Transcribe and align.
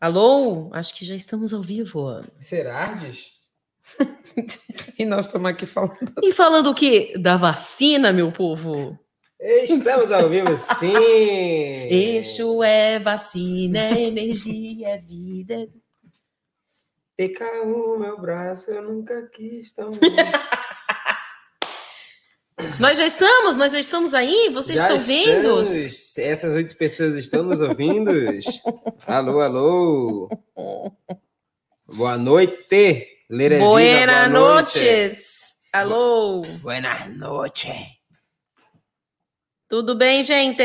Alô? 0.00 0.70
Acho 0.72 0.94
que 0.94 1.04
já 1.04 1.16
estamos 1.16 1.52
ao 1.52 1.60
vivo. 1.60 2.22
Serardes? 2.38 3.40
e 4.96 5.04
nós 5.04 5.26
estamos 5.26 5.50
aqui 5.50 5.66
falando. 5.66 6.12
E 6.22 6.32
falando 6.32 6.70
o 6.70 6.74
quê? 6.74 7.14
Da 7.18 7.36
vacina, 7.36 8.12
meu 8.12 8.30
povo. 8.30 8.96
Estamos 9.40 10.12
ao 10.12 10.28
vivo, 10.28 10.54
sim! 10.56 10.94
Eixo 10.96 12.62
é 12.62 13.00
vacina, 13.00 13.78
é 13.78 14.04
energia, 14.04 14.88
é 14.88 14.98
vida. 14.98 15.68
PK1, 17.18 17.98
meu 17.98 18.20
braço, 18.20 18.70
eu 18.70 18.82
nunca 18.82 19.28
quis 19.28 19.72
tão 19.72 19.90
Nós 22.78 22.96
já 22.98 23.06
estamos, 23.06 23.56
nós 23.56 23.72
já 23.72 23.80
estamos 23.80 24.14
aí, 24.14 24.50
vocês 24.52 24.78
Já 24.78 24.84
estão 24.84 24.98
vendo? 24.98 25.60
estamos. 25.60 26.18
Essas 26.18 26.54
oito 26.54 26.76
pessoas 26.76 27.14
estão 27.16 27.42
nos 27.42 27.60
ouvindo? 27.60 28.10
alô, 29.06 29.40
alô! 29.40 30.28
Boa 31.86 32.16
noite! 32.16 33.06
Vida, 33.28 33.58
Buenas 33.58 34.16
boa 34.16 34.28
noite. 34.28 34.78
noches. 34.78 35.54
Alô? 35.72 36.42
Buenas 36.60 37.14
noches! 37.16 37.98
Tudo 39.68 39.94
bem, 39.96 40.22
gente? 40.22 40.62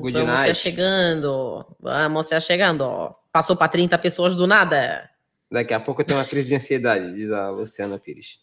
Good 0.00 0.12
Vamos 0.18 0.40
se 0.40 0.46
night. 0.46 0.54
chegando. 0.58 1.76
Vamos 1.80 2.26
se 2.26 2.40
chegando. 2.40 3.14
Passou 3.32 3.56
para 3.56 3.68
30 3.68 3.96
pessoas 3.98 4.34
do 4.34 4.46
nada. 4.46 5.08
Daqui 5.50 5.72
a 5.72 5.78
pouco 5.80 6.00
eu 6.00 6.04
tenho 6.04 6.18
uma 6.18 6.26
crise 6.26 6.48
de 6.48 6.56
ansiedade, 6.56 7.14
diz 7.14 7.30
a 7.30 7.50
Luciana 7.50 7.98
Pires. 7.98 8.40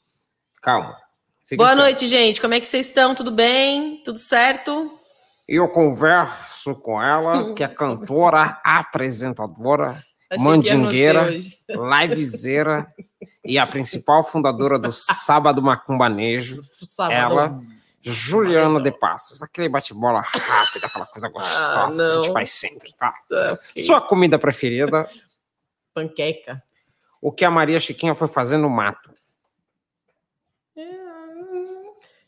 Calma. 0.62 0.98
Fica 1.54 1.64
Boa 1.64 1.74
assim. 1.74 1.82
noite, 1.82 2.08
gente. 2.08 2.42
Como 2.42 2.56
é 2.56 2.60
que 2.60 2.66
vocês 2.66 2.88
estão? 2.88 3.14
Tudo 3.14 3.30
bem? 3.30 4.02
Tudo 4.04 4.18
certo? 4.18 4.92
Eu 5.48 5.70
converso 5.70 6.74
com 6.74 7.00
ela, 7.00 7.54
que 7.54 7.64
é 7.64 7.68
cantora, 7.68 8.60
apresentadora, 8.64 9.90
Achei 10.32 10.44
mandingueira, 10.44 11.30
livezeira 12.02 12.92
e 13.46 13.60
a 13.60 13.68
principal 13.68 14.24
fundadora 14.24 14.80
do 14.80 14.92
Sábado 14.92 15.62
Macumbanejo, 15.62 16.64
Sábado. 16.64 17.14
ela, 17.14 17.62
Juliana 18.02 18.82
de 18.82 18.92
Passos. 18.92 19.44
Aquele 19.44 19.70
bate-bola 19.70 20.22
rápido, 20.22 20.86
aquela 20.86 21.06
coisa 21.06 21.30
gostosa 21.30 22.04
que 22.04 22.18
a 22.18 22.22
gente 22.24 22.34
faz 22.34 22.50
sempre, 22.50 22.96
tá? 22.98 23.14
Tá, 23.30 23.54
ok. 23.54 23.84
Sua 23.84 24.02
comida 24.02 24.40
preferida, 24.40 25.08
Panqueca. 25.94 26.64
o 27.22 27.32
que 27.32 27.46
a 27.46 27.52
Maria 27.52 27.80
Chiquinha 27.80 28.16
foi 28.16 28.28
fazer 28.28 28.58
no 28.58 28.72
mato? 28.72 29.13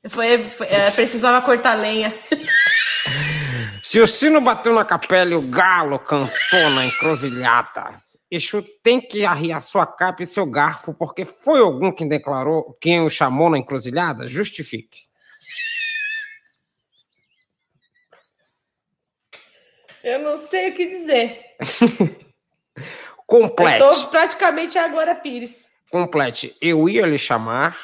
Foi, 0.10 0.48
foi- 0.48 0.68
é, 0.68 0.92
precisava 0.92 1.42
cortar 1.46 1.74
lenha. 1.76 2.14
Se 3.84 4.00
o 4.00 4.08
sino 4.08 4.42
bateu 4.42 4.74
na 4.74 4.84
capela 4.84 5.32
e 5.32 5.36
o 5.36 5.42
galo 5.42 6.00
cantou 6.00 6.70
na 6.72 6.86
encruzilhada, 6.86 8.02
Exu 8.32 8.64
tem 8.84 9.00
que 9.00 9.24
arriar 9.26 9.62
sua 9.62 9.86
capa 9.86 10.24
e 10.24 10.26
seu 10.26 10.46
garfo, 10.46 10.94
porque 10.94 11.24
foi 11.24 11.60
algum 11.62 11.92
quem 11.92 12.08
declarou, 12.08 12.76
quem 12.82 13.02
o 13.02 13.10
chamou 13.10 13.50
na 13.50 13.60
encruzilhada? 13.60 14.28
Justifique. 14.28 15.06
Eu 20.04 20.20
não 20.20 20.48
sei 20.48 20.70
o 20.70 20.74
que 20.74 20.86
dizer. 20.88 21.40
Complete. 23.26 23.82
Eu 23.82 23.90
tô 23.90 24.08
praticamente 24.08 24.78
a 24.78 24.88
Glória 24.88 25.16
Pires. 25.16 25.72
Complete. 25.92 26.56
Eu 26.62 26.88
ia 26.90 27.06
lhe 27.06 27.18
chamar. 27.18 27.78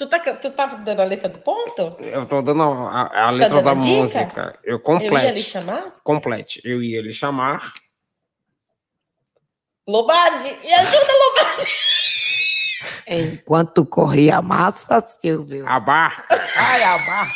Tu 0.00 0.06
tá, 0.06 0.18
tu 0.18 0.50
tá 0.52 0.64
dando 0.64 1.00
a 1.02 1.04
letra 1.04 1.28
do 1.28 1.40
ponto? 1.40 1.98
Eu 2.00 2.24
tô 2.24 2.40
dando 2.40 2.62
a, 2.62 3.02
a- 3.02 3.26
a 3.26 3.30
letra 3.32 3.60
dando 3.60 3.64
da 3.66 3.74
música. 3.74 4.58
Eu 4.64 4.78
Eu 4.78 4.78
ia 4.78 4.78
lhe 4.78 4.80
complete. 4.82 5.42
chamar? 5.42 5.84
Complete. 6.02 6.60
Eu 6.64 6.82
ia 6.82 7.02
lhe 7.02 7.12
chamar. 7.12 7.74
Lobardi! 9.86 10.56
Me 10.62 10.72
ajuda, 10.72 11.12
Lobardi! 11.12 11.70
Enquanto 13.08 13.84
corria 13.84 14.38
a 14.38 14.42
massa, 14.42 15.02
Silvio. 15.06 15.68
A 15.68 15.78
barca. 15.78 16.24
Ai, 16.56 16.82
a 16.82 16.96
barca. 16.96 17.34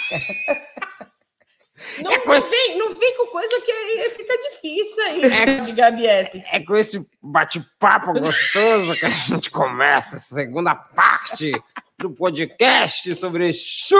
Não, 2.02 2.12
É 2.12 2.18
com 2.18 2.28
não 2.28 2.36
esse- 2.36 2.50
vem, 2.50 2.78
não 2.78 2.94
vem 2.94 3.16
com 3.16 3.26
coisa 3.26 3.60
que 3.60 3.70
aí 3.70 4.10
fica 4.10 4.36
difícil 4.38 5.02
aí, 5.04 5.22
É- 5.24 5.56
de 5.56 5.72
Gabi 5.74 6.06
Herpes. 6.06 6.42
É 6.52 6.60
com 6.60 6.76
esse 6.76 7.06
bate-papo 7.22 8.12
gostoso 8.12 8.94
que 8.98 9.06
a 9.06 9.10
gente 9.10 9.50
começa 9.50 10.16
a 10.16 10.20
segunda 10.20 10.74
parte 10.74 11.52
do 11.98 12.10
podcast 12.10 13.14
sobre 13.14 13.48
Exu. 13.48 13.96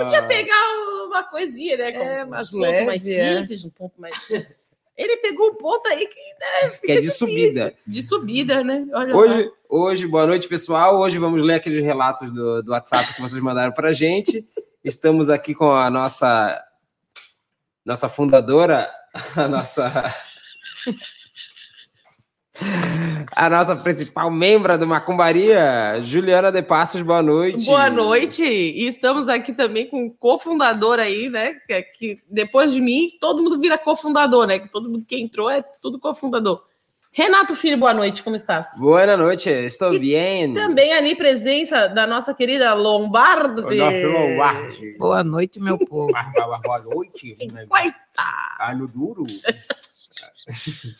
Podia 0.00 0.22
pegar 0.22 0.54
uma 1.06 1.22
coisinha, 1.24 1.76
né? 1.76 1.90
É, 1.92 2.24
mais 2.24 2.52
um 2.54 2.60
leve, 2.60 2.86
mais 2.86 3.06
é. 3.06 3.38
simples, 3.38 3.64
um 3.64 3.70
ponto 3.70 4.00
mais. 4.00 4.14
Ele 4.96 5.16
pegou 5.16 5.48
um 5.48 5.54
ponto 5.54 5.88
aí 5.88 6.06
que 6.06 6.14
né, 6.14 6.70
Que 6.84 6.92
é 6.92 6.94
de 6.96 7.00
difícil. 7.00 7.26
subida. 7.26 7.74
De 7.86 8.02
subida, 8.02 8.62
né? 8.62 8.86
Olha 8.92 9.14
lá. 9.14 9.20
Hoje, 9.20 9.50
hoje, 9.68 10.06
boa 10.06 10.26
noite, 10.26 10.46
pessoal. 10.46 10.98
Hoje 11.00 11.16
vamos 11.18 11.42
ler 11.42 11.54
aqueles 11.54 11.82
relatos 11.82 12.30
do, 12.30 12.62
do 12.62 12.72
WhatsApp 12.72 13.14
que 13.14 13.20
vocês 13.22 13.42
mandaram 13.42 13.72
para 13.72 13.88
a 13.88 13.92
gente. 13.92 14.44
Estamos 14.84 15.30
aqui 15.30 15.54
com 15.54 15.72
a 15.72 15.88
nossa 15.90 16.62
nossa 17.84 18.08
fundadora, 18.08 18.90
a 19.36 19.48
nossa 19.48 20.14
a 23.34 23.48
nossa 23.48 23.74
principal 23.74 24.30
membra 24.30 24.76
do 24.76 24.86
Macumbaria, 24.86 26.00
Juliana 26.02 26.52
de 26.52 26.62
Passos. 26.62 27.02
Boa 27.02 27.22
noite. 27.22 27.64
Boa 27.64 27.90
noite. 27.90 28.44
E 28.44 28.86
estamos 28.86 29.28
aqui 29.28 29.52
também 29.52 29.86
com 29.88 30.06
o 30.06 30.10
cofundador 30.10 30.98
aí, 30.98 31.28
né? 31.28 31.54
Que, 31.66 31.72
é 31.72 32.16
depois 32.30 32.72
de 32.72 32.80
mim, 32.80 33.10
todo 33.20 33.42
mundo 33.42 33.58
vira 33.58 33.78
cofundador, 33.78 34.46
né? 34.46 34.58
Que 34.58 34.68
todo 34.68 34.88
mundo 34.88 35.04
que 35.06 35.18
entrou 35.18 35.50
é 35.50 35.62
tudo 35.80 35.98
cofundador. 35.98 36.62
Renato 37.14 37.54
Filho, 37.54 37.76
boa 37.76 37.92
noite, 37.92 38.22
como 38.22 38.34
estás? 38.34 38.68
Boa 38.78 39.18
noite, 39.18 39.50
estou 39.50 39.98
bem. 40.00 40.54
Também 40.54 40.94
ali 40.94 41.14
presença 41.14 41.86
da 41.86 42.06
nossa 42.06 42.32
querida 42.32 42.72
Lombardi. 42.72 43.76
Lombardi. 44.06 44.96
Boa 44.96 45.22
noite, 45.22 45.60
meu 45.60 45.76
povo. 45.76 46.10
Boa 46.64 46.78
noite. 46.78 47.36
50! 47.36 47.94
Ano 48.60 48.88
duro. 48.88 49.26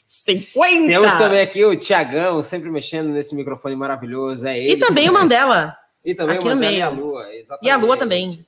50! 0.07 0.87
Temos 0.87 1.15
também 1.15 1.41
aqui 1.41 1.65
o 1.65 1.75
Tiagão, 1.75 2.43
sempre 2.43 2.71
mexendo 2.71 3.09
nesse 3.09 3.35
microfone 3.35 3.75
maravilhoso. 3.75 4.47
É 4.47 4.59
ele. 4.59 4.75
E 4.75 4.77
também 4.77 5.09
o 5.09 5.15
Mandela. 5.15 5.75
E 6.05 6.15
também 6.15 6.37
aqui 6.37 6.45
o 6.45 6.51
Mandela 6.51 6.71
meio. 6.71 6.79
e 6.79 6.83
a 6.83 6.89
Lua. 6.91 7.35
Exatamente. 7.35 7.67
E 7.67 7.71
a 7.71 7.77
Lua 7.79 7.97
também. 7.97 8.47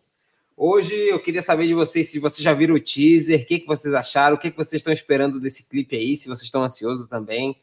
Hoje 0.57 0.95
eu 0.95 1.19
queria 1.19 1.43
saber 1.43 1.67
de 1.67 1.75
vocês 1.75 2.09
se 2.11 2.19
vocês 2.19 2.43
já 2.43 2.53
viram 2.53 2.75
o 2.77 2.81
teaser, 2.81 3.41
o 3.41 3.45
que, 3.45 3.59
que 3.59 3.67
vocês 3.67 3.93
acharam, 3.93 4.37
o 4.37 4.39
que, 4.39 4.51
que 4.51 4.57
vocês 4.57 4.81
estão 4.81 4.93
esperando 4.93 5.41
desse 5.41 5.65
clipe 5.69 5.97
aí, 5.97 6.17
se 6.17 6.29
vocês 6.29 6.45
estão 6.45 6.63
ansiosos 6.63 7.09
também. 7.09 7.57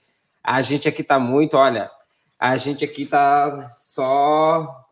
A 0.44 0.62
gente 0.62 0.90
aqui 0.90 1.02
tá 1.04 1.18
muito, 1.18 1.56
olha, 1.56 1.90
a 2.38 2.58
gente 2.58 2.84
aqui 2.84 3.06
tá 3.06 3.68
só 3.70 4.86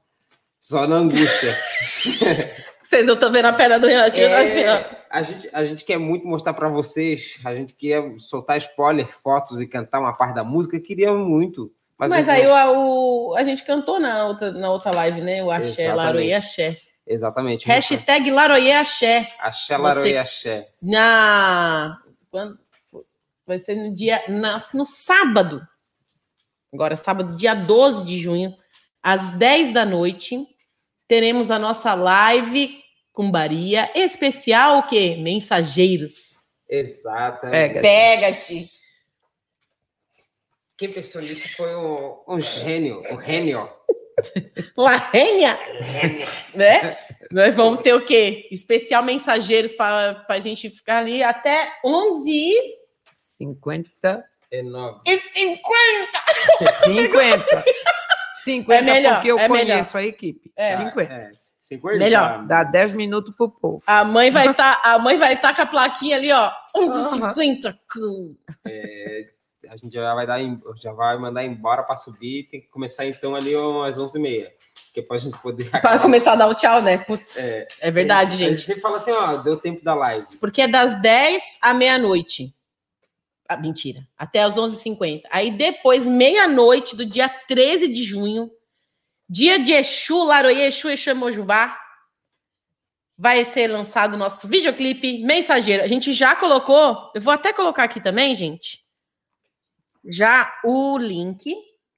só 0.62 0.86
na 0.88 0.98
angústia. 0.98 1.58
Vocês 2.82 3.06
não 3.06 3.14
estão 3.14 3.32
vendo 3.32 3.46
a 3.46 3.54
perna 3.54 3.78
do 3.78 3.86
Renatinho 3.86 4.26
É, 4.26 4.74
assim, 4.74 4.92
ó. 4.92 4.96
a, 5.12 5.22
gente, 5.22 5.50
a 5.54 5.64
gente 5.64 5.86
quer 5.86 6.00
muito 6.00 6.26
mostrar 6.26 6.56
para 6.56 6.68
vocês, 6.70 7.38
a 7.46 7.54
gente 7.54 7.76
quer 7.76 8.02
soltar 8.18 8.58
spoiler, 8.58 9.08
fotos 9.08 9.62
e 9.62 9.68
cantar 9.68 10.00
uma 10.00 10.12
parte 10.12 10.34
da 10.34 10.44
música, 10.44 10.80
queria 10.80 11.14
muito. 11.14 11.72
Mas, 11.96 12.10
Mas, 12.10 12.28
aí 12.28 12.48
o, 12.48 13.30
o- 13.30 13.36
a 13.36 13.44
gente 13.44 13.64
cantou 13.64 14.00
na 14.00 14.26
outra, 14.26 14.52
na 14.52 14.72
outra 14.72 14.90
live, 14.90 15.22
né? 15.22 15.44
O 15.44 15.52
Axé, 15.52 15.68
Exatamente. 15.84 15.96
Laroie 15.98 16.34
Axé. 16.34 16.78
Exatamente. 17.10 17.68
Hashtag 17.68 18.30
Laroie 18.30 18.72
Axé. 18.72 19.28
Axé, 19.40 19.76
Laroie, 19.76 20.12
Você- 20.12 20.18
Axé. 20.18 20.72
Na... 20.80 22.00
Quando... 22.30 22.60
Vai 23.48 23.60
ser 23.60 23.74
no 23.76 23.92
dia... 23.96 24.24
Na... 24.28 24.62
No 24.76 24.86
sábado. 24.86 25.68
Agora, 26.72 26.96
sábado, 26.96 27.36
dia 27.36 27.56
12 27.56 28.06
de 28.06 28.20
junho, 28.20 28.56
às 29.02 29.30
10 29.30 29.74
da 29.74 29.84
noite, 29.84 30.46
teremos 31.08 31.50
a 31.50 31.58
nossa 31.58 31.96
live 31.96 32.80
com 33.12 33.32
Baria 33.32 33.92
especial 33.96 34.78
o 34.78 34.84
quê? 34.88 35.18
Mensageiros. 35.20 36.38
Exatamente. 36.70 37.74
Pega. 37.74 37.82
Pega-te. 37.82 38.68
Quem 40.78 40.92
pensou 40.92 41.24
nisso 41.24 41.56
foi 41.58 41.76
um, 41.76 42.22
um 42.28 42.40
gênio, 42.40 43.02
um 43.12 43.20
gênio. 43.22 43.68
Larrenha, 44.78 45.58
né? 46.54 46.98
Nós 47.32 47.54
vamos 47.56 47.82
ter 47.82 47.94
o 47.94 48.04
quê? 48.06 48.48
Especial 48.52 49.04
mensageiros 49.04 49.72
para 49.72 50.26
a 50.28 50.40
gente 50.40 50.70
ficar 50.70 51.00
ali 51.00 51.24
até 51.24 51.74
11 51.84 52.80
50. 53.38 54.24
Enorme. 54.52 55.02
e 55.06 55.18
50. 55.20 56.20
50. 56.84 57.64
50 58.44 58.74
É 58.74 58.82
melhor, 58.82 59.14
porque 59.16 59.32
eu 59.32 59.40
é 59.40 59.48
conheço 59.48 59.68
melhor. 59.70 59.96
a 59.96 60.04
equipe. 60.04 60.52
É. 60.56 60.78
50. 60.78 61.14
É, 61.14 61.32
50. 61.60 61.98
Melhor. 61.98 62.48
Dá 62.48 62.64
10 62.64 62.94
minutos 62.94 63.34
pro 63.36 63.50
povo. 63.50 63.84
A 63.86 64.04
mãe 64.04 64.32
vai 64.32 64.50
estar, 64.50 64.80
a 64.84 64.98
mãe 64.98 65.18
vai 65.18 65.34
estar 65.34 65.56
com 65.56 65.62
a 65.62 65.66
plaquinha 65.66 66.18
ali, 66.18 66.32
ó, 66.32 66.52
11h50. 66.76 67.78
É, 68.66 69.30
a 69.70 69.76
gente 69.78 69.94
já 69.94 70.14
vai, 70.14 70.26
dar, 70.26 70.40
já 70.78 70.92
vai 70.92 71.18
mandar 71.18 71.44
embora 71.44 71.84
para 71.84 71.96
subir, 71.96 72.48
tem 72.50 72.62
que 72.62 72.68
começar 72.68 73.06
então 73.06 73.36
ali 73.36 73.54
às 73.88 73.98
11h30. 73.98 74.50
que 74.94 75.00
é 75.00 75.04
pra 75.04 75.18
gente 75.18 75.38
poder. 75.40 75.70
Para 75.70 76.00
começar 76.00 76.34
a 76.34 76.36
dar 76.36 76.48
o 76.48 76.56
tchau, 76.56 76.82
né? 76.82 76.98
Putz, 76.98 77.38
É, 77.38 77.68
é, 77.80 77.92
verdade, 77.92 78.34
a 78.34 78.36
gente, 78.36 78.44
A 78.44 78.48
gente. 78.50 78.58
gente 78.58 78.66
sempre 78.68 78.82
fala 78.82 78.98
assim, 78.98 79.12
ó, 79.12 79.38
deu 79.38 79.58
tempo 79.58 79.84
da 79.84 79.94
live. 79.94 80.26
Porque 80.40 80.64
é 80.64 80.68
das 80.68 81.00
10 81.02 81.60
à 81.62 81.74
meia-noite. 81.74 82.54
Ah, 83.48 83.58
mentira. 83.58 84.08
Até 84.18 84.42
às 84.44 84.58
11h50. 84.58 85.24
Aí 85.32 85.52
depois, 85.52 86.06
meia-noite 86.06 86.96
do 86.96 87.06
dia 87.06 87.28
13 87.30 87.88
de 87.88 88.04
junho, 88.04 88.52
dia 89.28 89.60
de 89.60 89.72
Exu, 89.74 90.24
Laroie, 90.24 90.62
Exu, 90.64 90.90
Exu 90.90 91.16
Mojubá, 91.16 91.78
vai 93.18 93.44
ser 93.44 93.68
lançado 93.68 94.14
o 94.14 94.18
nosso 94.18 94.48
videoclipe 94.48 95.20
Mensageiro. 95.24 95.84
A 95.84 95.88
gente 95.88 96.14
já 96.14 96.36
colocou, 96.36 97.12
eu 97.14 97.22
vou 97.22 97.34
até 97.34 97.52
colocar 97.52 97.84
aqui 97.84 98.00
também, 98.00 98.34
gente, 98.34 98.80
já 100.06 100.54
o 100.64 100.98
link, 100.98 101.56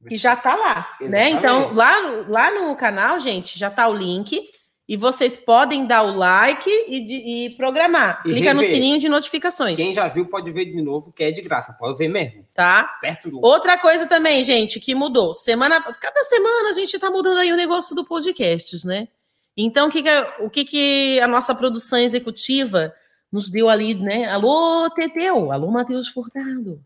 que 0.08 0.18
já 0.18 0.36
tá 0.36 0.56
lá, 0.56 0.90
né? 1.02 1.30
Exatamente. 1.30 1.38
Então, 1.38 1.74
lá, 1.74 2.02
no- 2.02 2.32
lá 2.32 2.52
no 2.52 2.76
canal, 2.76 3.20
gente, 3.20 3.58
já 3.58 3.70
tá 3.70 3.88
o 3.88 3.94
link. 3.94 4.50
E 4.90 4.98
vocês 4.98 5.38
podem 5.38 5.86
dar 5.86 6.02
o 6.04 6.12
like 6.18 6.70
e, 6.88 7.00
de- 7.00 7.16
e 7.46 7.50
programar. 7.52 8.22
E 8.26 8.30
Clica 8.32 8.54
no 8.54 8.60
rever. 8.60 8.76
sininho 8.76 9.00
de 9.00 9.08
notificações. 9.08 9.78
Quem 9.78 9.94
já 9.94 10.06
viu 10.10 10.26
pode 10.26 10.52
ver 10.52 10.66
de 10.66 10.82
novo, 10.82 11.14
que 11.14 11.24
é 11.24 11.32
de 11.32 11.42
graça. 11.42 11.72
Pode 11.80 11.98
ver 11.98 12.10
mesmo. 12.10 12.46
Tá? 12.54 12.84
Perto 13.00 13.30
do. 13.32 13.40
Outra 13.42 13.78
coisa 13.78 14.06
também, 14.06 14.44
gente, 14.44 14.82
que 14.82 14.94
mudou. 14.94 15.34
Semana, 15.34 15.80
cada 15.82 16.24
semana 16.24 16.70
a 16.72 16.74
gente 16.74 17.00
tá 17.00 17.10
mudando 17.10 17.38
aí 17.38 17.54
o 17.54 17.56
negócio 17.56 17.96
do 17.96 18.04
podcasts, 18.04 18.84
né? 18.84 19.08
Então, 19.56 19.88
o 19.88 19.92
que, 19.92 20.04
que, 20.04 20.10
o 20.40 20.50
que, 20.50 20.66
que 20.66 21.20
a 21.22 21.28
nossa 21.28 21.56
produção 21.56 22.00
executiva 22.00 22.94
nos 23.32 23.50
deu 23.50 23.70
ali, 23.70 23.94
né? 23.96 24.26
Alô, 24.30 24.90
Teteu! 24.90 25.54
Alô, 25.54 25.72
Matheus 25.72 26.10
Furtado! 26.10 26.84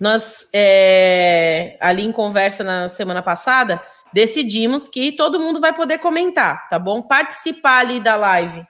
Nós, 0.00 0.48
é, 0.54 1.76
ali 1.78 2.04
em 2.06 2.10
conversa 2.12 2.64
na 2.64 2.88
semana 2.88 3.22
passada, 3.22 3.82
decidimos 4.14 4.88
que 4.88 5.12
todo 5.12 5.38
mundo 5.38 5.60
vai 5.60 5.74
poder 5.74 5.98
comentar, 5.98 6.68
tá 6.70 6.78
bom? 6.78 7.02
Participar 7.02 7.80
ali 7.80 8.00
da 8.00 8.16
live 8.16 8.66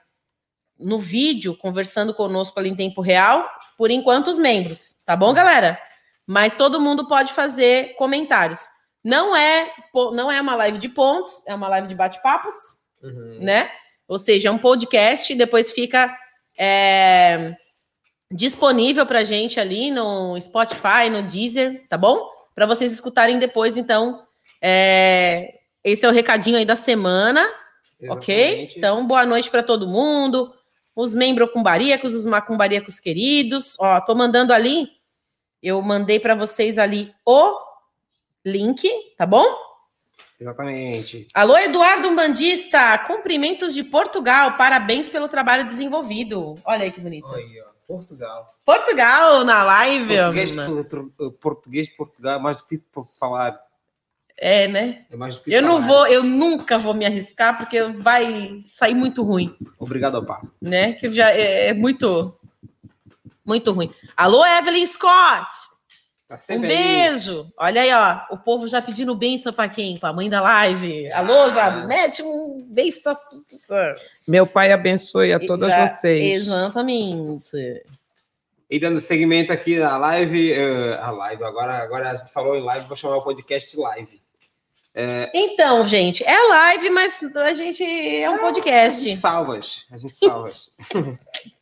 no 0.77 0.99
vídeo, 0.99 1.55
conversando 1.55 2.13
conosco 2.13 2.59
ali 2.59 2.69
em 2.69 2.75
tempo 2.75 3.01
real, 3.01 3.49
por 3.77 3.89
enquanto 3.91 4.27
os 4.27 4.37
membros, 4.37 4.95
tá 5.05 5.15
bom, 5.15 5.31
galera? 5.33 5.79
Mas 6.27 6.53
todo 6.53 6.81
mundo 6.81 7.07
pode 7.07 7.31
fazer 7.33 7.95
comentários. 7.95 8.67
Não 9.03 9.35
é, 9.35 9.71
não 10.13 10.31
é 10.31 10.41
uma 10.41 10.55
live 10.55 10.77
de 10.77 10.89
pontos, 10.89 11.45
é 11.47 11.55
uma 11.55 11.67
live 11.69 11.87
de 11.87 11.95
bate-papos, 11.95 12.53
Uhum. 13.01 13.39
né? 13.41 13.71
Ou 14.07 14.19
seja, 14.19 14.49
é 14.49 14.51
um 14.51 14.57
podcast 14.57 15.31
e 15.31 15.35
depois 15.35 15.71
fica 15.71 16.15
é, 16.59 17.55
disponível 18.31 19.05
para 19.05 19.23
gente 19.23 19.59
ali 19.59 19.91
no 19.91 20.39
Spotify, 20.39 21.09
no 21.11 21.21
Deezer, 21.21 21.85
tá 21.87 21.97
bom? 21.97 22.29
Para 22.55 22.65
vocês 22.65 22.91
escutarem 22.91 23.37
depois, 23.39 23.77
então. 23.77 24.23
é, 24.61 25.59
esse 25.83 26.05
é 26.05 26.09
o 26.09 26.11
recadinho 26.11 26.57
aí 26.57 26.65
da 26.65 26.75
semana, 26.75 27.41
ok? 28.07 28.35
Exatamente. 28.35 28.77
Então, 28.77 29.05
boa 29.05 29.25
noite 29.25 29.49
para 29.49 29.63
todo 29.63 29.87
mundo. 29.87 30.53
Os 30.95 31.15
membrocumbaríacos, 31.15 32.13
os 32.13 32.25
macumbaríacos 32.25 32.99
queridos. 32.99 33.75
Ó, 33.79 33.99
tô 34.01 34.13
mandando 34.13 34.53
ali. 34.53 34.89
Eu 35.61 35.81
mandei 35.81 36.19
para 36.19 36.35
vocês 36.35 36.77
ali 36.77 37.13
o 37.25 37.57
link, 38.45 38.89
tá 39.17 39.25
bom? 39.25 39.45
Exatamente. 40.39 41.27
Alô, 41.33 41.57
Eduardo 41.57 42.13
Bandista, 42.15 42.97
cumprimentos 42.99 43.73
de 43.73 43.83
Portugal, 43.83 44.57
parabéns 44.57 45.07
pelo 45.07 45.27
trabalho 45.27 45.65
desenvolvido. 45.65 46.55
Olha 46.65 46.83
aí 46.83 46.91
que 46.91 46.99
bonito. 46.99 47.31
Aí, 47.33 47.61
ó. 47.61 47.70
Portugal. 47.97 48.55
Portugal 48.65 49.43
na 49.43 49.63
live. 49.63 50.15
Português, 50.17 50.51
tu- 50.51 50.83
tu- 50.85 51.31
português 51.33 51.87
de 51.87 51.93
Portugal 51.95 52.35
é 52.37 52.39
mais 52.41 52.57
difícil 52.57 52.87
para 52.91 53.03
falar. 53.19 53.59
É, 54.37 54.67
né? 54.67 55.05
É 55.11 55.15
mais 55.15 55.35
difícil 55.35 55.53
Eu 55.59 55.61
não 55.61 55.81
falar. 55.81 55.87
vou, 55.87 56.07
eu 56.07 56.23
nunca 56.23 56.79
vou 56.79 56.93
me 56.93 57.05
arriscar 57.05 57.57
porque 57.57 57.81
vai 57.83 58.63
sair 58.69 58.95
muito 58.95 59.21
ruim, 59.23 59.55
Obrigado, 59.77 60.15
Opá. 60.15 60.41
né? 60.61 60.93
Que 60.93 61.11
já 61.11 61.29
é, 61.31 61.67
é 61.67 61.73
muito, 61.73 62.35
muito 63.45 63.71
ruim. 63.71 63.93
Alô, 64.17 64.43
Evelyn 64.45 64.85
Scott, 64.87 65.47
Tá 66.31 66.35
um 66.35 66.39
sempre 66.39 66.71
aí. 66.71 66.77
beijo. 66.77 67.51
Olha 67.57 67.81
aí, 67.81 67.91
ó, 67.91 68.33
o 68.33 68.37
povo 68.37 68.65
já 68.65 68.81
pedindo 68.81 69.13
benção 69.13 69.51
para 69.51 69.67
quem? 69.67 69.97
Para 69.97 70.09
a 70.09 70.13
mãe 70.13 70.29
da 70.29 70.39
live. 70.41 71.11
Alô, 71.11 71.51
já 71.51 71.69
mete 71.85 72.23
um 72.23 72.65
benção. 72.69 73.17
Meu 74.25 74.47
pai 74.47 74.71
abençoe 74.71 75.33
a 75.33 75.39
todas 75.45 75.67
Já- 75.69 75.87
vocês. 75.89 76.43
Exatamente. 76.43 77.83
E 78.69 78.79
dando 78.79 79.01
segmento 79.01 79.51
aqui 79.51 79.77
na 79.77 79.97
live, 79.97 80.53
eh, 80.53 80.97
a 81.01 81.11
live, 81.11 81.43
agora, 81.43 81.77
agora 81.79 82.09
a 82.09 82.15
gente 82.15 82.31
falou 82.31 82.55
em 82.55 82.63
live, 82.63 82.87
vou 82.87 82.95
chamar 82.95 83.17
o 83.17 83.23
podcast 83.23 83.75
live. 83.77 84.21
Então, 85.33 85.85
gente, 85.85 86.23
é 86.23 86.37
live, 86.47 86.89
mas 86.91 87.19
a 87.35 87.53
gente 87.53 87.83
é 87.83 88.29
um 88.29 88.35
A 88.35 88.39
podcast. 88.39 89.01
gente 89.01 89.17
salvas, 89.17 89.85
a 89.91 89.97
gente 89.97 90.13
salvas. 90.13 90.71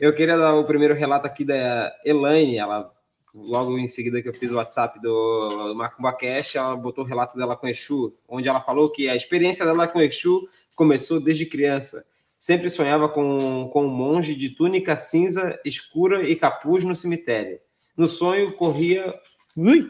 eu 0.00 0.14
queria 0.14 0.36
dar 0.36 0.54
o 0.54 0.64
primeiro 0.64 0.94
relato 0.94 1.26
aqui 1.26 1.44
da 1.44 1.94
Elaine, 2.04 2.58
ela 2.58 2.92
logo 3.34 3.76
em 3.78 3.88
seguida 3.88 4.22
que 4.22 4.28
eu 4.28 4.34
fiz 4.34 4.50
o 4.50 4.56
WhatsApp 4.56 5.00
do 5.00 5.74
Macumba 5.74 6.12
Cash, 6.12 6.54
ela 6.54 6.76
botou 6.76 7.04
o 7.04 7.06
relato 7.06 7.36
dela 7.36 7.56
com 7.56 7.66
Exu, 7.66 8.14
onde 8.28 8.48
ela 8.48 8.60
falou 8.60 8.90
que 8.90 9.08
a 9.08 9.16
experiência 9.16 9.64
dela 9.64 9.88
com 9.88 10.00
Exu 10.00 10.48
começou 10.76 11.18
desde 11.18 11.46
criança. 11.46 12.06
Sempre 12.38 12.68
sonhava 12.68 13.08
com, 13.08 13.68
com 13.72 13.86
um 13.86 13.90
monge 13.90 14.34
de 14.34 14.50
túnica 14.50 14.94
cinza 14.94 15.58
escura 15.64 16.22
e 16.22 16.36
capuz 16.36 16.84
no 16.84 16.94
cemitério. 16.94 17.58
No 17.96 18.06
sonho 18.06 18.52
corria 18.52 19.12
Ui, 19.56 19.88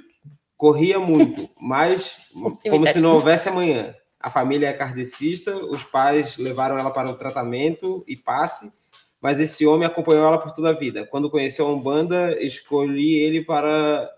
corria 0.57 0.99
muito, 0.99 1.49
mas 1.61 2.29
como 2.69 2.87
se 2.87 3.01
não 3.01 3.15
houvesse 3.15 3.49
amanhã. 3.49 3.95
A 4.21 4.31
família 4.31 4.69
é 4.69 4.73
kardecista, 4.73 5.55
os 5.57 5.83
pais 5.83 6.39
levaram 6.39 6.79
ela 6.79 6.91
para 6.91 7.11
o 7.11 7.17
tratamento 7.17 8.03
e 8.07 8.17
passe, 8.17 8.73
mas 9.25 9.41
esse 9.41 9.65
homem 9.67 9.87
acompanhou 9.89 10.27
ela 10.27 10.37
por 10.37 10.51
toda 10.51 10.69
a 10.69 10.75
vida. 10.75 11.07
Quando 11.07 11.31
conheceu 11.31 11.67
a 11.67 11.73
Umbanda, 11.73 12.39
escolhi 12.45 13.17
ele 13.17 13.43
para. 13.43 14.13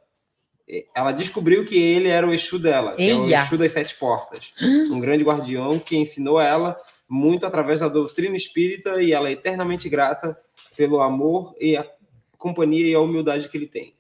Ela 0.93 1.13
descobriu 1.13 1.65
que 1.65 1.79
ele 1.79 2.09
era 2.09 2.27
o 2.27 2.35
Exu 2.35 2.59
dela, 2.59 2.97
que 2.97 3.09
é 3.09 3.15
o. 3.15 3.31
Exu 3.33 3.57
das 3.57 3.71
Sete 3.71 3.95
Portas, 3.95 4.53
um 4.91 4.99
grande 4.99 5.23
guardião 5.23 5.79
que 5.79 5.97
ensinou 5.97 6.41
a 6.41 6.45
ela 6.45 6.77
muito 7.09 7.47
através 7.47 7.79
da 7.79 7.87
doutrina 7.87 8.35
espírita 8.35 9.01
e 9.01 9.13
ela 9.13 9.29
é 9.29 9.33
eternamente 9.33 9.89
grata 9.89 10.37
pelo 10.77 11.01
amor 11.01 11.55
e 11.61 11.77
a 11.77 11.89
companhia 12.37 12.89
e 12.89 12.95
a 12.97 12.99
humildade 12.99 13.49
que 13.49 13.57
ele 13.57 13.69
tem. 13.69 13.95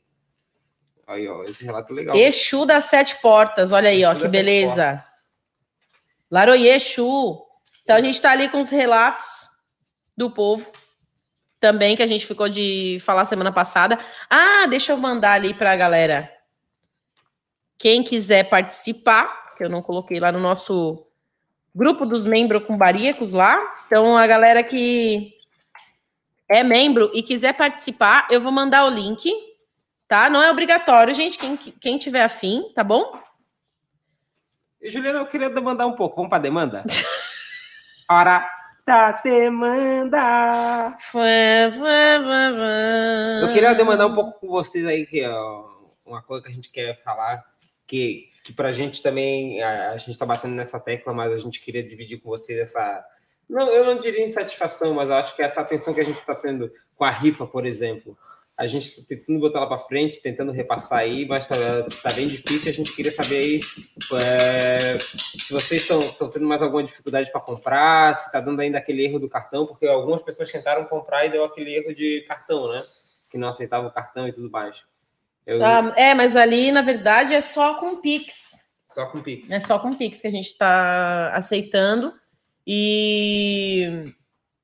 Aí, 1.06 1.28
ó, 1.28 1.44
esse 1.44 1.64
relato 1.64 1.92
é 1.92 1.94
legal. 1.94 2.16
Exu 2.16 2.66
das 2.66 2.86
Sete 2.86 3.20
Portas, 3.22 3.70
olha 3.70 3.90
aí, 3.90 4.04
ó, 4.04 4.10
Exu 4.10 4.16
que 4.16 4.22
das 4.24 4.32
Sete 4.32 4.44
beleza. 4.44 5.04
Laroie 6.28 6.66
Exu. 6.66 7.46
Então 7.84 7.94
a 7.94 8.00
gente 8.00 8.20
tá 8.20 8.32
ali 8.32 8.48
com 8.48 8.58
os 8.58 8.70
relatos 8.70 9.48
do 10.16 10.28
povo 10.28 10.68
também 11.66 11.96
que 11.96 12.02
a 12.02 12.06
gente 12.06 12.24
ficou 12.24 12.48
de 12.48 13.00
falar 13.04 13.24
semana 13.24 13.50
passada. 13.50 13.98
Ah, 14.30 14.66
deixa 14.70 14.92
eu 14.92 14.96
mandar 14.96 15.32
ali 15.32 15.52
para 15.52 15.72
a 15.72 15.76
galera. 15.76 16.32
Quem 17.76 18.04
quiser 18.04 18.44
participar, 18.48 19.56
que 19.56 19.64
eu 19.64 19.68
não 19.68 19.82
coloquei 19.82 20.20
lá 20.20 20.30
no 20.30 20.38
nosso 20.38 21.04
grupo 21.74 22.06
dos 22.06 22.24
membros 22.24 22.64
cumbaríacos 22.64 23.32
lá. 23.32 23.58
Então 23.84 24.16
a 24.16 24.24
galera 24.28 24.62
que 24.62 25.34
é 26.48 26.62
membro 26.62 27.10
e 27.12 27.20
quiser 27.20 27.54
participar, 27.54 28.28
eu 28.30 28.40
vou 28.40 28.52
mandar 28.52 28.84
o 28.84 28.88
link, 28.88 29.28
tá? 30.06 30.30
Não 30.30 30.40
é 30.40 30.48
obrigatório, 30.48 31.12
gente, 31.12 31.36
quem, 31.36 31.56
quem 31.56 31.98
tiver 31.98 32.22
afim, 32.22 32.70
tá 32.76 32.84
bom? 32.84 33.20
Juliana, 34.84 35.18
eu 35.18 35.26
queria 35.26 35.50
demandar 35.50 35.88
um 35.88 35.96
pouco. 35.96 36.14
Vamos 36.14 36.30
para 36.30 36.38
demanda? 36.38 36.84
Hora 38.08 38.55
da 38.86 39.10
demanda. 39.10 40.96
Eu 43.42 43.52
queria 43.52 43.74
demandar 43.74 44.06
um 44.06 44.14
pouco 44.14 44.38
com 44.38 44.46
vocês 44.46 44.86
aí, 44.86 45.04
que 45.04 45.20
é 45.20 45.30
uma 46.04 46.22
coisa 46.22 46.44
que 46.44 46.52
a 46.52 46.54
gente 46.54 46.70
quer 46.70 47.02
falar, 47.02 47.44
que, 47.84 48.30
que 48.44 48.52
pra 48.52 48.70
gente 48.70 49.02
também, 49.02 49.60
a, 49.60 49.90
a 49.90 49.96
gente 49.96 50.16
tá 50.16 50.24
batendo 50.24 50.54
nessa 50.54 50.78
tecla, 50.78 51.12
mas 51.12 51.32
a 51.32 51.38
gente 51.38 51.60
queria 51.60 51.82
dividir 51.82 52.20
com 52.20 52.28
vocês 52.28 52.60
essa. 52.60 53.04
Não, 53.48 53.68
eu 53.68 53.84
não 53.84 54.00
diria 54.00 54.24
insatisfação, 54.24 54.94
mas 54.94 55.08
eu 55.08 55.16
acho 55.16 55.34
que 55.34 55.42
essa 55.42 55.60
atenção 55.60 55.92
que 55.92 56.00
a 56.00 56.04
gente 56.04 56.20
está 56.20 56.36
tendo 56.36 56.70
com 56.94 57.04
a 57.04 57.10
rifa, 57.10 57.44
por 57.44 57.66
exemplo. 57.66 58.16
A 58.56 58.66
gente 58.66 58.88
está 58.88 59.02
tentando 59.06 59.38
botar 59.38 59.58
ela 59.58 59.68
para 59.68 59.78
frente, 59.78 60.20
tentando 60.22 60.50
repassar 60.50 61.00
aí, 61.00 61.26
mas 61.26 61.46
tá, 61.46 61.56
tá 62.02 62.12
bem 62.14 62.26
difícil. 62.26 62.70
A 62.70 62.74
gente 62.74 62.94
queria 62.96 63.12
saber 63.12 63.36
aí 63.36 63.60
é, 64.14 64.98
se 64.98 65.52
vocês 65.52 65.82
estão 65.82 66.00
tendo 66.30 66.46
mais 66.46 66.62
alguma 66.62 66.82
dificuldade 66.82 67.30
para 67.30 67.40
comprar, 67.40 68.14
se 68.14 68.26
está 68.26 68.40
dando 68.40 68.60
ainda 68.60 68.78
aquele 68.78 69.04
erro 69.04 69.18
do 69.18 69.28
cartão, 69.28 69.66
porque 69.66 69.86
algumas 69.86 70.22
pessoas 70.22 70.50
tentaram 70.50 70.86
comprar 70.86 71.26
e 71.26 71.30
deu 71.30 71.44
aquele 71.44 71.74
erro 71.74 71.94
de 71.94 72.24
cartão, 72.26 72.72
né? 72.72 72.82
Que 73.28 73.36
não 73.36 73.48
aceitava 73.48 73.88
o 73.88 73.92
cartão 73.92 74.26
e 74.26 74.32
tudo 74.32 74.50
mais. 74.50 74.82
Eu, 75.44 75.58
Tá, 75.58 75.92
é, 75.96 76.14
mas 76.14 76.34
ali, 76.34 76.72
na 76.72 76.82
verdade, 76.82 77.34
é 77.34 77.40
só 77.40 77.74
com 77.74 78.00
Pix. 78.00 78.58
Só 78.88 79.06
com 79.06 79.20
Pix. 79.20 79.50
É 79.50 79.60
só 79.60 79.78
com 79.78 79.94
Pix 79.94 80.22
que 80.22 80.26
a 80.26 80.30
gente 80.30 80.48
está 80.48 81.30
aceitando. 81.34 82.12
E 82.66 84.14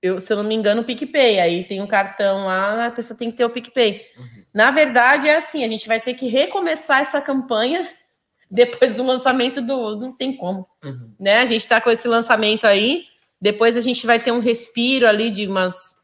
eu, 0.02 0.18
se 0.18 0.32
eu 0.32 0.36
não 0.36 0.44
me 0.44 0.54
engano, 0.54 0.82
o 0.82 0.84
PicPay. 0.84 1.38
Aí 1.38 1.64
tem 1.64 1.80
um 1.80 1.86
cartão 1.86 2.46
lá, 2.46 2.86
a 2.86 2.90
pessoa 2.90 3.16
tem 3.16 3.30
que 3.30 3.36
ter 3.36 3.44
o 3.44 3.50
PicPay. 3.50 4.04
Uhum. 4.18 4.44
Na 4.52 4.70
verdade, 4.72 5.28
é 5.28 5.36
assim: 5.36 5.64
a 5.64 5.68
gente 5.68 5.86
vai 5.86 6.00
ter 6.00 6.14
que 6.14 6.26
recomeçar 6.26 7.00
essa 7.00 7.20
campanha 7.20 7.88
depois 8.50 8.92
do 8.94 9.04
lançamento 9.04 9.62
do. 9.62 9.96
Não 9.96 10.12
tem 10.12 10.36
como. 10.36 10.66
Uhum. 10.82 11.14
Né? 11.20 11.38
A 11.38 11.46
gente 11.46 11.62
está 11.62 11.80
com 11.80 11.90
esse 11.90 12.08
lançamento 12.08 12.66
aí. 12.66 13.04
Depois 13.40 13.76
a 13.76 13.80
gente 13.80 14.06
vai 14.06 14.18
ter 14.18 14.32
um 14.32 14.40
respiro 14.40 15.06
ali 15.06 15.30
de 15.30 15.46
umas. 15.46 16.02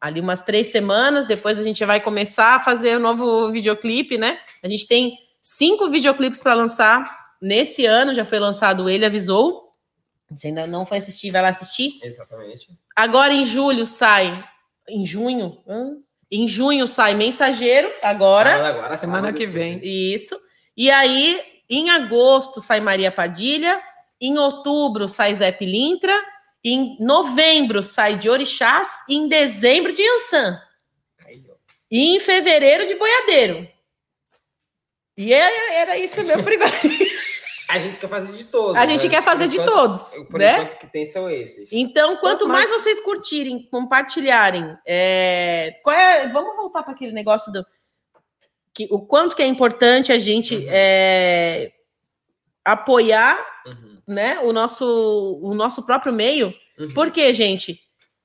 Ali 0.00 0.20
umas 0.20 0.42
três 0.42 0.66
semanas, 0.66 1.26
depois 1.26 1.58
a 1.58 1.62
gente 1.62 1.82
vai 1.82 1.98
começar 1.98 2.56
a 2.56 2.60
fazer 2.60 2.94
o 2.94 2.98
um 2.98 3.02
novo 3.02 3.50
videoclipe, 3.50 4.18
né? 4.18 4.38
A 4.62 4.68
gente 4.68 4.86
tem 4.86 5.18
cinco 5.40 5.88
videoclipes 5.88 6.42
para 6.42 6.52
lançar 6.52 7.32
nesse 7.40 7.86
ano, 7.86 8.14
já 8.14 8.22
foi 8.22 8.38
lançado 8.38 8.90
Ele 8.90 9.06
Avisou. 9.06 9.72
Se 10.36 10.48
ainda 10.48 10.66
não 10.66 10.84
foi 10.84 10.98
assistir, 10.98 11.30
vai 11.30 11.40
lá 11.40 11.48
assistir. 11.48 11.98
Exatamente. 12.02 12.68
Agora 12.94 13.32
em 13.32 13.44
julho 13.44 13.84
sai. 13.84 14.44
Em 14.88 15.04
junho? 15.04 15.62
Hã? 15.66 15.96
Em 16.30 16.46
junho 16.48 16.86
sai 16.86 17.14
Mensageiro, 17.14 17.92
agora. 18.02 18.50
Sábado 18.50 18.78
agora 18.78 18.96
Semana 18.96 19.32
que 19.32 19.46
vem. 19.46 19.80
Isso. 19.82 20.38
E 20.76 20.90
aí, 20.90 21.40
em 21.70 21.90
agosto, 21.90 22.60
sai 22.60 22.80
Maria 22.80 23.10
Padilha. 23.10 23.80
Em 24.20 24.38
outubro, 24.38 25.06
sai 25.08 25.34
Zé 25.34 25.52
Pilintra. 25.52 26.14
Em 26.64 26.96
novembro, 27.00 27.82
sai 27.82 28.16
de 28.16 28.28
Orixás. 28.28 28.88
E 29.08 29.16
em 29.16 29.28
dezembro, 29.28 29.92
de 29.92 30.02
ó. 30.02 30.52
E 31.90 32.16
em 32.16 32.20
fevereiro, 32.20 32.86
de 32.86 32.94
Boiadeiro. 32.94 33.68
E 35.16 35.32
é- 35.32 35.74
era 35.76 35.96
isso 35.98 36.22
meu 36.24 36.42
por 36.42 36.52
enquanto. 36.52 36.72
A 37.74 37.78
gente 37.80 37.98
quer 37.98 38.08
fazer 38.08 38.32
de 38.32 38.44
todos. 38.44 38.76
A 38.76 38.86
gente 38.86 39.04
né? 39.04 39.10
quer 39.10 39.22
fazer 39.22 39.44
Por 39.44 39.50
de 39.50 39.56
enquanto- 39.56 39.72
todos, 39.74 40.10
Por 40.30 40.38
né? 40.40 40.52
enquanto 40.62 40.78
que 40.78 40.86
tem 40.86 41.06
são 41.06 41.28
esses. 41.30 41.68
Então, 41.72 42.16
quanto 42.18 42.46
mais 42.48 42.70
mais- 42.70 42.82
vocês 42.82 43.00
curtirem, 43.00 43.68
compartilharem, 43.70 44.76
é, 44.86 45.78
qual 45.82 45.94
é- 45.96 46.28
vamos 46.28 46.56
voltar 46.56 46.82
para 46.82 46.92
aquele 46.94 47.12
negócio 47.12 47.52
do 47.52 47.64
que 48.72 48.88
o 48.90 49.00
quanto 49.00 49.36
que 49.36 49.42
é 49.42 49.46
importante 49.46 50.12
a 50.12 50.18
gente 50.18 50.56
Uhum. 50.56 50.64
é, 50.68 51.72
apoiar, 52.64 53.38
Uhum. 53.66 53.98
né, 54.06 54.38
o 54.40 54.52
nosso 54.52 55.40
o 55.42 55.54
nosso 55.54 55.84
próprio 55.84 56.12
meio. 56.12 56.52
Uhum. 56.78 56.88
Porque, 56.94 57.32
gente, 57.34 57.78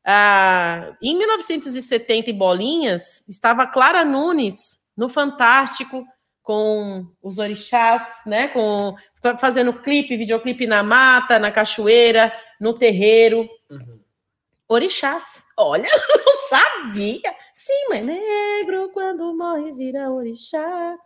ah, 0.05 0.95
em 1.01 1.17
1970 1.17 2.29
e 2.29 2.33
bolinhas 2.33 3.27
estava 3.27 3.67
Clara 3.67 4.03
Nunes 4.05 4.79
no 4.97 5.07
Fantástico 5.09 6.05
com 6.49 7.05
os 7.21 7.37
orixás, 7.37 8.21
né, 8.25 8.47
com 8.47 8.95
fa- 9.21 9.37
fazendo 9.37 9.71
clipe, 9.71 10.17
videoclipe 10.17 10.65
na 10.65 10.81
mata, 10.81 11.37
na 11.37 11.51
cachoeira, 11.51 12.33
no 12.59 12.73
terreiro. 12.73 13.47
Uhum. 13.69 13.99
Orixás. 14.67 15.45
Olha, 15.55 15.85
eu 16.09 16.25
não 16.25 16.33
sabia. 16.49 17.35
Sim, 17.55 17.85
mas 17.91 18.03
negro 18.03 18.89
quando 18.91 19.31
morre 19.37 19.71
vira 19.73 20.09
orixá. 20.09 20.97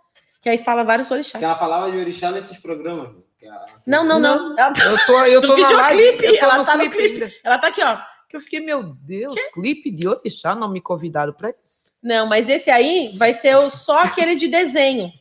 Que 0.41 0.47
aí 0.47 0.57
fala 0.57 0.85
vários 0.85 1.11
orixás. 1.11 1.39
Que 1.39 1.43
ela 1.43 1.59
falava 1.59 1.91
de 1.91 1.97
orixá 1.97 2.31
nesses 2.31 2.57
programas. 2.59 3.13
que 3.37 3.45
ela- 3.45 3.65
Não, 3.85 4.05
não, 4.05 4.19
não. 4.21 4.57
Ela 4.57 4.71
tá, 4.71 4.85
Eu 4.85 5.05
tô, 5.05 5.25
eu 5.25 5.41
tô 5.41 5.55
videoclipe, 5.57 6.23
live, 6.23 6.25
eu 6.25 6.39
tô 6.39 6.45
ela 6.45 6.57
no 6.59 6.63
tá 6.65 6.77
no 6.77 6.89
clipe. 6.89 7.39
ela 7.43 7.57
tá 7.57 7.67
aqui, 7.67 7.83
ó. 7.83 7.97
Que 8.29 8.37
eu 8.37 8.41
fiquei, 8.41 8.61
meu 8.61 8.81
Deus, 8.81 9.35
clipe 9.53 9.91
de 9.91 10.07
Orixá, 10.07 10.55
não 10.55 10.71
me 10.71 10.79
convidaram 10.79 11.33
para 11.33 11.49
isso. 11.49 11.91
Não, 12.01 12.27
mas 12.27 12.49
esse 12.49 12.71
aí 12.71 13.11
vai 13.17 13.33
ser 13.33 13.57
o, 13.57 13.69
só 13.69 13.99
aquele 14.03 14.35
de 14.35 14.47
desenho. 14.47 15.11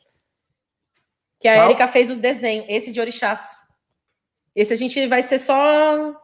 Que 1.43 1.49
a? 1.49 1.65
Erika 1.67 1.87
fez 1.89 2.11
os 2.11 2.19
desenhos. 2.19 2.65
Esse 2.69 2.91
de 2.93 3.01
orixás. 3.01 3.41
Esse 4.55 4.73
a 4.73 4.77
gente 4.77 5.07
vai 5.09 5.23
ser 5.23 5.39
só. 5.39 6.15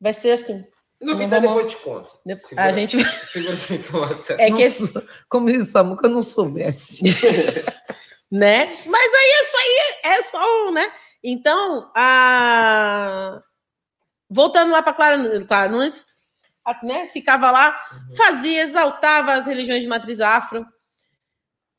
Vai 0.00 0.12
ser 0.12 0.32
assim. 0.32 0.64
Duvida, 1.00 1.40
Vamos- 1.40 1.54
depois 1.56 1.72
te 1.72 1.78
conto. 1.82 2.18
A 2.28 2.34
Segura, 2.34 2.72
gente. 2.72 3.04
segura 3.26 3.54
essa 3.54 3.74
informação. 3.74 4.36
É 4.38 4.50
que 4.50 4.62
esse, 4.62 5.06
Como 5.28 5.50
diz 5.52 5.68
Samuca, 5.68 6.06
eu 6.06 6.10
não 6.10 6.22
soubesse. 6.22 7.02
né? 8.30 8.66
Mas 8.86 9.14
aí 9.14 9.30
isso 9.42 9.56
aí 9.56 10.12
é 10.12 10.22
só, 10.22 10.66
um, 10.68 10.70
né? 10.72 10.90
Então, 11.22 11.90
a... 11.94 13.40
voltando 14.30 14.72
lá 14.72 14.82
para 14.82 14.92
Clara, 14.92 15.44
Clara 15.46 15.68
Nunes, 15.70 16.06
a- 16.64 16.80
né? 16.84 17.06
Ficava 17.08 17.50
lá, 17.50 17.78
fazia, 18.16 18.62
exaltava 18.62 19.32
as 19.34 19.46
religiões 19.46 19.82
de 19.82 19.88
matriz 19.88 20.20
afro. 20.20 20.66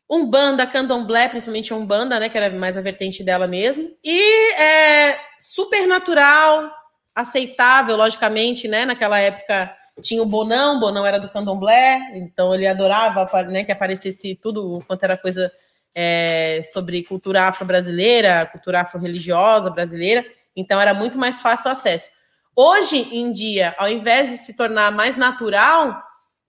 Umbanda, 0.09 0.67
Candomblé, 0.67 1.27
principalmente 1.27 1.73
Umbanda, 1.73 2.19
né? 2.19 2.29
Que 2.29 2.37
era 2.37 2.49
mais 2.55 2.77
a 2.77 2.81
vertente 2.81 3.23
dela 3.23 3.47
mesmo. 3.47 3.89
E 4.03 4.53
é, 4.53 5.19
super 5.39 5.87
natural, 5.87 6.71
aceitável, 7.13 7.95
logicamente, 7.95 8.67
né? 8.67 8.85
Naquela 8.85 9.19
época 9.19 9.75
tinha 10.01 10.21
o 10.21 10.25
Bonão, 10.25 10.77
o 10.77 10.79
Bonão 10.79 11.05
era 11.05 11.19
do 11.19 11.29
Candomblé, 11.29 12.11
então 12.15 12.53
ele 12.53 12.67
adorava 12.67 13.25
né, 13.43 13.63
que 13.63 13.71
aparecesse 13.71 14.35
tudo 14.35 14.83
quanto 14.85 15.03
era 15.03 15.17
coisa 15.17 15.51
é, 15.93 16.61
sobre 16.63 17.03
cultura 17.03 17.43
afro-brasileira, 17.43 18.45
cultura 18.45 18.81
afro-religiosa 18.81 19.69
brasileira, 19.69 20.25
então 20.55 20.79
era 20.79 20.93
muito 20.93 21.17
mais 21.17 21.41
fácil 21.41 21.69
o 21.69 21.71
acesso. 21.71 22.09
Hoje 22.53 22.97
em 23.15 23.31
dia, 23.31 23.73
ao 23.77 23.87
invés 23.87 24.29
de 24.29 24.37
se 24.37 24.55
tornar 24.55 24.91
mais 24.91 25.15
natural, 25.15 26.01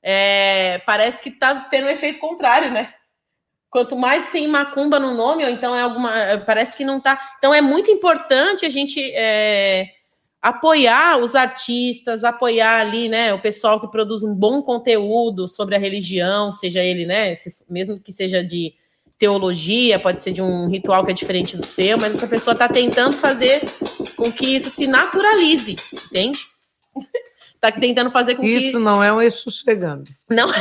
é, 0.02 0.78
parece 0.84 1.22
que 1.22 1.28
está 1.28 1.54
tendo 1.70 1.86
um 1.86 1.90
efeito 1.90 2.18
contrário, 2.18 2.70
né? 2.70 2.92
Quanto 3.70 3.96
mais 3.96 4.30
tem 4.30 4.46
macumba 4.48 4.98
no 4.98 5.12
nome, 5.14 5.44
ou 5.44 5.50
então 5.50 5.74
é 5.74 5.82
alguma. 5.82 6.10
Parece 6.46 6.76
que 6.76 6.84
não 6.84 7.00
tá. 7.00 7.18
Então 7.38 7.52
é 7.52 7.60
muito 7.60 7.90
importante 7.90 8.64
a 8.64 8.68
gente 8.70 9.00
é, 9.14 9.88
apoiar 10.40 11.18
os 11.18 11.34
artistas, 11.34 12.22
apoiar 12.24 12.80
ali, 12.80 13.08
né, 13.08 13.34
o 13.34 13.40
pessoal 13.40 13.80
que 13.80 13.90
produz 13.90 14.22
um 14.22 14.34
bom 14.34 14.62
conteúdo 14.62 15.48
sobre 15.48 15.74
a 15.74 15.78
religião, 15.78 16.52
seja 16.52 16.82
ele, 16.82 17.04
né, 17.04 17.34
se- 17.34 17.54
mesmo 17.68 17.98
que 17.98 18.12
seja 18.12 18.44
de 18.44 18.72
teologia, 19.18 19.98
pode 19.98 20.22
ser 20.22 20.32
de 20.32 20.40
um 20.42 20.68
ritual 20.68 21.04
que 21.04 21.10
é 21.10 21.14
diferente 21.14 21.56
do 21.56 21.64
seu, 21.64 21.98
mas 21.98 22.14
essa 22.14 22.28
pessoa 22.28 22.52
está 22.52 22.68
tentando 22.68 23.14
fazer 23.16 23.60
com 24.16 24.30
que 24.30 24.54
isso 24.54 24.70
se 24.70 24.86
naturalize, 24.86 25.74
entende? 26.10 26.38
Está 27.56 27.72
tentando 27.72 28.10
fazer 28.10 28.34
com 28.36 28.42
que 28.42 28.48
Isso 28.48 28.78
não 28.78 29.02
é 29.02 29.12
um 29.12 29.20
eixo 29.20 29.50
chegando. 29.50 30.04
não. 30.30 30.48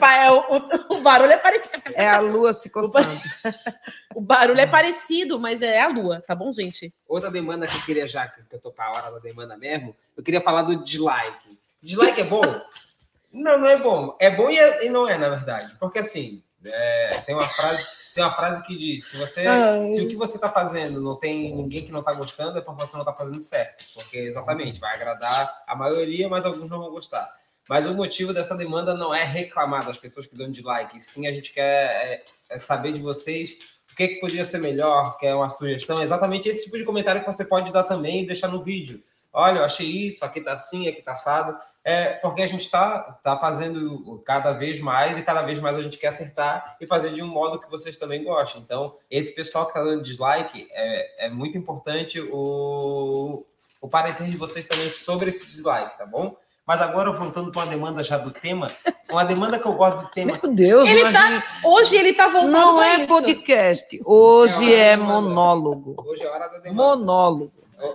É, 0.00 0.30
o, 0.30 0.38
o- 0.38 0.94
o 0.96 1.00
barulho 1.00 1.30
é 1.32 1.36
parecido. 1.36 1.72
É 1.94 2.08
a 2.08 2.18
lua 2.18 2.52
se 2.54 2.68
coçando. 2.70 3.20
O 4.14 4.20
barulho 4.20 4.58
é 4.60 4.66
parecido, 4.66 5.38
mas 5.38 5.62
é 5.62 5.80
a 5.80 5.86
lua, 5.88 6.20
tá 6.26 6.34
bom, 6.34 6.50
gente? 6.52 6.92
Outra 7.06 7.30
demanda 7.30 7.66
que 7.68 7.76
eu 7.76 7.82
queria, 7.82 8.06
já 8.06 8.26
que 8.26 8.40
eu 8.50 8.58
tô 8.58 8.72
com 8.72 8.82
a 8.82 8.90
hora 8.90 9.10
da 9.12 9.18
demanda 9.20 9.56
mesmo, 9.56 9.94
eu 10.16 10.22
queria 10.24 10.40
falar 10.40 10.62
do 10.62 10.82
dislike. 10.82 11.56
Dislike 11.80 12.20
é 12.20 12.24
bom? 12.24 12.42
Não, 13.30 13.58
não 13.58 13.68
é 13.68 13.76
bom. 13.76 14.16
É 14.18 14.30
bom 14.30 14.50
e, 14.50 14.58
é- 14.58 14.86
e 14.86 14.88
não 14.88 15.06
é, 15.06 15.16
na 15.18 15.28
verdade. 15.28 15.76
Porque 15.78 15.98
assim, 15.98 16.42
é, 16.64 17.22
tem, 17.26 17.34
uma 17.34 17.44
frase, 17.46 17.86
tem 18.18 18.24
uma 18.24 18.32
frase 18.34 18.64
que 18.64 18.76
diz: 18.76 19.04
se 19.04 19.16
você. 19.16 19.46
Ai. 19.46 19.88
Se 19.88 20.00
o 20.00 20.08
que 20.08 20.16
você 20.16 20.38
tá 20.38 20.50
fazendo 20.50 21.00
não 21.00 21.14
tem 21.14 21.54
ninguém 21.54 21.84
que 21.84 21.92
não 21.92 22.02
tá 22.02 22.12
gostando, 22.12 22.58
é 22.58 22.60
porque 22.60 22.84
você 22.84 22.96
não 22.96 23.04
tá 23.04 23.12
fazendo 23.12 23.40
certo. 23.40 23.84
Porque 23.94 24.18
exatamente, 24.18 24.80
vai 24.80 24.96
agradar 24.96 25.62
a 25.64 25.76
maioria, 25.76 26.28
mas 26.28 26.44
alguns 26.44 26.68
não 26.68 26.80
vão 26.80 26.90
gostar. 26.90 27.32
Mas 27.68 27.86
o 27.86 27.94
motivo 27.94 28.34
dessa 28.34 28.56
demanda 28.56 28.94
não 28.94 29.14
é 29.14 29.22
reclamar 29.22 29.86
das 29.86 29.98
pessoas 29.98 30.26
que 30.26 30.36
dão 30.36 30.50
dislike, 30.50 30.96
e 30.96 31.00
sim 31.00 31.28
a 31.28 31.32
gente 31.32 31.52
quer 31.52 31.62
é, 31.62 32.24
é 32.50 32.58
saber 32.58 32.92
de 32.92 33.00
vocês 33.00 33.78
o 33.92 33.94
que, 33.94 34.08
que 34.08 34.20
poderia 34.20 34.44
ser 34.44 34.58
melhor, 34.58 35.16
quer 35.18 35.34
uma 35.34 35.50
sugestão, 35.50 36.00
é 36.00 36.04
exatamente 36.04 36.48
esse 36.48 36.64
tipo 36.64 36.78
de 36.78 36.84
comentário 36.84 37.20
que 37.20 37.32
você 37.32 37.44
pode 37.44 37.72
dar 37.72 37.84
também 37.84 38.22
e 38.22 38.26
deixar 38.26 38.48
no 38.48 38.62
vídeo. 38.62 39.02
Olha, 39.32 39.58
eu 39.58 39.64
achei 39.64 39.86
isso, 39.86 40.24
aqui 40.24 40.40
tá 40.40 40.52
assim, 40.52 40.88
aqui 40.88 41.02
tá 41.02 41.12
assado. 41.12 41.56
É 41.84 42.14
porque 42.14 42.42
a 42.42 42.46
gente 42.46 42.62
está 42.62 43.00
tá 43.22 43.38
fazendo 43.38 44.22
cada 44.24 44.52
vez 44.52 44.80
mais 44.80 45.18
e 45.18 45.22
cada 45.22 45.42
vez 45.42 45.60
mais 45.60 45.78
a 45.78 45.82
gente 45.82 45.98
quer 45.98 46.08
acertar 46.08 46.76
e 46.80 46.86
fazer 46.86 47.12
de 47.12 47.22
um 47.22 47.28
modo 47.28 47.60
que 47.60 47.70
vocês 47.70 47.96
também 47.98 48.24
gostem. 48.24 48.62
Então, 48.62 48.96
esse 49.10 49.34
pessoal 49.34 49.66
que 49.66 49.74
tá 49.74 49.82
dando 49.82 50.02
dislike, 50.02 50.66
é, 50.70 51.26
é 51.26 51.30
muito 51.30 51.58
importante 51.58 52.20
o, 52.20 53.44
o 53.80 53.88
parecer 53.88 54.28
de 54.28 54.36
vocês 54.36 54.66
também 54.66 54.88
sobre 54.88 55.28
esse 55.28 55.46
dislike, 55.46 55.98
tá 55.98 56.06
bom? 56.06 56.36
Mas 56.66 56.82
agora, 56.82 57.10
voltando 57.12 57.50
para 57.50 57.62
uma 57.62 57.70
demanda 57.70 58.04
já 58.04 58.18
do 58.18 58.30
tema, 58.30 58.70
uma 59.10 59.24
demanda 59.24 59.58
que 59.58 59.66
eu 59.66 59.72
gosto 59.72 60.02
do 60.02 60.10
tema. 60.10 60.38
Meu 60.42 60.52
Deus, 60.54 60.86
Ele 60.86 61.00
imagina. 61.00 61.42
Hoje 61.64 61.96
ele 61.96 62.12
tá 62.12 62.28
voltando 62.28 62.52
Não 62.52 62.82
é 62.82 62.96
isso. 62.98 63.06
podcast, 63.06 64.00
hoje 64.04 64.74
É 64.74 64.88
é 64.92 64.96
monólogo. 64.98 65.94
Hoje 66.06 66.24
é 66.24 66.28
hora 66.28 66.46
da 66.46 66.58
demanda. 66.58 66.96
Monólogo. 66.96 67.52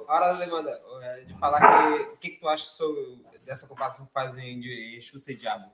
Hora 0.08 0.34
da 0.34 0.40
demanda, 0.44 0.82
é, 1.24 1.26
de 1.26 1.34
falar 1.40 1.60
que 1.60 2.04
o 2.14 2.18
que, 2.18 2.30
que 2.32 2.40
tu 2.40 2.48
acha 2.48 2.66
sobre 2.66 3.02
dessa 3.46 3.68
comparação 3.68 4.06
que 4.06 4.14
fazem 4.14 4.60
de 4.60 5.00
Xuxa 5.02 5.32
e 5.32 5.36
Diabo? 5.36 5.72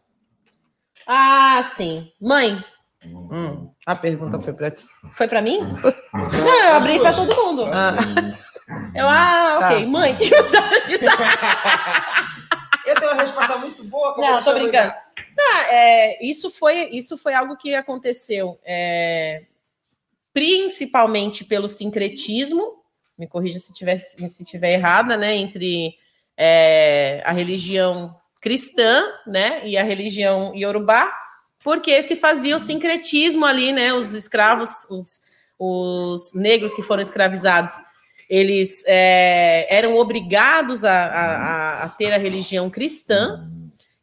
Ah, 1.07 1.61
sim. 1.63 2.11
Mãe, 2.19 2.63
Hum, 3.05 3.71
a 3.85 3.95
pergunta 3.95 4.37
foi 4.41 4.51
para 4.53 4.71
ti. 4.71 4.85
foi 5.13 5.25
pra 5.25 5.41
mim? 5.41 5.59
Não, 5.61 6.63
eu 6.65 6.73
abri 6.73 6.99
pra 6.99 7.13
todo 7.13 7.33
mundo. 7.33 7.63
Ah, 7.65 7.93
Eu, 8.93 9.07
ah, 9.07 9.59
ok. 9.63 9.83
Tá. 9.83 9.87
Mãe, 9.89 10.13
o 10.15 10.17
que 10.19 10.29
você 10.29 10.57
acha 10.57 10.81
disso? 10.85 11.05
Eu 12.85 12.95
tenho 12.95 13.11
uma 13.13 13.21
resposta 13.21 13.57
muito 13.57 13.83
boa. 13.85 14.13
como 14.13 14.27
Não, 14.27 14.33
tô 14.37 14.41
chamo 14.43 14.59
brincando. 14.59 14.93
Não, 15.37 15.55
é, 15.69 16.21
isso, 16.25 16.49
foi, 16.49 16.89
isso 16.89 17.17
foi 17.17 17.33
algo 17.33 17.55
que 17.55 17.73
aconteceu 17.73 18.59
é, 18.65 19.45
principalmente 20.33 21.45
pelo 21.45 21.69
sincretismo, 21.69 22.78
me 23.19 23.27
corrija 23.27 23.59
se 23.59 23.73
tiver, 23.73 23.97
se 23.97 24.45
tiver 24.45 24.71
errada, 24.71 25.17
né? 25.17 25.35
Entre 25.35 25.93
é, 26.37 27.21
a 27.25 27.33
religião 27.33 28.15
cristã 28.39 29.03
né, 29.27 29.67
e 29.67 29.77
a 29.77 29.83
religião 29.83 30.55
iorubá, 30.55 31.13
porque 31.61 32.01
se 32.01 32.15
fazia 32.15 32.55
o 32.55 32.59
sincretismo 32.59 33.45
ali, 33.45 33.73
né? 33.73 33.93
Os 33.93 34.13
escravos, 34.13 34.85
os, 34.89 35.21
os 35.59 36.33
negros 36.33 36.73
que 36.73 36.81
foram 36.81 37.03
escravizados, 37.03 37.73
eles 38.29 38.83
é, 38.87 39.67
eram 39.69 39.97
obrigados 39.97 40.85
a, 40.85 41.05
a, 41.05 41.83
a, 41.83 41.89
ter 41.89 42.13
a 42.13 42.17
religião 42.17 42.69
cristã 42.69 43.45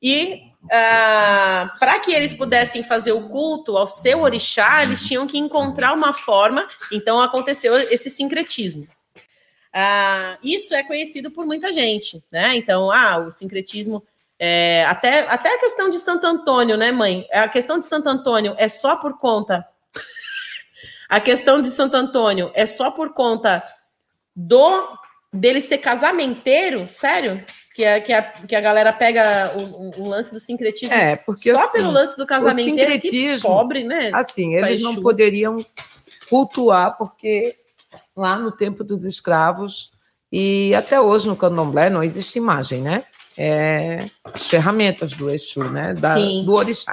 e 0.03 0.43
ah, 0.71 1.73
para 1.79 1.99
que 2.01 2.13
eles 2.13 2.35
pudessem 2.35 2.83
fazer 2.83 3.13
o 3.13 3.29
culto 3.29 3.79
ao 3.79 3.87
seu 3.87 4.23
orixá, 4.23 4.83
eles 4.83 5.07
tinham 5.07 5.27
que 5.27 5.39
encontrar 5.39 5.93
uma 5.93 6.13
forma. 6.13 6.69
Então 6.93 7.21
aconteceu 7.21 7.75
esse 7.75 8.11
sincretismo. 8.11 8.87
Ah, 9.79 10.39
isso 10.43 10.75
é 10.75 10.83
conhecido 10.83 11.31
por 11.31 11.45
muita 11.45 11.71
gente, 11.71 12.25
né? 12.33 12.57
Então, 12.57 12.91
ah, 12.91 13.19
o 13.19 13.31
sincretismo 13.31 14.03
é, 14.39 14.87
até, 14.87 15.19
até 15.29 15.55
a 15.55 15.59
questão 15.59 15.91
de 15.91 15.99
Santo 15.99 16.27
Antônio, 16.27 16.79
né, 16.79 16.91
mãe? 16.91 17.27
A 17.31 17.47
questão 17.47 17.79
de 17.79 17.87
Santo 17.87 18.09
Antônio 18.09 18.55
é 18.57 18.71
só 18.71 18.97
por 18.97 19.19
conta. 19.19 19.67
a 21.11 21.21
questão 21.21 21.61
de 21.61 21.69
Santo 21.69 21.95
Antônio 21.95 22.51
é 22.55 22.65
só 22.65 22.91
por 22.91 23.13
conta 23.13 23.63
do 24.35 24.97
dele 25.31 25.61
ser 25.61 25.77
casamenteiro, 25.77 26.87
sério? 26.87 27.45
Que 27.75 27.85
a, 27.85 28.01
que 28.01 28.15
a, 28.15 28.23
que 28.23 28.57
a 28.57 28.61
galera 28.63 28.95
pega 28.95 29.53
o, 29.59 30.05
o 30.05 30.09
lance 30.09 30.33
do 30.33 30.41
sincretismo 30.41 30.97
é, 30.97 31.17
porque, 31.17 31.53
só 31.53 31.65
assim, 31.65 31.73
pelo 31.75 31.91
lance 31.91 32.17
do 32.17 32.25
casamenteiro, 32.25 32.99
que 32.99 33.39
pobre, 33.43 33.85
né? 33.85 34.11
Assim, 34.15 34.55
eles 34.55 34.81
não 34.81 34.97
poderiam 34.97 35.57
cultuar, 36.31 36.97
porque 36.97 37.55
lá 38.17 38.39
no 38.39 38.51
tempo 38.51 38.83
dos 38.83 39.05
escravos, 39.05 39.93
e 40.33 40.75
até 40.75 41.01
hoje 41.01 41.29
no 41.29 41.37
candomblé 41.37 41.91
não 41.91 42.03
existe 42.03 42.39
imagem, 42.39 42.81
né? 42.81 43.05
é, 43.37 43.99
as 44.25 44.49
ferramentas 44.49 45.13
do 45.13 45.29
Exu, 45.31 45.65
né? 45.65 45.93
Da, 45.93 46.15
do 46.15 46.53
orixá. 46.53 46.93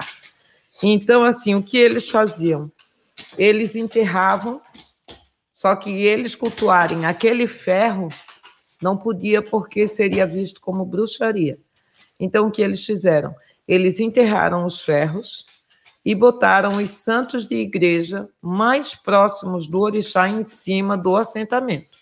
Então, 0.81 1.23
assim, 1.23 1.55
o 1.55 1.63
que 1.63 1.77
eles 1.77 2.09
faziam? 2.09 2.71
Eles 3.37 3.75
enterravam, 3.75 4.61
só 5.53 5.75
que 5.75 5.89
eles 5.89 6.35
cultuarem 6.35 7.05
aquele 7.05 7.47
ferro 7.47 8.09
não 8.81 8.97
podia 8.97 9.41
porque 9.41 9.87
seria 9.87 10.27
visto 10.27 10.59
como 10.59 10.85
bruxaria. 10.85 11.57
Então, 12.19 12.47
o 12.47 12.51
que 12.51 12.61
eles 12.61 12.85
fizeram? 12.85 13.33
Eles 13.65 13.99
enterraram 14.01 14.65
os 14.65 14.81
ferros 14.81 15.45
e 16.05 16.13
botaram 16.13 16.77
os 16.77 16.89
santos 16.89 17.47
de 17.47 17.55
igreja 17.55 18.27
mais 18.41 18.93
próximos 18.93 19.67
do 19.67 19.79
orixá 19.79 20.27
em 20.27 20.43
cima 20.43 20.97
do 20.97 21.15
assentamento. 21.15 21.97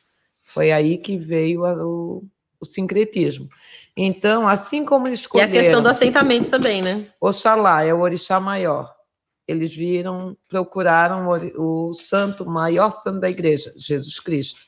Foi 0.47 0.71
aí 0.71 0.97
que 0.97 1.17
veio 1.17 1.63
o, 1.63 2.23
o 2.59 2.65
sincretismo. 2.65 3.49
Então, 3.95 4.47
assim 4.47 4.83
como 4.85 5.07
eles 5.07 5.19
escolheram... 5.19 5.53
E 5.53 5.57
a 5.57 5.61
questão 5.61 5.81
do 5.81 5.89
assentamento 5.89 6.49
também, 6.49 6.81
né? 6.81 7.07
Oxalá 7.19 7.83
é 7.83 7.93
o 7.93 7.99
orixá 7.99 8.39
maior. 8.39 8.93
Eles 9.47 9.75
viram, 9.75 10.35
procuraram 10.47 11.27
o, 11.27 11.89
o 11.89 11.93
santo, 11.93 12.45
maior 12.45 12.89
santo 12.89 13.19
da 13.19 13.29
igreja, 13.29 13.73
Jesus 13.77 14.19
Cristo. 14.19 14.61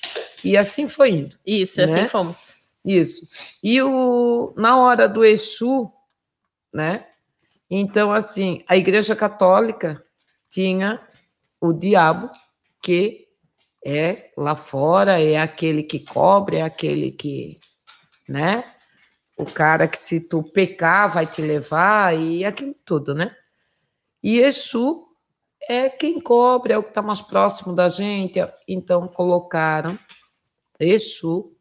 E 0.44 0.58
assim 0.58 0.88
foi 0.88 1.12
indo. 1.12 1.38
Isso, 1.46 1.82
assim 1.82 1.94
né? 1.94 2.00
assim 2.02 2.10
fomos. 2.10 2.58
Isso. 2.86 3.28
E 3.64 3.82
o, 3.82 4.54
na 4.58 4.78
hora 4.78 5.08
do 5.08 5.24
Exu, 5.24 5.90
né? 6.74 7.06
Então, 7.76 8.12
assim, 8.12 8.64
a 8.68 8.76
Igreja 8.78 9.16
Católica 9.16 10.04
tinha 10.50 11.02
o 11.60 11.74
diabo, 11.74 12.30
que 12.82 13.28
é 13.86 14.32
lá 14.38 14.56
fora, 14.56 15.22
é 15.22 15.38
aquele 15.38 15.84
que 15.84 16.00
cobre, 16.00 16.58
é 16.58 16.62
aquele 16.62 17.12
que, 17.12 17.60
né? 18.28 18.64
o 19.38 19.46
cara 19.46 19.88
que 19.88 19.98
se 19.98 20.20
tu 20.20 20.44
pecar 20.44 21.12
vai 21.12 21.26
te 21.26 21.42
levar 21.42 22.16
e 22.18 22.46
aquilo 22.46 22.76
tudo, 22.86 23.14
né? 23.14 23.36
E 24.22 24.40
Exu 24.40 25.06
é 25.68 25.90
quem 25.90 26.20
cobre, 26.20 26.74
é 26.74 26.78
o 26.78 26.84
que 26.84 26.90
está 26.90 27.02
mais 27.02 27.22
próximo 27.22 27.76
da 27.76 27.90
gente. 27.90 28.40
Então 28.68 29.08
colocaram 29.08 29.98
Exu 30.80 31.56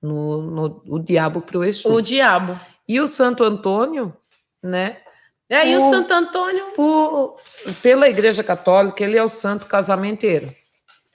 no, 0.00 0.42
no 0.42 0.82
o 0.86 0.98
diabo 0.98 1.40
para 1.40 1.58
o 1.58 1.64
Exu. 1.64 1.92
O 1.92 2.00
diabo. 2.00 2.58
E 2.86 3.00
o 3.00 3.06
Santo 3.06 3.42
Antônio, 3.42 4.16
né? 4.62 5.02
É, 5.48 5.60
por, 5.60 5.68
e 5.68 5.76
o 5.76 5.80
Santo 5.80 6.12
Antônio? 6.12 6.66
Por, 6.72 7.36
pela 7.82 8.08
Igreja 8.08 8.42
Católica, 8.42 9.02
ele 9.04 9.16
é 9.16 9.22
o 9.22 9.28
santo 9.28 9.66
casamenteiro, 9.66 10.50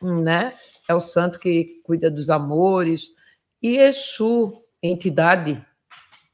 né? 0.01 0.53
É 0.87 0.93
o 0.93 0.99
santo 0.99 1.39
que 1.39 1.81
cuida 1.83 2.09
dos 2.09 2.29
amores. 2.29 3.09
E 3.61 3.77
Exu, 3.77 4.53
entidade 4.81 5.63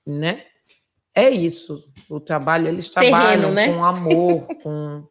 né? 0.05 0.43
É 1.13 1.29
isso. 1.29 1.83
O 2.09 2.19
trabalho, 2.19 2.67
eles 2.67 2.89
Terreno, 2.89 3.17
trabalham 3.17 3.51
né? 3.51 3.73
com 3.73 3.83
amor, 3.83 4.47
com. 4.61 5.07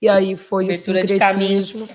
E 0.00 0.08
aí 0.08 0.36
foi 0.36 0.64
Abertura 0.64 1.04
o 1.04 1.08
sincretismo. 1.08 1.86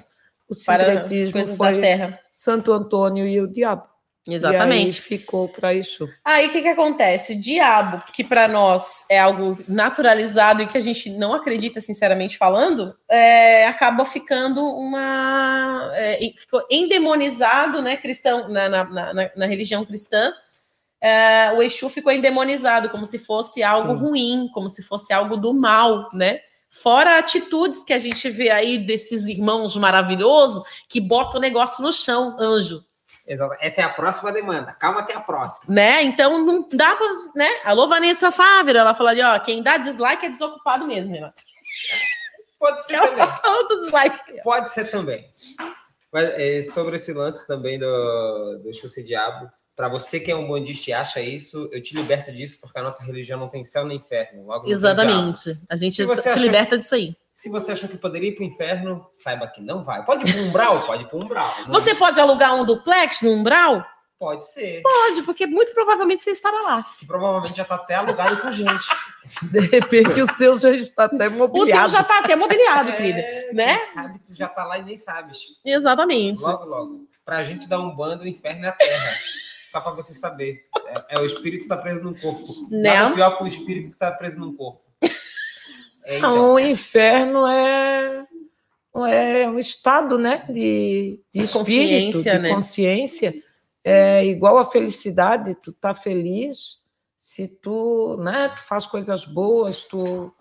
o 0.50 0.54
sincretismo 0.54 1.40
as 1.40 1.48
coisas 1.48 1.58
da 1.58 1.82
terra. 1.82 2.20
Santo 2.34 2.72
Antônio 2.72 3.28
e 3.28 3.42
o 3.42 3.48
diabo. 3.48 3.88
Exatamente. 4.28 4.84
E 4.84 4.86
aí 4.88 4.92
ficou 4.92 5.48
para 5.48 5.74
isso. 5.74 6.08
Aí 6.24 6.48
o 6.48 6.52
que, 6.52 6.62
que 6.62 6.68
acontece? 6.68 7.34
O 7.34 7.40
diabo, 7.40 8.04
que 8.14 8.24
para 8.24 8.48
nós 8.48 9.06
é 9.10 9.20
algo 9.20 9.58
naturalizado 9.68 10.62
e 10.62 10.68
que 10.68 10.78
a 10.78 10.82
gente 10.82 11.10
não 11.10 11.34
acredita, 11.34 11.82
sinceramente 11.82 12.38
falando, 12.38 12.96
é, 13.10 13.66
acaba 13.66 14.06
ficando 14.06 14.64
uma. 14.64 15.90
É, 15.96 16.20
ficou 16.38 16.66
endemonizado, 16.70 17.82
né, 17.82 17.98
cristão, 17.98 18.50
na, 18.50 18.70
na, 18.70 18.84
na, 18.84 19.32
na 19.36 19.46
religião 19.46 19.86
cristã, 19.86 20.34
é, 21.02 21.54
o 21.54 21.62
Exu 21.62 21.90
ficou 21.90 22.12
endemonizado, 22.12 22.90
como 22.90 23.06
se 23.06 23.18
fosse 23.18 23.64
algo 23.64 23.94
Sim. 23.94 24.00
ruim, 24.00 24.50
como 24.54 24.68
se 24.68 24.84
fosse 24.84 25.14
algo 25.14 25.38
do 25.38 25.54
mal, 25.54 26.10
né? 26.14 26.42
Fora 26.70 27.18
atitudes 27.18 27.84
que 27.84 27.94
a 27.94 28.00
gente 28.00 28.30
vê 28.30 28.52
aí 28.52 28.78
desses 28.78 29.26
irmãos 29.26 29.76
maravilhosos 29.76 30.64
que 30.88 31.02
botam 31.02 31.40
o 31.40 31.42
negócio 31.42 31.84
no 31.84 31.92
chão, 31.92 32.36
anjo. 32.40 32.84
Exato. 33.30 33.56
Essa 33.62 33.82
é 33.82 33.84
a 33.84 33.90
próxima 33.90 34.32
demanda. 34.32 34.74
Calma 34.74 35.06
que 35.06 35.14
é 35.14 35.16
a 35.16 35.22
próxima. 35.22 35.72
Né? 35.72 36.02
Então 36.02 36.44
não 36.44 36.68
dá 36.68 36.96
para, 36.96 37.08
né? 37.36 37.48
Alô, 37.64 37.88
Vanessa 37.88 38.32
Fávera, 38.32 38.80
ela 38.80 38.96
falou 38.96 39.12
ali, 39.12 39.22
ó, 39.22 39.38
quem 39.38 39.62
dá 39.62 39.78
dislike 39.78 40.26
é 40.26 40.30
desocupado 40.30 40.88
mesmo, 40.88 41.14
Renato. 41.14 41.44
Pode 42.58 42.84
ser 42.86 42.96
ela 42.96 43.08
também. 43.10 43.28
Falou 43.28 43.68
do 43.68 43.82
dislike. 43.82 44.42
Pode 44.44 44.74
ser 44.74 44.90
também. 44.90 45.32
Mas 46.12 46.30
é, 46.40 46.64
sobre 46.64 46.96
esse 46.96 47.14
lance 47.14 47.46
também 47.46 47.78
do, 47.78 48.62
do 48.64 48.74
Xuxa 48.74 49.04
Diabo, 49.04 49.48
para 49.76 49.88
você 49.88 50.20
que 50.20 50.32
é 50.32 50.36
um 50.36 50.48
bandista 50.48 50.90
e 50.90 50.94
acha 50.94 51.22
isso, 51.22 51.70
eu 51.72 51.82
te 51.82 51.96
liberto 51.96 52.34
disso, 52.34 52.58
porque 52.60 52.80
a 52.80 52.84
nossa 52.84 53.04
religião 53.04 53.40
não 53.40 53.48
tem 53.48 53.64
céu 53.64 53.86
nem 53.86 53.98
inferno. 53.98 54.46
Exatamente. 54.66 55.56
A 55.70 55.76
gente 55.76 55.96
te 55.96 56.12
achou, 56.12 56.42
liberta 56.42 56.78
disso 56.80 56.96
aí. 56.96 57.16
Se 57.40 57.48
você 57.48 57.72
achou 57.72 57.88
que 57.88 57.98
poderia 57.98 58.28
ir 58.28 58.36
para 58.36 58.44
o 58.44 58.48
inferno, 58.48 59.08
saiba 59.14 59.48
que 59.48 59.62
não 59.62 59.82
vai. 59.82 60.04
Pode 60.04 60.30
ir 60.30 60.34
para 60.34 60.42
um 60.42 60.48
umbral? 60.50 60.82
Pode 60.86 61.04
ir 61.04 61.08
para 61.08 61.18
um 61.18 61.22
umbral. 61.24 61.56
Você 61.70 61.96
pode 61.96 62.20
alugar 62.20 62.54
um 62.54 62.66
duplex 62.66 63.22
no 63.22 63.32
umbral? 63.32 63.82
Pode 64.20 64.46
ser. 64.46 64.82
Pode, 64.82 65.24
porque 65.24 65.48
muito 65.48 65.74
provavelmente 65.74 66.22
você 66.22 66.32
estará 66.32 66.60
lá. 66.60 66.86
Que 67.00 67.06
provavelmente 67.06 67.56
já 67.56 67.64
está 67.64 67.76
até 67.76 67.96
alugado 67.96 68.42
com 68.42 68.52
gente. 68.52 68.86
De 69.54 69.62
repente 69.62 70.22
o 70.22 70.30
seu 70.34 70.60
já 70.60 70.72
está 70.72 71.06
até 71.06 71.30
mobiliado. 71.30 71.86
O 71.86 71.86
teu 71.86 71.90
já 71.90 72.02
está 72.02 72.20
até 72.20 72.36
mobiliado, 72.36 72.90
é, 72.90 72.92
querida. 72.92 73.24
Né? 73.54 73.78
Sabe 73.86 74.20
tu 74.20 74.34
já 74.34 74.48
está 74.48 74.66
lá 74.66 74.78
e 74.78 74.84
nem 74.84 74.98
sabes. 74.98 75.40
Exatamente. 75.64 76.42
Logo, 76.42 76.66
logo. 76.66 77.08
Para 77.24 77.38
a 77.38 77.44
gente 77.44 77.70
dar 77.70 77.80
um 77.80 77.96
bando, 77.96 78.26
o 78.26 78.28
inferno 78.28 78.66
é 78.66 78.68
a 78.68 78.74
terra 78.74 79.14
só 79.72 79.80
para 79.80 79.94
você 79.94 80.14
saber. 80.14 80.66
É, 80.88 81.16
é, 81.16 81.20
o 81.20 81.26
espírito 81.26 81.62
está 81.62 81.78
preso 81.78 82.04
no 82.04 82.14
corpo. 82.20 82.68
Né? 82.70 82.96
Nada 82.96 83.16
pior 83.16 83.38
que 83.38 83.44
o 83.46 83.48
espírito 83.48 83.92
que 83.92 83.96
está 83.96 84.12
preso 84.12 84.38
no 84.38 84.52
corpo. 84.58 84.89
É, 86.10 86.18
então. 86.18 86.54
O 86.54 86.60
inferno 86.60 87.48
é, 87.48 88.28
é 89.12 89.48
um 89.48 89.60
estado 89.60 90.18
né, 90.18 90.44
de, 90.50 91.22
de 91.34 91.44
espírito, 91.44 91.54
consciência, 91.54 92.34
de 92.34 92.40
né? 92.40 92.50
consciência. 92.50 93.44
É 93.84 94.26
igual 94.26 94.58
a 94.58 94.66
felicidade, 94.66 95.56
tu 95.56 95.72
tá 95.72 95.96
feliz 95.96 96.80
se 97.30 97.48
tu, 97.48 98.18
né, 98.18 98.50
tu 98.50 98.64
faz 98.64 98.88
coisas 98.88 99.24
boas, 99.24 99.84
tu, 99.84 100.34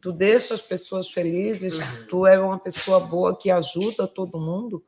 tu 0.00 0.12
deixa 0.12 0.54
as 0.54 0.62
pessoas 0.62 1.10
felizes, 1.10 1.76
uhum. 1.76 2.06
tu 2.08 2.26
é 2.26 2.38
uma 2.38 2.58
pessoa 2.58 3.00
boa 3.00 3.36
que 3.36 3.50
ajuda 3.50 4.06
todo 4.06 4.38
mundo. 4.38 4.82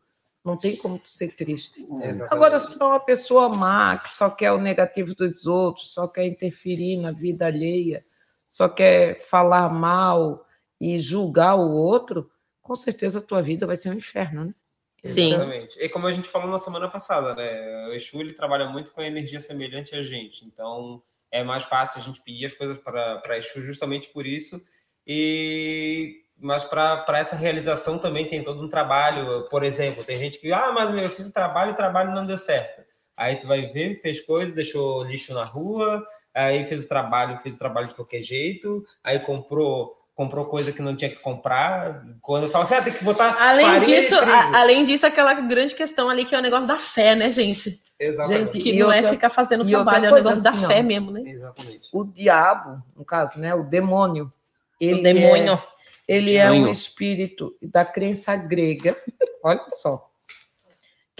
Não 0.44 0.56
tem 0.56 0.76
como 0.76 1.00
tu 1.00 1.08
ser 1.08 1.34
triste. 1.34 1.80
Exatamente. 1.80 2.32
Agora, 2.32 2.60
se 2.60 2.78
tu 2.78 2.84
é 2.84 2.86
uma 2.86 3.00
pessoa 3.00 3.48
má, 3.48 3.98
que 3.98 4.08
só 4.08 4.30
quer 4.30 4.52
o 4.52 4.60
negativo 4.60 5.14
dos 5.14 5.44
outros, 5.44 5.92
só 5.92 6.06
quer 6.06 6.26
interferir 6.26 6.96
na 6.96 7.10
vida 7.10 7.46
alheia, 7.46 8.04
só 8.52 8.68
quer 8.68 9.18
falar 9.18 9.70
mal 9.70 10.46
e 10.78 10.98
julgar 10.98 11.54
o 11.54 11.70
outro, 11.70 12.30
com 12.60 12.76
certeza 12.76 13.18
a 13.18 13.22
tua 13.22 13.40
vida 13.40 13.66
vai 13.66 13.78
ser 13.78 13.88
um 13.88 13.94
inferno, 13.94 14.44
né? 14.44 14.54
Sim. 15.02 15.28
Exatamente. 15.28 15.78
E 15.80 15.88
como 15.88 16.06
a 16.06 16.12
gente 16.12 16.28
falou 16.28 16.50
na 16.50 16.58
semana 16.58 16.86
passada, 16.86 17.34
né? 17.34 17.86
O 17.86 17.94
Exu 17.94 18.20
ele 18.20 18.34
trabalha 18.34 18.66
muito 18.66 18.92
com 18.92 19.00
energia 19.00 19.40
semelhante 19.40 19.94
a 19.94 20.02
gente. 20.02 20.44
Então, 20.44 21.02
é 21.30 21.42
mais 21.42 21.64
fácil 21.64 21.98
a 21.98 22.02
gente 22.02 22.20
pedir 22.20 22.44
as 22.44 22.52
coisas 22.52 22.76
para 22.76 23.38
Exu 23.38 23.62
justamente 23.62 24.10
por 24.10 24.26
isso. 24.26 24.62
E 25.06 26.20
mas 26.38 26.62
para 26.62 27.18
essa 27.18 27.36
realização 27.36 27.98
também 27.98 28.26
tem 28.26 28.44
todo 28.44 28.62
um 28.62 28.68
trabalho. 28.68 29.48
Por 29.48 29.64
exemplo, 29.64 30.04
tem 30.04 30.18
gente 30.18 30.38
que, 30.38 30.52
ah, 30.52 30.72
mas 30.72 30.94
eu 31.02 31.08
fiz 31.08 31.30
o 31.30 31.32
trabalho 31.32 31.70
e 31.70 31.72
o 31.72 31.76
trabalho 31.76 32.14
não 32.14 32.26
deu 32.26 32.36
certo. 32.36 32.82
Aí 33.16 33.36
tu 33.36 33.46
vai 33.46 33.66
ver, 33.66 34.00
fez 34.00 34.20
coisa, 34.20 34.52
deixou 34.52 35.04
lixo 35.04 35.32
na 35.34 35.44
rua, 35.44 36.02
aí 36.34 36.64
fez 36.66 36.84
o 36.84 36.88
trabalho, 36.88 37.38
fez 37.38 37.54
o 37.56 37.58
trabalho 37.58 37.88
de 37.88 37.94
qualquer 37.94 38.20
jeito, 38.22 38.84
aí 39.02 39.18
comprou 39.18 39.96
comprou 40.14 40.44
coisa 40.44 40.70
que 40.70 40.82
não 40.82 40.94
tinha 40.94 41.08
que 41.08 41.16
comprar. 41.16 42.04
Quando 42.20 42.50
fala 42.50 42.64
assim, 42.64 42.74
ah, 42.74 42.82
tem 42.82 42.92
que 42.92 43.02
botar. 43.02 43.34
Além 43.40 43.80
disso, 43.80 44.14
a- 44.14 44.60
além 44.60 44.84
disso, 44.84 45.06
aquela 45.06 45.32
grande 45.32 45.74
questão 45.74 46.10
ali 46.10 46.26
que 46.26 46.34
é 46.34 46.38
o 46.38 46.42
negócio 46.42 46.68
da 46.68 46.76
fé, 46.76 47.14
né, 47.16 47.30
gente? 47.30 47.80
Exatamente. 47.98 48.58
Que 48.58 48.72
E 48.74 48.78
não 48.78 48.92
é 48.92 48.96
outra- 48.96 49.10
ficar 49.10 49.30
fazendo 49.30 49.66
trabalho, 49.66 50.04
é 50.06 50.12
o 50.12 50.14
negócio 50.14 50.42
da 50.42 50.50
assim, 50.50 50.66
fé 50.66 50.80
ó. 50.80 50.82
mesmo, 50.82 51.10
né? 51.10 51.22
Exatamente. 51.26 51.88
O 51.90 52.04
diabo, 52.04 52.82
no 52.94 53.06
caso, 53.06 53.38
né? 53.40 53.54
O 53.54 53.64
demônio. 53.64 54.30
Ele 54.78 55.00
o 55.00 55.02
demônio. 55.02 55.54
É, 55.54 56.14
ele 56.14 56.36
é 56.36 56.50
um 56.50 56.68
espírito 56.68 57.56
da 57.62 57.84
crença 57.84 58.36
grega. 58.36 58.94
Olha 59.42 59.64
só. 59.70 60.10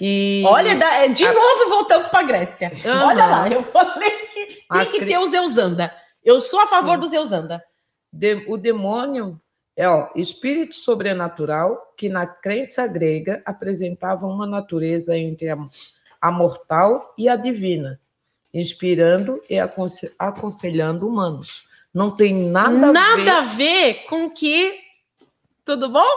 Que 0.03 0.43
Olha, 0.45 0.71
é, 0.71 1.07
de 1.07 1.25
A- 1.25 1.33
novo 1.33 1.69
voltando 1.69 2.09
para 2.09 2.19
a 2.19 2.23
Grécia. 2.25 2.73
Olha 3.07 3.25
lá, 3.25 3.49
eu 3.49 3.63
falei 3.63 4.11
que 4.11 4.67
tem 4.69 4.91
que 4.91 5.07
ter 5.07 5.17
o 5.17 5.29
Zeusanda. 5.29 5.95
Eu 6.25 6.41
sou 6.41 6.59
a 6.59 6.67
favor 6.67 6.95
Sim. 6.95 7.01
do 7.03 7.07
Zeusanda. 7.07 7.63
de- 8.13 8.45
o 8.49 8.57
demônio 8.57 9.41
é 9.77 9.89
ó, 9.89 10.09
espírito 10.17 10.75
sobrenatural 10.75 11.95
que 11.97 12.09
na 12.09 12.27
crença 12.27 12.85
grega 12.89 13.41
apresentava 13.47 14.27
uma 14.27 14.45
natureza 14.45 15.17
entre 15.17 15.49
a, 15.49 15.57
a 16.21 16.33
mortal 16.33 17.15
e 17.17 17.29
a 17.29 17.37
divina, 17.37 18.01
inspirando 18.53 19.41
e 19.49 19.57
aconse- 19.57 20.13
aconselhando 20.19 21.07
humanos. 21.09 21.65
Não 21.95 22.11
tem 22.11 22.35
nada, 22.51 22.89
a 22.89 22.91
ver 22.91 22.93
Nada 22.93 23.39
a 23.39 23.43
ver 23.43 23.95
com 24.09 24.29
que. 24.29 24.81
Tudo 25.65 25.89
bom? 25.89 26.11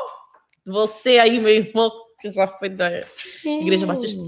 Você 0.66 1.20
aí, 1.20 1.40
meu 1.40 1.54
irmão, 1.54 1.92
que 2.20 2.32
já 2.32 2.48
foi 2.48 2.70
da 2.70 2.90
Igreja 3.44 3.86
Batista, 3.86 4.22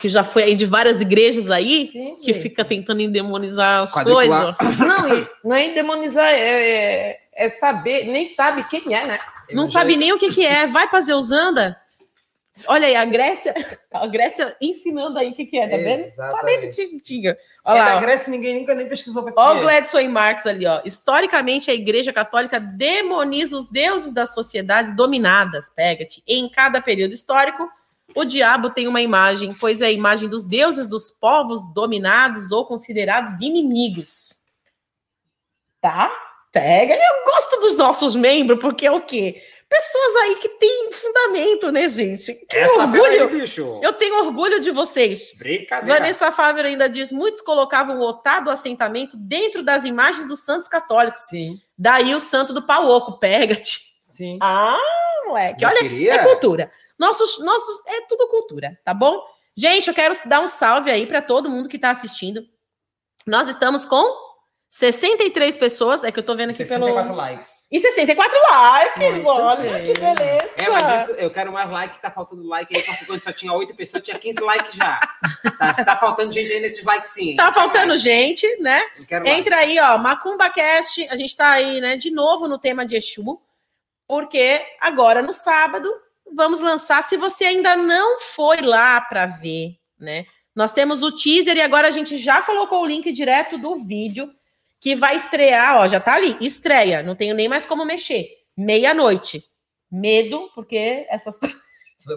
que 0.00 0.08
já 0.08 0.22
foi 0.22 0.42
aí 0.44 0.54
de 0.54 0.66
várias 0.66 1.00
igrejas 1.00 1.50
aí, 1.50 1.86
Sim, 1.86 2.14
que 2.16 2.32
gente. 2.32 2.40
fica 2.40 2.64
tentando 2.64 3.00
endemonizar 3.00 3.82
as 3.82 3.92
Quadricular. 3.92 4.54
coisas. 4.56 4.78
Não, 4.78 5.28
não 5.44 5.56
é 5.56 5.70
demonizar, 5.72 6.26
é, 6.26 6.40
é- 7.10 7.20
é 7.34 7.48
saber, 7.48 8.04
nem 8.06 8.28
sabe 8.28 8.64
quem 8.68 8.94
é, 8.94 9.06
né? 9.06 9.18
Não 9.52 9.66
sabe 9.66 9.96
nem 9.96 10.12
o 10.12 10.18
que, 10.18 10.28
que 10.32 10.44
é. 10.44 10.66
Vai 10.66 10.88
para 10.88 11.00
Zeusanda. 11.02 11.76
Olha 12.66 12.86
aí, 12.86 12.96
a 12.96 13.04
Grécia, 13.04 13.54
a 13.92 14.06
Grécia 14.06 14.56
ensinando 14.60 15.18
aí 15.18 15.30
o 15.30 15.34
que, 15.34 15.46
que 15.46 15.58
é, 15.58 15.68
tá 15.68 15.76
vendo? 15.76 16.04
Falei 16.14 16.56
Exatamente. 16.56 17.00
tinha. 17.00 17.30
É 17.30 17.38
Olha 17.64 17.84
da 17.84 17.90
lá, 17.90 17.96
ó. 17.96 18.00
Grécia 18.00 18.30
ninguém 18.30 18.60
nunca 18.60 18.74
nem 18.74 18.88
pesquisou 18.88 19.22
pra 19.22 19.32
Ó 19.36 19.54
o 19.54 19.58
é. 19.58 19.60
Gladson 19.60 20.00
e 20.00 20.08
Marx 20.08 20.46
ali, 20.46 20.66
ó. 20.66 20.80
Historicamente, 20.84 21.70
a 21.70 21.74
Igreja 21.74 22.12
Católica 22.12 22.58
demoniza 22.58 23.56
os 23.56 23.66
deuses 23.66 24.12
das 24.12 24.34
sociedades 24.34 24.94
dominadas, 24.94 25.70
pega-te. 25.70 26.22
Em 26.26 26.48
cada 26.48 26.80
período 26.80 27.12
histórico, 27.12 27.68
o 28.14 28.24
diabo 28.24 28.70
tem 28.70 28.88
uma 28.88 29.00
imagem, 29.00 29.52
pois 29.60 29.82
é 29.82 29.86
a 29.86 29.92
imagem 29.92 30.28
dos 30.28 30.44
deuses 30.44 30.86
dos 30.86 31.10
povos 31.10 31.62
dominados 31.72 32.50
ou 32.50 32.64
considerados 32.64 33.36
de 33.36 33.44
inimigos. 33.44 34.40
Tá? 35.80 36.10
Pega. 36.50 36.94
Eu 36.94 37.24
gosto 37.24 37.60
dos 37.60 37.76
nossos 37.76 38.16
membros, 38.16 38.58
porque 38.58 38.86
é 38.86 38.90
o 38.90 39.00
quê? 39.00 39.42
Pessoas 39.68 40.16
aí 40.22 40.36
que 40.36 40.48
têm 40.48 40.90
fundamento, 40.92 41.70
né, 41.70 41.86
gente? 41.88 42.32
Que 42.34 42.56
Essa 42.56 42.72
orgulho. 42.80 43.04
aí, 43.04 43.26
bicho. 43.40 43.80
Eu 43.82 43.92
tenho 43.92 44.24
orgulho 44.24 44.58
de 44.60 44.70
vocês. 44.70 45.34
Brincadeira. 45.36 46.00
Vanessa 46.00 46.32
Fábio 46.32 46.64
ainda 46.64 46.88
diz: 46.88 47.12
muitos 47.12 47.42
colocavam 47.42 47.98
o 47.98 48.02
otá 48.02 48.40
do 48.40 48.50
assentamento 48.50 49.14
dentro 49.16 49.62
das 49.62 49.84
imagens 49.84 50.26
dos 50.26 50.40
santos 50.40 50.68
católicos. 50.68 51.22
Sim, 51.28 51.60
Daí 51.76 52.14
o 52.14 52.20
santo 52.20 52.52
do 52.54 52.66
pau 52.66 52.88
oco, 52.88 53.18
pega-te. 53.18 53.80
sim. 54.02 54.38
Ah, 54.40 54.78
moleque, 55.26 55.62
Eu 55.62 55.68
olha, 55.68 55.78
queria- 55.80 56.14
é 56.14 56.18
cultura. 56.24 56.72
Nossos, 56.98 57.38
nossos, 57.44 57.86
é 57.86 58.00
tudo 58.08 58.26
cultura, 58.28 58.76
tá 58.84 58.94
bom? 58.94 59.22
Gente, 59.54 59.88
eu 59.88 59.94
quero 59.94 60.14
dar 60.24 60.40
um 60.40 60.46
salve 60.46 60.90
aí 60.90 61.06
para 61.06 61.20
todo 61.20 61.50
mundo 61.50 61.68
que 61.68 61.76
está 61.76 61.90
assistindo. 61.90 62.42
Nós 63.26 63.48
estamos 63.48 63.84
com 63.84 64.27
63 64.70 65.56
pessoas, 65.56 66.04
é 66.04 66.12
que 66.12 66.18
eu 66.18 66.22
tô 66.22 66.36
vendo 66.36 66.50
aqui 66.50 66.58
64 66.58 67.04
pelo. 67.04 67.16
likes. 67.16 67.68
E 67.72 67.80
64 67.80 68.38
likes, 68.50 69.14
Muito 69.14 69.26
olha 69.26 69.62
bem. 69.62 69.92
que 69.94 70.00
beleza. 70.00 70.50
É, 70.56 70.68
mas 70.68 71.02
isso, 71.02 71.12
eu 71.18 71.30
quero 71.30 71.52
mais 71.52 71.70
like, 71.70 72.00
tá 72.00 72.10
faltando 72.10 72.46
like 72.46 72.76
aí, 72.76 72.82
porque 72.82 73.06
quando 73.06 73.22
só 73.22 73.32
tinha 73.32 73.52
8 73.52 73.74
pessoas, 73.74 74.02
tinha 74.02 74.18
15 74.18 74.40
likes 74.40 74.74
já. 74.74 75.00
Tá, 75.58 75.72
tá 75.84 75.96
faltando 75.96 76.32
gente 76.32 76.52
aí 76.52 76.60
nesses 76.60 76.84
likes 76.84 77.10
sim. 77.10 77.34
Tá 77.34 77.50
faltando 77.50 77.96
gente, 77.96 78.46
né? 78.60 78.84
Quero 79.06 79.24
like. 79.24 79.40
Entra 79.40 79.56
aí, 79.56 79.78
ó, 79.80 79.96
Macumba 79.96 80.50
Cast, 80.50 81.08
a 81.08 81.16
gente 81.16 81.34
tá 81.34 81.50
aí, 81.50 81.80
né, 81.80 81.96
de 81.96 82.10
novo 82.10 82.46
no 82.46 82.58
tema 82.58 82.84
de 82.84 82.94
Exu, 82.96 83.40
porque 84.06 84.62
agora 84.80 85.22
no 85.22 85.32
sábado 85.32 85.90
vamos 86.34 86.60
lançar, 86.60 87.02
se 87.02 87.16
você 87.16 87.46
ainda 87.46 87.74
não 87.74 88.20
foi 88.20 88.60
lá 88.60 89.00
para 89.00 89.24
ver, 89.24 89.76
né? 89.98 90.26
Nós 90.54 90.72
temos 90.72 91.02
o 91.02 91.10
teaser 91.12 91.56
e 91.56 91.60
agora 91.62 91.88
a 91.88 91.90
gente 91.90 92.18
já 92.18 92.42
colocou 92.42 92.82
o 92.82 92.86
link 92.86 93.10
direto 93.12 93.56
do 93.56 93.76
vídeo 93.76 94.30
que 94.80 94.94
vai 94.94 95.16
estrear, 95.16 95.76
ó, 95.78 95.88
já 95.88 95.98
tá 96.00 96.14
ali, 96.14 96.36
estreia, 96.40 97.02
não 97.02 97.14
tenho 97.16 97.34
nem 97.34 97.48
mais 97.48 97.66
como 97.66 97.84
mexer. 97.84 98.28
Meia-noite. 98.56 99.42
Medo, 99.90 100.50
porque 100.54 101.06
essas 101.08 101.38
coisas. 101.38 101.56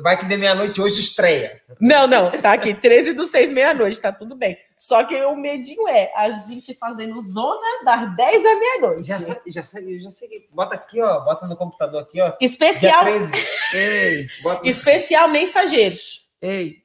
Vai 0.04 0.16
que 0.20 0.26
de 0.28 0.38
meia-noite 0.38 0.80
hoje 0.80 1.00
estreia. 1.02 1.60
Não, 1.80 2.06
não, 2.06 2.30
tá 2.30 2.54
aqui, 2.54 2.72
13 2.72 3.14
do 3.14 3.24
6, 3.26 3.52
meia-noite, 3.52 4.00
tá 4.00 4.12
tudo 4.12 4.36
bem. 4.36 4.56
Só 4.78 5.04
que 5.06 5.16
o 5.26 5.36
medinho 5.36 5.88
é 5.88 6.12
a 6.16 6.30
gente 6.34 6.76
fazendo 6.76 7.20
zona 7.22 7.84
das 7.84 8.16
10 8.16 8.46
à 8.46 8.60
meia-noite. 8.60 9.08
Já 9.08 9.20
sei, 9.20 9.36
já 9.48 9.64
sei, 9.64 9.98
já 9.98 10.12
sei. 10.12 10.48
Bota 10.52 10.76
aqui, 10.76 11.02
ó. 11.02 11.22
Bota 11.22 11.48
no 11.48 11.58
computador 11.58 12.04
aqui, 12.04 12.22
ó. 12.22 12.28
Dia 12.28 12.38
Especial, 12.42 13.02
13. 13.06 13.34
Ei, 13.74 14.28
Bota 14.44 14.68
especial 14.70 15.28
mensageiros. 15.30 16.30
ei. 16.42 16.82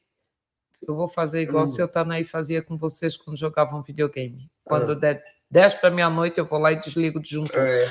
Eu 0.87 0.95
vou 0.95 1.09
fazer 1.09 1.41
igual 1.43 1.65
Hum. 1.65 1.67
o 1.67 1.71
seu 1.71 1.89
Tanaí 1.89 2.25
fazia 2.25 2.63
com 2.63 2.77
vocês 2.79 3.17
quando 3.17 3.37
jogavam 3.39 3.83
videogame. 3.83 4.51
Quando 4.65 4.95
der 4.95 5.23
10 5.57 5.75
para 5.77 5.91
meia-noite, 5.91 6.37
eu 6.37 6.45
vou 6.45 6.59
lá 6.59 6.71
e 6.71 6.77
desligo 6.77 7.19
o 7.19 7.23
disjuntor. 7.23 7.67
É. 7.67 7.89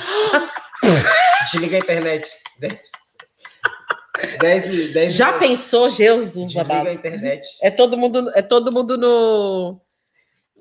Desliga 1.51 1.77
a 1.77 1.79
internet. 1.79 2.29
10 4.39 4.69
e 4.71 4.93
10 4.93 5.13
Já 5.13 5.33
pensou, 5.33 5.89
Jesus 5.89 6.53
Desliga 6.53 6.89
a 6.89 6.93
internet. 6.93 7.43
É 7.63 7.71
todo 7.71 7.97
mundo, 7.97 8.29
é 8.35 8.43
todo 8.43 8.71
mundo 8.71 8.95
no. 8.95 9.81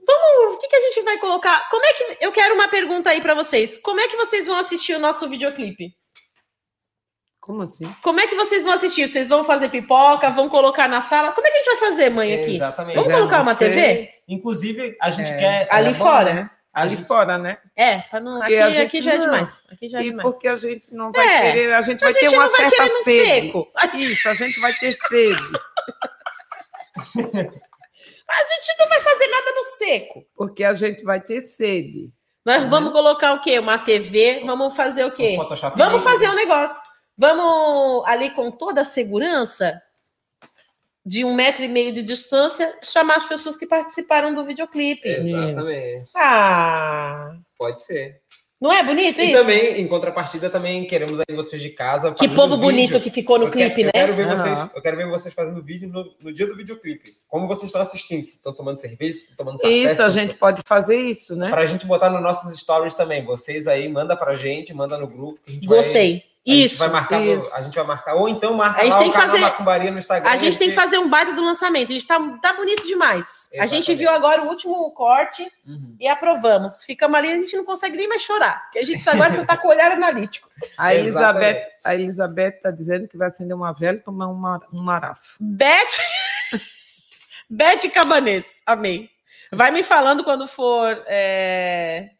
Vamos, 0.06 0.54
o 0.54 0.58
que, 0.58 0.66
que 0.66 0.76
a 0.76 0.80
gente 0.80 1.02
vai 1.02 1.18
colocar? 1.18 1.68
Como 1.68 1.84
é 1.84 1.92
que 1.92 2.24
eu 2.24 2.32
quero 2.32 2.54
uma 2.54 2.68
pergunta 2.68 3.10
aí 3.10 3.20
para 3.20 3.34
vocês? 3.34 3.76
Como 3.76 4.00
é 4.00 4.08
que 4.08 4.16
vocês 4.16 4.46
vão 4.46 4.56
assistir 4.56 4.94
o 4.94 4.98
nosso 4.98 5.28
videoclipe? 5.28 5.94
Como 7.38 7.60
assim? 7.60 7.84
Como 8.02 8.18
é 8.18 8.26
que 8.26 8.34
vocês 8.34 8.64
vão 8.64 8.72
assistir? 8.72 9.06
Vocês 9.06 9.28
vão 9.28 9.44
fazer 9.44 9.68
pipoca? 9.68 10.30
Vão 10.30 10.48
colocar 10.48 10.88
na 10.88 11.02
sala? 11.02 11.32
Como 11.32 11.46
é 11.46 11.50
que 11.50 11.56
a 11.58 11.62
gente 11.62 11.78
vai 11.78 11.90
fazer, 11.90 12.08
mãe, 12.08 12.32
aqui? 12.32 12.56
Exatamente. 12.56 12.94
Vamos 12.94 13.10
Já 13.10 13.14
colocar 13.18 13.42
uma 13.42 13.54
sei. 13.54 13.68
TV? 13.68 14.10
Inclusive, 14.26 14.96
a 15.02 15.10
gente 15.10 15.30
É. 15.30 15.36
quer. 15.36 15.68
Ali 15.70 15.90
é 15.90 15.92
bom, 15.92 15.98
fora? 15.98 16.32
né? 16.32 16.50
Ali 16.74 16.96
gente- 16.96 17.06
fora, 17.06 17.38
né? 17.38 17.58
É, 17.76 17.98
pra 17.98 18.20
não, 18.20 18.38
Porque 18.40 18.56
aqui, 18.56 18.72
gente 18.72 18.86
aqui 18.86 19.02
já 19.02 19.14
é 19.14 19.18
demais. 19.18 19.62
Aqui 19.70 19.88
já 19.88 19.98
é 19.98 20.02
e 20.02 20.10
demais. 20.10 20.28
porque 20.28 20.48
a 20.48 20.56
gente 20.56 20.92
não 20.94 21.12
vai 21.12 21.26
É, 21.26 21.52
querer, 21.52 21.72
a 21.72 21.82
gente 21.82 22.02
A 22.02 22.06
vai 22.06 22.12
ter 22.14 22.20
gente 22.20 22.34
uma 22.34 22.44
não 22.44 22.50
vai 22.50 22.60
certa 22.60 22.76
querer 22.76 22.92
no 22.92 23.02
sede. 23.02 23.24
seco. 23.46 23.72
Isso, 23.94 24.28
a 24.28 24.34
gente 24.34 24.60
vai 24.60 24.72
ter 24.74 24.92
sede. 25.08 25.42
A 28.26 28.44
gente 28.44 28.78
não 28.78 28.88
vai 28.88 29.00
fazer 29.02 29.26
nada 29.28 29.52
no 29.52 29.64
seco. 29.64 30.24
Porque 30.36 30.64
a 30.64 30.72
gente 30.74 31.04
vai 31.04 31.20
ter 31.20 31.40
sede. 31.42 32.10
Nós 32.44 32.62
Uhum. 32.62 32.70
vamos 32.70 32.92
colocar 32.92 33.32
o 33.34 33.40
quê? 33.40 33.58
Uma 33.58 33.78
TV? 33.78 34.42
Vamos 34.44 34.74
fazer 34.76 35.04
o 35.04 35.10
quê? 35.12 35.34
Photoshop 35.36 35.76
Vamos 35.78 36.02
fazer 36.02 36.28
um 36.28 36.34
negócio. 36.34 36.76
Vamos 37.16 38.06
ali 38.06 38.30
com 38.30 38.50
toda 38.50 38.80
a 38.80 38.84
segurança, 38.84 39.80
de 41.06 41.24
um 41.24 41.34
metro 41.34 41.62
e 41.64 41.68
meio 41.68 41.92
de 41.92 42.02
distância, 42.02 42.78
chamar 42.82 43.16
as 43.16 43.26
pessoas 43.26 43.56
que 43.56 43.66
participaram 43.66 44.34
do 44.34 44.44
videoclipe. 44.44 45.06
Exatamente. 45.08 46.10
Ah, 46.16 47.36
Pode 47.58 47.80
ser. 47.82 48.20
não 48.60 48.72
é 48.72 48.82
bonito 48.82 49.20
E 49.20 49.24
isso? 49.30 49.34
também, 49.40 49.80
em 49.80 49.86
contrapartida, 49.86 50.48
também 50.48 50.86
queremos 50.86 51.18
aí 51.20 51.36
vocês 51.36 51.60
de 51.60 51.70
casa. 51.70 52.12
que 52.14 52.26
povo 52.28 52.56
vídeo. 52.56 52.58
bonito 52.70 53.00
que 53.00 53.10
ficou 53.10 53.38
no 53.38 53.46
Eu 53.46 53.50
quero- 53.50 53.74
clipe, 53.74 53.82
eu 53.82 53.86
né? 53.86 53.92
Quero 53.92 54.16
ver 54.16 54.26
Aham. 54.28 54.36
vocês, 54.56 54.70
eu 54.76 54.82
quero 54.82 54.96
ver 54.96 55.06
vocês 55.10 55.34
fazendo 55.34 55.62
vídeo 55.62 55.88
no, 55.90 56.14
no 56.22 56.32
dia 56.32 56.46
do 56.46 56.56
videoclipe. 56.56 57.16
Como 57.28 57.46
vocês 57.46 57.64
estão 57.66 57.82
assistindo, 57.82 58.24
se 58.24 58.36
estão 58.36 58.54
tomando 58.54 58.80
cerveja, 58.80 59.18
estão 59.18 59.36
tomando 59.36 59.58
café. 59.58 59.72
Isso, 59.74 60.02
a 60.02 60.08
gente 60.08 60.34
pode 60.34 60.62
fazer 60.64 60.96
isso, 60.96 61.36
né? 61.36 61.50
Pra 61.50 61.66
gente 61.66 61.84
botar 61.86 62.08
nos 62.08 62.22
nossos 62.22 62.58
stories 62.58 62.94
também. 62.94 63.22
Vocês 63.26 63.66
aí, 63.66 63.88
manda 63.88 64.16
pra 64.16 64.32
gente, 64.34 64.72
manda 64.72 64.96
no 64.96 65.06
grupo. 65.06 65.38
Que 65.44 65.50
a 65.50 65.54
gente 65.54 65.66
vai- 65.68 65.78
Gostei. 66.46 66.52
a 66.52 66.56
gente 66.60 66.64
Isso. 66.66 66.78
vai 66.78 66.88
marcar, 66.90 67.20
isso. 67.22 67.54
a 67.54 67.62
gente 67.62 67.74
vai 67.74 67.84
marcar. 67.84 68.14
Ou 68.16 68.28
então 68.28 68.52
marca 68.52 68.80
A 68.80 68.84
gente 68.84 68.98
tem 68.98 69.10
que 69.10 69.16
fazer- 69.16 69.38
Macumbaria 69.38 69.90
no 69.90 69.98
Instagram. 69.98 70.30
A 70.30 70.36
gente 70.36 70.58
tem 70.58 70.68
que 70.68 70.74
fazer 70.74 70.98
um 70.98 71.08
baita 71.08 71.32
do 71.32 71.42
lançamento. 71.42 71.90
A 71.90 71.92
gente 71.94 72.06
tá, 72.06 72.18
tá 72.42 72.52
bonito 72.52 72.86
demais. 72.86 73.48
A 73.54 73.66
gente 73.66 73.90
Exatamente. 73.90 73.94
viu 73.96 74.10
agora 74.10 74.42
o 74.42 74.48
último 74.48 74.90
corte 74.92 75.50
Uhum. 75.66 75.96
e 75.98 76.06
aprovamos. 76.06 76.84
Ficamos 76.84 77.16
ali, 77.16 77.32
a 77.32 77.38
gente 77.38 77.56
não 77.56 77.64
consegue 77.64 77.96
nem 77.96 78.06
mais 78.08 78.20
chorar. 78.22 78.62
Porque 78.64 78.78
a 78.78 78.84
gente 78.84 79.08
agora 79.08 79.32
só 79.32 79.44
tá 79.46 79.56
com 79.56 79.68
o 79.68 79.70
olhar 79.70 79.90
analítico. 79.92 80.48
A 80.76 80.94
Exatamente. 80.94 81.44
Elizabeth, 81.46 81.70
a 81.84 81.94
Elizabeth 81.94 82.48
está 82.56 82.70
dizendo 82.70 83.08
que 83.08 83.16
vai 83.16 83.28
acender 83.28 83.56
uma 83.56 83.72
vela 83.72 83.96
e 83.96 84.00
tomar 84.00 84.26
uma, 84.26 84.60
um 84.72 84.82
marafo. 84.82 85.34
Beth. 85.40 85.86
Beth 87.48 87.88
Cabanês. 87.92 88.54
Amei. 88.66 89.08
Vai 89.52 89.70
me 89.70 89.82
falando 89.82 90.24
quando 90.24 90.46
for. 90.48 91.02
é, 91.06 92.10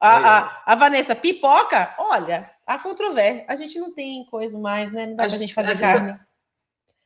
A, 0.00 0.38
a- 0.38 0.62
a 0.66 0.74
Vanessa, 0.74 1.14
pipoca? 1.14 1.94
Olha, 1.98 2.50
a 2.66 2.78
controvérsia. 2.78 3.44
A 3.48 3.56
gente 3.56 3.78
não 3.78 3.92
tem 3.92 4.24
coisa 4.26 4.58
mais, 4.58 4.92
né? 4.92 5.06
Não 5.06 5.16
dá 5.16 5.24
A 5.24 5.28
pra 5.28 5.38
gente- 5.38 5.54
fazer 5.54 5.72
a 5.72 5.78
carne. 5.78 6.20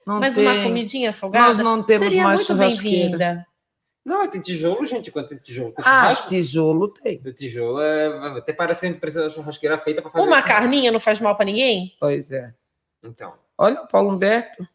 Não 0.07 0.19
Mas 0.19 0.35
tem. 0.35 0.45
uma 0.47 0.63
comidinha 0.65 1.13
salgada 1.13 1.49
Nós 1.49 1.59
não 1.59 1.83
temos 1.83 2.09
seria 2.09 2.25
mais 2.25 2.39
muito 2.41 2.55
bem-vinda. 2.55 3.47
Não, 4.05 4.27
tem 4.27 4.41
tijolo, 4.41 4.85
gente. 4.87 5.11
Quando 5.11 5.29
tem 5.29 5.39
tijolo, 5.39 5.73
tem 5.73 5.85
Ah, 5.87 6.15
tijolo 6.27 6.89
tem. 6.89 7.21
O 7.25 7.33
tijolo 7.33 7.81
é. 7.83 8.39
Até 8.39 8.53
parece 8.53 8.81
que 8.81 8.87
a 8.87 8.89
gente 8.91 8.99
precisa 9.01 9.23
de 9.25 9.29
uma 9.29 9.35
churrasqueira 9.43 9.79
feita 9.79 10.01
para 10.03 10.11
fazer 10.11 10.27
Uma 10.27 10.39
isso. 10.39 10.49
carninha 10.49 10.91
não 10.91 10.99
faz 10.99 11.21
mal 11.21 11.37
pra 11.37 11.45
ninguém? 11.45 11.95
Pois 12.01 12.33
é. 12.33 12.53
Então. 13.05 13.35
Olha 13.59 13.83
o 13.83 13.87
Paulo 13.87 14.11
Humberto. 14.11 14.67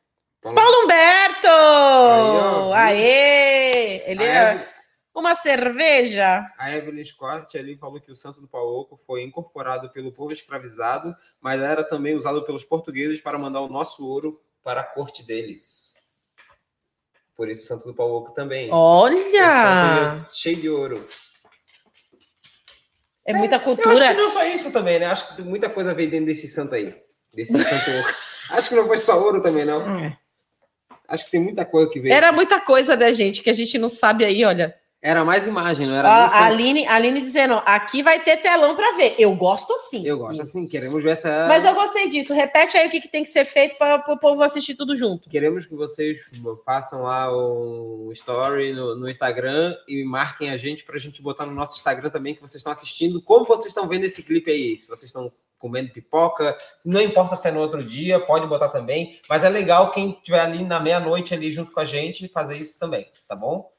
lá. 0.44 0.54
Paulo 0.54 0.84
Humberto! 0.84 1.48
ó, 1.50 2.62
viu? 2.66 2.74
Aê! 2.76 4.04
Ele 4.10 4.24
é 4.24 4.68
uma 5.16 5.34
cerveja. 5.34 6.46
A 6.58 6.72
Evelyn 6.76 7.06
Scott 7.06 7.58
ali 7.58 7.78
falou 7.78 8.02
que 8.02 8.12
o 8.12 8.16
santo 8.16 8.42
do 8.42 8.48
Pauoco 8.48 8.98
foi 8.98 9.24
incorporado 9.24 9.90
pelo 9.90 10.12
povo 10.12 10.34
escravizado, 10.34 11.16
mas 11.40 11.62
era 11.62 11.84
também 11.84 12.16
usado 12.16 12.44
pelos 12.44 12.66
portugueses 12.66 13.22
para 13.22 13.38
mandar 13.38 13.62
o 13.62 13.70
nosso 13.70 14.06
ouro 14.06 14.42
para 14.62 14.82
a 14.82 14.84
corte 14.84 15.24
deles. 15.24 15.96
Por 17.34 17.50
isso, 17.50 17.68
santo 17.68 17.88
do 17.88 17.94
Pauoco 17.94 18.34
também. 18.34 18.70
Olha! 18.72 20.26
é 20.28 20.32
cheio 20.32 20.58
de 20.58 20.70
ouro. 20.70 21.08
É 23.26 23.34
muita 23.34 23.56
Eu 23.56 23.60
acho 23.60 23.66
que 23.66 23.76
cultura. 23.84 24.14
não 24.14 24.30
só 24.30 24.44
isso 24.46 24.72
também, 24.72 25.00
né? 25.00 25.08
Acho 25.08 25.36
que 25.36 25.42
muita 25.42 25.70
coisa 25.70 25.94
veio 25.94 26.12
dentro 26.12 26.28
desse 26.28 26.48
santo 26.48 26.76
aí. 26.76 26.96
Desse 27.34 27.58
santo 27.58 27.92
ouro. 27.92 28.16
Acho 28.52 28.70
que 28.70 28.76
não 28.76 28.86
foi 28.86 29.00
só 29.00 29.20
ouro 29.20 29.42
também, 29.42 29.66
não. 29.66 29.82
É. 30.06 30.16
Acho 31.08 31.26
que 31.26 31.32
tem 31.32 31.40
muita 31.40 31.66
coisa 31.66 31.90
que 31.90 32.00
veio. 32.00 32.14
Era 32.14 32.32
muita 32.32 32.62
coisa 32.62 32.96
da 32.96 33.12
gente 33.12 33.42
que 33.42 33.50
a 33.50 33.54
gente 33.54 33.76
não 33.80 33.90
sabe 33.90 34.24
aí, 34.24 34.46
olha. 34.46 34.80
Era 35.02 35.24
mais 35.24 35.46
imagem, 35.46 35.86
não 35.86 35.96
era 35.96 36.10
nem 36.10 36.34
a. 36.34 36.46
Aline, 36.46 36.88
a 36.88 36.96
Aline 36.96 37.22
dizendo, 37.22 37.62
aqui 37.66 38.02
vai 38.02 38.20
ter 38.24 38.38
telão 38.38 38.76
pra 38.76 38.94
ver. 38.94 39.16
Eu 39.20 39.36
gosto 39.36 39.72
assim. 39.74 40.06
Eu 40.06 40.18
gosto 40.18 40.42
assim, 40.42 40.68
queremos 40.68 41.04
ver 41.04 41.12
essa. 41.12 41.48
Mas 41.48 41.64
eu 41.64 41.76
gostei 41.76 42.10
disso. 42.10 42.34
Repete 42.34 42.76
aí 42.76 42.88
o 42.88 42.90
que, 42.90 43.00
que 43.00 43.08
tem 43.08 43.22
que 43.22 43.30
ser 43.30 43.46
feito 43.46 43.78
para 43.78 44.04
o 44.12 44.18
povo 44.18 44.42
assistir 44.42 44.74
tudo 44.74 44.96
junto. 44.96 45.30
Queremos 45.30 45.66
que 45.68 45.76
vocês 45.76 46.22
façam 46.66 47.04
lá 47.04 47.32
um 47.32 48.10
story 48.14 48.74
no, 48.74 48.96
no 48.96 49.08
Instagram 49.08 49.76
e 49.88 50.04
marquem 50.04 50.50
a 50.50 50.58
gente 50.58 50.84
para 50.84 50.96
a 50.96 51.00
gente 51.00 51.22
botar 51.22 51.46
no 51.46 51.54
nosso 51.54 51.76
Instagram 51.76 52.10
também 52.10 52.34
que 52.34 52.42
vocês 52.42 52.56
estão 52.56 52.74
assistindo, 52.74 53.22
como 53.22 53.46
vocês 53.46 53.68
estão 53.68 53.88
vendo 53.88 54.06
esse 54.06 54.24
clipe 54.24 54.50
aí. 54.50 54.80
Se 54.80 54.88
vocês 54.88 55.04
estão 55.04 55.32
comendo 55.60 55.92
pipoca, 55.92 56.58
não 56.84 57.02
importa 57.02 57.36
se 57.36 57.48
é 57.48 57.52
no 57.52 57.60
outro 57.60 57.84
dia, 57.84 58.20
pode 58.20 58.48
botar 58.48 58.70
também. 58.70 59.20
Mas 59.30 59.44
é 59.44 59.50
legal 59.50 59.92
quem 59.92 60.12
estiver 60.12 60.40
ali 60.40 60.64
na 60.64 60.80
meia-noite 60.80 61.34
ali 61.34 61.52
junto 61.52 61.72
com 61.72 61.80
a 61.80 61.86
gente 61.86 62.28
fazer 62.28 62.58
isso 62.58 62.78
também, 62.80 63.08
tá 63.28 63.36
bom? 63.36 63.72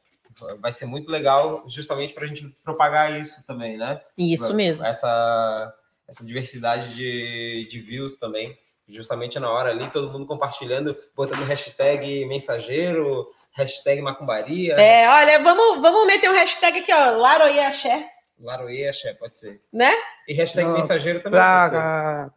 Vai 0.60 0.72
ser 0.72 0.86
muito 0.86 1.10
legal, 1.10 1.64
justamente 1.66 2.12
para 2.12 2.24
a 2.24 2.26
gente 2.26 2.46
propagar 2.62 3.18
isso 3.18 3.46
também, 3.46 3.76
né? 3.76 4.00
Isso 4.18 4.52
mesmo. 4.54 4.84
Essa, 4.84 5.74
essa 6.06 6.24
diversidade 6.24 6.94
de, 6.94 7.66
de 7.70 7.80
views 7.80 8.16
também. 8.16 8.56
Justamente 8.88 9.40
na 9.40 9.50
hora 9.50 9.70
ali, 9.70 9.88
todo 9.90 10.12
mundo 10.12 10.26
compartilhando, 10.26 10.96
botando 11.14 11.42
hashtag 11.44 12.24
mensageiro, 12.26 13.26
hashtag 13.52 14.00
macumbaria, 14.00 14.74
É, 14.74 15.08
olha, 15.08 15.42
vamos, 15.42 15.80
vamos 15.82 16.06
meter 16.06 16.30
um 16.30 16.34
hashtag 16.34 16.78
aqui, 16.78 16.92
ó. 16.92 17.16
Laroie 17.16 18.86
Axé, 18.86 19.14
pode 19.14 19.38
ser. 19.38 19.60
né? 19.72 19.92
E 20.28 20.34
hashtag 20.34 20.68
Não, 20.68 20.74
mensageiro 20.74 21.20
também 21.20 21.40
pode 21.40 21.70
ser. 21.70 21.76
Pra. 21.76 22.30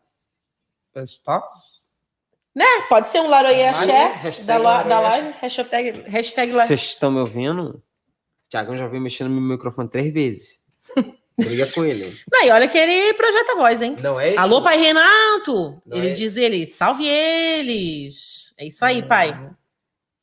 Né? 2.55 2.65
Pode 2.87 3.09
ser 3.09 3.19
um 3.19 3.29
Laroie 3.29 3.63
Axé 3.63 4.41
da, 4.43 4.83
da 4.83 4.99
live. 4.99 5.35
Hashtag, 5.39 6.03
hashtag 6.07 6.51
Vocês 6.51 6.81
estão 6.81 7.11
me 7.11 7.19
ouvindo? 7.19 7.83
Tiagão 8.49 8.75
já 8.77 8.87
veio 8.87 9.01
mexendo 9.01 9.29
no 9.29 9.39
meu 9.39 9.55
microfone 9.55 9.89
três 9.89 10.11
vezes. 10.11 10.59
Briga 11.39 11.67
com 11.67 11.85
ele. 11.85 12.13
Não, 12.33 12.43
e 12.43 12.51
olha 12.51 12.67
que 12.67 12.77
ele 12.77 13.13
projeta 13.13 13.53
a 13.53 13.55
voz, 13.55 13.81
hein? 13.81 13.95
Não 14.01 14.19
é 14.19 14.31
isso? 14.31 14.39
Alô, 14.39 14.61
pai 14.61 14.77
Renato! 14.77 15.81
Não 15.85 15.95
ele 15.97 16.09
é? 16.09 16.13
diz 16.13 16.35
ele, 16.35 16.65
salve 16.65 17.07
eles! 17.07 18.53
É 18.59 18.65
isso 18.67 18.83
aí, 18.83 19.01
Hum. 19.01 19.07
pai. 19.07 19.49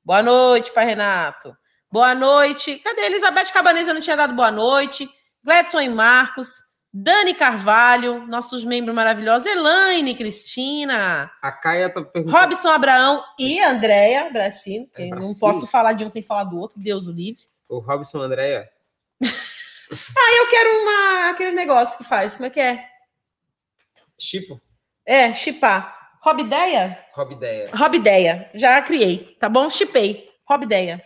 Boa 0.05 0.23
noite, 0.23 0.73
pai 0.73 0.85
Renato. 0.85 1.57
Boa 1.91 2.15
noite. 2.15 2.77
Cadê? 2.81 3.03
Elizabeth 3.03 3.51
Cabaneza 3.53 3.95
não 3.95 4.01
tinha 4.01 4.17
dado 4.17 4.35
boa 4.35 4.51
noite. 4.51 5.09
Gledson 5.43 5.81
e 5.81 5.89
Marcos. 5.89 6.67
Dani 6.93 7.35
Carvalho, 7.35 8.27
nossos 8.27 8.65
membros 8.65 8.95
maravilhosos. 8.95 9.47
Elaine, 9.47 10.15
Cristina. 10.15 11.31
A 11.43 11.53
Caia 11.53 11.89
tá 11.89 12.03
perguntando. 12.03 12.39
Robson 12.39 12.69
Abraão 12.69 13.23
e 13.39 13.61
Andréia 13.61 14.31
Bracino. 14.31 14.89
É 14.97 15.09
não 15.09 15.35
posso 15.35 15.67
falar 15.67 15.93
de 15.95 16.05
um 16.05 16.11
sem 16.11 16.23
falar 16.23 16.45
do 16.45 16.57
outro, 16.59 16.79
Deus 16.81 17.07
o 17.07 17.13
livre. 17.13 17.43
O 17.69 17.79
Robson 17.79 18.21
Andréia. 18.21 18.69
Aí 19.23 20.37
eu 20.39 20.49
quero 20.49 20.71
uma, 20.83 21.31
aquele 21.31 21.53
negócio 21.53 21.99
que 21.99 22.05
faz. 22.05 22.35
Como 22.35 22.47
é 22.47 22.51
que 22.51 22.61
é? 22.61 22.89
Chipo. 24.19 24.61
É, 25.05 25.35
chipar. 25.35 26.19
Robideia? 26.21 26.99
Robideia. 27.13 27.71
Robideia. 27.73 28.51
Já 28.55 28.83
criei, 28.83 29.37
tá 29.39 29.49
bom? 29.49 29.71
Chipei. 29.71 30.29
Robideia. 30.49 31.03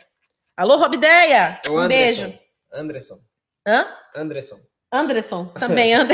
Alô, 0.57 0.77
Robideia? 0.77 1.61
O 1.69 1.73
Um 1.73 1.79
Anderson. 1.79 1.89
beijo. 1.89 2.39
Anderson. 2.73 3.19
Hã? 3.67 3.87
Anderson. 4.15 4.61
Anderson. 4.93 5.47
Também. 5.49 5.95
And... 5.95 6.09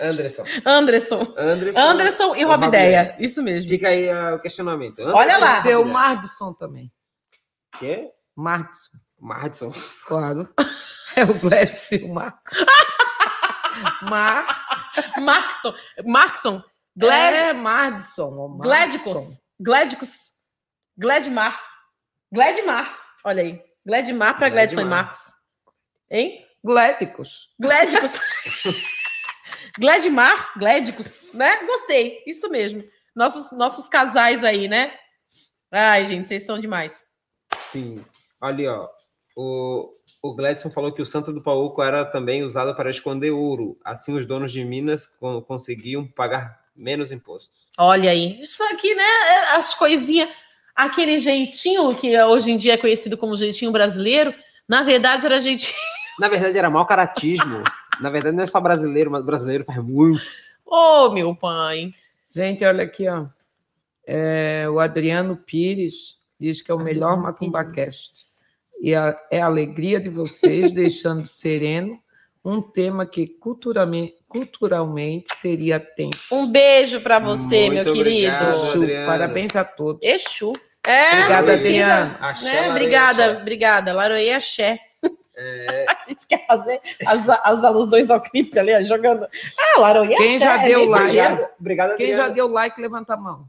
Anderson. 0.00 0.44
Anderson. 0.64 1.34
Anderson. 1.36 1.80
Anderson 1.80 2.36
e 2.36 2.42
Robideia. 2.42 3.16
Isso 3.18 3.42
mesmo. 3.42 3.68
Fica 3.68 3.88
aí 3.88 4.08
ah, 4.10 4.34
o 4.34 4.40
questionamento. 4.40 5.00
Anderson 5.00 5.18
Olha 5.18 5.38
lá. 5.38 5.62
Seu 5.62 5.78
Robideia? 5.78 5.92
Mardson 5.92 6.52
também. 6.54 6.92
Quê? 7.78 8.10
Mardson, 8.34 8.98
Mardson. 9.24 9.72
claro. 10.06 10.48
É 11.16 11.22
o 11.22 11.32
Glécio 11.32 12.12
Marco. 12.12 12.42
Mar... 14.10 14.90
Maxon. 15.22 15.72
Maxon. 16.04 16.60
Gled... 16.96 17.36
É 17.36 17.52
Mardson. 17.52 18.58
Glédicos. 18.58 19.42
Glédicos. 19.60 20.32
Gledmar. 20.98 21.56
Gledmar. 22.32 22.98
Olha 23.24 23.44
aí. 23.44 23.62
Gledmar 23.86 24.36
para 24.36 24.48
Gledson 24.48 24.80
e. 24.80 24.84
Marcos. 24.84 25.34
Hein? 26.10 26.44
Glédicos. 26.64 27.54
Glédicos. 27.60 28.20
Gledmar, 29.78 30.52
Glédicos, 30.58 31.32
né? 31.32 31.64
Gostei, 31.64 32.24
isso 32.26 32.50
mesmo. 32.50 32.82
Nossos, 33.14 33.56
nossos 33.56 33.88
casais 33.88 34.42
aí, 34.42 34.66
né? 34.66 34.98
Ai, 35.70 36.06
gente, 36.06 36.28
vocês 36.28 36.44
são 36.44 36.58
demais. 36.58 37.04
Sim. 37.56 38.04
Olha, 38.40 38.72
ó. 38.72 39.03
O, 39.36 39.90
o 40.22 40.34
Gladson 40.34 40.70
falou 40.70 40.92
que 40.92 41.02
o 41.02 41.06
Santo 41.06 41.32
do 41.32 41.42
Pauco 41.42 41.82
era 41.82 42.04
também 42.04 42.42
usado 42.42 42.74
para 42.76 42.90
esconder 42.90 43.30
ouro. 43.30 43.76
Assim, 43.84 44.12
os 44.12 44.26
donos 44.26 44.52
de 44.52 44.64
Minas 44.64 45.06
con- 45.06 45.42
conseguiam 45.42 46.06
pagar 46.06 46.60
menos 46.76 47.10
impostos. 47.10 47.56
Olha 47.78 48.10
aí, 48.10 48.40
isso 48.40 48.62
aqui, 48.64 48.94
né? 48.94 49.02
é 49.02 49.56
As 49.56 49.74
coisinhas, 49.74 50.28
aquele 50.74 51.18
jeitinho 51.18 51.94
que 51.96 52.16
hoje 52.22 52.52
em 52.52 52.56
dia 52.56 52.74
é 52.74 52.76
conhecido 52.76 53.16
como 53.16 53.36
jeitinho 53.36 53.72
brasileiro, 53.72 54.32
na 54.68 54.82
verdade 54.82 55.26
era 55.26 55.40
jeitinho. 55.40 55.74
Na 56.16 56.28
verdade, 56.28 56.56
era 56.56 56.70
mau 56.70 56.86
caratismo. 56.86 57.64
Na 58.00 58.08
verdade, 58.08 58.36
não 58.36 58.44
é 58.44 58.46
só 58.46 58.60
brasileiro, 58.60 59.10
mas 59.10 59.24
brasileiro 59.26 59.64
faz 59.64 59.78
muito. 59.82 60.20
Ô, 60.64 61.10
meu 61.10 61.34
pai. 61.34 61.90
Gente, 62.30 62.64
olha 62.64 62.84
aqui, 62.84 63.08
ó. 63.08 63.26
É, 64.06 64.64
o 64.70 64.78
Adriano 64.78 65.36
Pires 65.36 66.18
diz 66.38 66.62
que 66.62 66.70
é 66.70 66.74
o 66.74 66.78
melhor 66.78 67.16
MacumbaCast. 67.20 68.12
E 68.84 68.94
a, 68.94 69.18
é 69.30 69.40
a 69.40 69.46
alegria 69.46 69.98
de 69.98 70.10
vocês 70.10 70.70
deixando 70.74 71.24
sereno 71.24 71.98
um 72.44 72.60
tema 72.60 73.06
que 73.06 73.26
culturalmente, 73.26 74.16
culturalmente 74.28 75.34
seria 75.36 75.80
tenso. 75.80 76.18
Um 76.30 76.46
beijo 76.46 77.00
para 77.00 77.18
você, 77.18 77.70
Muito 77.70 77.84
meu 77.86 77.94
querido. 77.94 78.28
obrigado. 78.34 78.48
Exu, 78.50 78.82
Adriano. 78.82 79.06
parabéns 79.06 79.56
a 79.56 79.64
todos. 79.64 80.00
Exu. 80.06 80.52
É, 80.86 81.20
Obrigada. 81.22 82.18
Axé, 82.20 82.52
né? 82.52 82.68
Obrigada, 82.68 83.24
axé. 83.30 83.40
obrigada. 83.40 83.92
Laroê 83.94 84.30
Axé. 84.32 84.78
É, 85.34 85.86
A 85.88 86.04
gente 86.06 86.26
quer 86.28 86.46
fazer 86.46 86.78
as, 87.06 87.26
as 87.26 87.64
alusões 87.64 88.10
ao 88.10 88.20
clipe 88.20 88.58
ali, 88.58 88.74
ó, 88.74 88.82
jogando. 88.82 89.26
Ah, 89.58 89.80
Laroê 89.80 90.14
Quem 90.14 90.36
Axé. 90.36 90.44
já 90.44 90.62
é 90.62 90.68
deu 90.68 90.80
bem 90.80 90.88
like? 90.90 91.46
obrigado, 91.58 91.96
Quem 91.96 92.14
já 92.14 92.28
deu 92.28 92.46
like, 92.48 92.78
levanta 92.78 93.14
a 93.14 93.16
mão. 93.16 93.46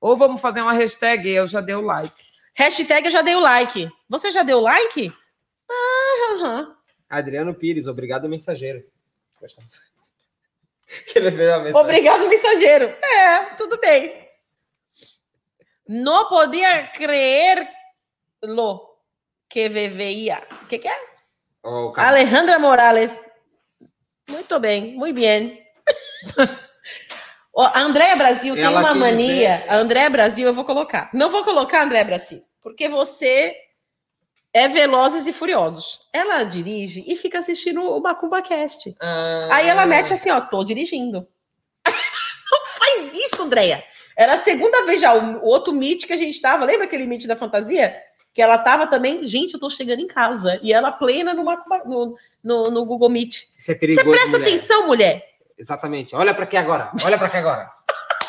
Ou 0.00 0.16
vamos 0.16 0.40
fazer 0.40 0.60
uma 0.62 0.72
hashtag, 0.72 1.28
eu 1.30 1.46
já 1.46 1.60
dei 1.60 1.76
o 1.76 1.80
like. 1.80 2.27
Hashtag 2.58 3.06
eu 3.06 3.12
já 3.12 3.22
dei 3.22 3.36
o 3.36 3.40
like. 3.40 3.88
Você 4.08 4.32
já 4.32 4.42
deu 4.42 4.60
like? 4.60 5.12
Ah, 5.70 6.34
aham. 6.34 6.76
Adriano 7.08 7.54
Pires, 7.54 7.86
obrigado, 7.86 8.28
mensageiro. 8.28 8.84
Mensagem. 9.40 9.68
Obrigado, 11.76 12.28
mensageiro. 12.28 12.86
É, 13.02 13.44
tudo 13.56 13.78
bem. 13.78 14.26
Não 15.86 16.28
podia 16.28 16.88
crer 16.88 17.68
lo 18.42 18.98
que 19.48 19.68
veía. 19.68 20.42
O 20.62 20.66
que, 20.66 20.78
que 20.78 20.88
é? 20.88 21.00
Ó, 21.62 21.86
o 21.86 21.92
cara- 21.92 22.08
Alejandra 22.08 22.58
Morales. 22.58 23.16
Muito 24.28 24.58
bem, 24.58 24.94
muito 24.94 25.14
bem. 25.14 25.64
A 27.56 27.80
Andréa 27.80 28.14
Brasil 28.14 28.54
tem 28.54 28.66
uma 28.68 28.94
mania. 28.94 29.58
dizer- 29.58 29.70
A 29.70 29.76
Andréa 29.76 30.08
Brasil 30.10 30.46
eu 30.46 30.54
vou 30.54 30.64
colocar. 30.64 31.10
Não 31.12 31.28
vou 31.30 31.42
colocar 31.44 31.80
a 31.80 31.84
Andréa 31.84 32.04
Brasil, 32.04 32.44
porque 32.60 32.88
você 32.88 33.54
é 34.52 34.68
Velozes 34.68 35.26
e 35.26 35.32
Furiosos. 35.32 36.08
Ela 36.12 36.44
dirige 36.44 37.04
e 37.06 37.16
fica 37.16 37.38
assistindo 37.38 37.82
o 37.82 38.00
Macumba 38.00 38.42
Cast. 38.42 38.94
Ah, 39.00 39.48
Aí 39.52 39.68
ela 39.68 39.86
mete 39.86 40.12
assim, 40.12 40.30
ó, 40.30 40.40
tô 40.40 40.64
dirigindo. 40.64 41.28
Não 41.86 42.66
faz 42.78 43.14
isso, 43.14 43.42
Andréia. 43.42 43.84
Era 44.16 44.34
a 44.34 44.38
segunda 44.38 44.84
vez 44.84 45.00
já, 45.00 45.14
o, 45.14 45.44
outro 45.44 45.72
meet 45.72 46.06
que 46.06 46.12
a 46.12 46.16
gente 46.16 46.40
tava, 46.40 46.64
lembra 46.64 46.86
aquele 46.86 47.06
meet 47.06 47.26
da 47.26 47.36
fantasia? 47.36 48.02
que 48.38 48.42
ela 48.42 48.58
tava 48.58 48.86
também, 48.86 49.26
gente, 49.26 49.54
eu 49.54 49.58
tô 49.58 49.68
chegando 49.68 50.00
em 50.00 50.06
casa. 50.06 50.60
E 50.62 50.72
ela 50.72 50.92
plena 50.92 51.34
numa, 51.34 51.60
no, 51.84 52.16
no, 52.44 52.70
no 52.70 52.84
Google 52.84 53.10
Meet. 53.10 53.32
Isso 53.32 53.72
é 53.72 53.74
Você 53.74 53.74
perigoso, 53.74 54.08
presta 54.08 54.30
mulher. 54.30 54.42
atenção, 54.42 54.86
mulher. 54.86 55.24
Exatamente. 55.58 56.14
Olha 56.14 56.32
pra 56.32 56.44
aqui 56.44 56.56
agora. 56.56 56.92
Olha 57.04 57.18
pra 57.18 57.26
aqui 57.26 57.36
agora. 57.36 57.66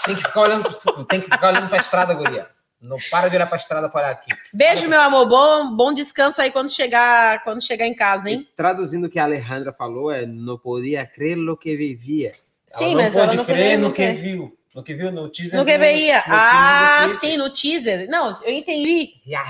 Tem 0.03 0.15
que 0.15 0.23
ficar 0.23 0.41
olhando 0.41 0.63
pro, 0.63 1.05
tem 1.05 1.21
que 1.21 1.29
ficar 1.29 1.49
olhando 1.49 1.69
pra 1.69 1.77
estrada, 1.77 2.15
guria. 2.15 2.49
Não 2.81 2.95
para 3.11 3.27
de 3.27 3.35
olhar 3.35 3.47
pra 3.47 3.57
estrada 3.57 3.89
para 3.89 4.09
aqui. 4.09 4.29
Beijo, 4.53 4.87
meu 4.87 5.01
amor. 5.01 5.27
Bom, 5.27 5.75
bom 5.75 5.93
descanso 5.93 6.41
aí 6.41 6.49
quando 6.49 6.69
chegar, 6.69 7.43
quando 7.43 7.61
chegar 7.61 7.85
em 7.85 7.93
casa, 7.93 8.29
hein? 8.29 8.47
E 8.49 8.55
traduzindo 8.55 9.07
o 9.07 9.09
que 9.09 9.19
a 9.19 9.25
Alejandra 9.25 9.73
falou, 9.73 10.11
é 10.11 10.25
não 10.25 10.57
podia 10.57 11.05
crer 11.05 11.35
no 11.35 11.57
que 11.57 11.75
vivia. 11.75 12.31
Sim, 12.65 12.93
ela 12.93 12.93
não 12.93 13.01
mas 13.03 13.13
pode 13.13 13.25
ela 13.25 13.35
não 13.35 13.45
crer 13.45 13.77
no 13.77 13.91
que 13.91 14.01
quer. 14.01 14.13
viu. 14.15 14.57
No 14.73 14.83
que 14.83 14.93
viu 14.93 15.11
no 15.11 15.27
teaser. 15.27 15.59
No 15.59 15.65
que 15.65 15.77
veia. 15.77 16.23
Ah, 16.27 17.05
sim, 17.19 17.35
no 17.35 17.49
teaser. 17.49 18.07
Não, 18.07 18.31
eu 18.43 18.53
entendi. 18.53 19.13
Ya. 19.27 19.43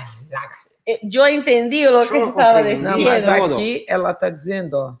Eu 0.86 1.28
entendi 1.28 1.86
o 1.86 2.08
que 2.08 2.16
estava 2.16 2.62
dizendo. 2.64 3.54
aqui 3.54 3.84
ela 3.86 4.10
está 4.10 4.28
dizendo, 4.28 4.74
ó, 4.74 4.94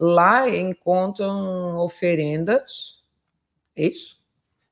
lá 0.00 0.48
encontram 0.48 1.76
oferendas. 1.78 3.04
É 3.76 3.86
isso? 3.86 4.18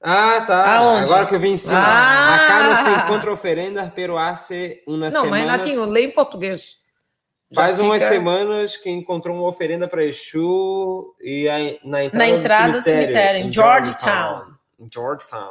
Ah, 0.07 0.41
tá. 0.43 0.77
Aonde? 0.77 1.05
Agora 1.05 1.25
que 1.27 1.35
eu 1.35 1.41
vi 1.41 1.49
em 1.49 1.57
cima. 1.59 1.79
Ah! 1.79 2.35
Acá 2.35 2.63
não 2.69 2.77
se 2.77 3.01
encontra 3.05 3.33
oferendas, 3.33 3.91
pero 3.95 4.19
hace 4.19 4.83
umas 4.87 5.13
não, 5.15 5.27
mas 5.27 5.41
semanas... 5.41 5.67
Renatinho, 5.67 5.85
lê 5.87 6.03
em 6.05 6.11
português. 6.11 6.77
Já 7.51 7.63
Faz 7.63 7.79
umas 7.79 8.03
fica- 8.03 8.15
semanas 8.15 8.77
que 8.77 8.91
encontrou 8.91 9.35
uma 9.37 9.49
oferenda 9.49 9.89
para 9.89 10.05
Exu 10.05 11.15
e 11.23 11.49
a- 11.49 11.59
na 11.89 12.05
entrada, 12.05 12.19
Na 12.19 12.29
entrada 12.29 12.73
do 12.73 12.79
do 12.81 12.83
cemitério, 12.85 13.15
cemitério, 13.15 13.41
em 13.49 13.53
Georgetown. 13.53 14.43
Em 14.79 14.89
Georgetown. 14.93 15.51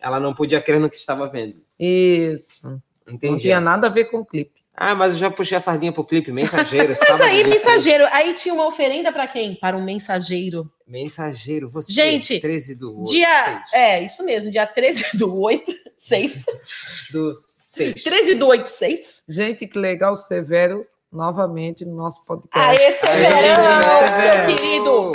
Ela 0.00 0.18
não 0.18 0.34
podia 0.34 0.60
crer 0.60 0.80
no 0.80 0.90
que 0.90 0.96
estava 0.96 1.28
vendo. 1.28 1.62
Isso. 1.78 2.62
Não 3.06 3.14
Entendi. 3.14 3.42
tinha 3.42 3.60
nada 3.60 3.86
a 3.86 3.90
ver 3.90 4.06
com 4.06 4.18
o 4.18 4.24
clipe. 4.26 4.57
Ah, 4.80 4.94
mas 4.94 5.14
eu 5.14 5.18
já 5.18 5.28
puxei 5.28 5.58
a 5.58 5.60
sardinha 5.60 5.90
pro 5.90 6.04
clipe, 6.04 6.30
mensageiro. 6.30 6.94
Mas 7.10 7.20
aí, 7.20 7.42
mensageiro, 7.42 8.06
aí 8.12 8.32
tinha 8.34 8.54
uma 8.54 8.64
oferenda 8.64 9.10
para 9.10 9.26
quem? 9.26 9.56
Para 9.56 9.76
um 9.76 9.82
mensageiro. 9.82 10.70
Mensageiro, 10.86 11.68
você. 11.68 11.92
Gente, 11.92 12.38
13 12.38 12.76
do 12.76 13.00
8. 13.00 13.10
Dia. 13.10 13.64
É, 13.74 14.04
isso 14.04 14.24
mesmo, 14.24 14.52
dia 14.52 14.64
13 14.64 15.18
do 15.18 15.36
8, 15.36 15.72
6. 15.98 16.46
Do 17.10 17.42
6. 17.44 18.04
13 18.04 18.34
do 18.36 18.46
8, 18.46 18.66
6. 18.68 19.24
Gente, 19.28 19.66
que 19.66 19.76
legal, 19.76 20.16
Severo, 20.16 20.86
novamente 21.12 21.84
no 21.84 21.96
nosso 21.96 22.24
podcast. 22.24 22.80
Aê, 22.80 22.92
Severão, 22.92 23.82
Severo. 24.06 24.46
seu 24.46 24.56
querido. 24.56 25.12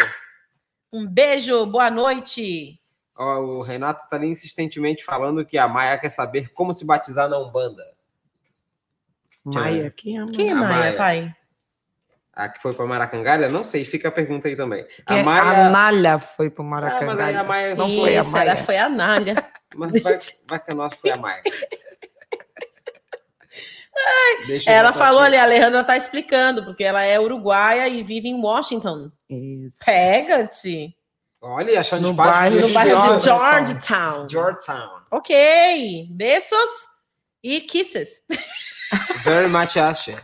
Um 0.92 1.08
beijo, 1.08 1.66
boa 1.68 1.90
noite. 1.90 2.78
Ó, 3.16 3.40
o 3.40 3.62
Renato 3.62 4.04
está 4.04 4.18
ali 4.18 4.28
insistentemente 4.28 5.06
falando 5.06 5.46
que 5.46 5.58
a 5.58 5.70
Maia 5.70 5.98
quer 5.98 6.10
saber 6.10 6.52
como 6.52 6.74
se 6.74 6.84
batizar 6.84 7.30
na 7.30 7.40
Umbanda. 7.40 7.93
Maia, 9.46 9.92
quem 9.92 10.20
é? 10.22 10.26
Quem 10.28 10.50
é 10.50 10.54
Maia, 10.54 10.78
Maia. 10.78 10.94
pai? 10.98 11.36
A 12.36 12.50
que 12.50 12.60
foi 12.62 12.74
para 12.74 12.86
Maracangalha? 12.86 13.48
Não 13.48 13.64
sei, 13.64 13.86
fica 13.86 14.08
a 14.08 14.12
pergunta 14.12 14.48
aí 14.48 14.56
também. 14.56 14.88
A 15.06 15.18
Maia. 15.22 15.68
A 15.68 15.70
Nália 15.70 16.20
foi 16.20 16.50
para 16.50 16.64
o 16.64 16.74
Ah, 16.74 17.00
mas 17.06 17.20
aí 17.20 17.36
a 17.36 17.44
Maia 17.44 17.76
Não 17.76 17.88
não 17.88 18.00
foi 18.00 18.18
a 18.18 18.22
Isso, 18.22 18.32
Maia. 18.32 18.50
ela 18.50 18.56
foi 18.56 18.78
a 18.78 18.90
Nália. 18.90 19.36
Mas 19.76 20.04
vai, 20.04 20.20
vai 20.48 20.60
que 20.60 20.72
a 20.72 20.76
nossa 20.76 20.96
foi 20.96 21.10
a 21.10 21.18
Maia. 21.18 21.42
Ela 24.68 24.94
falou 24.94 25.22
aqui. 25.22 25.28
ali, 25.30 25.38
a 25.38 25.44
Alejandra 25.44 25.84
tá 25.84 25.98
explicando, 25.98 26.64
porque 26.64 26.84
ela 26.84 27.04
é 27.04 27.20
uruguaia 27.20 27.88
e 27.88 28.04
vive 28.04 28.28
em 28.30 28.40
Washington. 28.40 29.12
Isso. 29.30 29.78
Pega-te. 29.84 30.96
Olha, 31.42 31.80
achando 31.80 32.04
No 32.04 32.14
bairro 32.14 32.62
No 32.62 32.68
de 32.68 32.74
bairro 32.74 33.18
de 33.18 33.24
Georgetown. 33.26 33.68
Georgetown. 33.68 34.30
Georgetown. 34.30 35.02
Ok. 35.12 36.08
Beijos 36.12 36.88
e 37.44 37.62
kisses. 37.62 38.22
Very 39.24 39.48
much 39.48 39.78
Asha. 39.78 40.22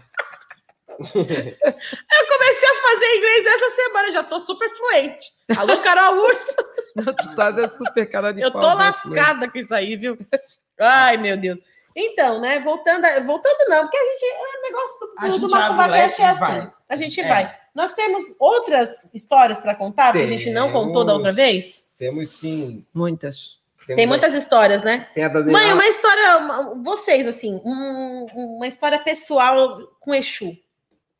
Eu 0.99 1.05
comecei 1.05 2.69
a 2.69 2.81
fazer 2.81 3.15
inglês 3.15 3.45
essa 3.45 3.69
semana, 3.75 4.11
já 4.11 4.23
tô 4.23 4.39
super 4.39 4.69
fluente. 4.69 5.31
Alô, 5.57 5.77
Carol 5.81 6.15
Urso. 6.25 6.55
Tu 6.99 7.35
tá 7.35 7.51
dando 7.51 7.77
super 7.77 8.05
cara 8.09 8.33
de 8.33 8.41
Eu 8.41 8.51
pau, 8.51 8.59
tô 8.61 8.67
né, 8.69 8.73
lascada 8.85 9.49
com 9.49 9.57
isso 9.57 9.73
aí, 9.73 9.95
viu? 9.95 10.17
Ai, 10.77 11.15
meu 11.17 11.37
Deus. 11.37 11.59
Então, 11.95 12.41
né, 12.41 12.59
voltando, 12.59 13.05
a- 13.05 13.19
voltando 13.21 13.57
não, 13.69 13.83
porque 13.83 13.95
a 13.97 14.03
gente, 14.05 14.25
é 14.25 14.61
negócio 14.61 14.99
do, 14.99 15.13
A 15.17 15.21
do, 15.25 15.31
gente 15.31 15.41
do 15.41 15.49
Macumba 15.49 15.87
o 15.87 15.93
é 15.95 16.05
assim. 16.05 16.39
vai. 16.39 16.73
A 16.89 16.95
gente 16.97 17.21
É. 17.21 17.27
vai. 17.27 17.57
Nós 17.73 17.93
temos 17.93 18.23
outras 18.39 19.07
histórias 19.13 19.59
para 19.59 19.75
contar, 19.75 20.11
porque 20.11 20.25
a 20.25 20.27
gente 20.27 20.49
não 20.49 20.71
contou 20.73 21.05
da 21.05 21.13
outra 21.13 21.33
Temos. 21.33 21.35
vez? 21.51 21.85
Temos 21.97 22.29
sim. 22.29 22.85
Muitas. 22.93 23.58
Temos 23.89 23.95
Tem 23.97 24.05
a- 24.05 24.07
muitas 24.07 24.33
histórias, 24.35 24.83
né? 24.83 25.07
Tem 25.15 25.23
a 25.23 25.27
da 25.27 25.41
Mãe, 25.43 25.73
uma 25.73 25.87
história, 25.87 26.47
vocês, 26.83 27.27
assim, 27.27 27.59
um- 27.65 28.27
uma 28.35 28.67
história 28.67 28.99
pessoal 28.99 29.79
com 29.99 30.13
Exu. 30.13 30.55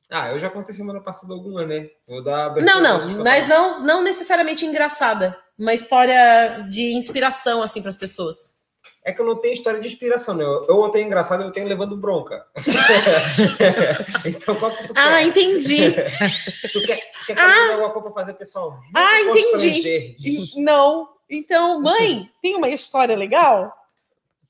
Ah, 0.08 0.30
eu 0.30 0.38
já 0.40 0.52
contei 0.52 0.76
semana 0.76 1.02
passada 1.02 1.34
alguma, 1.34 1.66
né? 1.66 1.88
Vou 2.08 2.24
dar 2.24 2.54
Não, 2.62 2.80
não, 2.80 3.24
mas 3.24 3.48
não, 3.48 3.80
não 3.80 4.04
necessariamente 4.04 4.68
engraçada. 4.68 5.36
Uma 5.58 5.74
história 5.74 6.64
de 6.70 6.94
inspiração, 6.94 7.64
assim, 7.64 7.82
para 7.82 7.90
as 7.90 7.98
pessoas. 7.98 8.60
É 9.04 9.12
que 9.12 9.20
eu 9.20 9.26
não 9.26 9.38
tenho 9.38 9.54
história 9.56 9.80
de 9.80 9.88
inspiração, 9.88 10.36
né? 10.36 10.44
Eu, 10.44 10.68
eu 10.70 10.90
tenho 10.90 11.08
engraçado, 11.08 11.42
eu 11.42 11.52
tenho 11.52 11.68
levando 11.68 11.98
bronca. 11.98 12.46
então, 14.26 14.54
qual 14.56 14.70
que 14.72 14.88
tu 14.88 14.94
Ah, 14.96 15.18
quer? 15.18 15.24
entendi. 15.24 15.92
Tu 16.72 16.82
quer, 16.86 16.98
tu 17.12 17.26
quer 17.26 17.36
leve 17.36 17.72
alguma 17.74 17.90
coisa 17.92 18.10
pra 18.12 18.22
fazer, 18.22 18.34
pessoal? 18.34 18.78
Ah, 18.96 19.22
entendi. 19.22 20.16
Não. 20.62 21.18
Então, 21.30 21.80
mãe, 21.82 22.30
tem 22.42 22.56
uma 22.56 22.70
história 22.70 23.16
legal? 23.16 23.76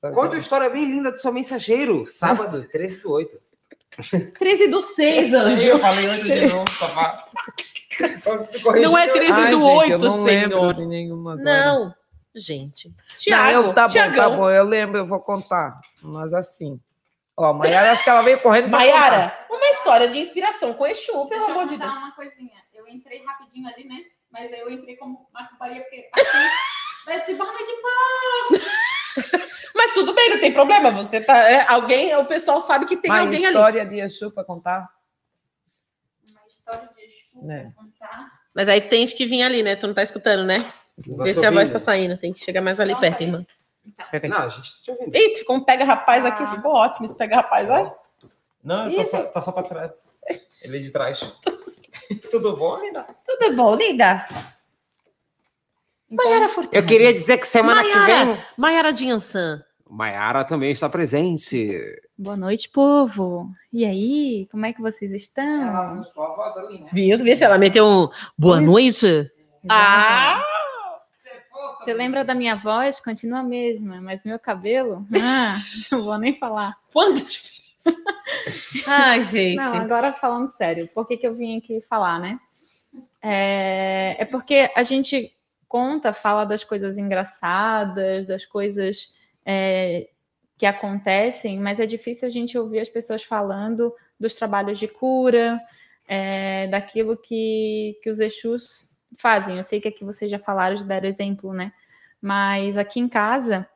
Conta 0.00 0.34
uma 0.34 0.38
história 0.38 0.70
bem 0.70 0.84
linda 0.86 1.12
do 1.12 1.18
seu 1.18 1.32
mensageiro. 1.32 2.06
Sábado, 2.06 2.64
13 2.72 3.02
do 3.02 3.12
8. 3.12 3.40
13 4.38 4.68
do 4.68 4.80
6, 4.80 5.32
Eu 5.32 5.40
anjo. 5.40 5.78
falei 5.78 6.08
oito 6.08 6.24
de 6.24 6.46
novo, 6.46 6.64
pra... 6.78 7.24
Não 8.80 8.96
é 8.96 9.08
13 9.08 9.32
Ai, 9.32 9.50
do 9.50 9.58
gente, 9.60 9.92
8, 9.92 9.92
eu 9.92 9.98
não 9.98 10.22
lembro 10.22 10.50
senhor. 10.58 10.74
de 10.74 10.86
nenhuma 10.86 11.32
agora. 11.34 11.44
Não, 11.44 11.94
gente. 12.34 12.88
Não, 12.88 12.94
Tiago, 13.18 13.50
eu, 13.68 13.74
tá 13.74 13.88
bom, 13.88 13.94
tá 14.16 14.30
bom, 14.30 14.48
eu 14.50 14.64
lembro, 14.64 14.98
eu 14.98 15.04
vou 15.06 15.20
contar. 15.20 15.80
Mas 16.02 16.32
assim. 16.32 16.80
Ó, 17.36 17.46
a 17.46 17.52
Maiara, 17.52 17.92
acho 17.92 18.04
que 18.04 18.10
ela 18.10 18.22
veio 18.22 18.38
correndo. 18.40 18.68
pra 18.70 18.78
Maiara, 18.78 19.36
uma 19.50 19.66
história 19.70 20.08
de 20.08 20.18
inspiração 20.18 20.72
com 20.74 20.86
Exu, 20.86 21.12
pelo 21.12 21.28
Deixa 21.28 21.46
eu 21.46 21.50
amor 21.50 21.66
de 21.66 21.74
contar 21.74 21.86
Deus. 21.88 21.98
uma 21.98 22.12
coisinha. 22.12 22.56
Eu 22.72 22.86
entrei 22.88 23.24
rapidinho 23.24 23.68
ali, 23.68 23.84
né? 23.88 24.04
Mas 24.30 24.52
aí 24.52 24.60
eu 24.60 24.70
entrei 24.70 24.96
como 24.96 25.28
macumbaria, 25.32 25.80
porque 25.82 26.08
assim, 26.12 26.24
vai 27.06 27.20
dizer 27.20 27.34
boa 27.36 27.52
noite, 27.52 27.72
Mas 29.74 29.92
tudo 29.92 30.14
bem, 30.14 30.30
não 30.30 30.38
tem 30.40 30.52
problema. 30.52 30.90
Você 30.90 31.20
tá. 31.20 31.36
é, 31.50 31.66
alguém, 31.68 32.14
o 32.16 32.24
pessoal 32.24 32.60
sabe 32.60 32.86
que 32.86 32.96
tem 32.96 33.08
Mas 33.10 33.22
alguém 33.22 33.38
ali. 33.44 33.54
história 33.54 33.86
de 33.86 33.98
Exu 34.00 34.30
para 34.30 34.44
contar? 34.44 34.88
uma 36.30 36.40
história 36.48 36.88
de 36.94 37.00
Exu 37.02 37.42
Né. 37.44 37.72
pra 37.74 37.82
contar. 37.84 38.40
Mas 38.54 38.68
aí 38.68 38.80
tem 38.80 39.06
que 39.06 39.26
vir 39.26 39.42
ali, 39.42 39.62
né? 39.62 39.76
Tu 39.76 39.86
não 39.86 39.94
tá 39.94 40.02
escutando, 40.02 40.44
né? 40.44 40.70
Vê 40.98 41.32
se 41.32 41.46
a 41.46 41.50
voz 41.50 41.70
tá 41.70 41.78
saindo. 41.78 42.18
Tem 42.18 42.32
que 42.32 42.40
chegar 42.40 42.60
mais 42.60 42.78
ali 42.78 42.92
Não, 42.92 43.00
perto, 43.00 43.18
tá 43.18 43.24
irmã. 43.24 43.46
Então, 44.12 44.30
Não, 44.30 44.38
a 44.38 44.48
gente 44.48 44.70
tá 44.70 44.82
te 44.82 44.90
ouvindo. 44.90 45.16
Ih, 45.16 45.36
ficou 45.36 45.56
um 45.56 45.60
pega-rapaz 45.64 46.24
aqui, 46.26 46.42
Ah. 46.42 46.54
ficou 46.54 46.74
ótimo 46.74 47.06
esse 47.06 47.16
pega-rapaz, 47.16 47.70
olha. 47.70 47.94
Não, 48.62 48.88
Isso. 48.90 49.10
só, 49.10 49.22
tá 49.24 49.40
só 49.40 49.52
pra 49.52 49.62
trás. 49.62 49.92
Ele 50.62 50.76
é 50.76 50.80
de 50.80 50.90
trás. 50.90 51.20
Tudo 52.30 52.56
bom, 52.56 52.80
linda? 52.80 53.06
Tudo 53.26 53.54
bom, 53.54 53.74
linda? 53.74 54.26
Maiara 56.08 56.48
Fortuna. 56.48 56.76
Eu 56.76 56.84
queria 56.84 57.12
dizer 57.12 57.38
que 57.38 57.46
semana 57.46 57.82
que 57.82 57.98
vem. 58.00 58.36
Maiara 58.56 58.92
Dinhan-san. 58.92 59.62
Maiara 59.88 60.44
também 60.44 60.70
está 60.70 60.88
presente. 60.88 61.80
Boa 62.16 62.36
noite, 62.36 62.68
povo. 62.68 63.48
E 63.72 63.84
aí, 63.84 64.48
como 64.50 64.66
é 64.66 64.72
que 64.72 64.80
vocês 64.80 65.12
estão? 65.12 65.94
mostrou 65.94 66.26
a 66.26 66.34
voz 66.34 66.56
ali, 66.56 66.80
né? 66.80 66.88
Viu? 66.92 67.18
Tu 67.18 67.24
viu 67.24 67.36
se 67.36 67.44
ela 67.44 67.58
meteu 67.58 67.86
um 67.86 68.08
boa 68.36 68.60
noite? 68.60 69.30
Ah! 69.68 70.42
Você 71.78 71.94
lembra 71.94 72.24
da 72.24 72.34
minha 72.34 72.56
voz? 72.56 73.00
Continua 73.00 73.40
a 73.40 73.44
mesma, 73.44 74.00
mas 74.00 74.24
meu 74.24 74.38
cabelo? 74.38 75.06
Ah, 75.22 75.56
não 75.90 76.02
vou 76.02 76.18
nem 76.18 76.32
falar. 76.32 76.76
Quanta 76.92 77.20
diferença. 77.20 77.59
Ai, 78.86 79.22
gente. 79.24 79.56
Não, 79.56 79.76
agora 79.76 80.12
falando 80.12 80.50
sério, 80.50 80.88
por 80.88 81.06
que, 81.06 81.16
que 81.16 81.26
eu 81.26 81.34
vim 81.34 81.58
aqui 81.58 81.80
falar, 81.80 82.18
né? 82.18 82.38
É, 83.22 84.16
é 84.18 84.24
porque 84.24 84.70
a 84.74 84.82
gente 84.82 85.34
conta, 85.68 86.12
fala 86.12 86.44
das 86.44 86.64
coisas 86.64 86.98
engraçadas, 86.98 88.26
das 88.26 88.44
coisas 88.44 89.14
é, 89.44 90.08
que 90.58 90.66
acontecem, 90.66 91.58
mas 91.58 91.78
é 91.78 91.86
difícil 91.86 92.26
a 92.26 92.30
gente 92.30 92.58
ouvir 92.58 92.80
as 92.80 92.88
pessoas 92.88 93.22
falando 93.22 93.94
dos 94.18 94.34
trabalhos 94.34 94.78
de 94.78 94.88
cura, 94.88 95.60
é, 96.06 96.66
daquilo 96.66 97.16
que, 97.16 97.98
que 98.02 98.10
os 98.10 98.18
Exus 98.18 98.90
fazem. 99.16 99.56
Eu 99.58 99.64
sei 99.64 99.80
que 99.80 99.88
aqui 99.88 100.04
vocês 100.04 100.30
já 100.30 100.38
falaram, 100.38 100.76
já 100.76 100.84
deram 100.84 101.08
exemplo, 101.08 101.52
né? 101.52 101.72
Mas 102.20 102.76
aqui 102.76 102.98
em 103.00 103.08
casa, 103.08 103.66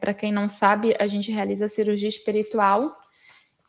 para 0.00 0.14
quem 0.14 0.32
não 0.32 0.48
sabe, 0.48 0.94
a 0.98 1.06
gente 1.06 1.32
realiza 1.32 1.66
cirurgia 1.68 2.08
espiritual 2.08 2.96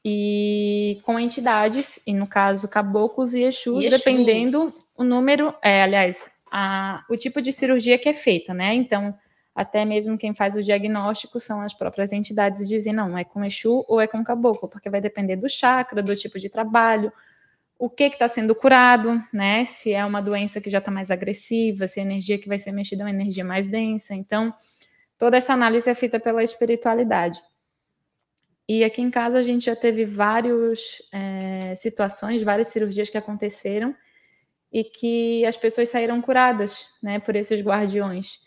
e 0.05 0.99
com 1.03 1.19
entidades, 1.19 1.99
e 2.05 2.13
no 2.13 2.27
caso 2.27 2.67
caboclos 2.67 3.33
e 3.33 3.41
exus, 3.41 3.83
E 3.83 3.87
Exus. 3.87 3.99
dependendo 3.99 4.59
o 4.95 5.03
número, 5.03 5.53
é, 5.61 5.83
aliás, 5.83 6.29
a, 6.51 7.03
o 7.09 7.17
tipo 7.17 7.41
de 7.41 7.51
cirurgia 7.51 7.97
que 7.97 8.07
é 8.07 8.13
feita, 8.13 8.53
né? 8.53 8.73
Então, 8.73 9.13
até 9.55 9.83
mesmo 9.83 10.17
quem 10.17 10.35
faz 10.35 10.55
o 10.55 10.63
diagnóstico 10.63 11.39
são 11.39 11.61
as 11.61 11.73
próprias 11.73 12.13
entidades 12.13 12.61
e 12.61 12.67
dizem, 12.67 12.93
não, 12.93 13.17
é 13.17 13.23
com 13.23 13.43
Exu 13.43 13.83
ou 13.87 13.99
é 13.99 14.07
com 14.07 14.23
Caboclo, 14.23 14.69
porque 14.69 14.89
vai 14.89 15.01
depender 15.01 15.35
do 15.35 15.49
chakra, 15.49 16.01
do 16.01 16.15
tipo 16.15 16.39
de 16.39 16.47
trabalho, 16.47 17.11
o 17.79 17.89
que 17.89 18.03
está 18.03 18.27
sendo 18.27 18.55
curado, 18.55 19.21
né? 19.33 19.65
Se 19.65 19.93
é 19.93 20.05
uma 20.05 20.21
doença 20.21 20.61
que 20.61 20.69
já 20.69 20.77
está 20.77 20.91
mais 20.91 21.11
agressiva, 21.11 21.87
se 21.87 21.99
a 21.99 22.03
energia 22.03 22.37
que 22.37 22.47
vai 22.47 22.59
ser 22.59 22.71
mexida 22.71 23.03
é 23.03 23.05
uma 23.05 23.11
energia 23.11 23.43
mais 23.43 23.67
densa. 23.67 24.15
Então, 24.15 24.53
toda 25.17 25.37
essa 25.37 25.53
análise 25.53 25.89
é 25.89 25.95
feita 25.95 26.19
pela 26.19 26.43
espiritualidade. 26.43 27.41
E 28.69 28.83
aqui 28.83 29.01
em 29.01 29.09
casa 29.09 29.39
a 29.39 29.43
gente 29.43 29.65
já 29.65 29.75
teve 29.75 30.03
várias 30.03 31.01
é, 31.13 31.73
situações, 31.75 32.43
várias 32.43 32.67
cirurgias 32.67 33.09
que 33.09 33.17
aconteceram 33.17 33.95
e 34.71 34.83
que 34.83 35.45
as 35.45 35.55
pessoas 35.55 35.89
saíram 35.89 36.21
curadas, 36.21 36.87
né, 37.01 37.19
por 37.19 37.35
esses 37.35 37.61
guardiões. 37.61 38.39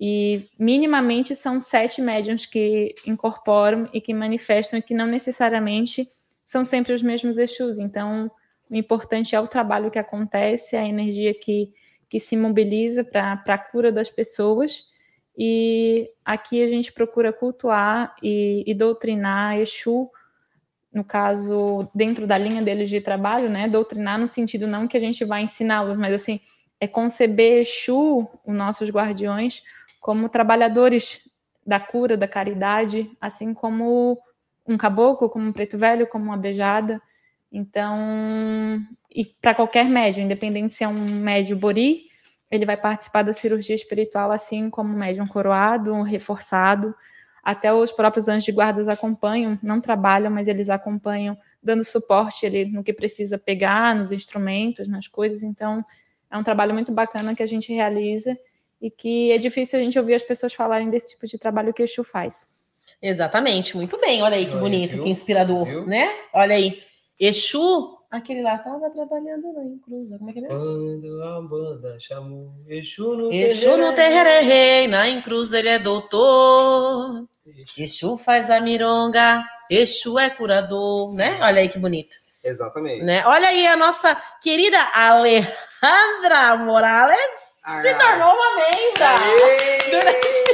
E 0.00 0.48
minimamente 0.58 1.34
são 1.34 1.60
sete 1.60 2.00
médiums 2.00 2.46
que 2.46 2.94
incorporam 3.06 3.88
e 3.92 4.00
que 4.00 4.14
manifestam 4.14 4.78
e 4.78 4.82
que 4.82 4.94
não 4.94 5.06
necessariamente 5.06 6.08
são 6.44 6.64
sempre 6.64 6.92
os 6.92 7.02
mesmos 7.02 7.36
Exus. 7.36 7.78
Então, 7.78 8.30
o 8.70 8.74
importante 8.74 9.34
é 9.34 9.40
o 9.40 9.46
trabalho 9.46 9.90
que 9.90 9.98
acontece, 9.98 10.76
a 10.76 10.86
energia 10.86 11.34
que, 11.34 11.72
que 12.08 12.20
se 12.20 12.36
mobiliza 12.36 13.02
para 13.04 13.40
a 13.46 13.58
cura 13.58 13.90
das 13.90 14.10
pessoas. 14.10 14.84
E 15.40 16.10
aqui 16.24 16.60
a 16.64 16.68
gente 16.68 16.92
procura 16.92 17.32
cultuar 17.32 18.16
e, 18.20 18.64
e 18.66 18.74
doutrinar 18.74 19.56
Exu, 19.56 20.10
no 20.92 21.04
caso, 21.04 21.88
dentro 21.94 22.26
da 22.26 22.36
linha 22.36 22.60
deles 22.60 22.90
de 22.90 23.00
trabalho, 23.00 23.48
né? 23.48 23.68
Doutrinar 23.68 24.18
no 24.18 24.26
sentido 24.26 24.66
não 24.66 24.88
que 24.88 24.96
a 24.96 25.00
gente 25.00 25.24
vai 25.24 25.42
ensiná-los, 25.42 25.96
mas 25.96 26.12
assim, 26.12 26.40
é 26.80 26.88
conceber 26.88 27.60
Exu, 27.60 28.28
os 28.44 28.54
nossos 28.54 28.90
guardiões, 28.90 29.62
como 30.00 30.28
trabalhadores 30.28 31.20
da 31.64 31.78
cura, 31.78 32.16
da 32.16 32.26
caridade, 32.26 33.08
assim 33.20 33.54
como 33.54 34.18
um 34.66 34.76
caboclo, 34.76 35.30
como 35.30 35.46
um 35.46 35.52
preto 35.52 35.78
velho, 35.78 36.08
como 36.08 36.24
uma 36.24 36.36
beijada. 36.36 37.00
Então, 37.52 38.80
e 39.08 39.24
para 39.24 39.54
qualquer 39.54 39.88
médium, 39.88 40.24
independente 40.24 40.74
se 40.74 40.82
é 40.82 40.88
um 40.88 41.20
médio 41.20 41.56
bori, 41.56 42.07
ele 42.50 42.64
vai 42.64 42.76
participar 42.76 43.22
da 43.22 43.32
cirurgia 43.32 43.74
espiritual, 43.74 44.30
assim 44.30 44.70
como 44.70 44.92
um 44.92 44.96
médium 44.96 45.26
coroado, 45.26 46.02
reforçado. 46.02 46.94
Até 47.42 47.72
os 47.72 47.92
próprios 47.92 48.28
anjos 48.28 48.44
de 48.44 48.52
guardas 48.52 48.88
acompanham, 48.88 49.58
não 49.62 49.80
trabalham, 49.80 50.30
mas 50.30 50.48
eles 50.48 50.68
acompanham, 50.68 51.36
dando 51.62 51.84
suporte 51.84 52.44
ali 52.44 52.64
no 52.66 52.82
que 52.82 52.92
precisa 52.92 53.38
pegar, 53.38 53.94
nos 53.94 54.12
instrumentos, 54.12 54.88
nas 54.88 55.06
coisas. 55.08 55.42
Então, 55.42 55.82
é 56.30 56.36
um 56.36 56.42
trabalho 56.42 56.74
muito 56.74 56.92
bacana 56.92 57.34
que 57.34 57.42
a 57.42 57.46
gente 57.46 57.72
realiza 57.72 58.36
e 58.80 58.90
que 58.90 59.32
é 59.32 59.38
difícil 59.38 59.78
a 59.78 59.82
gente 59.82 59.98
ouvir 59.98 60.14
as 60.14 60.22
pessoas 60.22 60.52
falarem 60.52 60.90
desse 60.90 61.10
tipo 61.10 61.26
de 61.26 61.38
trabalho 61.38 61.72
que 61.72 61.82
o 61.82 61.84
Exu 61.84 62.04
faz. 62.04 62.50
Exatamente, 63.00 63.76
muito 63.76 63.98
bem. 64.00 64.22
Olha 64.22 64.36
aí 64.36 64.46
que 64.46 64.56
bonito, 64.56 65.02
que 65.02 65.08
inspirador, 65.08 65.64
Viu? 65.64 65.86
né? 65.86 66.08
Olha 66.32 66.54
aí. 66.54 66.82
Exu, 67.18 67.97
aquele 68.10 68.42
lá 68.42 68.58
tava 68.58 68.90
trabalhando 68.90 69.52
lá 69.54 69.62
em 69.62 69.78
Cruz. 69.78 70.08
Como 70.16 70.30
é 70.30 70.32
que 70.32 70.44
é? 70.44 70.48
Quando 70.48 71.22
a 71.22 71.40
banda 71.42 71.96
chamou 72.00 72.52
Exu 72.66 73.16
no 73.16 73.32
Exu 73.32 73.76
no 73.76 73.92
terreiro 73.94 74.28
é 74.28 74.40
rei, 74.40 74.88
na 74.88 75.08
em 75.08 75.20
Cruz 75.20 75.52
ele 75.52 75.68
é 75.68 75.78
doutor. 75.78 77.26
Exu. 77.46 77.82
Exu 77.82 78.18
faz 78.18 78.50
a 78.50 78.60
mironga, 78.60 79.44
Exu 79.70 80.18
é 80.18 80.28
curador, 80.30 81.14
né? 81.14 81.38
Olha 81.42 81.60
aí 81.60 81.68
que 81.68 81.78
bonito, 81.78 82.14
Exatamente. 82.44 83.04
né? 83.04 83.24
Olha 83.26 83.48
aí 83.48 83.66
a 83.66 83.76
nossa 83.76 84.14
querida 84.42 84.78
Alejandra 84.94 86.56
Morales 86.58 87.58
Ah, 87.64 87.82
se 87.82 87.94
tornou 87.94 88.34
uma 88.34 88.54
membra. 88.56 89.08
Aê! 89.18 90.48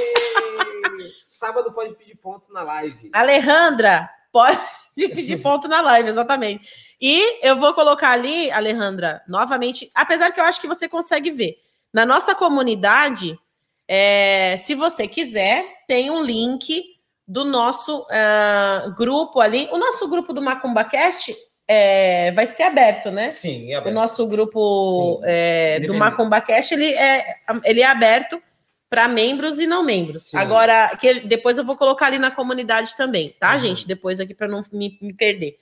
Sábado 1.31 1.73
pode 1.73 1.95
pedir 1.95 2.17
ponto 2.17 2.53
na 2.53 2.63
live. 2.63 3.11
Alejandra, 3.13 4.09
pode 4.33 4.59
pedir 4.97 5.39
ponto 5.43 5.69
na 5.69 5.81
live, 5.83 6.09
exatamente. 6.09 6.67
E 7.07 7.47
eu 7.47 7.61
vou 7.61 7.75
colocar 7.75 8.13
ali, 8.13 8.51
Alejandra, 8.51 9.21
novamente, 9.29 9.91
apesar 9.95 10.33
que 10.33 10.41
eu 10.41 10.45
acho 10.45 10.59
que 10.59 10.67
você 10.67 10.89
consegue 10.89 11.31
ver. 11.31 11.59
Na 11.93 12.07
nossa 12.07 12.35
comunidade, 12.35 13.39
é, 13.87 14.57
se 14.57 14.75
você 14.75 15.07
quiser, 15.07 15.67
tem 15.87 16.11
um 16.11 16.23
link 16.23 16.83
do 17.29 17.45
nosso 17.45 18.07
ah, 18.11 18.91
grupo 18.97 19.39
ali. 19.43 19.69
O 19.71 19.77
nosso 19.77 20.09
grupo 20.09 20.33
do 20.33 20.41
MacumbaCast 20.41 21.37
é, 21.69 22.33
vai 22.33 22.47
ser 22.47 22.63
aberto, 22.63 23.11
né? 23.11 23.31
Sim, 23.31 23.71
é 23.71 23.77
O 23.77 23.81
aberto. 23.81 23.95
nosso 23.95 24.27
grupo 24.27 25.21
é, 25.25 25.75
do 25.81 25.85
Independente. 25.85 25.99
Macumba 25.99 26.41
Cash, 26.41 26.73
ele 26.73 26.93
é, 26.95 27.37
ele 27.65 27.83
é 27.83 27.87
aberto 27.87 28.43
para 28.89 29.09
membros 29.09 29.59
e 29.59 29.67
não 29.67 29.83
membros. 29.83 30.31
Sim. 30.31 30.39
Agora, 30.39 30.97
que 30.97 31.21
depois 31.21 31.59
eu 31.59 31.65
vou 31.65 31.77
colocar 31.77 32.07
ali 32.07 32.19
na 32.19 32.31
comunidade 32.31 32.97
também, 32.97 33.35
tá, 33.39 33.53
Uhum. 33.53 33.59
gente? 33.59 33.87
Depois 33.87 34.21
aqui 34.21 34.33
para 34.35 34.49
não 34.49 34.63
me, 34.73 34.97
me 35.03 35.13
perder. 35.13 35.57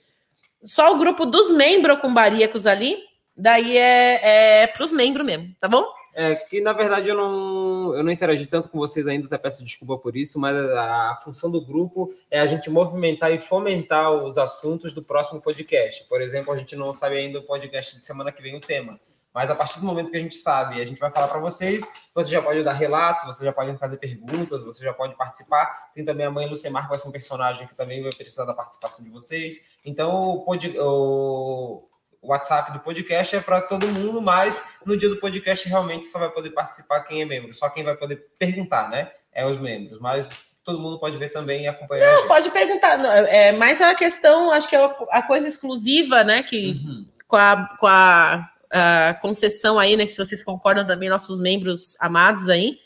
Só 0.63 0.93
o 0.93 0.97
grupo 0.97 1.25
dos 1.25 1.51
membros 1.51 1.99
cumbaríacos 1.99 2.65
ali, 2.65 2.97
daí 3.35 3.77
é, 3.77 4.61
é 4.63 4.67
para 4.67 4.83
os 4.83 4.91
membros 4.91 5.25
mesmo, 5.25 5.53
tá 5.59 5.67
bom? 5.67 5.85
É 6.15 6.35
que, 6.35 6.61
na 6.61 6.73
verdade, 6.73 7.09
eu 7.09 7.15
não, 7.15 7.95
eu 7.95 8.03
não 8.03 8.11
interagi 8.11 8.45
tanto 8.45 8.69
com 8.69 8.77
vocês 8.77 9.07
ainda, 9.07 9.25
até 9.25 9.37
peço 9.37 9.63
desculpa 9.63 9.97
por 9.97 10.15
isso, 10.15 10.39
mas 10.39 10.55
a, 10.55 11.11
a 11.11 11.21
função 11.23 11.49
do 11.49 11.59
grupo 11.59 12.13
é 12.29 12.39
a 12.39 12.45
gente 12.45 12.69
movimentar 12.69 13.31
e 13.31 13.39
fomentar 13.39 14.11
os 14.11 14.37
assuntos 14.37 14.93
do 14.93 15.01
próximo 15.01 15.41
podcast. 15.41 16.03
Por 16.07 16.21
exemplo, 16.21 16.53
a 16.53 16.57
gente 16.57 16.75
não 16.75 16.93
sabe 16.93 17.17
ainda 17.17 17.39
o 17.39 17.43
podcast 17.43 17.99
de 17.99 18.05
semana 18.05 18.31
que 18.31 18.43
vem 18.43 18.55
o 18.55 18.61
tema. 18.61 18.99
Mas 19.33 19.49
a 19.49 19.55
partir 19.55 19.79
do 19.79 19.85
momento 19.85 20.11
que 20.11 20.17
a 20.17 20.19
gente 20.19 20.35
sabe, 20.35 20.79
a 20.79 20.85
gente 20.85 20.99
vai 20.99 21.09
falar 21.09 21.27
para 21.27 21.39
vocês, 21.39 21.83
você 22.13 22.31
já 22.31 22.41
pode 22.41 22.63
dar 22.63 22.73
relatos, 22.73 23.25
você 23.25 23.43
já 23.43 23.51
pode 23.51 23.75
fazer 23.77 23.97
perguntas, 23.97 24.63
você 24.63 24.83
já 24.83 24.93
pode 24.93 25.15
participar. 25.15 25.91
Tem 25.93 26.05
também 26.05 26.25
a 26.25 26.31
mãe 26.31 26.47
Lucemar, 26.47 26.83
que 26.83 26.89
vai 26.89 26.99
ser 26.99 27.07
um 27.07 27.11
personagem 27.11 27.67
que 27.67 27.75
também 27.75 28.03
vai 28.03 28.11
precisar 28.13 28.45
da 28.45 28.53
participação 28.53 29.03
de 29.03 29.09
vocês. 29.09 29.59
Então, 29.83 30.43
o, 30.45 31.89
WhatsApp 32.23 32.71
do 32.71 32.79
podcast 32.79 33.35
é 33.35 33.41
para 33.41 33.59
todo 33.59 33.85
mundo, 33.87 34.21
mas 34.21 34.77
no 34.85 34.95
dia 34.95 35.09
do 35.09 35.17
podcast 35.17 35.67
realmente 35.67 36.05
só 36.05 36.19
vai 36.19 36.29
poder 36.29 36.51
participar 36.51 37.01
quem 37.01 37.21
é 37.21 37.25
membro, 37.25 37.53
só 37.53 37.69
quem 37.69 37.83
vai 37.83 37.95
poder 37.95 38.15
perguntar, 38.39 38.89
né? 38.89 39.11
É 39.33 39.45
os 39.45 39.59
membros, 39.59 39.99
mas 39.99 40.29
todo 40.63 40.79
mundo 40.79 40.99
pode 40.99 41.17
ver 41.17 41.33
também 41.33 41.63
e 41.63 41.67
acompanhar. 41.67 42.09
Não, 42.09 42.27
pode 42.27 42.49
perguntar. 42.51 42.97
não, 42.97 43.11
É 43.11 43.51
mais 43.51 43.81
a 43.81 43.93
questão, 43.93 44.51
acho 44.51 44.69
que 44.69 44.75
é 44.75 44.95
a 45.11 45.21
coisa 45.21 45.47
exclusiva, 45.47 46.23
né? 46.23 46.41
Que 46.43 46.71
Uhum. 46.71 47.05
com 47.27 47.35
a, 47.35 47.75
com 47.77 47.87
a, 47.87 48.49
a 48.73 49.13
concessão 49.21 49.77
aí, 49.79 49.95
né? 49.95 50.05
Que 50.05 50.11
se 50.11 50.17
vocês 50.25 50.43
concordam 50.43 50.85
também, 50.85 51.09
nossos 51.09 51.39
membros 51.39 51.95
amados 51.99 52.49
aí. 52.49 52.77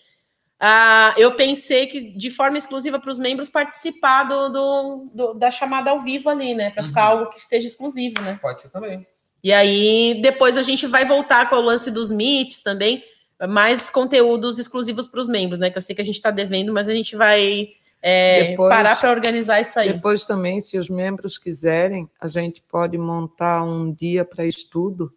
ah, 0.59 1.13
eu 1.17 1.33
pensei 1.35 1.85
que 1.85 2.01
de 2.17 2.31
forma 2.31 2.57
exclusiva 2.57 2.99
para 2.99 3.11
os 3.11 3.19
membros 3.19 3.47
participar 3.47 4.23
do, 4.23 4.49
do- 4.49 5.11
do- 5.13 5.33
da 5.35 5.51
chamada 5.51 5.91
ao 5.91 5.99
vivo 5.99 6.29
ali, 6.29 6.55
né? 6.55 6.71
Para 6.71 6.83
ficar 6.83 7.11
Uhum. 7.13 7.19
algo 7.19 7.29
que 7.31 7.45
seja 7.45 7.67
exclusivo, 7.67 8.19
né? 8.23 8.39
Pode 8.41 8.61
ser 8.61 8.69
também. 8.69 9.05
E 9.43 9.53
aí 9.53 10.19
depois 10.19 10.57
a 10.57 10.63
gente 10.63 10.88
vai 10.88 11.05
voltar 11.05 11.47
com 11.47 11.57
o 11.57 11.61
lance 11.61 11.91
dos 11.91 12.09
meets 12.09 12.63
também, 12.63 13.03
mais 13.47 13.91
conteúdos 13.91 14.57
exclusivos 14.57 15.05
para 15.07 15.19
os 15.19 15.27
membros, 15.29 15.59
né? 15.59 15.69
Que 15.69 15.77
eu 15.77 15.81
sei 15.81 15.95
que 15.95 16.01
a 16.01 16.05
gente 16.05 16.15
está 16.15 16.31
devendo, 16.31 16.73
mas 16.73 16.89
a 16.89 16.93
gente 16.95 17.15
vai 17.15 17.67
é, 18.01 18.45
Depois- 18.51 18.73
parar 18.73 18.95
para 18.99 19.11
organizar 19.11 19.61
isso 19.61 19.79
aí. 19.79 19.93
Depois 19.93 20.25
também, 20.25 20.59
se 20.59 20.75
os 20.77 20.89
membros 20.89 21.38
quiserem, 21.38 22.09
a 22.19 22.27
gente 22.27 22.63
pode 22.63 22.97
montar 22.97 23.63
um 23.63 23.91
dia 23.93 24.25
para 24.25 24.43
estudo, 24.45 25.13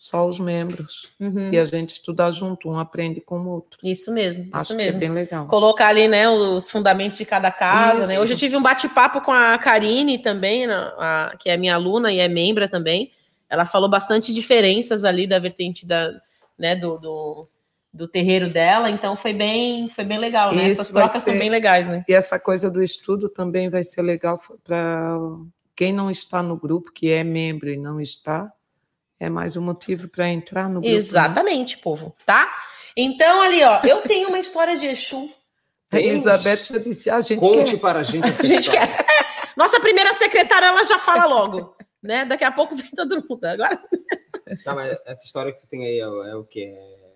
só 0.00 0.24
os 0.28 0.38
membros. 0.38 1.08
Uhum. 1.18 1.52
E 1.52 1.58
a 1.58 1.64
gente 1.64 1.90
estudar 1.90 2.30
junto, 2.30 2.68
um 2.70 2.78
aprende 2.78 3.20
com 3.20 3.40
o 3.40 3.48
outro. 3.48 3.80
Isso 3.82 4.12
mesmo, 4.12 4.48
Acho 4.52 4.62
isso 4.66 4.72
que 4.76 4.76
mesmo. 4.76 4.96
é 4.96 5.00
bem 5.00 5.10
legal. 5.10 5.48
Colocar 5.48 5.88
ali, 5.88 6.06
né, 6.06 6.28
os 6.30 6.70
fundamentos 6.70 7.18
de 7.18 7.24
cada 7.24 7.50
casa, 7.50 7.98
Isso. 8.02 8.06
né? 8.06 8.20
Hoje 8.20 8.34
eu 8.34 8.38
tive 8.38 8.56
um 8.56 8.62
bate-papo 8.62 9.20
com 9.20 9.32
a 9.32 9.58
Karine 9.58 10.16
também, 10.16 10.66
a- 10.70 11.34
que 11.40 11.50
é 11.50 11.56
minha 11.56 11.74
aluna 11.74 12.12
e 12.12 12.20
é 12.20 12.28
membra 12.28 12.68
também. 12.68 13.10
Ela 13.50 13.66
falou 13.66 13.88
bastante 13.88 14.32
diferenças 14.32 15.02
ali 15.04 15.26
da 15.26 15.40
vertente 15.40 15.84
da, 15.84 16.12
né, 16.56 16.76
do, 16.76 16.96
do, 16.98 17.48
do 17.92 18.06
terreiro 18.06 18.48
dela, 18.48 18.88
então 18.90 19.16
foi 19.16 19.32
bem, 19.32 19.90
foi 19.90 20.04
bem 20.04 20.18
legal, 20.18 20.54
né? 20.54 20.68
Isso 20.68 20.80
Essas 20.80 20.92
trocas 20.92 21.22
são 21.24 21.32
ser- 21.32 21.38
bem 21.40 21.50
legais, 21.50 21.88
né? 21.88 22.04
E 22.08 22.14
essa 22.14 22.38
coisa 22.38 22.70
do 22.70 22.80
estudo 22.80 23.28
também 23.28 23.68
vai 23.68 23.82
ser 23.82 24.02
legal 24.02 24.38
para 24.62 25.18
quem 25.74 25.92
não 25.92 26.08
está 26.08 26.40
no 26.40 26.56
grupo, 26.56 26.92
que 26.92 27.10
é 27.10 27.24
membro 27.24 27.68
e 27.68 27.76
não 27.76 28.00
está, 28.00 28.52
é 29.20 29.28
mais 29.28 29.56
um 29.56 29.62
motivo 29.62 30.08
para 30.08 30.28
entrar 30.28 30.64
no 30.64 30.74
grupo. 30.74 30.86
né? 30.88 30.92
Exatamente, 30.94 31.78
povo, 31.78 32.14
tá? 32.24 32.48
Então, 32.96 33.40
ali, 33.42 33.62
ó, 33.64 33.80
eu 33.84 34.02
tenho 34.02 34.28
uma 34.28 34.38
história 34.38 34.76
de 34.76 34.86
Exu. 34.86 35.30
A 35.90 35.98
Elizabeth 35.98 36.64
já 36.64 36.78
disse, 36.78 37.08
"Ah, 37.10 37.16
a 37.16 37.20
gente 37.20 37.40
Conte 37.40 37.72
quer. 37.72 37.80
para 37.80 38.00
a 38.00 38.02
gente 38.04 38.24
essa 38.28 38.42
A 38.42 38.46
gente 38.46 38.70
quer. 38.70 39.06
Nossa 39.56 39.80
primeira 39.80 40.12
secretária, 40.14 40.66
ela 40.66 40.84
já 40.84 40.98
fala 40.98 41.24
logo, 41.26 41.74
né? 42.02 42.24
Daqui 42.24 42.44
a 42.44 42.50
pouco 42.52 42.76
vem 42.76 42.90
todo 42.90 43.24
mundo. 43.28 43.44
Agora 43.44 43.80
Tá, 44.64 44.74
mas 44.74 44.96
essa 45.06 45.24
história 45.24 45.52
que 45.52 45.60
você 45.60 45.66
tem 45.68 45.84
aí 45.84 45.98
é, 45.98 46.08
o- 46.08 46.24
é 46.24 46.34
o 46.36 46.44
quê? 46.44 46.72
É 46.74 47.07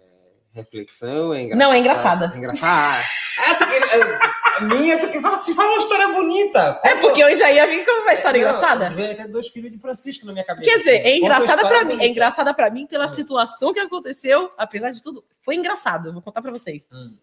reflexão? 0.54 1.32
É 1.34 1.42
engraçada? 1.42 1.64
Não, 1.64 1.72
é 1.72 1.78
engraçada. 1.78 2.32
É 2.34 2.38
engraçada. 2.38 3.04
Ah, 3.38 3.54
tu 3.54 3.66
queria, 3.66 3.86
é, 3.86 4.20
a 4.58 4.60
minha, 4.60 4.98
tu 4.98 5.06
queria, 5.06 5.22
fala 5.22 5.36
assim, 5.36 5.54
fala 5.54 5.70
uma 5.70 5.78
história 5.78 6.08
bonita. 6.08 6.80
É 6.84 6.94
porque 6.96 7.22
eu 7.22 7.34
já 7.36 7.50
ia 7.50 7.66
vir 7.66 7.84
com 7.84 8.02
uma 8.02 8.12
história 8.12 8.40
Não, 8.42 8.48
engraçada. 8.50 8.90
Veio 8.90 9.12
até 9.12 9.26
dois 9.26 9.48
filhos 9.48 9.72
de 9.72 9.78
Francisco 9.78 10.26
na 10.26 10.32
minha 10.32 10.44
cabeça. 10.44 10.70
Quer 10.70 10.78
dizer, 10.78 11.00
assim. 11.00 11.08
é 11.08 11.10
uma 11.10 11.16
engraçada 11.18 11.66
pra 11.68 11.84
mim. 11.84 11.98
É 12.02 12.06
engraçada 12.06 12.54
para 12.54 12.70
mim 12.70 12.86
pela 12.86 13.06
Hum. 13.06 13.08
situação 13.08 13.72
que 13.72 13.80
aconteceu, 13.80 14.52
apesar 14.58 14.90
de 14.90 15.02
tudo. 15.02 15.24
Foi 15.40 15.54
engraçado, 15.56 16.08
eu 16.08 16.12
vou 16.12 16.20
contar 16.22 16.42
pra 16.42 16.50
vocês. 16.52 16.88
Hum. 16.92 17.14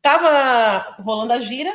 tava 0.00 0.94
rolando 1.02 1.32
a 1.32 1.40
gira, 1.40 1.72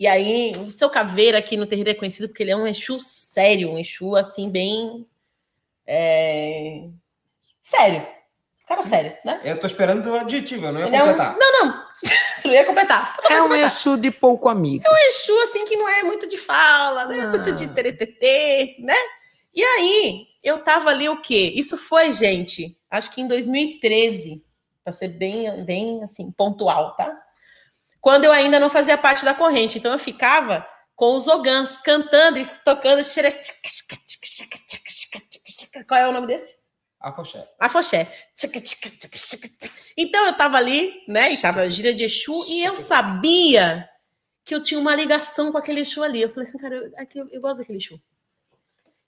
e 0.00 0.06
aí 0.06 0.52
o 0.66 0.70
seu 0.70 0.88
caveira 0.88 1.36
aqui 1.38 1.58
no 1.58 1.66
terreiro 1.66 1.90
é 1.90 1.94
conhecido 1.94 2.26
porque 2.28 2.42
ele 2.42 2.52
é 2.52 2.56
um 2.56 2.66
Exu 2.66 2.98
sério, 3.00 3.70
um 3.70 3.78
Exu 3.78 4.16
assim, 4.16 4.48
bem. 4.48 5.06
é, 5.86 6.84
Sério. 7.60 8.06
Cara 8.68 8.82
sério, 8.82 9.16
né? 9.24 9.40
Eu 9.44 9.58
tô 9.58 9.66
esperando 9.66 10.06
o 10.10 10.14
adjetivo, 10.14 10.66
eu 10.66 10.72
não 10.72 10.80
ia 10.80 10.86
Ele 10.88 10.96
é 10.96 11.02
um- 11.02 11.06
completar. 11.08 11.36
Não, 11.38 11.52
não. 11.64 11.88
Tu 12.42 12.46
não 12.48 12.54
ia 12.54 12.64
completar. 12.64 13.14
Não 13.24 13.30
É 13.30 13.40
um 13.40 13.42
completar. 13.44 13.72
Exu 13.72 13.96
de 13.96 14.10
pouco 14.10 14.48
amigo. 14.48 14.84
Exu, 15.08 15.36
assim, 15.42 15.64
que 15.64 15.74
não 15.76 15.88
é 15.88 16.02
muito 16.02 16.28
de 16.28 16.36
fala, 16.36 17.06
não 17.06 17.12
é 17.12 17.26
muito 17.26 17.50
de 17.52 17.66
teretetê, 17.68 18.76
né? 18.80 18.94
E 19.54 19.64
aí, 19.64 20.26
eu 20.44 20.58
tava 20.58 20.90
ali 20.90 21.08
o 21.08 21.20
quê? 21.20 21.52
Isso 21.56 21.76
foi, 21.76 22.12
gente, 22.12 22.76
acho 22.90 23.10
que 23.10 23.20
em 23.20 23.26
2013, 23.26 24.44
para 24.84 24.92
ser 24.92 25.08
bem, 25.08 25.64
bem, 25.64 26.02
assim, 26.04 26.30
pontual, 26.30 26.94
tá? 26.94 27.10
Quando 28.00 28.24
eu 28.26 28.32
ainda 28.32 28.60
não 28.60 28.70
fazia 28.70 28.96
parte 28.96 29.24
da 29.24 29.34
corrente. 29.34 29.78
Então, 29.78 29.92
eu 29.92 29.98
ficava 29.98 30.64
com 30.94 31.14
os 31.14 31.26
ogãs, 31.26 31.80
cantando 31.80 32.38
e 32.38 32.44
tocando. 32.64 33.00
Qual 35.86 36.00
é 36.00 36.08
o 36.08 36.12
nome 36.12 36.26
desse? 36.26 36.57
Afoxé. 37.00 37.48
Afoxé. 37.60 38.12
Então 39.96 40.26
eu 40.26 40.32
tava 40.36 40.56
ali, 40.56 41.02
né? 41.06 41.32
E 41.32 41.36
tava 41.36 41.68
gira 41.70 41.92
de 41.94 42.04
Exu, 42.04 42.44
e 42.48 42.62
eu 42.64 42.74
sabia 42.76 43.88
que 44.44 44.54
eu 44.54 44.60
tinha 44.60 44.80
uma 44.80 44.94
ligação 44.94 45.52
com 45.52 45.58
aquele 45.58 45.80
Exu 45.80 46.02
ali. 46.02 46.20
Eu 46.22 46.28
falei 46.30 46.44
assim, 46.48 46.58
cara, 46.58 46.74
eu, 46.74 46.92
aqui 46.96 47.18
eu, 47.18 47.28
eu 47.30 47.40
gosto 47.40 47.58
daquele 47.58 47.78
Exu. 47.78 48.00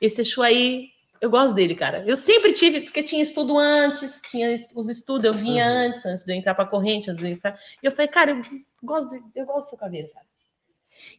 Esse 0.00 0.20
Exu 0.20 0.42
aí, 0.42 0.88
eu 1.20 1.28
gosto 1.30 1.54
dele, 1.54 1.74
cara. 1.74 2.04
Eu 2.06 2.16
sempre 2.16 2.52
tive, 2.52 2.82
porque 2.82 3.02
tinha 3.02 3.22
estudo 3.22 3.58
antes, 3.58 4.20
tinha 4.30 4.54
os 4.74 4.88
estudos, 4.88 5.24
eu 5.24 5.34
vinha 5.34 5.66
Uhum. 5.66 5.72
antes, 5.72 6.06
antes 6.06 6.24
de 6.24 6.32
eu 6.32 6.36
entrar 6.36 6.54
pra 6.54 6.64
corrente, 6.66 7.10
antes 7.10 7.22
de 7.22 7.30
eu 7.30 7.34
entrar. 7.34 7.58
E 7.82 7.86
eu 7.86 7.92
falei, 7.92 8.08
cara, 8.08 8.30
eu 8.32 8.42
gosto, 8.82 9.10
de- 9.10 9.22
eu 9.34 9.46
gosto 9.46 9.66
do 9.66 9.68
seu 9.70 9.78
caveiro, 9.78 10.08
cara. 10.12 10.26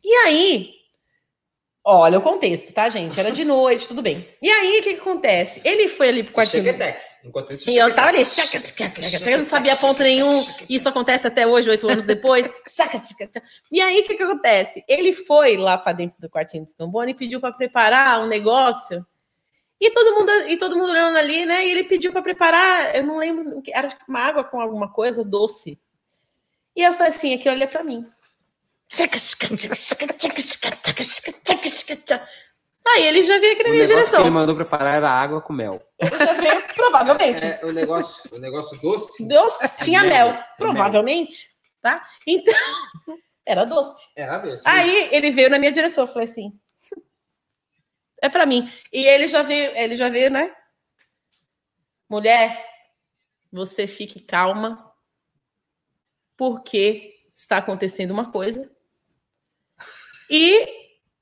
E 0.04 0.14
aí, 0.26 0.74
olha 1.84 2.20
o 2.20 2.22
contexto, 2.22 2.74
tá, 2.74 2.90
gente? 2.90 3.20
Era 3.20 3.32
de 3.32 3.44
noite, 3.44 3.88
tudo 3.88 4.02
bem. 4.02 4.28
E 4.42 4.50
aí, 4.50 4.80
o 4.80 4.84
que, 4.84 4.94
que 4.94 5.02
acontece? 5.02 5.62
Ele 5.64 5.88
foi 5.88 6.10
ali 6.10 6.24
pro 6.24 6.34
quartinho. 6.34 6.64
Enquanto 7.24 7.54
isso, 7.54 7.70
E 7.70 7.78
eu 7.78 7.94
tava 7.94 8.10
ali, 8.10 8.26
chaca, 8.26 8.60
tchaca, 8.60 8.90
tchaca, 8.90 9.10
tchaca, 9.10 9.30
eu 9.30 9.38
não 9.38 9.46
sabia 9.46 9.76
ponto 9.76 10.02
nenhum. 10.02 10.44
Isso 10.68 10.90
acontece 10.90 11.28
até 11.28 11.46
hoje, 11.46 11.70
oito 11.70 11.88
anos 11.88 12.06
depois. 12.06 12.52
Chaca, 12.68 13.00
tchaca, 13.00 13.28
tchaca. 13.28 13.48
E 13.72 13.80
aí, 13.80 14.00
o 14.00 14.04
que, 14.04 14.16
que 14.16 14.24
acontece? 14.24 14.84
Ele 14.88 15.14
foi 15.14 15.56
lá 15.56 15.78
para 15.78 15.94
dentro 15.94 16.20
do 16.20 16.30
quartinho 16.30 16.66
do 16.66 16.72
Scambone 16.72 17.12
e 17.12 17.16
pediu 17.16 17.40
para 17.40 17.54
preparar 17.54 18.22
um 18.22 18.28
negócio. 18.28 19.06
E 19.80 19.92
todo 19.92 20.16
mundo 20.16 20.32
e 20.48 20.58
todo 20.58 20.76
mundo 20.76 20.92
olhando 20.92 21.18
ali, 21.18 21.46
né? 21.46 21.66
E 21.66 21.72
ele 21.72 21.84
pediu 21.84 22.12
para 22.12 22.22
preparar, 22.22 22.96
eu 22.96 23.04
não 23.04 23.18
lembro, 23.18 23.62
era 23.74 23.88
tipo 23.88 24.04
uma 24.08 24.20
água 24.20 24.44
com 24.44 24.62
alguma 24.62 24.92
coisa 24.92 25.24
doce. 25.24 25.80
E 26.76 26.84
eu 26.84 26.94
falei 26.94 27.10
assim, 27.10 27.34
aquilo 27.34 27.56
ali 27.56 27.64
é 27.64 27.68
para 27.68 27.84
mim. 27.84 28.06
Aí 32.88 33.06
ele 33.06 33.24
já 33.24 33.40
veio 33.40 33.54
aqui 33.54 33.64
na 33.64 33.70
O 33.70 33.72
minha 33.72 33.84
negócio 33.88 33.88
que 33.88 33.88
direção. 33.88 34.22
ele 34.22 34.30
mandou 34.32 34.56
preparar 34.56 34.96
era 34.96 35.10
água 35.10 35.42
com 35.42 35.54
mel. 35.54 35.82
Ele 36.00 36.18
já 36.18 36.34
veio, 36.34 36.68
provavelmente. 36.76 37.44
É, 37.44 37.62
o 37.64 37.72
negócio, 37.72 38.36
o 38.36 38.40
negócio 38.40 38.78
doce 38.82 39.26
Deus 39.26 39.54
tinha 39.78 40.04
Mel. 40.04 40.34
mel, 40.34 40.44
provavelmente, 40.58 41.50
tá? 41.82 42.06
Então, 42.28 42.54
era 43.46 43.66
doce. 43.66 44.08
era 44.16 44.38
doce. 44.40 44.64
Aí 44.66 45.10
ele 45.12 45.32
veio 45.32 45.50
na 45.50 45.60
minha 45.60 45.72
direção, 45.72 46.06
eu 46.06 46.12
falei 46.12 46.28
assim, 46.28 46.52
é 48.22 48.28
pra 48.30 48.46
mim. 48.46 48.70
E 48.92 49.06
ele 49.06 49.28
já 49.28 49.42
veio, 49.42 49.76
ele 49.78 49.96
já 49.96 50.10
veio, 50.10 50.30
né? 50.32 50.54
Mulher, 52.10 52.66
você 53.52 53.88
fique 53.88 54.20
calma, 54.20 54.92
porque 56.36 57.14
está 57.34 57.58
acontecendo 57.58 58.12
uma 58.12 58.32
coisa. 58.32 58.70
E 60.32 60.66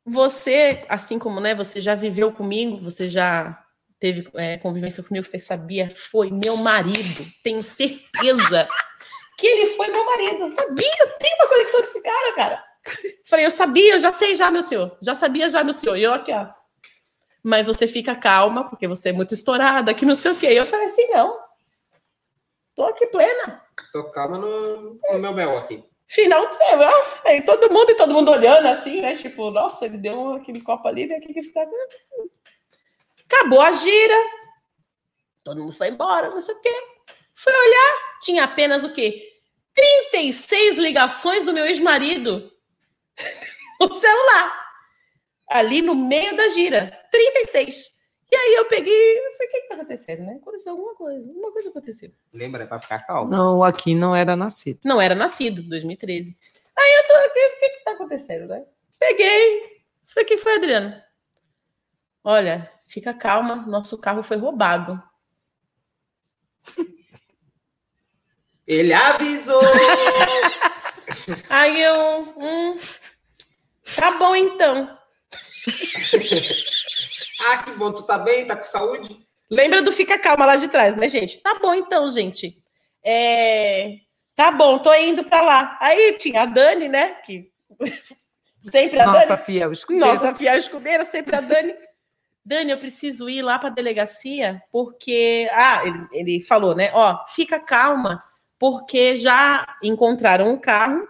você, 0.05 0.85
assim 0.87 1.17
como, 1.17 1.39
né, 1.39 1.55
você 1.55 1.81
já 1.81 1.95
viveu 1.95 2.31
comigo, 2.31 2.79
você 2.79 3.09
já 3.09 3.59
teve 3.99 4.29
é, 4.35 4.57
convivência 4.57 5.03
comigo, 5.03 5.25
você 5.25 5.39
sabia, 5.39 5.91
foi 5.95 6.29
meu 6.29 6.55
marido. 6.55 7.25
Tenho 7.43 7.63
certeza 7.63 8.69
que 9.35 9.47
ele 9.47 9.75
foi 9.75 9.87
meu 9.87 10.05
marido. 10.05 10.43
Eu 10.43 10.49
sabia, 10.51 10.91
eu 10.99 11.09
tenho 11.17 11.35
uma 11.37 11.47
conexão 11.47 11.81
com 11.81 11.87
esse 11.87 12.03
cara, 12.03 12.35
cara. 12.35 12.63
Falei, 13.25 13.45
eu 13.47 13.51
sabia, 13.51 13.95
eu 13.95 13.99
já 13.99 14.13
sei 14.13 14.35
já, 14.35 14.51
meu 14.51 14.61
senhor. 14.61 14.95
Já 15.01 15.15
sabia 15.15 15.49
já, 15.49 15.63
meu 15.63 15.73
senhor. 15.73 15.97
E 15.97 16.03
eu 16.03 16.13
aqui, 16.13 16.31
ó. 16.31 16.47
Mas 17.43 17.65
você 17.65 17.87
fica 17.87 18.15
calma, 18.15 18.69
porque 18.69 18.87
você 18.87 19.09
é 19.09 19.13
muito 19.13 19.33
estourada, 19.33 19.93
que 19.93 20.05
não 20.05 20.15
sei 20.15 20.31
o 20.31 20.35
quê. 20.35 20.53
E 20.53 20.57
eu 20.57 20.65
falei 20.65 20.85
assim, 20.85 21.07
não. 21.07 21.35
Tô 22.75 22.83
aqui 22.83 23.07
plena. 23.07 23.63
Tô 23.91 24.03
calma 24.11 24.37
no, 24.37 24.93
no 24.93 25.19
meu 25.19 25.33
mel 25.33 25.57
aqui. 25.57 25.83
Final, 26.09 26.43
é, 26.59 27.29
aí 27.29 27.41
todo 27.43 27.71
mundo 27.71 27.91
e 27.91 27.95
todo 27.95 28.11
mundo 28.11 28.31
olhando 28.31 28.67
assim, 28.67 28.99
né? 28.99 29.15
Tipo, 29.15 29.51
nossa, 29.51 29.85
ele 29.85 29.99
deu 29.99 30.33
aquele 30.33 30.59
copo 30.59 30.87
ali, 30.87 31.05
né? 31.05 31.19
Que 31.19 31.31
que 31.31 31.43
fica... 31.43 31.61
Acabou 33.25 33.61
a 33.61 33.71
gira. 33.73 34.15
Todo 35.43 35.61
mundo 35.61 35.71
foi 35.71 35.89
embora, 35.89 36.31
não 36.31 36.41
sei 36.41 36.55
o 36.55 36.61
quê. 36.61 36.73
Fui 37.35 37.53
olhar, 37.53 38.19
tinha 38.21 38.43
apenas 38.43 38.83
o 38.83 38.91
quê? 38.91 39.23
36 40.09 40.77
ligações 40.77 41.45
do 41.45 41.53
meu 41.53 41.67
ex-marido 41.67 42.51
no 43.79 43.93
celular. 43.93 44.67
Ali 45.47 45.83
no 45.83 45.93
meio 45.93 46.35
da 46.35 46.47
gira. 46.47 47.07
36. 47.11 47.98
E 48.31 48.35
aí 48.35 48.55
eu 48.55 48.65
peguei 48.65 48.93
e 48.93 49.33
falei, 49.33 49.47
o 49.47 49.51
que 49.51 49.61
que 49.61 49.67
tá 49.69 49.75
acontecendo, 49.75 50.23
né? 50.23 50.37
Aconteceu 50.39 50.73
alguma 50.73 50.93
coisa. 50.95 51.27
Alguma 51.27 51.51
coisa 51.51 51.69
aconteceu. 51.69 52.11
Lembra? 52.31 52.63
É 52.63 52.67
pra 52.67 52.79
ficar 52.79 52.99
calmo. 52.99 53.31
Não, 53.31 53.63
aqui 53.63 53.95
não 53.95 54.15
era 54.15 54.35
nascido. 54.35 54.79
Não 54.85 55.01
era 55.01 55.15
nascido, 55.15 55.63
2013. 55.63 56.37
Aí 56.77 56.93
eu 56.93 57.07
tô, 57.07 57.13
o 57.13 57.33
que, 57.33 57.45
o 57.45 57.59
que 57.59 57.69
que 57.69 57.83
tá 57.83 57.91
acontecendo, 57.91 58.47
né? 58.47 58.63
Peguei. 58.99 59.81
Falei, 60.05 60.25
o 60.25 60.27
que 60.27 60.37
foi, 60.37 60.55
Adriano? 60.55 61.01
Olha, 62.23 62.71
fica 62.87 63.13
calma, 63.13 63.55
nosso 63.67 63.97
carro 63.97 64.21
foi 64.21 64.37
roubado. 64.37 65.01
Ele 68.67 68.93
avisou! 68.93 69.61
Aí 71.49 71.81
eu, 71.81 72.33
hum, 72.37 72.79
tá 73.95 74.11
bom 74.17 74.35
então. 74.35 74.95
ah, 77.39 77.63
que 77.63 77.71
bom, 77.71 77.91
tu 77.91 78.03
tá 78.03 78.17
bem? 78.17 78.45
Tá 78.45 78.55
com 78.55 78.63
saúde? 78.63 79.25
Lembra 79.49 79.81
do 79.81 79.91
fica 79.91 80.17
calma 80.17 80.45
lá 80.45 80.55
de 80.57 80.67
trás, 80.67 80.95
né, 80.95 81.09
gente? 81.09 81.39
Tá 81.39 81.57
bom 81.59 81.73
então, 81.73 82.09
gente. 82.09 82.61
É, 83.03 83.95
tá 84.35 84.51
bom, 84.51 84.77
tô 84.77 84.93
indo 84.93 85.23
pra 85.23 85.41
lá. 85.41 85.77
Aí 85.81 86.13
tinha 86.19 86.43
a 86.43 86.45
Dani, 86.45 86.87
né? 86.87 87.15
Que 87.25 87.51
sempre 88.61 88.99
a 88.99 89.05
Nossa 89.05 89.27
Dani. 89.27 89.43
fiel 89.43 89.71
escudeira. 89.71 90.13
Nossa 90.13 90.35
fiel 90.35 90.57
escudeira, 90.57 91.05
sempre 91.05 91.35
a 91.35 91.41
Dani. 91.41 91.73
Dani, 92.45 92.71
eu 92.71 92.77
preciso 92.77 93.29
ir 93.29 93.41
lá 93.41 93.57
para 93.57 93.69
a 93.69 93.73
delegacia, 93.73 94.61
porque. 94.71 95.49
Ah, 95.51 95.81
ele, 95.85 96.07
ele 96.11 96.41
falou, 96.41 96.75
né? 96.75 96.91
Ó, 96.93 97.25
fica 97.27 97.59
calma, 97.59 98.21
porque 98.57 99.15
já 99.15 99.65
encontraram 99.83 100.51
um 100.51 100.57
carro. 100.57 101.07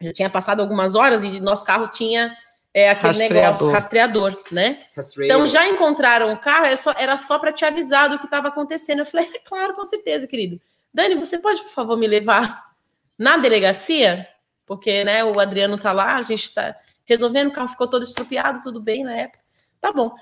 Já 0.00 0.12
tinha 0.12 0.30
passado 0.30 0.60
algumas 0.60 0.94
horas 0.94 1.24
e 1.24 1.40
nosso 1.40 1.64
carro 1.64 1.88
tinha 1.88 2.36
é, 2.74 2.90
aquele 2.90 3.08
Rastreador. 3.08 3.42
negócio, 3.42 3.70
rastreador, 3.70 4.42
né? 4.50 4.82
Então 5.26 5.46
já 5.46 5.66
encontraram 5.68 6.32
o 6.32 6.38
carro, 6.38 6.66
é 6.66 6.74
só- 6.76 6.92
era 6.98 7.16
só 7.16 7.38
para 7.38 7.52
te 7.52 7.64
avisar 7.64 8.08
do 8.08 8.18
que 8.18 8.24
estava 8.24 8.48
acontecendo. 8.48 8.98
Eu 8.98 9.06
falei, 9.06 9.26
é 9.34 9.38
claro, 9.38 9.74
com 9.74 9.84
certeza, 9.84 10.26
querido. 10.26 10.60
Dani, 10.92 11.14
você 11.14 11.38
pode, 11.38 11.62
por 11.62 11.70
favor, 11.70 11.96
me 11.96 12.06
levar 12.06 12.72
na 13.16 13.36
delegacia? 13.36 14.28
Porque 14.66 15.04
né, 15.04 15.22
o 15.24 15.38
Adriano 15.38 15.78
tá 15.78 15.92
lá, 15.92 16.16
a 16.16 16.22
gente 16.22 16.42
está 16.44 16.74
resolvendo, 17.04 17.48
o 17.48 17.52
carro 17.52 17.68
ficou 17.68 17.86
todo 17.86 18.02
estropiado, 18.02 18.60
tudo 18.62 18.80
bem 18.80 19.04
na 19.04 19.14
época. 19.16 19.38
Tá 19.80 19.92
bom. 19.92 20.14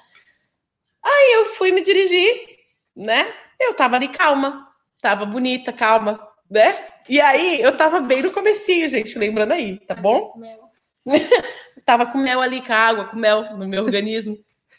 Aí 1.03 1.33
eu 1.37 1.47
fui 1.55 1.73
me 1.73 1.81
dirigir, 1.83 2.59
né? 2.95 3.33
Eu 3.61 3.75
tava 3.75 3.97
ali 3.97 4.09
calma, 4.09 4.69
tava 5.01 5.25
bonita, 5.25 5.73
calma, 5.73 6.21
né? 6.51 6.75
E 7.09 7.21
aí 7.21 7.61
eu 7.63 7.77
tava 7.77 8.01
bem 8.01 8.23
no 8.23 8.31
comecinho, 8.33 8.89
gente, 8.89 9.19
lembrando 9.19 9.53
aí, 9.53 9.79
tá 9.81 9.95
bom? 9.95 10.35
Mel. 10.37 10.71
Tava 11.85 12.07
com 12.07 12.19
mel 12.19 12.41
ali, 12.41 12.61
com 12.61 12.73
água, 12.73 13.07
com 13.07 13.17
mel 13.17 13.57
no 13.57 13.67
meu 13.67 13.85
organismo. 13.85 14.39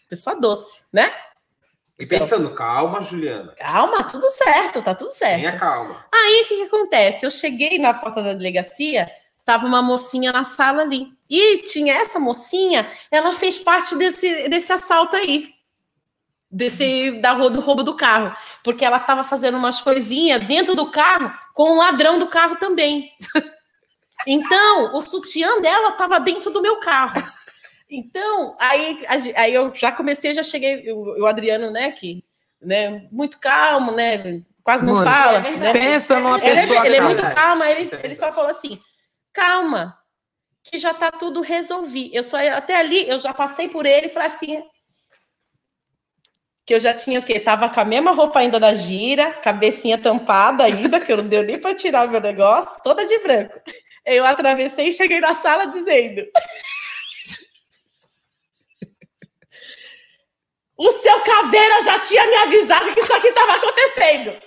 Pessoa 0.10 0.40
doce, 0.40 0.84
né? 0.92 1.12
E 1.98 2.06
pensando, 2.06 2.52
calma, 2.52 3.02
Juliana. 3.02 3.54
Calma, 3.58 4.04
tudo 4.04 4.30
certo, 4.30 4.82
tá 4.82 4.96
tudo 4.96 5.12
certo. 5.12 5.36
Tenha 5.36 5.58
calma. 5.58 6.04
Aí 6.12 6.42
o 6.42 6.48
que, 6.48 6.56
que 6.56 6.64
acontece? 6.64 7.26
Eu 7.26 7.30
cheguei 7.30 7.78
na 7.78 7.94
porta 7.94 8.22
da 8.22 8.34
delegacia, 8.34 9.10
tava 9.46 9.66
uma 9.66 9.82
mocinha 9.82 10.32
na 10.32 10.44
sala 10.44 10.82
ali. 10.82 11.08
E 11.30 11.60
tinha 11.60 11.94
essa 11.94 12.20
mocinha, 12.20 12.88
ela 13.12 13.34
fez 13.34 13.58
parte 13.60 13.96
desse, 13.96 14.50
desse 14.50 14.72
assalto 14.72 15.16
aí. 15.16 15.54
Desse 16.50 17.12
da, 17.22 17.34
do 17.34 17.62
roubo 17.62 17.84
do 17.84 17.96
carro. 17.96 18.36
Porque 18.64 18.84
ela 18.84 19.00
tava 19.00 19.24
fazendo 19.24 19.58
umas 19.58 19.80
coisinhas 19.80 20.44
dentro 20.46 20.76
do 20.76 20.92
carro 20.92 21.32
com 21.54 21.72
o 21.72 21.78
ladrão 21.78 22.20
do 22.20 22.28
carro 22.28 22.56
também. 22.58 23.12
Então, 24.26 24.96
o 24.96 25.02
sutiã 25.02 25.62
dela 25.62 25.92
tava 25.94 26.20
dentro 26.20 26.50
do 26.52 26.62
meu 26.62 26.80
carro. 26.80 27.22
Então, 27.90 28.56
aí, 28.60 28.98
aí 29.36 29.54
eu 29.54 29.74
já 29.76 29.92
comecei, 29.92 30.34
já 30.34 30.42
cheguei, 30.42 30.92
o, 30.92 31.22
o 31.22 31.26
Adriano, 31.28 31.70
né, 31.70 31.92
que, 31.92 32.24
né, 32.62 33.08
muito 33.12 33.38
calmo, 33.40 33.92
né, 33.92 34.42
quase 34.64 34.86
não 34.86 34.96
Mano, 34.96 35.06
fala, 35.06 35.38
é 35.48 35.58
né, 35.58 35.74
Pensa 35.74 36.20
numa 36.20 36.44
ele, 36.44 36.62
pessoa 36.62 36.84
é, 36.84 36.86
ele 36.88 36.96
é 36.96 37.00
calma. 37.00 37.14
muito 37.14 37.36
calmo, 37.36 37.64
ele, 37.64 37.90
é 37.92 38.06
ele 38.06 38.16
só 38.16 38.32
falou 38.32 38.50
assim: 38.50 38.80
calma, 39.32 39.98
que 40.64 40.80
já 40.80 40.94
tá 40.94 41.12
tudo 41.12 41.42
resolvido. 41.42 42.16
Eu 42.16 42.24
só 42.24 42.38
até 42.38 42.78
ali, 42.78 43.08
eu 43.08 43.20
já 43.20 43.34
passei 43.34 43.68
por 43.68 43.86
ele 43.86 44.08
e 44.08 44.10
falei 44.10 44.30
assim, 44.30 44.64
que 46.66 46.74
eu 46.74 46.80
já 46.80 46.94
tinha 46.94 47.20
o 47.20 47.24
quê? 47.24 47.40
Tava 47.40 47.70
com 47.70 47.80
a 47.80 47.86
mesma 47.86 48.12
roupa 48.12 48.40
ainda 48.40 48.60
da 48.60 48.74
gira, 48.74 49.34
cabecinha 49.34 49.98
tampada 49.98 50.64
ainda, 50.64 51.00
que 51.00 51.12
eu 51.12 51.18
não 51.18 51.28
deu 51.28 51.44
nem 51.44 51.60
para 51.60 51.76
tirar 51.76 52.08
o 52.08 52.12
meu 52.12 52.22
negócio, 52.22 52.82
toda 52.82 53.06
de 53.06 53.20
branco. 53.20 53.60
Eu 54.06 54.26
atravessei 54.26 54.90
e 54.90 54.94
cheguei 54.94 55.20
na 55.20 55.34
sala 55.34 55.68
dizendo: 55.68 56.26
O 60.78 60.92
seu 60.92 61.22
caveira 61.22 61.82
já 61.84 62.00
tinha 62.00 62.28
me 62.28 62.36
avisado 62.36 62.94
que 62.94 63.00
isso 63.00 63.14
aqui 63.14 63.28
estava 63.28 63.54
acontecendo. 63.54 64.42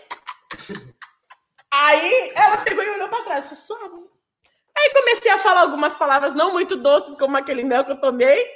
Aí 1.73 2.33
ela 2.35 2.59
pegou 2.59 2.85
e 2.85 2.91
olhou 2.91 3.09
para 3.09 3.25
trás, 3.25 3.47
suave. 3.47 4.17
Aí 4.77 4.91
comecei 4.91 5.31
a 5.31 5.39
falar 5.39 5.63
algumas 5.63 5.95
palavras 5.95 6.35
não 6.35 6.53
muito 6.53 6.77
doces, 6.77 7.17
como 7.17 7.37
aquele 7.37 7.65
mel 7.65 7.85
que 7.85 7.93
eu 7.93 8.01
tomei, 8.01 8.47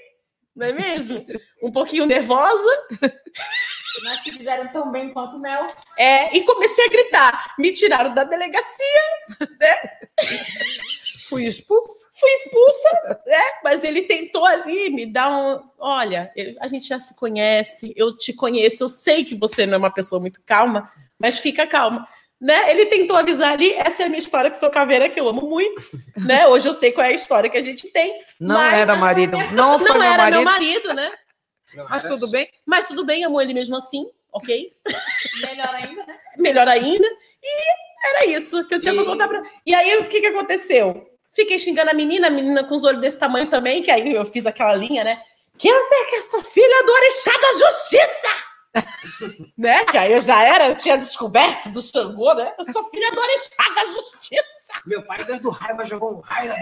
não 0.54 0.66
é 0.66 0.72
mesmo? 0.72 1.24
Um 1.62 1.72
pouquinho 1.72 2.06
nervosa. 2.06 2.88
Mas 4.04 4.20
que 4.20 4.32
fizeram 4.32 4.68
tão 4.68 4.90
bem 4.90 5.12
quanto 5.12 5.36
o 5.36 5.40
Mel. 5.40 5.66
É, 5.96 6.36
e 6.36 6.42
comecei 6.44 6.84
a 6.84 6.88
gritar. 6.88 7.54
Me 7.58 7.72
tiraram 7.72 8.14
da 8.14 8.24
delegacia, 8.24 9.00
né? 9.60 9.90
Fui 11.28 11.44
expulsa. 11.46 12.08
Fui 12.18 12.30
expulsa, 12.30 13.18
né? 13.26 13.42
Mas 13.64 13.82
ele 13.84 14.02
tentou 14.02 14.44
ali 14.44 14.90
me 14.90 15.06
dar 15.06 15.30
um. 15.30 15.60
Olha, 15.78 16.30
a 16.60 16.68
gente 16.68 16.86
já 16.86 16.98
se 16.98 17.14
conhece, 17.14 17.92
eu 17.96 18.16
te 18.16 18.32
conheço, 18.32 18.82
eu 18.84 18.88
sei 18.88 19.24
que 19.24 19.34
você 19.36 19.64
não 19.64 19.74
é 19.74 19.78
uma 19.78 19.92
pessoa 19.92 20.20
muito 20.20 20.40
calma, 20.44 20.90
mas 21.18 21.38
fica 21.38 21.66
calma. 21.66 22.04
Né? 22.40 22.70
Ele 22.70 22.86
tentou 22.86 23.16
avisar 23.16 23.52
ali, 23.52 23.72
essa 23.74 24.02
é 24.02 24.06
a 24.06 24.08
minha 24.08 24.18
história 24.18 24.50
com 24.50 24.56
o 24.56 24.60
seu 24.60 24.70
caveira, 24.70 25.08
que 25.10 25.20
eu 25.20 25.28
amo 25.28 25.42
muito. 25.42 25.82
Né? 26.16 26.46
Hoje 26.46 26.68
eu 26.68 26.72
sei 26.74 26.90
qual 26.92 27.06
é 27.06 27.10
a 27.10 27.14
história 27.14 27.50
que 27.50 27.56
a 27.58 27.62
gente 27.62 27.88
tem. 27.88 28.18
Não 28.40 28.54
Mas- 28.56 28.74
era 28.74 28.96
marido. 28.96 29.36
Não 29.52 29.78
foi 29.78 29.88
Não 29.88 29.98
meu 29.98 30.02
era 30.04 30.22
marido. 30.22 30.36
meu 30.36 30.44
marido, 30.44 30.94
né? 30.94 31.12
Não, 31.74 31.86
Mas 31.88 32.02
tudo 32.02 32.28
bem. 32.28 32.48
Mas 32.66 32.86
tudo 32.86 33.04
bem, 33.04 33.24
amo 33.24 33.40
ele 33.40 33.54
mesmo 33.54 33.76
assim, 33.76 34.08
ok? 34.32 34.72
Melhor 35.42 35.74
ainda, 35.74 36.06
né? 36.06 36.18
melhor 36.36 36.68
ainda. 36.68 37.06
E 37.42 38.08
era 38.08 38.26
isso 38.26 38.66
que 38.66 38.74
eu 38.74 38.80
tinha 38.80 38.92
E- 38.92 38.96
pra 38.96 39.04
contar 39.04 39.28
pra. 39.28 39.42
E 39.64 39.74
aí, 39.74 39.98
o 39.98 40.08
que, 40.08 40.20
que 40.20 40.26
aconteceu? 40.26 41.06
Fiquei 41.32 41.58
xingando 41.58 41.90
a 41.90 41.94
menina, 41.94 42.26
a 42.26 42.30
menina 42.30 42.64
com 42.64 42.74
os 42.74 42.84
olhos 42.84 43.00
desse 43.00 43.16
tamanho 43.16 43.48
também, 43.48 43.82
que 43.82 43.90
aí 43.90 44.14
eu 44.14 44.24
fiz 44.24 44.46
aquela 44.46 44.74
linha, 44.74 45.04
né? 45.04 45.22
Quem 45.56 45.70
é 45.70 46.04
que 46.06 46.16
é 46.16 46.18
essa 46.18 46.42
filha 46.42 46.84
do 46.84 46.92
Orixá 46.92 47.30
da 47.38 47.52
Justiça? 47.52 48.28
né? 49.58 49.84
Que 49.84 49.98
aí 49.98 50.12
eu 50.12 50.22
já 50.22 50.42
era, 50.42 50.68
eu 50.68 50.74
tinha 50.76 50.96
descoberto 50.96 51.70
do 51.70 51.82
Xangô, 51.82 52.32
né? 52.34 52.52
Eu 52.58 52.64
sou 52.72 52.82
filha 52.84 53.10
do 53.12 53.20
Orixá 53.20 53.74
da 53.74 53.84
Justiça. 53.86 54.44
Meu 54.86 55.02
pai, 55.02 55.22
Deus 55.24 55.40
do 55.40 55.50
raio, 55.50 55.76
mas 55.76 55.88
jogou 55.88 56.18
um 56.18 56.20
raio. 56.20 56.52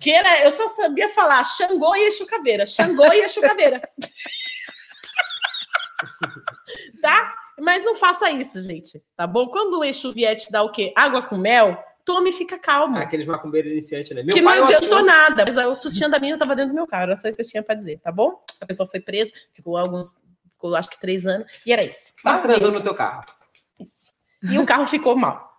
Que 0.00 0.12
era, 0.12 0.44
eu 0.44 0.50
só 0.50 0.68
sabia 0.68 1.08
falar 1.08 1.44
Xangô 1.44 1.94
e 1.96 2.06
Exu 2.06 2.26
Caveira. 2.26 2.66
Xangô 2.66 3.04
e 3.12 3.20
Exu 3.22 3.40
Caveira. 3.40 3.80
tá? 7.00 7.34
Mas 7.60 7.84
não 7.84 7.94
faça 7.94 8.30
isso, 8.30 8.60
gente. 8.62 9.02
Tá 9.16 9.26
bom? 9.26 9.48
Quando 9.48 9.78
o 9.78 9.84
Exu 9.84 10.12
vier 10.12 10.34
te 10.36 10.50
dar 10.50 10.62
o 10.62 10.70
quê? 10.70 10.92
Água 10.96 11.22
com 11.22 11.36
mel, 11.36 11.76
tome 12.04 12.30
e 12.30 12.32
fica 12.32 12.58
calmo. 12.58 12.98
Aqueles 12.98 13.26
macumbeiros 13.26 13.70
iniciantes, 13.70 14.10
né? 14.16 14.22
Meu 14.22 14.34
que 14.34 14.40
não 14.40 14.52
adiantou 14.52 14.96
acho- 14.98 15.06
nada. 15.06 15.44
Mas 15.46 15.56
o 15.56 15.74
sutiã 15.76 16.08
da 16.08 16.18
menina 16.18 16.38
tava 16.38 16.56
dentro 16.56 16.72
do 16.72 16.76
meu 16.76 16.86
carro. 16.86 17.04
Era 17.04 17.16
só 17.16 17.28
isso 17.28 17.36
que 17.36 17.42
eu 17.42 17.48
tinha 17.48 17.62
pra 17.62 17.74
dizer, 17.74 17.98
tá 18.00 18.10
bom? 18.10 18.42
A 18.60 18.66
pessoa 18.66 18.88
foi 18.88 19.00
presa, 19.00 19.32
ficou 19.52 19.76
alguns, 19.76 20.18
ficou 20.50 20.74
acho 20.74 20.88
que 20.90 20.98
três 20.98 21.26
anos, 21.26 21.46
e 21.66 21.72
era 21.72 21.84
isso. 21.84 22.14
Tá 22.22 22.36
Tá? 22.38 22.42
transando 22.42 22.78
no 22.78 22.82
teu 22.82 22.94
carro. 22.94 23.24
Isso. 23.78 24.12
E 24.42 24.58
o 24.58 24.66
carro 24.66 24.86
ficou 24.86 25.16
mal, 25.16 25.51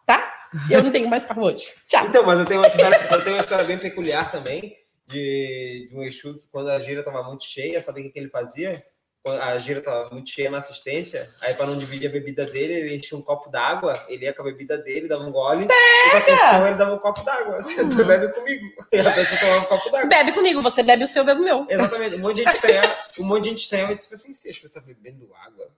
Eu 0.70 0.84
não 0.84 0.92
tenho 0.92 1.10
mais 1.10 1.26
carro 1.26 1.44
hoje. 1.44 1.74
Tchau. 1.88 2.06
Então, 2.06 2.26
mas 2.26 2.40
eu 2.40 2.46
tenho 2.46 2.60
uma 2.62 2.68
história, 2.68 3.08
eu 3.12 3.24
tenho 3.24 3.36
uma 3.36 3.42
história 3.42 3.66
bem 3.66 3.78
peculiar 3.78 4.32
também 4.32 4.76
de, 5.08 5.88
de 5.90 5.96
um 5.96 6.04
Exu 6.04 6.40
que 6.40 6.48
quando 6.50 6.70
a 6.70 6.80
gira 6.80 7.00
estava 7.00 7.24
muito 7.24 7.44
cheia, 7.44 7.82
sabe 7.82 8.02
o 8.02 8.04
que, 8.04 8.10
que 8.10 8.20
ele 8.20 8.30
fazia? 8.30 8.84
Quando 9.24 9.40
a 9.42 9.58
gira 9.58 9.80
estava 9.80 10.10
muito 10.10 10.30
cheia 10.30 10.52
na 10.52 10.58
assistência, 10.58 11.30
aí 11.42 11.54
para 11.54 11.68
não 11.68 11.78
dividir 11.78 12.10
a 12.10 12.12
bebida 12.12 12.46
dele, 12.46 12.74
ele 12.74 12.96
enchia 12.98 13.18
um 13.18 13.22
copo 13.22 13.50
d'água, 13.50 14.04
ele 14.10 14.26
ia 14.26 14.34
com 14.34 14.42
a 14.42 14.46
bebida 14.46 14.78
dele, 14.78 15.08
dava 15.08 15.24
um 15.24 15.32
gole, 15.32 15.64
e 15.64 16.10
pra 16.10 16.22
pessoa 16.22 16.68
ele 16.68 16.76
dava 16.76 16.96
um 16.96 17.00
copo 17.00 17.24
d'água. 17.24 17.62
Você 17.62 17.88
tu 17.88 18.04
bebe 18.04 18.34
comigo. 18.34 18.66
E 18.92 19.00
a 19.00 19.12
pessoa 19.14 19.40
tomava 19.40 19.62
um 19.62 19.66
copo 19.66 19.90
d'água. 19.92 20.10
Bebe 20.10 20.32
comigo, 20.34 20.62
você 20.62 20.84
bebe 20.84 21.06
o 21.06 21.08
seu, 21.08 21.22
eu 21.22 21.26
bebo 21.26 21.42
o 21.42 21.46
meu. 21.46 21.66
Exatamente. 21.70 22.16
Um 22.16 22.20
monte 22.20 22.36
de 22.36 22.44
gente 22.44 22.56
estranhava, 22.56 22.98
um 23.18 23.24
monte 23.24 23.44
de 23.44 23.50
gente 23.50 23.62
estranhava 23.62 23.94
e 23.94 23.98
disse 23.98 24.14
assim, 24.14 24.32
esse 24.32 24.50
Exu 24.50 24.70
tá 24.70 24.82
bebendo 24.82 25.34
água. 25.36 25.72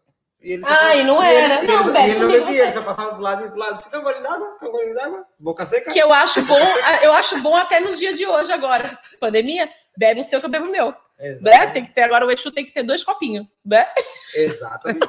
E 0.46 0.52
ele 0.54 0.64
Ai, 0.64 1.04
não 1.04 1.24
ele- 1.24 1.36
era. 1.36 1.64
e 1.64 1.68
Não, 1.68 1.90
ele, 1.90 1.98
e 2.08 2.10
ele 2.12 2.20
não 2.20 2.28
bebia, 2.32 2.62
ele 2.64 2.72
só 2.72 2.82
passava 2.84 3.14
do 3.16 3.22
lado 3.22 3.46
e 3.48 3.50
do 3.50 3.58
lado. 3.58 3.78
Você 3.82 3.90
quer 3.90 3.98
um 3.98 4.04
golinho 4.04 4.22
d'água? 4.22 4.48
Quer 4.60 4.68
um 4.68 4.72
golinho 4.72 4.94
d'água? 4.94 5.26
Boca 5.40 5.66
seca? 5.66 5.92
Que 5.92 5.98
eu 5.98 6.14
acho 6.14 6.42
bom, 6.44 6.60
eu 7.02 7.14
acho 7.14 7.40
bom 7.42 7.56
até 7.56 7.80
nos 7.80 7.98
dias 7.98 8.16
de 8.16 8.28
hoje 8.28 8.52
agora. 8.52 8.96
Pandemia, 9.20 9.68
bebe 9.98 10.20
o 10.20 10.24
seu 10.24 10.40
que 10.40 10.46
eu 10.46 10.50
bebo 10.52 10.68
o 10.68 10.72
meu. 10.72 10.94
Né? 11.42 11.66
Tem 11.68 11.84
que 11.84 11.92
ter 11.92 12.04
agora 12.04 12.28
o 12.28 12.32
Exu 12.32 12.52
tem 12.52 12.64
que 12.64 12.72
ter 12.72 12.84
dois 12.84 13.04
copinhos, 13.04 13.48
né? 13.66 13.88
Exatamente. 14.36 15.08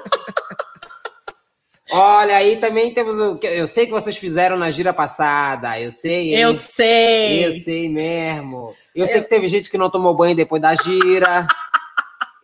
Olha, 1.92 2.36
aí 2.36 2.56
também 2.56 2.92
temos 2.92 3.16
o. 3.18 3.36
que 3.36 3.46
Eu 3.46 3.66
sei 3.66 3.86
que 3.86 3.92
vocês 3.92 4.16
fizeram 4.16 4.56
na 4.56 4.70
gira 4.72 4.92
passada. 4.92 5.78
Eu 5.80 5.92
sei. 5.92 6.34
hein? 6.34 6.40
Eu 6.40 6.52
sei. 6.52 7.46
Eu 7.46 7.52
sei 7.52 7.88
mesmo. 7.88 8.74
Eu, 8.94 9.06
sei 9.06 9.20
que 9.20 9.28
teve 9.28 9.46
gente 9.48 9.70
que 9.70 9.78
não 9.78 9.88
tomou 9.90 10.14
banho 10.16 10.34
depois 10.34 10.60
da 10.60 10.74
gira. 10.74 11.46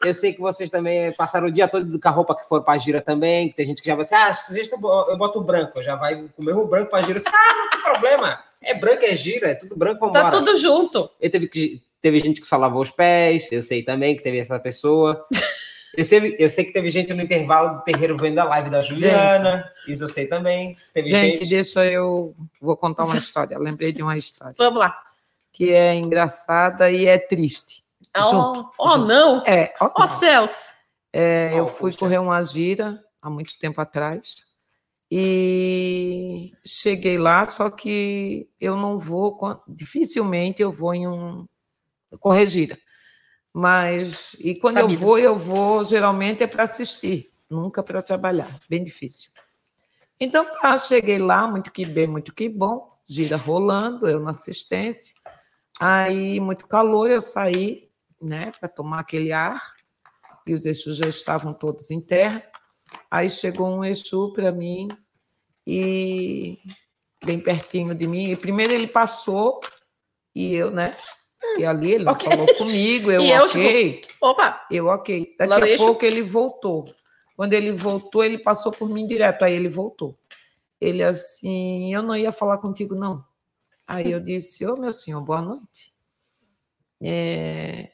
Eu 0.05 0.15
sei 0.15 0.33
que 0.33 0.41
vocês 0.41 0.69
também 0.71 1.13
passaram 1.13 1.49
o 1.49 1.51
dia 1.51 1.69
todo 1.69 1.99
com 1.99 2.09
a 2.09 2.11
roupa 2.11 2.35
que 2.35 2.49
foram 2.49 2.65
pra 2.65 2.79
gira 2.79 3.01
também. 3.01 3.49
Que 3.49 3.57
tem 3.57 3.67
gente 3.67 3.83
que 3.83 3.89
já 3.89 3.95
vai 3.95 4.05
assim: 4.05 4.15
ah, 4.15 4.35
sexta 4.35 4.77
eu 4.77 5.17
boto 5.17 5.41
branco. 5.41 5.83
Já 5.83 5.97
vai 5.97 6.17
com 6.17 6.43
o 6.43 6.45
mesmo 6.45 6.67
branco 6.67 6.91
pra 6.91 7.03
gira. 7.03 7.19
Eu 7.19 7.23
disse, 7.23 7.35
ah, 7.35 7.55
não 7.55 7.71
tem 7.71 7.83
problema. 7.83 8.39
É 8.61 8.75
branco, 8.75 9.05
é 9.05 9.17
gira, 9.17 9.51
é 9.51 9.55
tudo 9.55 9.77
branco, 9.77 10.07
vambora. 10.07 10.25
Tá 10.25 10.31
tudo 10.31 10.57
junto. 10.57 11.11
E 11.21 11.29
teve, 11.29 11.49
que, 11.49 11.83
teve 12.01 12.21
gente 12.21 12.41
que 12.41 12.47
só 12.47 12.57
lavou 12.57 12.83
os 12.83 12.91
pés, 12.91 13.49
eu 13.51 13.61
sei 13.63 13.83
também 13.83 14.17
que 14.17 14.23
teve 14.23 14.39
essa 14.39 14.59
pessoa. 14.59 15.27
Eu 15.97 16.05
sei, 16.07 16.37
eu 16.39 16.49
sei 16.49 16.65
que 16.65 16.73
teve 16.73 16.89
gente 16.89 17.13
no 17.13 17.23
intervalo 17.23 17.77
do 17.77 17.83
terreiro 17.83 18.17
vendo 18.17 18.39
a 18.39 18.45
live 18.45 18.71
da 18.71 18.81
Juliana, 18.81 19.71
isso 19.87 20.05
eu 20.05 20.09
sei 20.09 20.27
também. 20.27 20.77
Teve 20.95 21.11
Gente, 21.11 21.39
gente. 21.39 21.51
deixa 21.51 21.85
eu. 21.85 22.35
Vou 22.61 22.77
contar 22.77 23.05
uma 23.05 23.17
história. 23.17 23.59
Lembrei 23.59 23.93
de 23.93 24.03
uma 24.03 24.17
história 24.17 24.55
Vamos 24.57 24.79
lá. 24.79 24.97
que 25.53 25.71
é 25.71 25.95
engraçada 25.95 26.91
e 26.91 27.07
é 27.07 27.19
triste. 27.19 27.82
Oh, 28.17 28.25
Junto, 28.31 28.71
oh, 28.79 28.89
junto. 28.91 29.05
não. 29.07 29.43
É, 29.47 29.75
ó, 29.81 29.91
Ó 29.97 30.07
céus. 30.07 30.73
é, 31.13 31.53
eu 31.59 31.65
Oh, 31.65 31.69
fui 31.69 31.91
puxa. 31.91 31.99
correr 31.99 32.19
uma 32.19 32.43
gira 32.43 33.03
há 33.21 33.31
muito 33.31 33.59
tempo 33.59 33.81
atrás 33.81 34.37
e 35.11 36.53
cheguei 36.65 37.19
lá, 37.19 37.47
só 37.47 37.69
que 37.71 38.49
eu 38.61 38.77
não 38.77 38.99
vou, 38.99 39.39
dificilmente 39.69 40.63
eu 40.63 40.73
vou 40.73 40.95
em 40.95 41.07
um 41.07 41.47
correr 42.19 42.47
gira. 42.47 42.79
Mas, 43.53 44.35
e 44.41 44.55
quando 44.59 44.79
eu 44.79 44.89
vou, 44.89 45.19
eu 45.19 45.37
vou 45.37 45.85
geralmente 45.85 46.43
é 46.43 46.47
para 46.47 46.63
assistir, 46.63 47.31
nunca 47.51 47.83
para 47.83 48.03
trabalhar, 48.03 48.51
bem 48.69 48.83
difícil. 48.83 49.31
Então, 50.19 50.47
tá, 50.61 50.79
cheguei 50.79 51.19
lá, 51.19 51.47
muito 51.47 51.71
que 51.71 51.85
bem, 51.85 52.07
muito 52.07 52.35
que 52.35 52.49
bom, 52.49 52.91
gira 53.07 53.37
rolando, 53.37 54.09
eu 54.09 54.21
na 54.21 54.31
assistência. 54.31 55.15
Aí, 55.79 56.41
muito 56.41 56.67
calor, 56.67 57.11
eu 57.11 57.21
saí, 57.21 57.91
né, 58.23 58.53
para 58.59 58.69
tomar 58.69 59.01
aquele 59.01 59.33
ar, 59.33 59.75
e 60.47 60.55
os 60.55 60.67
Exus 60.67 60.97
já 60.97 61.09
estavam 61.09 61.53
todos 61.53 61.91
em 61.91 62.01
terra. 62.01 62.43
Aí 63.11 63.29
chegou 63.29 63.69
um 63.69 63.85
Exu 63.85 64.33
para 64.33 64.53
mim, 64.53 64.89
e 65.67 66.59
bem 67.25 67.39
pertinho 67.41 67.95
de 67.95 68.07
mim. 68.07 68.31
E 68.31 68.37
primeiro 68.37 68.73
ele 68.73 68.87
passou, 68.87 69.61
e 70.35 70.55
eu, 70.55 70.71
né, 70.71 70.97
e 71.59 71.65
ali 71.65 71.93
ele 71.93 72.05
não 72.05 72.13
Ok. 72.13 72.31
falou 72.31 72.55
comigo, 72.55 73.11
eu, 73.11 73.23
eu, 73.23 73.45
ok. 73.45 74.01
Opa. 74.21 74.67
Eu, 74.71 74.87
ok. 74.87 75.35
Daqui 75.39 75.75
a 75.75 75.77
pouco 75.77 76.05
ele 76.05 76.23
voltou. 76.23 76.85
Quando 77.37 77.55
ele 77.55 77.73
voltou, 77.73 78.23
ele 78.23 78.39
passou 78.39 78.71
por 78.73 78.89
mim 78.89 79.07
direto. 79.07 79.43
Aí 79.45 79.55
ele 79.55 79.69
voltou. 79.69 80.19
Ele 80.81 81.03
assim, 81.03 81.93
eu 81.93 82.03
não 82.03 82.17
ia 82.17 82.33
falar 82.33 82.59
contigo, 82.59 82.95
não. 82.95 83.25
Aí 83.87 84.11
eu 84.11 84.21
disse, 84.21 84.67
ô 84.67 84.75
meu 84.75 84.93
senhor, 84.93 85.21
boa 85.23 85.43
noite. 85.43 85.93
É, 87.01 87.93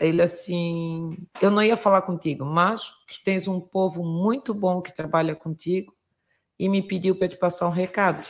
Ele 0.00 0.22
assim, 0.22 1.16
eu 1.42 1.50
não 1.50 1.62
ia 1.62 1.76
falar 1.76 2.00
contigo, 2.02 2.44
mas 2.44 2.82
tu 3.06 3.22
tens 3.22 3.46
um 3.46 3.60
povo 3.60 4.02
muito 4.02 4.54
bom 4.54 4.80
que 4.80 4.94
trabalha 4.94 5.34
contigo 5.36 5.94
e 6.58 6.68
me 6.70 6.82
pediu 6.82 7.14
para 7.16 7.28
te 7.28 7.36
passar 7.36 7.66
um 7.68 7.72
recado. 7.72 8.26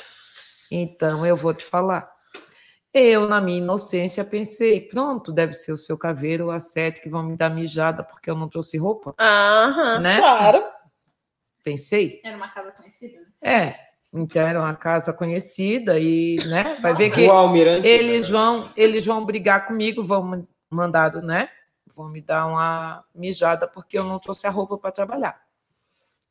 Então 0.70 1.24
eu 1.24 1.36
vou 1.36 1.54
te 1.54 1.64
falar. 1.64 2.10
Eu, 2.92 3.28
na 3.28 3.40
minha 3.40 3.58
inocência, 3.58 4.24
pensei, 4.24 4.80
pronto, 4.80 5.32
deve 5.32 5.52
ser 5.52 5.70
o 5.70 5.76
seu 5.76 5.96
caveiro 5.96 6.46
ou 6.46 6.50
a 6.50 6.58
sete 6.58 7.00
que 7.00 7.08
vão 7.08 7.22
me 7.22 7.36
dar 7.36 7.48
mijada 7.48 8.02
porque 8.02 8.28
eu 8.28 8.34
não 8.34 8.48
trouxe 8.48 8.76
roupa. 8.76 9.14
Aham, 9.18 10.00
Né? 10.00 10.16
claro. 10.18 10.64
Pensei. 11.62 12.20
Era 12.24 12.36
uma 12.36 12.48
casa 12.48 12.72
conhecida? 12.72 13.20
né? 13.20 13.26
É, 13.42 13.76
então 14.12 14.42
era 14.42 14.58
uma 14.58 14.74
casa 14.74 15.12
conhecida 15.12 16.00
e, 16.00 16.38
né, 16.48 16.76
vai 16.80 16.94
ver 16.96 17.10
que 17.10 17.26
O 17.28 17.30
Almirante. 17.30 17.86
eles 17.86 18.28
vão, 18.28 18.72
eles 18.76 19.06
vão 19.06 19.24
brigar 19.24 19.66
comigo, 19.66 20.02
vão 20.02 20.24
me 20.24 20.44
mandar, 20.68 21.12
né? 21.22 21.48
Vão 21.94 22.08
me 22.08 22.20
dar 22.20 22.46
uma 22.46 23.04
mijada 23.14 23.66
porque 23.66 23.98
eu 23.98 24.04
não 24.04 24.18
trouxe 24.18 24.46
a 24.46 24.50
roupa 24.50 24.78
para 24.78 24.92
trabalhar. 24.92 25.44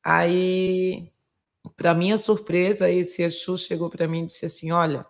Aí, 0.04 1.12
para 1.76 1.94
minha 1.94 2.18
surpresa, 2.18 2.90
esse 2.90 3.22
Exu 3.22 3.58
chegou 3.58 3.90
para 3.90 4.08
mim 4.08 4.24
e 4.24 4.28
disse 4.28 4.46
assim: 4.46 4.72
Olha, 4.72 5.06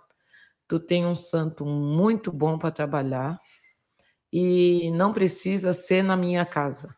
tu 0.68 0.80
tem 0.80 1.06
um 1.06 1.16
santo 1.16 1.66
muito 1.66 2.32
bom 2.32 2.58
para 2.58 2.72
trabalhar 2.72 3.40
e 4.32 4.92
não 4.92 5.14
precisa 5.14 5.74
ser 5.74 6.04
na 6.04 6.16
minha 6.16 6.46
casa. 6.46 6.96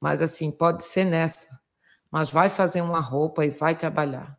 Mas 0.00 0.22
assim, 0.22 0.50
pode 0.50 0.84
ser 0.84 1.04
nessa. 1.04 1.60
Mas 2.10 2.30
vai 2.30 2.48
fazer 2.48 2.80
uma 2.80 3.00
roupa 3.00 3.44
e 3.44 3.50
vai 3.50 3.76
trabalhar. 3.76 4.38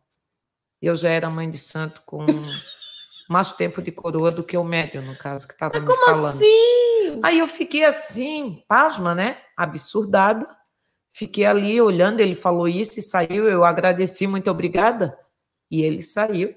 Eu 0.80 0.96
já 0.96 1.08
era 1.08 1.30
mãe 1.30 1.50
de 1.50 1.58
santo 1.58 2.02
com 2.04 2.26
mais 3.28 3.52
tempo 3.52 3.80
de 3.80 3.92
coroa 3.92 4.30
do 4.30 4.42
que 4.44 4.56
o 4.56 4.64
médio, 4.64 5.00
no 5.02 5.16
caso, 5.16 5.46
que 5.46 5.54
estava 5.54 5.78
me 5.78 5.86
Como 5.86 6.04
falando. 6.04 6.36
assim? 6.36 6.91
Aí 7.22 7.38
eu 7.38 7.48
fiquei 7.48 7.84
assim, 7.84 8.62
pasma, 8.68 9.14
né? 9.14 9.42
Absurdada. 9.56 10.46
Fiquei 11.12 11.44
ali 11.44 11.80
olhando, 11.80 12.20
ele 12.20 12.34
falou 12.34 12.68
isso 12.68 12.98
e 12.98 13.02
saiu. 13.02 13.48
Eu 13.48 13.64
agradeci, 13.64 14.26
muito 14.26 14.50
obrigada. 14.50 15.18
E 15.70 15.82
ele 15.82 16.02
saiu. 16.02 16.54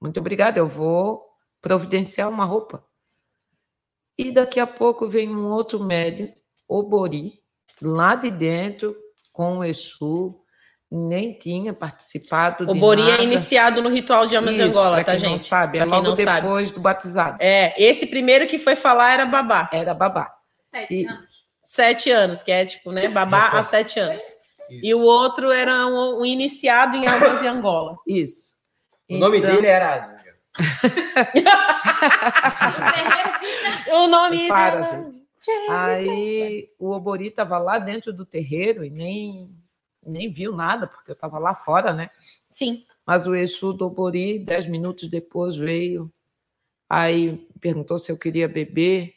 Muito 0.00 0.20
obrigada, 0.20 0.58
eu 0.58 0.66
vou 0.66 1.26
providenciar 1.60 2.28
uma 2.28 2.44
roupa. 2.44 2.84
E 4.18 4.30
daqui 4.30 4.60
a 4.60 4.66
pouco 4.66 5.08
vem 5.08 5.34
um 5.34 5.46
outro 5.46 5.82
médium, 5.82 6.32
o 6.68 6.82
Bori, 6.82 7.42
lá 7.82 8.14
de 8.14 8.30
dentro, 8.30 8.96
com 9.32 9.58
o 9.58 9.64
Exu, 9.64 10.42
nem 10.90 11.32
tinha 11.32 11.72
participado 11.74 12.64
O 12.64 12.72
de 12.72 12.78
Bori 12.80 13.02
nada. 13.02 13.22
é 13.22 13.24
iniciado 13.24 13.82
no 13.82 13.88
ritual 13.88 14.26
de 14.26 14.36
Amas 14.36 14.54
Isso, 14.54 14.64
Angola, 14.64 15.02
tá, 15.02 15.12
quem 15.12 15.20
gente? 15.20 15.30
não 15.30 15.38
sabe, 15.38 15.78
é 15.78 15.80
Pra 15.80 15.86
quem 15.90 15.94
logo 15.96 16.08
não 16.08 16.16
sabe. 16.16 16.40
depois 16.42 16.70
do 16.70 16.80
batizado. 16.80 17.36
É, 17.40 17.74
esse 17.82 18.06
primeiro 18.06 18.46
que 18.46 18.58
foi 18.58 18.76
falar 18.76 19.12
era 19.12 19.26
babá. 19.26 19.68
Era 19.72 19.92
babá. 19.94 20.32
Sete 20.70 20.94
E- 20.94 21.06
anos. 21.06 21.36
Sete 21.60 22.10
anos, 22.10 22.42
que 22.42 22.52
é 22.52 22.64
tipo, 22.64 22.92
né? 22.92 23.08
Babá 23.08 23.48
há 23.48 23.62
sete 23.62 23.98
anos. 23.98 24.22
E 24.70 24.94
o 24.94 25.00
outro 25.02 25.50
era 25.50 25.86
um, 25.86 26.20
um 26.20 26.24
iniciado 26.24 26.96
em 26.96 27.06
Almas 27.06 27.42
e 27.42 27.46
Angola. 27.46 27.96
Isso. 28.06 28.54
O 29.10 29.16
nome 29.18 29.38
Então, 29.38 29.54
dele 29.54 29.66
era. 29.66 30.16
O 30.58 30.90
terreiro 30.90 31.50
fica 33.42 33.94
O 33.96 34.06
nome 34.06 34.48
Para, 34.48 34.80
dela. 34.80 35.02
gente. 35.04 35.26
Aí 35.70 36.68
o 36.78 36.90
Obori 36.90 37.28
estava 37.28 37.58
lá 37.58 37.78
dentro 37.78 38.12
do 38.12 38.24
terreiro 38.26 38.84
e 38.84 38.90
nem, 38.90 39.48
nem 40.06 40.30
viu 40.30 40.54
nada, 40.54 40.86
porque 40.86 41.10
eu 41.10 41.14
estava 41.14 41.38
lá 41.38 41.54
fora, 41.54 41.92
né? 41.92 42.10
Sim. 42.48 42.84
Mas 43.04 43.26
o 43.26 43.34
Exu 43.34 43.72
do 43.72 43.86
Obori, 43.86 44.38
dez 44.38 44.66
minutos 44.66 45.08
depois, 45.08 45.56
veio. 45.56 46.12
Aí 46.88 47.46
perguntou 47.60 47.98
se 47.98 48.10
eu 48.10 48.18
queria 48.18 48.48
beber. 48.48 49.14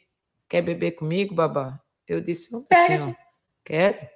Quer 0.48 0.62
beber 0.62 0.92
comigo, 0.92 1.34
babá? 1.34 1.80
Eu 2.06 2.20
disse, 2.20 2.52
não, 2.52 2.62
Pega, 2.62 3.00
senhor. 3.00 3.16
Quero. 3.64 4.08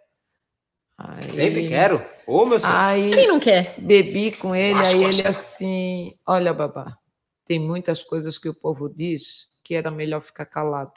Aí, 0.99 1.23
Sempre 1.23 1.69
quero. 1.69 2.05
Ô, 2.27 2.45
meu 2.45 2.59
senhor. 2.59 2.75
Aí 2.75 3.11
Quem 3.13 3.29
não 3.29 3.39
quer? 3.39 3.75
bebi 3.79 4.33
com 4.33 4.55
ele, 4.55 4.75
Mas 4.75 4.89
aí 4.95 5.05
ele 5.05 5.27
assim, 5.27 6.17
olha, 6.27 6.53
babá, 6.53 6.99
tem 7.47 7.59
muitas 7.61 8.03
coisas 8.03 8.39
que 8.39 8.49
o 8.49 8.55
povo 8.55 8.89
diz 8.89 9.49
que 9.63 9.75
era 9.75 9.91
melhor 9.91 10.21
ficar 10.23 10.47
calado. 10.47 10.93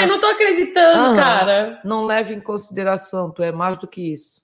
Ai, 0.00 0.06
não 0.06 0.20
tô 0.20 0.26
acreditando, 0.26 1.16
cara. 1.16 1.80
Não 1.84 2.04
leve 2.04 2.34
em 2.34 2.40
consideração, 2.40 3.30
tu 3.30 3.42
é 3.42 3.50
mais 3.52 3.76
do 3.78 3.86
que 3.86 4.12
isso. 4.12 4.42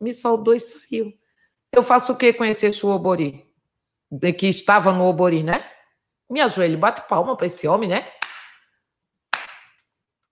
Me 0.00 0.12
saudou 0.12 0.54
e 0.54 0.60
saiu. 0.60 1.12
Eu 1.72 1.82
faço 1.82 2.12
o 2.12 2.16
que 2.16 2.32
com 2.32 2.44
esse 2.44 2.66
Exu 2.66 2.88
Obori? 2.88 3.44
De 4.10 4.32
que 4.32 4.46
estava 4.46 4.92
no 4.92 5.04
Obori, 5.06 5.42
né? 5.42 5.64
Me 6.30 6.40
ajoelho, 6.40 6.78
bate 6.78 7.02
palma 7.08 7.36
para 7.36 7.46
esse 7.46 7.66
homem, 7.68 7.88
né? 7.88 8.06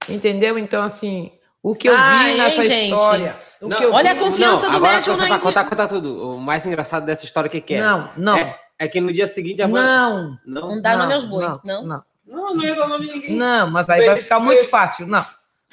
Entendeu? 0.09 0.59
Então, 0.59 0.83
assim, 0.83 1.33
o 1.63 1.75
que 1.75 1.89
eu 1.89 1.95
Ai, 1.97 2.33
vi 2.33 2.39
nessa 2.39 2.65
hein, 2.65 2.85
história. 2.85 3.37
O 3.61 3.69
Não, 3.69 3.77
que 3.77 3.85
eu 3.85 3.93
olha 3.93 4.11
a 4.11 4.15
vi- 4.15 4.21
confiança 4.21 4.69
do 4.69 4.77
agora 4.77 4.95
médium 4.95 5.15
você 5.15 5.23
na 5.23 5.29
indi- 5.37 5.41
contar, 5.41 5.65
contar 5.65 5.87
tudo. 5.89 6.35
O 6.35 6.41
mais 6.41 6.67
engraçado 6.67 7.07
dessa 7.07 7.25
história, 7.25 7.49
o 7.49 7.51
que, 7.51 7.61
que 7.61 7.75
é? 7.75 7.81
Não, 7.81 8.11
não, 8.17 8.37
É, 8.37 8.59
é 8.79 8.89
que 8.89 9.01
no 9.01 9.13
dia 9.13 9.27
seguinte 9.27 9.63
a 9.63 9.69
mãe. 9.69 9.83
não. 9.83 10.39
Não, 10.45 10.69
Não 10.69 10.83
dá 10.83 10.93
não, 10.93 10.99
nome 11.01 11.15
aos 11.15 11.25
boi, 11.25 11.45
não, 11.47 11.61
não? 11.65 11.85
não. 11.87 12.05
Não, 12.27 12.55
não 12.55 12.63
ia 12.65 12.75
dar 12.75 12.89
nome 12.89 13.07
de 13.09 13.15
ninguém. 13.15 13.37
Não, 13.37 13.71
mas 13.71 13.89
aí 13.89 14.07
vai 14.07 14.17
ficar 14.17 14.41
muito 14.41 14.65
fácil. 14.67 15.07
Não, 15.07 15.25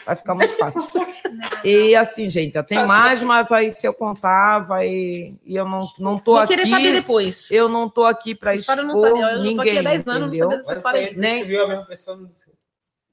vai 0.06 0.16
ficar 0.16 0.36
muito 0.36 0.56
fácil. 0.58 0.84
E 1.64 1.93
assim, 1.95 2.30
gente, 2.30 2.54
já 2.54 2.64
tem 2.64 2.86
mais, 2.86 3.22
mas 3.22 3.52
aí 3.52 3.70
se 3.70 3.86
eu 3.86 3.93
contar, 3.93 4.60
vai. 4.60 4.88
E 4.89 5.38
eu 5.45 5.68
não, 5.68 5.80
não 6.00 6.18
tô 6.18 6.34
Vou 6.34 6.41
aqui. 6.41 6.56
querer 6.56 6.70
saber 6.70 6.93
depois. 6.93 7.52
Eu 7.52 7.68
não 7.68 7.89
tô 7.89 8.06
aqui 8.06 8.34
para 8.34 8.56
história 8.56 8.82
eu 8.82 8.88
expor 8.88 9.02
não 9.02 9.10
sabia. 9.10 9.24
Eu 9.24 9.30
já 9.30 9.36
tô 9.36 9.41
ninguém, 9.43 9.70
aqui 9.70 9.78
há 9.80 9.82
10 9.82 10.08
anos, 10.08 10.20
não 10.20 10.28
entendeu? 10.28 10.43
sabia 10.50 10.58
dessa 10.58 10.74
história. 10.74 11.14
Nem- 11.18 11.45
viu 11.45 11.64
a 11.64 11.68
mesma 11.68 11.86
pessoa. 11.86 12.18
Não 12.18 12.34
sei. 12.34 12.54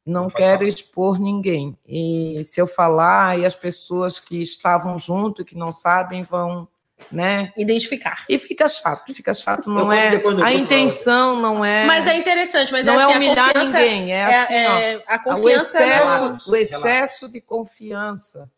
Não 0.05 0.31
quero 0.31 0.59
falar. 0.59 0.69
expor 0.69 1.19
ninguém. 1.19 1.77
E 1.87 2.43
se 2.45 2.61
eu 2.61 2.67
falar, 2.69 3.39
e 3.39 3.45
as 3.45 3.57
pessoas 3.57 4.21
que 4.21 4.41
estavam 4.41 4.97
junto, 4.97 5.45
que 5.45 5.57
não 5.57 5.73
sabem, 5.73 6.23
vão, 6.23 6.69
né? 7.13 7.53
Identificar. 7.57 8.25
E 8.29 8.39
fica 8.39 8.67
chato, 8.69 9.13
fica 9.13 9.33
chato, 9.35 9.69
não 9.69 9.83
conto 9.83 9.93
é. 9.93 10.11
A 10.43 10.53
intenção 10.53 11.41
não 11.41 11.65
é. 11.65 11.87
Mas 11.87 12.07
é 12.07 12.17
interessante, 12.17 12.73
mas 12.73 12.85
não 12.85 12.95
é, 12.95 13.03
é 13.03 13.07
assim, 13.07 13.17
humilhar 13.17 13.49
a 13.49 13.53
confiança, 13.53 13.79
ninguém, 13.79 14.13
é, 14.13 14.17
é- 14.19 14.25
assim, 14.43 14.55
ó. 14.55 14.79
é- 14.79 15.03
a 15.07 15.15
o 15.17 15.23
confiança 15.23 15.79
excesso, 15.83 16.05
não- 16.05 16.17
Relaxa, 16.29 16.51
o 16.51 16.57
excesso 16.57 17.29
de 17.29 17.41
confiança, 17.41 18.51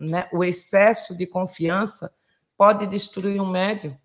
né? 0.00 0.28
O 0.32 0.44
excesso 0.44 1.14
de 1.14 1.26
confiança 1.26 2.12
pode 2.56 2.86
destruir 2.86 3.40
um 3.40 3.46
médium. 3.48 3.96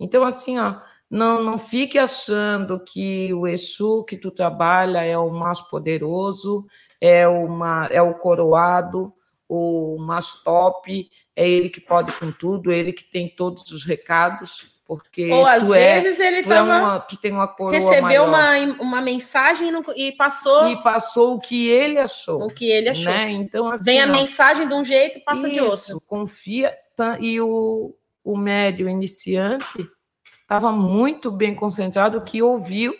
Então, 0.00 0.24
assim, 0.24 0.58
ó, 0.58 0.76
não, 1.08 1.42
não 1.44 1.58
fique 1.58 1.98
achando 1.98 2.80
que 2.82 3.32
o 3.34 3.46
Exu 3.46 4.02
que 4.04 4.16
tu 4.16 4.30
trabalha 4.30 5.04
é 5.04 5.16
o 5.16 5.30
mais 5.30 5.60
poderoso, 5.60 6.66
é 7.00 7.28
o, 7.28 7.46
ma- 7.48 7.86
é 7.90 8.00
o 8.00 8.14
coroado, 8.14 9.12
o 9.48 9.98
mais 10.00 10.42
top, 10.42 11.08
é 11.36 11.48
ele 11.48 11.68
que 11.70 11.80
pode 11.80 12.12
com 12.12 12.30
tudo, 12.30 12.70
é 12.70 12.76
ele 12.78 12.92
que 12.92 13.04
tem 13.04 13.28
todos 13.28 13.70
os 13.70 13.84
recados, 13.84 14.70
porque 14.84 15.30
Ou 15.30 15.46
às 15.46 15.70
é, 15.70 16.00
vezes 16.00 16.18
ele 16.20 16.42
tu, 16.42 16.52
é 16.52 16.56
tava, 16.56 16.78
uma, 16.78 17.00
tu 17.00 17.16
tem 17.16 17.32
uma 17.32 17.48
coroa 17.48 17.72
recebeu 17.78 18.02
maior. 18.02 18.28
uma, 18.28 18.82
uma 18.82 19.00
mensagem 19.00 19.68
e 19.68 19.70
não- 19.70 19.84
e 19.96 20.12
passou 20.12 20.68
e 20.68 20.82
passou 20.82 21.34
o 21.34 21.40
que 21.40 21.68
ele 21.68 21.98
achou. 21.98 22.42
o 22.42 22.50
que 22.50 22.68
ele 22.70 22.90
achou. 22.90 23.12
Né? 23.12 23.30
Então, 23.30 23.70
assim, 23.70 23.84
Vem 23.84 24.00
a 24.02 24.06
ó, 24.06 24.08
mensagem 24.12 24.68
de 24.68 24.74
um 24.74 24.84
jeito 24.84 25.18
e 25.18 25.22
passa 25.22 25.48
de 25.48 25.54
isso, 25.56 25.64
outro. 25.64 26.00
confia. 26.06 26.74
tá, 26.96 27.16
E 27.20 27.40
o, 27.40 27.94
o 28.22 28.36
médio 28.36 28.86
iniciante 28.88 29.88
estava 30.42 30.70
muito 30.70 31.30
bem 31.30 31.54
concentrado, 31.54 32.22
que 32.22 32.42
ouviu 32.42 32.94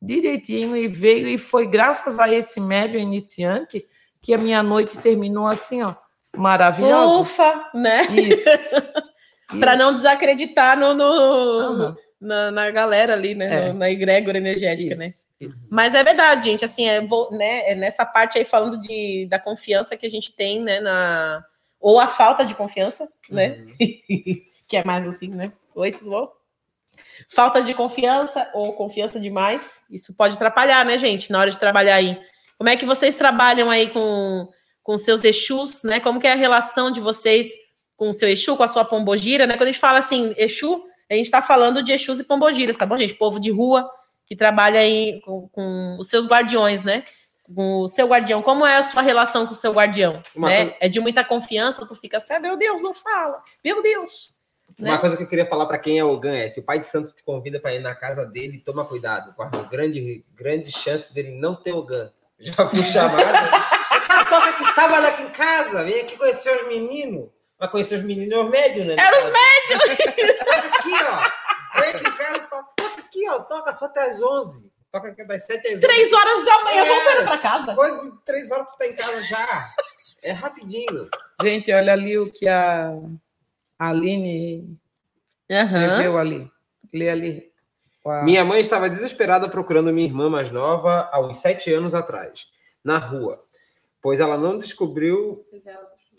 direitinho 0.00 0.76
e 0.76 0.88
veio, 0.88 1.28
e 1.28 1.38
foi 1.38 1.66
graças 1.66 2.18
a 2.18 2.28
esse 2.32 2.60
médio 2.60 2.98
iniciante 2.98 3.86
que 4.20 4.34
a 4.34 4.38
minha 4.38 4.62
noite 4.62 4.98
terminou 4.98 5.46
assim, 5.46 5.82
ó, 5.82 5.94
maravilhosa. 6.36 7.20
Ufa, 7.20 7.70
né? 7.74 8.02
Isso. 8.06 8.44
Para 9.60 9.76
não 9.76 9.92
desacreditar 9.92 10.78
no, 10.78 10.94
no- 10.94 11.96
na, 12.20 12.50
na 12.50 12.70
galera 12.70 13.12
ali, 13.12 13.34
né? 13.34 13.68
É. 13.68 13.72
No- 13.72 13.78
na 13.80 13.90
egrégora 13.90 14.38
energética, 14.38 14.92
isso, 14.92 14.98
né? 14.98 15.12
isso. 15.40 15.68
Mas 15.70 15.94
é 15.94 16.02
verdade, 16.02 16.50
gente. 16.50 16.64
Assim, 16.64 16.88
é, 16.88 17.00
vou- 17.00 17.30
né, 17.32 17.70
é 17.70 17.74
nessa 17.74 18.06
parte 18.06 18.38
aí 18.38 18.44
falando 18.44 18.80
de, 18.80 19.26
da 19.28 19.38
confiança 19.38 19.96
que 19.96 20.06
a 20.06 20.10
gente 20.10 20.32
tem, 20.34 20.60
né? 20.60 20.80
Na, 20.80 21.44
ou 21.80 22.00
a 22.00 22.06
falta 22.06 22.46
de 22.46 22.54
confiança, 22.54 23.08
né? 23.28 23.64
que 24.68 24.76
é 24.76 24.84
mais 24.84 25.06
assim, 25.06 25.28
né? 25.28 25.52
Oi, 25.74 25.90
tudo 25.92 26.10
bom? 26.10 26.32
Falta 27.28 27.62
de 27.62 27.74
confiança 27.74 28.48
ou 28.54 28.72
confiança 28.74 29.18
demais, 29.20 29.82
isso 29.90 30.14
pode 30.14 30.34
atrapalhar, 30.34 30.84
né, 30.84 30.96
gente, 30.98 31.30
na 31.30 31.40
hora 31.40 31.50
de 31.50 31.58
trabalhar 31.58 31.96
aí. 31.96 32.18
Como 32.58 32.70
é 32.70 32.76
que 32.76 32.86
vocês 32.86 33.16
trabalham 33.16 33.68
aí 33.70 33.88
com, 33.90 34.48
com 34.82 34.98
seus 34.98 35.22
Exus, 35.24 35.82
né? 35.84 36.00
Como 36.00 36.20
que 36.20 36.26
é 36.26 36.32
a 36.32 36.36
relação 36.36 36.90
de 36.90 37.00
vocês 37.00 37.52
com 37.96 38.08
o 38.08 38.12
seu 38.12 38.28
Exu, 38.28 38.56
com 38.56 38.62
a 38.62 38.68
sua 38.68 38.84
pombogira, 38.84 39.46
né? 39.46 39.54
Quando 39.54 39.68
a 39.68 39.72
gente 39.72 39.78
fala 39.80 39.98
assim, 39.98 40.34
Exu, 40.36 40.82
a 41.10 41.14
gente 41.14 41.26
está 41.26 41.40
falando 41.42 41.82
de 41.82 41.92
Exus 41.92 42.20
e 42.20 42.24
pombogiras, 42.24 42.76
tá 42.76 42.84
bom, 42.86 42.96
gente? 42.96 43.14
Povo 43.14 43.38
de 43.38 43.50
rua 43.50 43.88
que 44.26 44.34
trabalha 44.34 44.80
aí 44.80 45.20
com, 45.24 45.48
com 45.48 45.96
os 45.98 46.08
seus 46.08 46.26
guardiões, 46.26 46.82
né? 46.82 47.04
Com 47.54 47.80
o 47.82 47.88
seu 47.88 48.06
guardião. 48.08 48.40
Como 48.42 48.64
é 48.66 48.76
a 48.78 48.82
sua 48.82 49.02
relação 49.02 49.46
com 49.46 49.52
o 49.52 49.56
seu 49.56 49.72
guardião? 49.72 50.22
Uma 50.34 50.48
né? 50.48 50.56
coisa- 50.64 50.76
É 50.80 50.88
de 50.88 51.00
muita 51.00 51.22
confiança, 51.22 51.86
tu 51.86 51.94
fica 51.94 52.16
assim, 52.16 52.32
ah, 52.34 52.40
meu 52.40 52.56
Deus, 52.56 52.80
não 52.80 52.94
fala. 52.94 53.42
Meu 53.64 53.82
Deus. 53.82 54.40
Uma 54.78 54.92
Né? 54.92 54.98
coisa 54.98 55.16
que 55.18 55.22
eu 55.22 55.28
queria 55.28 55.46
falar 55.46 55.66
para 55.66 55.78
quem 55.78 55.98
é 55.98 56.04
Ogan 56.04 56.34
é: 56.34 56.48
se 56.48 56.60
o 56.60 56.62
pai 56.64 56.80
de 56.80 56.88
santo 56.88 57.12
te 57.14 57.22
convida 57.22 57.60
para 57.60 57.74
ir 57.74 57.80
na 57.80 57.94
casa 57.94 58.24
dele, 58.24 58.58
toma 58.64 58.84
cuidado. 58.86 59.34
Corre 59.34 59.50
grande, 59.70 60.24
grande 60.34 60.72
chance 60.72 61.12
dele 61.12 61.32
não 61.38 61.54
ter 61.54 61.72
Ogan. 61.74 62.10
Já 62.38 62.66
fui 62.68 62.82
chamado. 62.82 63.22
Toca 64.32 64.48
aqui 64.48 64.64
sábado 64.64 65.06
aqui 65.06 65.22
em 65.24 65.28
casa. 65.28 65.84
Vem 65.84 66.00
aqui 66.00 66.16
conhecer 66.16 66.56
os 66.56 66.66
meninos. 66.66 67.28
Vai 67.58 67.68
conhecer 67.70 67.96
os 67.96 68.02
meninos 68.02 68.32
e 68.32 68.36
os 68.42 68.50
médios, 68.50 68.86
né? 68.86 68.96
Era 68.98 69.18
os 69.18 69.30
médios! 69.30 70.38
toca 70.38 70.68
aqui, 70.78 70.94
ó. 70.94 71.80
Vem 71.80 71.90
aqui 71.90 72.08
em 72.08 72.16
casa, 72.16 72.38
toca, 72.46 72.68
toca 72.76 73.00
aqui, 73.02 73.28
ó. 73.28 73.40
Toca 73.40 73.72
só 73.74 73.84
até 73.84 74.08
às 74.08 74.22
11. 74.22 74.72
Toca 74.90 75.08
aqui 75.08 75.24
das 75.24 75.44
7 75.44 75.66
às 75.66 75.74
11. 75.74 75.80
Três 75.82 76.12
horas 76.14 76.44
da 76.46 76.64
manhã, 76.64 76.82
É. 76.82 76.88
voltando 76.88 77.24
para 77.26 77.38
casa. 77.38 77.74
Coisa 77.74 78.00
de 78.00 78.24
3 78.24 78.50
horas 78.50 78.72
tu 78.72 78.78
tá 78.78 78.86
em 78.86 78.94
casa 78.96 79.22
já. 79.22 79.70
É 80.22 80.32
rapidinho. 80.32 81.10
Gente, 81.42 81.70
olha 81.72 81.92
ali 81.92 82.18
o 82.18 82.32
que 82.32 82.48
a 82.48 82.90
Aline 83.78 84.78
escreveu 85.48 86.16
ali. 86.16 86.50
Lê 86.92 87.10
ali. 87.10 87.52
Uau. 88.04 88.24
Minha 88.24 88.44
mãe 88.46 88.60
estava 88.60 88.88
desesperada 88.88 89.46
procurando 89.48 89.92
minha 89.92 90.06
irmã 90.06 90.30
mais 90.30 90.50
nova 90.50 91.10
há 91.12 91.20
uns 91.20 91.38
sete 91.38 91.72
anos 91.72 91.94
atrás, 91.94 92.46
na 92.82 92.98
rua, 92.98 93.44
pois 94.02 94.20
ela 94.20 94.36
não 94.36 94.58
descobriu. 94.58 95.46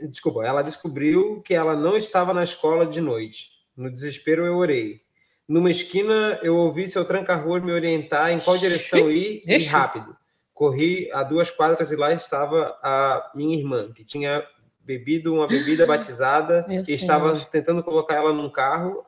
Desculpa, 0.10 0.44
ela 0.46 0.62
descobriu 0.62 1.42
que 1.42 1.54
ela 1.54 1.76
não 1.76 1.96
estava 1.96 2.34
na 2.34 2.44
escola 2.44 2.86
de 2.86 3.02
noite. 3.02 3.50
No 3.76 3.92
desespero, 3.92 4.46
eu 4.46 4.56
orei. 4.56 5.02
Numa 5.48 5.70
esquina, 5.70 6.40
eu 6.42 6.56
ouvi 6.56 6.88
seu 6.88 7.04
tranca-rua 7.04 7.60
me 7.60 7.72
orientar 7.72 8.32
em 8.32 8.40
qual 8.40 8.58
direção 8.58 9.12
ir 9.12 9.44
e 9.46 9.64
rápido. 9.66 10.16
Corri 10.54 11.12
a 11.12 11.24
duas 11.24 11.50
quadras 11.52 11.92
e 11.92 11.96
lá 11.96 12.14
estava 12.14 12.78
a 12.82 13.32
minha 13.36 13.58
irmã, 13.58 13.92
que 13.92 14.06
tinha 14.06 14.46
bebido 14.80 15.34
uma 15.34 15.48
bebida 15.48 15.86
batizada 15.88 16.66
Meu 16.68 16.84
e 16.88 16.94
estava 16.94 17.36
Senhor. 17.36 17.50
tentando 17.50 17.84
colocar 17.84 18.16
ela 18.16 18.32
num 18.32 18.50
carro. 18.50 19.04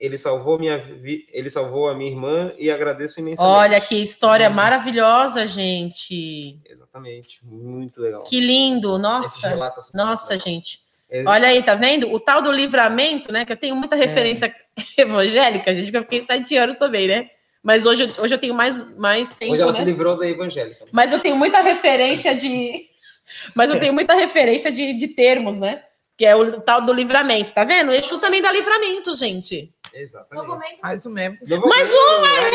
Ele 0.00 0.16
salvou 0.16 0.58
minha 0.58 0.78
vi- 0.78 1.26
ele 1.30 1.50
salvou 1.50 1.90
a 1.90 1.94
minha 1.94 2.10
irmã 2.10 2.52
e 2.58 2.70
agradeço 2.70 3.20
imensamente. 3.20 3.54
Olha 3.54 3.80
que 3.80 3.96
história 4.02 4.48
maravilhosa, 4.48 5.46
gente. 5.46 6.56
Exatamente, 6.68 7.40
muito 7.44 8.00
legal. 8.00 8.22
Que 8.24 8.40
lindo, 8.40 8.98
nossa. 8.98 9.54
Nossa, 9.94 10.38
gente. 10.38 10.80
Olha 11.26 11.48
aí, 11.48 11.62
tá 11.62 11.74
vendo? 11.74 12.10
O 12.12 12.18
tal 12.20 12.40
do 12.40 12.50
livramento, 12.50 13.30
né? 13.32 13.44
Que 13.44 13.52
eu 13.52 13.56
tenho 13.56 13.76
muita 13.76 13.94
referência 13.96 14.54
evangélica, 14.96 15.74
gente, 15.74 15.86
porque 15.86 15.96
eu 15.98 16.02
fiquei 16.02 16.22
sete 16.22 16.56
anos 16.56 16.76
também, 16.76 17.06
né? 17.08 17.28
Mas 17.62 17.84
hoje, 17.84 18.04
eu- 18.04 18.24
hoje 18.24 18.34
eu 18.34 18.38
tenho 18.38 18.54
mais, 18.54 18.96
mais 18.96 19.28
tempo. 19.30 19.52
Hoje 19.52 19.60
ela 19.62 19.72
né? 19.72 19.78
se 19.78 19.84
livrou 19.84 20.16
da 20.18 20.26
evangélica. 20.26 20.84
Mas 20.92 21.12
eu 21.12 21.18
tenho 21.20 21.36
muita 21.36 21.60
referência 21.60 22.34
de. 22.34 22.88
Mas 23.54 23.70
eu 23.70 23.78
tenho 23.78 23.92
muita 23.92 24.14
referência 24.14 24.72
de, 24.72 24.94
de 24.94 25.08
termos, 25.08 25.58
né? 25.58 25.82
Que 26.20 26.26
é 26.26 26.36
o 26.36 26.60
tal 26.60 26.82
do 26.82 26.92
livramento, 26.92 27.50
tá 27.50 27.64
vendo? 27.64 27.88
O 27.88 27.94
Exu 27.94 28.18
também 28.18 28.42
dá 28.42 28.52
livramento, 28.52 29.14
gente. 29.14 29.74
Exatamente. 29.90 30.78
Mais 30.82 31.06
um 31.06 31.10
membro. 31.10 31.38
Mais 31.66 31.90
aê! 31.90 32.50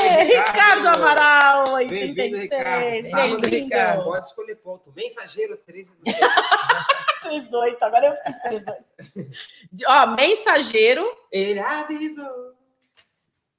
Ê, 0.00 0.22
Ricardo 0.24 0.88
Amaral, 0.88 1.76
Bem-vindo, 1.76 2.22
86. 2.22 2.42
Ricardo. 2.44 3.10
Sábado, 3.10 3.40
Bem-vindo. 3.42 3.64
Ricardo. 3.64 4.04
Pode 4.04 4.26
escolher 4.26 4.54
ponto. 4.54 4.90
Mensageiro 4.96 5.58
13 5.66 5.96
do 5.96 6.04
38, 7.24 7.76
agora 7.84 8.06
eu 8.06 8.14
fico 8.24 8.48
38. 8.48 9.84
Ó, 9.86 10.06
mensageiro. 10.16 11.14
Ele 11.30 11.60
avisou. 11.60 12.54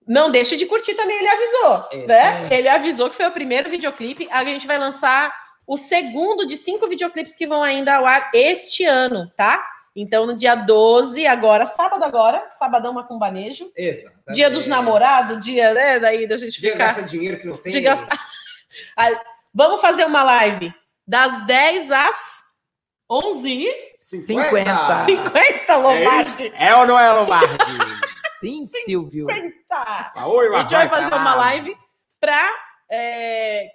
Não 0.07 0.31
deixe 0.31 0.57
de 0.57 0.65
curtir 0.65 0.95
também, 0.95 1.19
ele 1.19 1.29
avisou. 1.29 2.07
Né? 2.07 2.49
Ele 2.51 2.67
avisou 2.67 3.11
que 3.11 3.15
foi 3.15 3.27
o 3.27 3.31
primeiro 3.31 3.69
videoclipe. 3.69 4.27
A 4.31 4.43
gente 4.43 4.65
vai 4.65 4.79
lançar 4.79 5.46
o 5.68 5.76
segundo 5.76 6.47
de 6.47 6.55
cinco 6.55 6.88
videoclipes 6.88 7.36
que 7.36 7.45
vão 7.45 7.61
ainda 7.61 7.97
ao 7.97 8.05
ar 8.05 8.32
este 8.34 8.86
ano, 8.86 9.30
tá? 9.36 9.63
Então, 9.93 10.26
no 10.26 10.36
dia 10.36 10.55
12, 10.55 11.26
agora, 11.28 11.65
sábado 11.65 12.03
agora, 12.03 12.47
sabadão 12.49 12.93
macumbanejo. 12.93 13.70
Exatamente. 13.76 14.32
Dia 14.32 14.49
dos 14.49 14.65
namorados, 14.68 15.43
dia, 15.43 15.74
né? 15.74 15.99
Daí 15.99 16.28
da 16.28 16.38
gente 16.38 16.61
Dia 16.61 16.72
ficar. 16.72 16.86
gasta 16.86 17.03
dinheiro 17.03 17.39
que 17.39 17.47
não 17.47 17.57
tem. 17.57 17.72
De 17.72 17.82
gastar. 17.82 18.18
Vamos 19.53 19.82
fazer 19.82 20.05
uma 20.05 20.24
live 20.24 20.72
das 21.05 21.45
10 21.47 21.91
às 21.91 22.43
11 23.09 23.49
e 23.49 23.95
50. 23.97 25.03
50, 25.05 25.76
Lombardi. 25.78 26.53
É 26.55 26.76
ou 26.76 26.86
não 26.86 26.99
é, 26.99 27.11
Lombardi? 27.11 27.57
Sim, 28.39 28.68
Silvio. 28.86 29.26
50. 29.26 30.13
Oi, 30.28 30.55
A 30.55 30.59
gente 30.59 30.72
vai 30.72 30.89
fazer 30.89 31.15
uma 31.15 31.36
live 31.36 31.76
para 32.22 32.66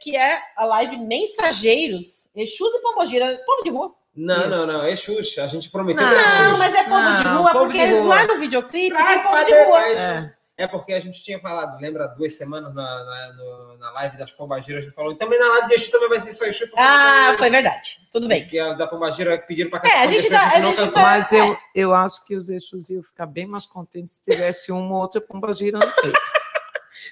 que 0.01 0.17
é 0.17 0.41
a 0.57 0.65
live 0.65 0.97
Mensageiros, 0.99 2.31
Exus 2.35 2.73
e 2.75 2.81
Pombogira, 2.81 3.41
povo 3.45 3.63
de 3.65 3.71
rua. 3.71 3.95
Não, 4.15 4.41
Isso. 4.41 4.49
não, 4.51 4.67
não. 4.67 4.85
É 4.87 4.95
Xuxa. 4.95 5.45
A 5.45 5.47
gente 5.47 5.71
prometeu 5.71 6.05
Não, 6.05 6.13
que 6.13 6.19
era 6.19 6.43
Não, 6.51 6.59
mas 6.59 6.75
é 6.75 6.83
povo 6.85 7.17
de 7.17 7.25
Não, 7.25 7.39
rua, 7.43 7.53
povo 7.53 7.65
porque 7.67 7.87
de 7.87 7.93
rua. 7.95 8.15
lá 8.15 8.27
no 8.27 8.39
videoclipe 8.39 8.95
Traz 8.95 9.23
povo 9.23 9.45
de 9.45 9.63
rua. 9.65 9.81
É. 9.89 10.35
É 10.59 10.67
porque 10.69 10.93
a 10.93 11.01
gente 11.01 11.21
tinha 11.25 11.41
falado, 11.41 11.81
lembra, 11.81 12.07
duas 12.09 12.37
semanas 12.37 12.73
na, 12.75 12.83
na, 13.05 13.33
no- 13.33 13.79
na 13.79 13.91
live 13.93 14.19
das 14.19 14.31
Pombagiras, 14.31 14.81
a 14.83 14.87
gente 14.87 14.95
falou, 14.95 15.11
e 15.11 15.17
também 15.17 15.39
na 15.39 15.49
live 15.49 15.69
de 15.69 15.75
Exu 15.75 15.91
também 15.91 16.11
vai 16.11 16.21
ser 16.21 16.31
só 16.33 16.45
Exu. 16.45 16.67
Ah, 16.77 17.35
foi 17.39 17.49
verdade. 17.49 17.99
Tudo 18.13 18.29
bem. 18.29 18.43
Porque 18.43 18.59
a 18.59 18.75
da 18.75 18.87
Pombagira 18.87 19.39
pediram 19.39 19.71
pra 19.71 19.81
É, 19.89 20.03
a 20.03 20.07
gente 20.07 20.29
cantar 20.29 20.51
dá- 20.51 20.57
a 20.57 20.61
não 20.61 20.69
gente 20.69 20.77
cantou. 20.79 20.95
dá- 20.95 21.03
Mas 21.03 21.33
eu, 21.33 21.59
eu 21.75 21.95
acho 21.95 22.25
que 22.27 22.37
os 22.37 22.51
Exus 22.51 22.91
iam 22.91 23.03
ficar 23.03 23.25
bem 23.27 23.47
mais 23.47 23.65
contentes 23.65 24.13
se 24.17 24.23
tivesse 24.23 24.71
uma 24.71 24.95
ou 24.95 25.01
outra 25.01 25.23
pomba 25.23 25.53
girando. 25.55 25.85
aí. 26.05 26.13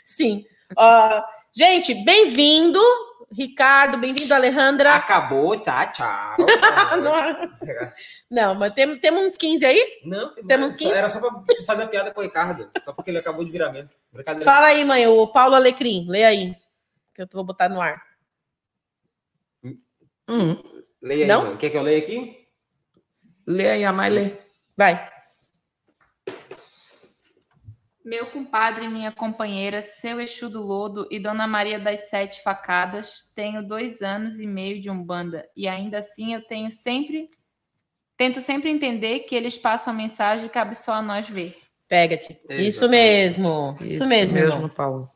Sim. 0.04 0.44
Ó, 0.76 1.22
gente, 1.52 1.94
bem-vindo, 2.04 2.80
Ricardo, 3.32 3.98
bem-vindo, 3.98 4.32
Alejandra. 4.34 4.94
Acabou, 4.94 5.58
tá? 5.60 5.86
Tchau. 5.86 6.36
Não, 8.30 8.54
mas 8.54 8.72
tem- 8.74 8.98
temos 8.98 9.24
uns 9.24 9.36
15 9.36 9.64
aí? 9.64 10.00
Não, 10.04 10.34
tem 10.34 10.44
Temos 10.46 10.72
mais. 10.72 10.76
15? 10.76 10.92
Era 10.94 11.08
só 11.08 11.20
pra 11.20 11.42
fazer 11.66 11.82
a 11.84 11.88
piada 11.88 12.12
com 12.12 12.20
o 12.20 12.24
Ricardo. 12.24 12.70
Só 12.80 12.92
porque 12.92 13.10
ele 13.10 13.18
acabou 13.18 13.44
de 13.44 13.50
virar. 13.50 13.70
Brincadeira. 14.12 14.44
Fala 14.44 14.66
aí, 14.66 14.84
mãe, 14.84 15.06
o 15.06 15.26
Paulo 15.28 15.54
Alecrim, 15.54 16.06
lê 16.08 16.24
aí, 16.24 16.56
que 17.14 17.22
eu 17.22 17.28
vou 17.32 17.44
botar 17.44 17.68
no 17.68 17.80
ar. 17.80 18.02
Hum, 20.28 20.56
Leia 21.02 21.24
aí, 21.24 21.28
Não? 21.28 21.44
mãe. 21.46 21.56
Quer 21.56 21.70
que 21.70 21.76
eu 21.76 21.82
leia 21.82 21.98
aqui? 21.98 22.46
lê 23.46 23.68
aí 23.68 23.84
a 23.84 23.92
mais 23.92 24.12
lê. 24.12 24.32
Vai. 24.76 25.10
Meu 28.10 28.26
compadre 28.26 28.86
e 28.86 28.88
minha 28.88 29.12
companheira, 29.12 29.80
seu 29.80 30.20
Exu 30.20 30.50
do 30.50 30.60
Lodo 30.60 31.06
e 31.12 31.20
Dona 31.20 31.46
Maria 31.46 31.78
das 31.78 32.08
Sete 32.08 32.42
Facadas, 32.42 33.30
tenho 33.36 33.64
dois 33.64 34.02
anos 34.02 34.40
e 34.40 34.48
meio 34.48 34.80
de 34.80 34.90
Umbanda 34.90 35.48
e 35.56 35.68
ainda 35.68 35.98
assim 35.98 36.34
eu 36.34 36.44
tenho 36.44 36.72
sempre. 36.72 37.30
Tento 38.16 38.40
sempre 38.40 38.68
entender 38.68 39.20
que 39.20 39.34
eles 39.36 39.56
passam 39.56 39.92
a 39.92 39.96
mensagem 39.96 40.46
e 40.46 40.50
cabe 40.50 40.74
só 40.74 40.94
a 40.94 41.02
nós 41.02 41.28
ver. 41.28 41.56
Pega-te. 41.86 42.36
Isso 42.48 42.88
mesmo. 42.88 43.78
Isso, 43.80 44.04
mesmo, 44.04 44.36
irmão. 44.36 44.68
Paulo. 44.68 45.08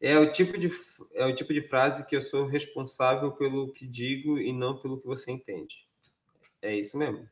É 0.00 0.18
o, 0.18 0.32
tipo 0.32 0.56
de, 0.56 0.70
é 1.12 1.26
o 1.26 1.34
tipo 1.34 1.52
de 1.52 1.60
frase 1.60 2.06
que 2.06 2.16
eu 2.16 2.22
sou 2.22 2.46
responsável 2.46 3.32
pelo 3.32 3.70
que 3.70 3.86
digo 3.86 4.38
e 4.38 4.50
não 4.50 4.80
pelo 4.80 4.98
que 4.98 5.06
você 5.06 5.30
entende. 5.30 5.86
É 6.62 6.74
isso 6.74 6.96
mesmo. 6.96 7.28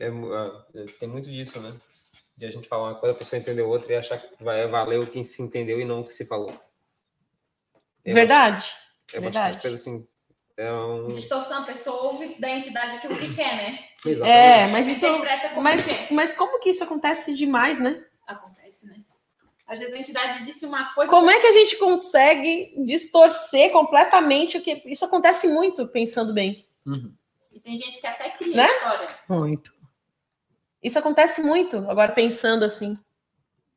É 0.00 0.08
ah, 0.08 0.66
é, 0.74 0.84
tem 0.98 1.08
muito 1.08 1.30
disso, 1.30 1.60
né? 1.60 1.80
De 2.36 2.46
a 2.46 2.50
gente 2.50 2.66
falar 2.68 2.84
uma 2.90 2.94
coisa, 2.94 3.14
a 3.14 3.18
pessoa 3.18 3.38
entender 3.38 3.62
outra 3.62 3.92
e 3.92 3.96
achar 3.96 4.18
que 4.18 4.42
vai 4.42 4.66
valer 4.66 4.98
o 5.00 5.06
que 5.06 5.22
se 5.24 5.42
entendeu 5.42 5.80
e 5.80 5.84
não 5.84 6.00
o 6.00 6.04
que 6.04 6.12
se 6.12 6.24
falou. 6.24 6.52
É, 8.04 8.12
Verdade. 8.12 8.64
É 9.12 9.20
verdade. 9.20 9.54
bastante 9.56 9.62
coisa 9.62 9.76
assim. 9.76 10.08
É 10.56 10.70
um. 10.72 11.08
Distorção, 11.14 11.62
a 11.62 11.66
pessoa 11.66 12.02
ouve 12.04 12.34
da 12.38 12.50
entidade 12.50 12.96
aquilo 12.96 13.16
que 13.16 13.34
quer, 13.34 13.56
né? 13.56 13.78
Exatamente. 14.04 14.38
É, 14.38 14.66
mas 14.68 14.88
isso. 14.88 15.06
Como 15.06 15.62
Mas, 15.62 15.84
quer. 15.84 16.12
mas 16.12 16.34
como 16.34 16.58
que 16.60 16.70
isso 16.70 16.84
acontece 16.84 17.34
demais, 17.34 17.78
né? 17.80 18.04
Acontece, 18.26 18.86
né? 18.86 18.96
Às 19.66 19.78
vezes 19.78 19.94
a 19.94 19.98
entidade 19.98 20.44
disse 20.44 20.66
uma 20.66 20.92
coisa. 20.94 21.10
Como 21.10 21.30
é 21.30 21.40
que 21.40 21.46
a 21.46 21.52
gente 21.52 21.76
consegue 21.76 22.74
distorcer 22.84 23.70
completamente 23.72 24.58
o 24.58 24.62
que. 24.62 24.82
Isso 24.84 25.04
acontece 25.04 25.48
muito, 25.48 25.86
pensando 25.88 26.34
bem. 26.34 26.66
E 27.50 27.60
tem 27.60 27.78
gente 27.78 28.00
que 28.00 28.06
até 28.06 28.30
cria 28.30 28.56
Né? 28.56 28.66
história. 28.66 29.08
Muito. 29.28 29.72
Isso 30.82 30.98
acontece 30.98 31.42
muito, 31.42 31.78
agora 31.88 32.12
pensando 32.12 32.64
assim. 32.64 32.98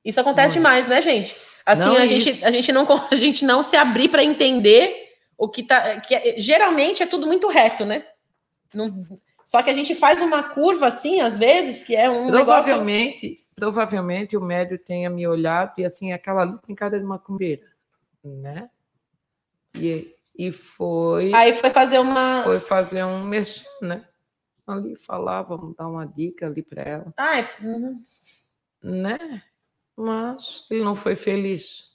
Isso 0.03 0.19
acontece 0.19 0.55
demais, 0.55 0.87
né, 0.87 1.01
gente? 1.01 1.35
Assim, 1.65 1.81
Não, 1.81 1.95
a, 1.95 2.05
isso. 2.05 2.19
gente, 2.31 2.45
a, 2.45 2.51
gente 2.51 2.71
não, 2.71 2.87
a 3.11 3.15
gente 3.15 3.45
não 3.45 3.63
se 3.63 3.75
abrir 3.75 4.09
para 4.09 4.23
entender 4.23 5.13
o 5.37 5.47
que 5.49 5.63
tá. 5.63 5.99
Que 5.99 6.15
é- 6.15 6.35
geralmente 6.37 7.01
é 7.01 7.05
tudo 7.05 7.25
muito 7.27 7.47
reto, 7.47 7.85
né? 7.85 8.05
Não- 8.73 9.19
só 9.43 9.61
que 9.61 9.69
a 9.69 9.73
gente 9.73 9.93
faz 9.93 10.21
uma 10.21 10.41
curva 10.41 10.87
assim, 10.87 11.21
às 11.21 11.37
vezes, 11.37 11.83
que 11.83 11.95
é 11.95 12.09
um 12.09 12.31
negócio. 12.31 12.43
Provavelmente, 12.45 13.45
provavelmente 13.55 14.35
o 14.35 14.41
médio 14.41 14.77
tenha 14.77 15.09
me 15.09 15.27
olhado 15.27 15.73
e 15.77 15.85
assim, 15.85 16.11
aquela 16.11 16.41
ali 16.41 16.57
tem 16.65 16.75
cara 16.75 16.99
de 16.99 17.05
macumbeira, 17.05 17.63
né? 18.23 18.69
E, 19.77 20.15
e 20.37 20.51
foi, 20.51 21.31
Aí 21.33 21.53
foi 21.53 21.69
fazer 21.69 21.99
uma. 21.99 22.43
foi 22.43 22.59
fazer 22.59 23.03
um 23.03 23.23
mexer, 23.23 23.67
né? 23.81 24.03
Ali 24.68 24.95
falar, 24.97 25.43
vamos 25.43 25.76
dar 25.76 25.88
uma 25.88 26.05
dica 26.05 26.47
ali 26.47 26.63
para 26.63 26.82
ela, 26.82 27.13
Ah, 27.18 27.39
é- 27.39 27.49
uhum. 27.61 27.95
né? 28.82 29.43
Mas 29.95 30.66
ele 30.72 30.84
não 30.84 30.95
foi 30.95 31.16
feliz. 31.16 31.93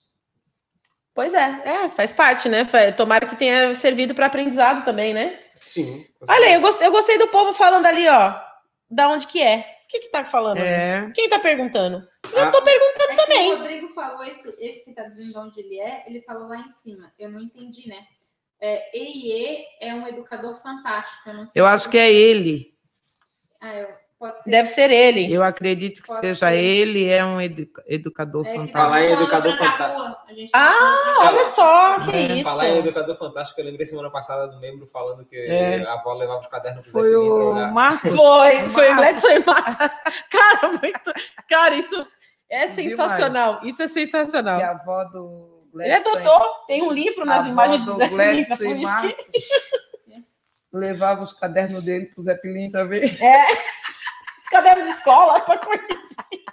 Pois 1.12 1.35
é, 1.35 1.62
é, 1.64 1.89
faz 1.89 2.12
parte, 2.12 2.49
né? 2.49 2.64
Tomara 2.97 3.27
que 3.27 3.37
tenha 3.37 3.75
servido 3.75 4.14
para 4.14 4.27
aprendizado 4.27 4.85
também, 4.85 5.12
né? 5.12 5.39
Sim. 5.64 6.07
Olha 6.29 6.47
aí, 6.47 6.55
eu 6.55 6.61
gostei, 6.61 6.87
eu 6.87 6.93
gostei 6.93 7.18
do 7.18 7.29
povo 7.29 7.53
falando 7.53 7.85
ali, 7.87 8.09
ó. 8.09 8.41
Da 8.89 9.09
onde 9.09 9.27
que 9.27 9.43
é? 9.43 9.81
O 9.85 9.89
que 9.89 9.99
que 10.01 10.09
tá 10.11 10.25
falando? 10.25 10.59
É, 10.59 11.09
Quem 11.12 11.29
tá 11.29 11.39
perguntando? 11.41 12.07
Ah, 12.27 12.29
Eu 12.47 12.53
tô 12.53 12.62
perguntando 12.62 13.11
É 13.11 13.16
que 13.16 13.23
também. 13.23 13.53
o 13.53 13.57
Rodrigo 13.59 13.89
falou 13.89 14.25
esse, 14.25 14.49
esse 14.64 14.85
que 14.85 14.93
tá 14.95 15.03
dizendo 15.03 15.33
de 15.33 15.39
onde 15.39 15.61
ele 15.61 15.81
é, 15.81 16.05
ele 16.07 16.23
falou 16.23 16.49
lá 16.49 16.59
em 16.59 16.68
cima. 16.68 17.12
Eu 17.18 17.31
não 17.31 17.41
entendi, 17.41 17.89
né? 17.89 18.07
É, 18.61 18.96
EIE 18.98 19.64
é 19.80 19.94
um 19.94 20.06
educador 20.06 20.56
fantástico. 20.56 21.28
Eu, 21.30 21.34
não 21.34 21.48
sei 21.48 21.61
eu 21.62 21.66
acho 21.66 21.88
que 21.88 21.96
é 21.98 22.12
ele. 22.12 22.74
Ah, 23.61 23.74
eu- 23.74 23.88
pode 24.18 24.42
ser. 24.42 24.50
Deve 24.50 24.68
ser 24.68 24.90
ele. 24.90 25.32
Eu 25.32 25.42
acredito 25.42 26.02
que 26.02 26.06
Pode 26.08 26.20
seja 26.20 26.50
ser. 26.50 26.58
ele, 26.58 27.08
é 27.08 27.24
um 27.24 27.40
educa- 27.40 27.82
educador 27.86 28.46
É 28.46 28.50
que 28.50 28.56
fantástico. 28.58 28.78
Falar 28.78 29.02
em 29.02 29.12
educador 29.12 29.52
fantástico. 29.56 30.16
Ah, 30.52 30.70
tá 30.72 31.11
outra 31.14 31.28
Olha 31.28 31.44
só, 31.44 32.00
que 32.00 32.11
É, 32.16 32.36
isso. 32.36 32.50
Falar 32.50 32.68
em 32.68 32.78
educador 32.80 33.16
fantástico, 33.16 33.61
eu 33.61 33.64
lembrei 33.64 33.86
semana 33.86 34.11
passada 34.11 34.46
do 34.52 34.61
membro 34.61 34.86
falando 34.92 35.24
que 35.24 35.36
É. 35.36 35.82
a 35.84 35.94
avó 35.94 36.12
levava 36.12 36.40
os 36.40 36.46
cadernos 36.48 36.82
pro 36.82 36.92
Foi 36.92 37.16
o. 37.16 37.54
Marcos. 37.72 38.14
Foi, 38.14 38.68
foi 38.68 38.90
o 38.90 38.94
Marcos. 38.94 39.22
Gladson 39.22 39.28
e 39.28 39.38
Massa. 39.46 40.00
Cara, 40.30 40.68
muito. 40.68 41.12
Cara, 41.48 41.74
isso 41.76 42.06
é 42.50 42.66
Demais. 42.66 42.74
sensacional. 42.74 43.61
Isso 43.64 43.82
é 43.82 43.88
sensacional. 43.88 44.61
a 44.61 44.70
avó 44.72 45.04
do 45.04 45.49
Ele 45.75 45.85
é 45.85 46.01
Gladson- 46.01 46.23
doutor, 46.23 46.66
tem 46.66 46.83
um 46.83 46.91
livro 46.91 47.25
nas 47.25 47.47
imagens 47.47 47.85
do 47.85 47.97
Zé 47.97 48.09
Pilintra, 48.09 48.57
Gladson 48.57 48.75
que... 48.75 48.83
Marcos 48.83 49.49
levava 50.73 51.23
os 51.23 51.33
cadernos 51.33 51.85
dele 51.85 52.07
pro 52.07 52.23
Zé 52.23 52.35
Pilintra 52.35 52.87
ver. 52.87 53.16
cadernos 54.51 54.87
de 54.87 54.93
escola 54.93 55.41
para 55.41 55.59
corrigir. 55.59 56.45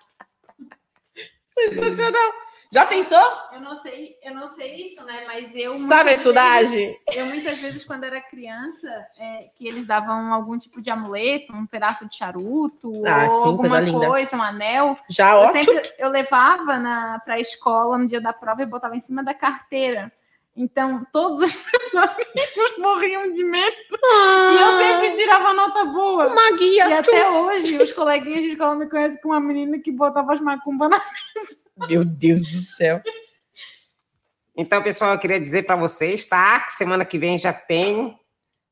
Sensacional. 1.48 2.32
Já 2.72 2.86
pensou? 2.86 3.18
Eu 3.54 3.62
não 3.62 3.76
sei, 3.76 4.18
eu 4.22 4.34
não 4.36 4.48
sei 4.50 4.76
isso, 4.88 5.04
né? 5.06 5.24
Mas 5.26 5.56
eu. 5.56 5.72
Sabe 5.74 6.10
a 6.10 6.14
estudagem? 6.14 6.88
vezes- 6.88 6.98
Eu 7.16 7.26
muitas 7.28 7.58
vezes, 7.60 7.86
quando 7.86 8.04
era 8.04 8.20
criança, 8.22 8.90
é, 9.18 9.48
que 9.56 9.66
eles 9.68 9.86
davam 9.88 10.34
algum 10.34 10.58
tipo 10.58 10.82
de 10.82 10.90
amuleto, 10.90 11.54
um 11.54 11.66
pedaço 11.66 12.08
de 12.08 12.16
charuto, 12.16 12.92
Ah, 13.06 13.24
ou 13.24 13.42
sim, 13.42 13.48
alguma 13.50 13.70
coisa 13.70 14.08
coisa, 14.08 14.36
um 14.38 14.42
anel. 14.44 14.98
Já 15.10 15.32
Eu 15.32 15.38
ótimo. 15.40 15.64
sempre 15.64 15.94
eu 15.98 16.10
levava 16.10 16.78
na, 16.78 17.20
pra 17.20 17.40
escola 17.40 17.98
no 17.98 18.08
dia 18.08 18.20
da 18.20 18.34
prova 18.34 18.62
e 18.62 18.66
botava 18.66 18.96
em 18.96 19.00
cima 19.00 19.24
da 19.24 19.34
carteira. 19.34 20.12
Então, 20.60 21.06
todos 21.14 21.40
os 21.40 21.54
meus 21.72 21.96
amigos 21.96 22.78
morriam 22.80 23.32
de 23.32 23.44
medo. 23.44 23.76
E 23.94 24.60
eu 24.60 24.78
sempre 24.80 25.12
tirava 25.12 25.54
nota 25.54 25.86
boa. 25.86 26.24
Ah, 26.26 26.28
uma 26.28 26.58
guia. 26.58 26.90
E 26.90 26.94
até 26.94 27.30
hoje, 27.30 27.78
os 27.78 27.94
coleguinhas 27.94 28.44
de 28.44 28.50
escola 28.52 28.76
me 28.76 28.90
conhecem 28.90 29.22
como 29.22 29.36
uma 29.36 29.40
menina 29.40 29.78
que 29.80 29.92
botava 29.92 30.34
as 30.34 30.42
macumbas 30.42 30.90
na 30.90 31.00
Meu 31.88 32.04
Deus 32.04 32.42
do 32.42 32.58
céu. 32.58 33.02
Então, 34.56 34.82
pessoal, 34.82 35.14
eu 35.14 35.20
queria 35.20 35.40
dizer 35.40 35.64
para 35.64 35.76
vocês, 35.76 36.26
tá? 36.26 36.60
Que 36.62 36.74
semana 36.74 37.06
que 37.06 37.20
vem 37.20 37.38
já 37.38 37.54
tem 37.54 38.18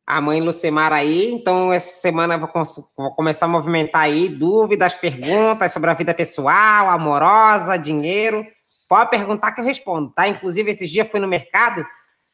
a 0.05 0.21
mãe 0.21 0.41
Lucemar 0.41 0.93
aí. 0.93 1.31
Então, 1.31 1.71
essa 1.71 2.01
semana 2.01 2.35
eu 2.35 2.39
vou, 2.39 2.49
vou 2.97 3.15
começar 3.15 3.45
a 3.45 3.49
movimentar 3.49 4.03
aí 4.03 4.29
dúvidas, 4.29 4.93
perguntas 4.93 5.71
sobre 5.71 5.89
a 5.89 5.93
vida 5.93 6.13
pessoal, 6.13 6.89
amorosa, 6.89 7.77
dinheiro. 7.77 8.45
Pode 8.87 9.09
perguntar 9.09 9.51
que 9.51 9.61
eu 9.61 9.65
respondo, 9.65 10.11
tá? 10.11 10.27
Inclusive, 10.27 10.71
esses 10.71 10.89
dias 10.89 11.07
fui 11.07 11.19
no 11.19 11.27
mercado, 11.27 11.85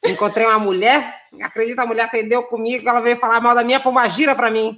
encontrei 0.05 0.45
uma 0.45 0.59
mulher, 0.59 1.21
acredita, 1.41 1.83
a 1.83 1.85
mulher 1.85 2.03
atendeu 2.03 2.43
comigo, 2.43 2.87
ela 2.87 2.99
veio 2.99 3.17
falar 3.17 3.39
mal 3.39 3.55
da 3.55 3.63
minha 3.63 3.79
pombagira 3.79 4.35
para 4.35 4.51
mim. 4.51 4.77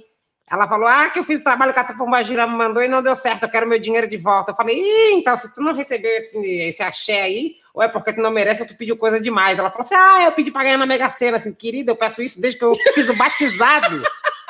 Ela 0.50 0.68
falou, 0.68 0.86
ah, 0.86 1.08
que 1.08 1.18
eu 1.18 1.24
fiz 1.24 1.40
o 1.40 1.44
trabalho 1.44 1.72
que 1.72 1.78
a 1.78 1.84
pombagira 1.94 2.46
me 2.46 2.54
mandou 2.54 2.82
e 2.82 2.88
não 2.88 3.02
deu 3.02 3.16
certo, 3.16 3.44
eu 3.44 3.48
quero 3.48 3.66
meu 3.66 3.78
dinheiro 3.78 4.06
de 4.06 4.16
volta. 4.16 4.50
Eu 4.50 4.54
falei, 4.54 4.78
Ih, 4.78 5.14
então, 5.14 5.34
se 5.36 5.54
tu 5.54 5.62
não 5.62 5.72
recebeu 5.72 6.10
esse, 6.10 6.38
esse 6.38 6.82
axé 6.82 7.22
aí, 7.22 7.56
ou 7.72 7.82
é 7.82 7.88
porque 7.88 8.12
tu 8.12 8.20
não 8.20 8.30
merece 8.30 8.62
ou 8.62 8.68
tu 8.68 8.76
pediu 8.76 8.96
coisa 8.96 9.20
demais. 9.20 9.58
Ela 9.58 9.70
falou 9.70 9.80
assim, 9.80 9.96
ah, 9.96 10.22
eu 10.24 10.32
pedi 10.32 10.52
pra 10.52 10.62
ganhar 10.62 10.78
na 10.78 10.86
Mega 10.86 11.10
Sena. 11.10 11.38
Assim, 11.38 11.52
querida, 11.52 11.90
eu 11.90 11.96
peço 11.96 12.22
isso 12.22 12.40
desde 12.40 12.58
que 12.58 12.64
eu 12.64 12.74
fiz 12.94 13.08
o 13.08 13.16
batizado. 13.16 14.00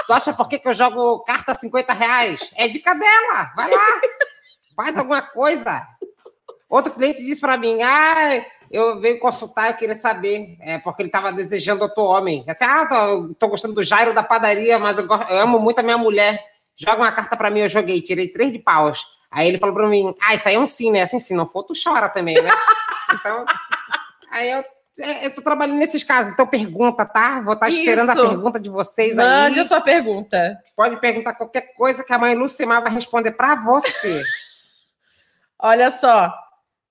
tu 0.07 0.13
acha 0.13 0.35
por 0.35 0.49
que, 0.49 0.59
que 0.59 0.69
eu 0.69 0.75
jogo 0.75 1.21
carta 1.21 1.55
50 1.55 1.93
reais? 1.95 2.51
É 2.55 2.69
dica 2.69 2.95
dela, 2.95 3.53
vai 3.57 3.71
lá, 3.71 4.01
faz 4.77 4.99
alguma 4.99 5.23
coisa. 5.23 5.87
Outro 6.69 6.93
cliente 6.93 7.25
disse 7.25 7.41
pra 7.41 7.57
mim, 7.57 7.81
ah, 7.83 8.45
eu 8.75 8.99
venho 9.01 9.21
consultar, 9.21 9.71
eu 9.71 9.75
queria 9.75 9.95
saber, 9.95 10.57
é, 10.61 10.79
porque 10.79 11.03
ele 11.03 11.09
estava 11.09 11.33
desejando 11.33 11.85
outro 11.85 12.03
homem. 12.03 12.45
Assim, 12.49 12.65
ah, 12.65 12.85
tô, 12.87 13.35
tô 13.39 13.49
gostando 13.49 13.73
do 13.73 13.85
Jairo 13.85 14.13
da 14.13 14.23
padaria, 14.23 14.81
mas 14.81 14.99
eu, 14.99 15.07
eu 15.07 15.39
amo 15.39 15.61
muito 15.61 15.79
a 15.79 15.83
minha 15.83 15.97
mulher. 15.97 16.45
Joga 16.75 17.03
uma 17.03 17.13
carta 17.13 17.37
pra 17.37 17.51
mim, 17.51 17.61
eu 17.61 17.69
joguei, 17.69 18.01
tirei 18.01 18.27
três 18.27 18.53
de 18.53 18.59
paus. 18.59 19.07
Aí 19.31 19.47
ele 19.47 19.59
falou 19.59 19.77
pra 19.77 19.87
mim, 19.87 20.13
ah, 20.21 20.35
isso 20.35 20.49
aí 20.49 20.57
é 20.57 20.59
um 20.59 20.67
sim, 20.67 20.91
né? 20.91 21.03
Assim, 21.03 21.21
se 21.21 21.35
não 21.35 21.47
for, 21.47 21.63
tu 21.63 21.73
chora 21.81 22.09
também, 22.09 22.35
né? 22.43 22.51
Então, 23.15 23.45
aí 24.31 24.51
eu, 24.51 24.65
é, 24.99 25.27
eu 25.27 25.35
tô 25.35 25.41
trabalhando 25.41 25.79
nesses 25.79 26.03
casos, 26.03 26.33
então 26.33 26.47
pergunta, 26.47 27.05
tá? 27.05 27.41
Vou 27.43 27.53
estar 27.53 27.69
esperando 27.69 28.11
a 28.11 28.15
Isso. 28.15 28.29
pergunta 28.29 28.59
de 28.59 28.69
vocês 28.69 29.15
Mande 29.15 29.61
a 29.61 29.63
aí. 29.63 29.69
sua 29.69 29.81
pergunta. 29.81 30.59
Pode 30.75 30.97
perguntar 30.97 31.35
qualquer 31.35 31.75
coisa 31.77 32.03
que 32.03 32.13
a 32.13 32.19
mãe 32.19 32.35
Lucimar 32.35 32.83
vai 32.83 32.93
responder 32.93 33.31
pra 33.33 33.55
você. 33.55 34.21
Olha 35.61 35.93
só. 35.93 36.35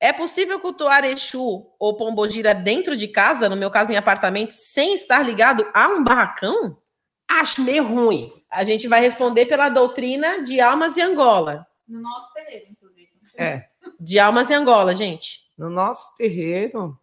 É 0.03 0.11
possível 0.11 0.59
cultuar 0.59 1.05
Exu 1.05 1.65
ou 1.79 1.95
Pombogira 1.95 2.53
dentro 2.53 2.97
de 2.97 3.07
casa, 3.07 3.47
no 3.47 3.55
meu 3.55 3.71
caso 3.71 3.93
em 3.93 3.95
apartamento, 3.95 4.51
sem 4.51 4.93
estar 4.93 5.23
ligado 5.23 5.65
a 5.73 5.87
um 5.87 6.03
barracão? 6.03 6.77
Acho 7.25 7.61
meio 7.61 7.87
ruim. 7.87 8.29
A 8.49 8.65
gente 8.65 8.85
vai 8.85 8.99
responder 8.99 9.45
pela 9.45 9.69
doutrina 9.69 10.43
de 10.43 10.59
Almas 10.59 10.97
e 10.97 11.01
Angola. 11.01 11.65
No 11.87 12.01
nosso 12.01 12.33
terreiro, 12.33 12.65
inclusive. 12.69 13.11
É. 13.37 13.69
De 13.97 14.19
Almas 14.19 14.49
e 14.49 14.53
Angola, 14.53 14.93
gente. 14.93 15.49
No 15.57 15.69
nosso 15.69 16.17
terreiro, 16.17 16.99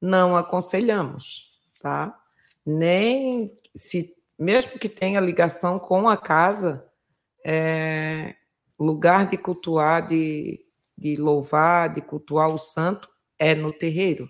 não 0.00 0.34
aconselhamos, 0.34 1.50
tá? 1.82 2.18
Nem 2.64 3.52
se, 3.74 4.16
mesmo 4.38 4.78
que 4.78 4.88
tenha 4.88 5.20
ligação 5.20 5.78
com 5.78 6.08
a 6.08 6.16
casa, 6.16 6.82
é, 7.44 8.34
lugar 8.80 9.26
de 9.26 9.36
cultuar, 9.36 10.08
de, 10.08 10.66
de 10.98 11.16
louvar, 11.16 11.94
de 11.94 12.02
cultuar 12.02 12.48
o 12.48 12.58
santo 12.58 13.08
é 13.38 13.54
no 13.54 13.72
terreiro. 13.72 14.28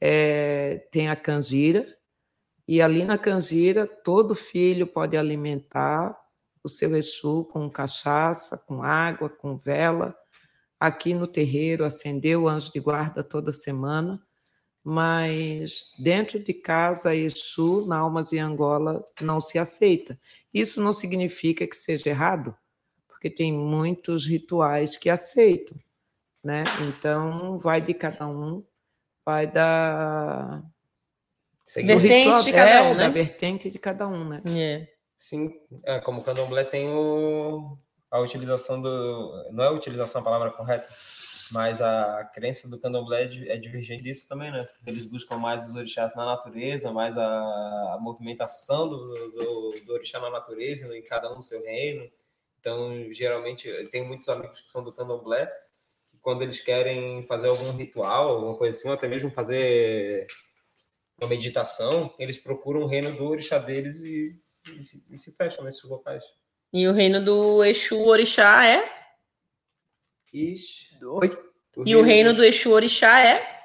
É, 0.00 0.86
tem 0.92 1.08
a 1.08 1.16
canjira, 1.16 1.96
e 2.68 2.82
ali 2.82 3.04
na 3.04 3.16
canjira, 3.16 3.86
todo 3.86 4.34
filho 4.34 4.86
pode 4.86 5.16
alimentar 5.16 6.16
o 6.64 6.68
seu 6.68 6.96
Exu 6.96 7.44
com 7.44 7.70
cachaça, 7.70 8.58
com 8.66 8.82
água, 8.82 9.28
com 9.28 9.56
vela. 9.56 10.16
Aqui 10.78 11.14
no 11.14 11.28
terreiro, 11.28 11.84
acender 11.84 12.36
o 12.36 12.48
anjo 12.48 12.72
de 12.72 12.80
guarda 12.80 13.22
toda 13.22 13.52
semana, 13.52 14.20
mas 14.82 15.94
dentro 15.98 16.38
de 16.40 16.52
casa, 16.52 17.14
Exu, 17.14 17.86
na 17.86 17.98
Almas 17.98 18.32
e 18.32 18.38
Angola, 18.38 19.04
não 19.20 19.40
se 19.40 19.58
aceita. 19.58 20.18
Isso 20.52 20.82
não 20.82 20.92
significa 20.92 21.66
que 21.66 21.76
seja 21.76 22.10
errado, 22.10 22.54
porque 23.06 23.30
tem 23.30 23.52
muitos 23.52 24.26
rituais 24.26 24.96
que 24.96 25.08
aceitam, 25.08 25.78
né? 26.46 26.62
Então, 26.88 27.58
vai 27.58 27.80
de 27.80 27.92
cada 27.92 28.26
um, 28.28 28.64
vai 29.24 29.46
da 29.48 30.62
Seguindo 31.64 31.98
Vertente 31.98 32.24
ritual- 32.24 32.42
de 32.44 32.52
cada 32.52 32.70
é, 32.70 32.82
um, 32.82 32.94
né? 32.94 33.02
da 33.02 33.08
vertente 33.08 33.68
de 33.70 33.78
cada 33.80 34.06
um, 34.06 34.28
né? 34.28 34.42
É. 34.56 34.88
Sim, 35.18 35.52
é, 35.84 35.98
como 35.98 36.20
o 36.20 36.24
candomblé 36.24 36.62
tem 36.62 36.88
o, 36.90 37.76
a 38.08 38.20
utilização 38.20 38.80
do. 38.80 39.50
Não 39.50 39.64
é 39.64 39.66
a 39.66 39.72
utilização 39.72 40.20
a 40.20 40.24
palavra 40.24 40.52
correta, 40.52 40.88
mas 41.50 41.82
a 41.82 42.24
crença 42.32 42.68
do 42.68 42.78
candomblé 42.78 43.24
é 43.24 43.54
é 43.54 43.56
divergente 43.56 44.04
disso 44.04 44.28
também, 44.28 44.52
né? 44.52 44.68
Eles 44.86 45.04
buscam 45.04 45.38
mais 45.38 45.66
os 45.66 45.74
orixás 45.74 46.14
na 46.14 46.24
natureza, 46.24 46.92
mais 46.92 47.18
a, 47.18 47.94
a 47.94 47.98
movimentação 48.00 48.88
do, 48.88 49.30
do, 49.32 49.80
do 49.84 49.92
orixá 49.94 50.20
na 50.20 50.30
natureza, 50.30 50.96
em 50.96 51.02
cada 51.02 51.32
um 51.32 51.36
no 51.36 51.42
seu 51.42 51.60
reino. 51.64 52.08
Então, 52.60 53.12
geralmente, 53.12 53.66
eu 53.68 53.90
tenho 53.90 54.06
muitos 54.06 54.28
amigos 54.28 54.60
que 54.60 54.70
são 54.70 54.84
do 54.84 54.92
candomblé, 54.92 55.50
quando 56.26 56.42
eles 56.42 56.60
querem 56.60 57.22
fazer 57.22 57.46
algum 57.46 57.70
ritual, 57.70 58.30
alguma 58.30 58.56
coisa 58.56 58.76
assim, 58.76 58.88
ou 58.88 58.94
até 58.94 59.06
mesmo 59.06 59.30
fazer 59.30 60.26
uma 61.20 61.28
meditação, 61.28 62.12
eles 62.18 62.36
procuram 62.36 62.80
o 62.80 62.86
reino 62.86 63.12
do 63.12 63.26
orixá 63.26 63.58
deles 63.58 64.00
e, 64.00 64.34
e, 64.76 64.82
se, 64.82 65.04
e 65.08 65.16
se 65.16 65.30
fecham 65.30 65.64
nesses 65.64 65.84
locais. 65.84 66.24
E 66.72 66.88
o 66.88 66.92
reino 66.92 67.24
do 67.24 67.64
Exu 67.64 68.00
Orixá 68.00 68.66
é? 68.66 68.92
Ixi, 70.32 70.98
Oi? 71.04 71.38
E 71.86 71.94
o 71.94 72.02
reino 72.02 72.34
do 72.34 72.42
Exu 72.42 72.72
Orixá 72.72 73.20
é? 73.20 73.60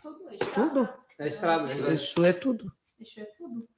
Tudo. 0.00 0.38
Tudo. 0.54 0.88
É 1.18 1.26
estrada, 1.26 1.64
né? 1.64 1.74
Exu 1.74 2.24
é 2.24 2.32
tudo. 2.32 2.72
Isso 3.00 3.18
é 3.18 3.24
tudo. 3.24 3.68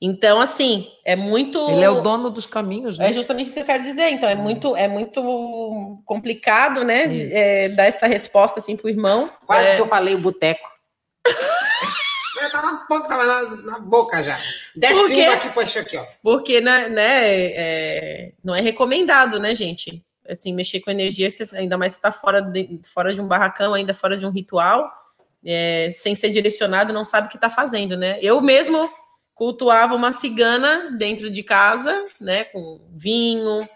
Então, 0.00 0.40
assim, 0.40 0.88
é 1.04 1.14
muito. 1.14 1.58
Ele 1.70 1.84
é 1.84 1.90
o 1.90 2.00
dono 2.00 2.30
dos 2.30 2.46
caminhos, 2.46 2.96
né? 2.96 3.10
É 3.10 3.12
justamente 3.12 3.46
isso 3.46 3.54
que 3.54 3.60
eu 3.60 3.66
quero 3.66 3.82
dizer. 3.82 4.08
Então, 4.10 4.28
é 4.28 4.34
muito, 4.34 4.74
é 4.74 4.88
muito 4.88 6.02
complicado, 6.06 6.84
né? 6.84 7.04
É, 7.30 7.68
dar 7.68 7.84
essa 7.84 8.06
resposta 8.06 8.60
assim 8.60 8.76
pro 8.76 8.88
irmão. 8.88 9.30
Quase 9.46 9.68
É, 9.68 9.74
que 9.76 9.82
eu 9.82 9.86
falei 9.86 10.14
o 10.14 10.20
boteco. 10.20 10.68
Eu 12.40 12.50
tava 12.50 12.68
um 12.68 12.86
pouco 12.86 13.06
tava 13.06 13.26
na, 13.26 13.56
na 13.56 13.78
boca 13.80 14.22
já. 14.22 14.38
Desce 14.74 14.94
Por 14.94 15.08
quê? 15.08 15.22
uma 15.24 15.34
aqui, 15.34 15.50
puxa 15.50 15.80
aqui, 15.80 15.96
ó. 15.96 16.06
Porque, 16.22 16.60
né, 16.60 16.88
né, 16.88 17.34
é, 17.34 18.32
não 18.42 18.54
é 18.54 18.62
recomendado, 18.62 19.38
né, 19.38 19.54
gente? 19.54 20.02
Assim, 20.26 20.54
mexer 20.54 20.80
com 20.80 20.90
energia, 20.90 21.28
ainda 21.52 21.76
mais 21.76 21.92
se 21.92 22.00
tá 22.00 22.10
fora 22.10 22.40
de, 22.40 22.80
fora 22.92 23.12
de 23.12 23.20
um 23.20 23.28
barracão, 23.28 23.74
ainda 23.74 23.92
fora 23.92 24.16
de 24.16 24.24
um 24.24 24.30
ritual, 24.30 24.90
é, 25.44 25.90
sem 25.92 26.14
ser 26.14 26.30
direcionado, 26.30 26.92
não 26.92 27.04
sabe 27.04 27.26
o 27.26 27.30
que 27.30 27.38
tá 27.38 27.50
fazendo, 27.50 27.96
né? 27.96 28.18
Eu 28.22 28.40
mesmo 28.40 28.88
cultuava 29.40 29.94
uma 29.94 30.12
cigana 30.12 30.94
dentro 30.98 31.30
de 31.30 31.42
casa, 31.42 32.06
né, 32.20 32.44
com 32.44 32.78
vinho, 32.90 33.66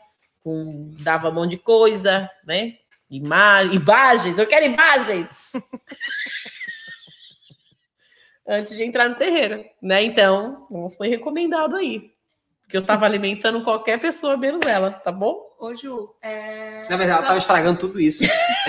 com, 0.42 0.90
dava 0.98 1.30
um 1.30 1.32
monte 1.32 1.52
de 1.52 1.56
coisa, 1.56 2.30
né? 2.46 2.74
Ima 3.10 3.62
imagens, 3.62 4.38
eu 4.38 4.46
quero 4.46 4.66
imagens! 4.66 5.52
Antes 8.46 8.76
de 8.76 8.84
entrar 8.84 9.08
no 9.08 9.14
terreiro, 9.14 9.64
né? 9.80 10.02
Então, 10.02 10.66
não 10.70 10.90
foi 10.90 11.08
recomendado 11.08 11.76
aí. 11.76 12.12
Porque 12.60 12.76
eu 12.76 12.82
estava 12.82 13.06
alimentando 13.06 13.64
qualquer 13.64 13.98
pessoa, 13.98 14.36
menos 14.36 14.66
ela, 14.66 14.90
tá 14.90 15.10
bom? 15.10 15.50
Ô, 15.58 15.74
Ju, 15.74 16.14
é... 16.20 16.82
Na 16.90 16.96
verdade, 16.98 17.10
ela 17.10 17.20
estava 17.20 17.38
estragando 17.38 17.80
tudo 17.80 17.98
isso. 17.98 18.22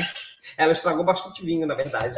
ela 0.57 0.71
estragou 0.71 1.03
bastante 1.03 1.43
vinho, 1.43 1.67
na 1.67 1.75
verdade. 1.75 2.15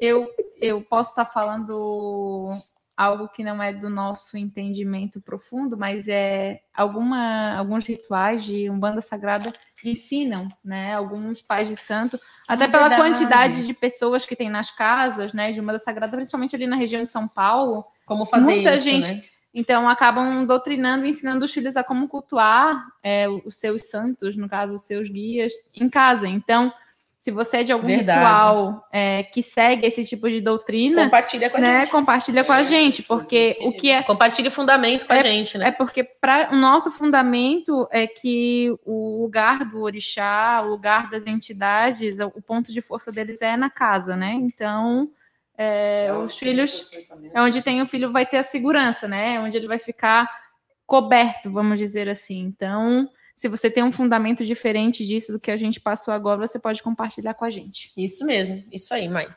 eu, 0.00 0.28
eu 0.60 0.82
posso 0.82 1.10
estar 1.10 1.26
falando 1.26 2.60
algo 2.96 3.28
que 3.28 3.44
não 3.44 3.62
é 3.62 3.72
do 3.72 3.90
nosso 3.90 4.38
entendimento 4.38 5.20
profundo, 5.20 5.76
mas 5.76 6.08
é 6.08 6.60
alguma, 6.74 7.54
alguns 7.56 7.84
rituais 7.84 8.42
de 8.44 8.70
Umbanda 8.70 9.00
Sagrada 9.00 9.52
ensinam, 9.84 10.48
né? 10.64 10.94
Alguns 10.94 11.42
pais 11.42 11.68
de 11.68 11.76
santo, 11.76 12.18
até 12.48 12.64
Ah, 12.64 12.68
pela 12.68 12.88
verdade. 12.88 13.02
quantidade 13.10 13.66
de 13.66 13.74
pessoas 13.74 14.24
que 14.24 14.34
tem 14.34 14.48
nas 14.48 14.70
casas, 14.70 15.32
né? 15.32 15.52
De 15.52 15.60
Umbanda 15.60 15.78
Sagrada, 15.78 16.16
principalmente 16.16 16.56
ali 16.56 16.66
na 16.66 16.76
região 16.76 17.04
de 17.04 17.10
São 17.10 17.28
Paulo. 17.28 17.84
Como 18.06 18.24
fazer 18.24 18.44
Muita 18.44 18.74
isso, 18.74 18.84
gente- 18.84 19.02
né? 19.14 19.22
Então, 19.58 19.88
acabam 19.88 20.44
doutrinando 20.44 21.06
ensinando 21.06 21.44
os 21.46 21.52
filhos 21.52 21.78
a 21.78 21.84
como 21.84 22.08
cultuar 22.08 22.86
é, 23.02 23.26
os 23.28 23.56
seus 23.56 23.88
santos, 23.88 24.36
no 24.36 24.48
caso, 24.50 24.74
os 24.74 24.82
seus 24.82 25.08
guias, 25.08 25.52
em 25.74 25.88
casa. 25.88 26.28
Então, 26.28 26.70
se 27.26 27.32
você 27.32 27.56
é 27.56 27.62
de 27.64 27.72
algum 27.72 27.88
Verdade. 27.88 28.20
ritual 28.20 28.82
é, 28.94 29.24
que 29.24 29.42
segue 29.42 29.84
esse 29.84 30.04
tipo 30.04 30.30
de 30.30 30.40
doutrina, 30.40 31.02
Compartilha 31.02 31.50
com 31.50 31.56
a 31.56 31.60
né, 31.60 31.80
gente. 31.80 31.90
compartilha 31.90 32.44
com 32.44 32.52
a 32.52 32.62
gente, 32.62 33.02
porque 33.02 33.56
o 33.62 33.72
que 33.72 33.90
é 33.90 34.00
Compartilha 34.04 34.46
o 34.46 34.52
fundamento 34.52 35.04
com 35.08 35.12
a 35.12 35.18
gente, 35.18 35.58
né? 35.58 35.66
é 35.66 35.72
porque 35.72 36.04
pra, 36.04 36.50
o 36.52 36.56
nosso 36.56 36.88
fundamento 36.92 37.88
é 37.90 38.06
que 38.06 38.72
o 38.84 39.22
lugar 39.22 39.64
do 39.64 39.82
orixá, 39.82 40.62
o 40.62 40.68
lugar 40.68 41.10
das 41.10 41.26
entidades, 41.26 42.20
o 42.20 42.40
ponto 42.40 42.72
de 42.72 42.80
força 42.80 43.10
deles 43.10 43.42
é 43.42 43.56
na 43.56 43.68
casa, 43.68 44.16
né? 44.16 44.30
Então, 44.32 45.10
é, 45.58 46.12
os 46.12 46.38
filhos 46.38 46.92
é 47.34 47.42
onde 47.42 47.60
tem 47.60 47.82
o 47.82 47.88
filho 47.88 48.12
vai 48.12 48.24
ter 48.24 48.36
a 48.36 48.44
segurança, 48.44 49.08
né? 49.08 49.34
É 49.34 49.40
onde 49.40 49.56
ele 49.56 49.66
vai 49.66 49.80
ficar 49.80 50.30
coberto, 50.86 51.50
vamos 51.50 51.76
dizer 51.76 52.08
assim. 52.08 52.38
Então, 52.38 53.10
se 53.36 53.48
você 53.48 53.70
tem 53.70 53.84
um 53.84 53.92
fundamento 53.92 54.44
diferente 54.44 55.06
disso 55.06 55.30
do 55.30 55.38
que 55.38 55.50
a 55.50 55.56
gente 55.58 55.78
passou 55.78 56.12
agora, 56.12 56.46
você 56.46 56.58
pode 56.58 56.82
compartilhar 56.82 57.34
com 57.34 57.44
a 57.44 57.50
gente. 57.50 57.92
Isso 57.94 58.24
mesmo, 58.24 58.64
isso 58.72 58.94
aí, 58.94 59.08
mãe. 59.08 59.28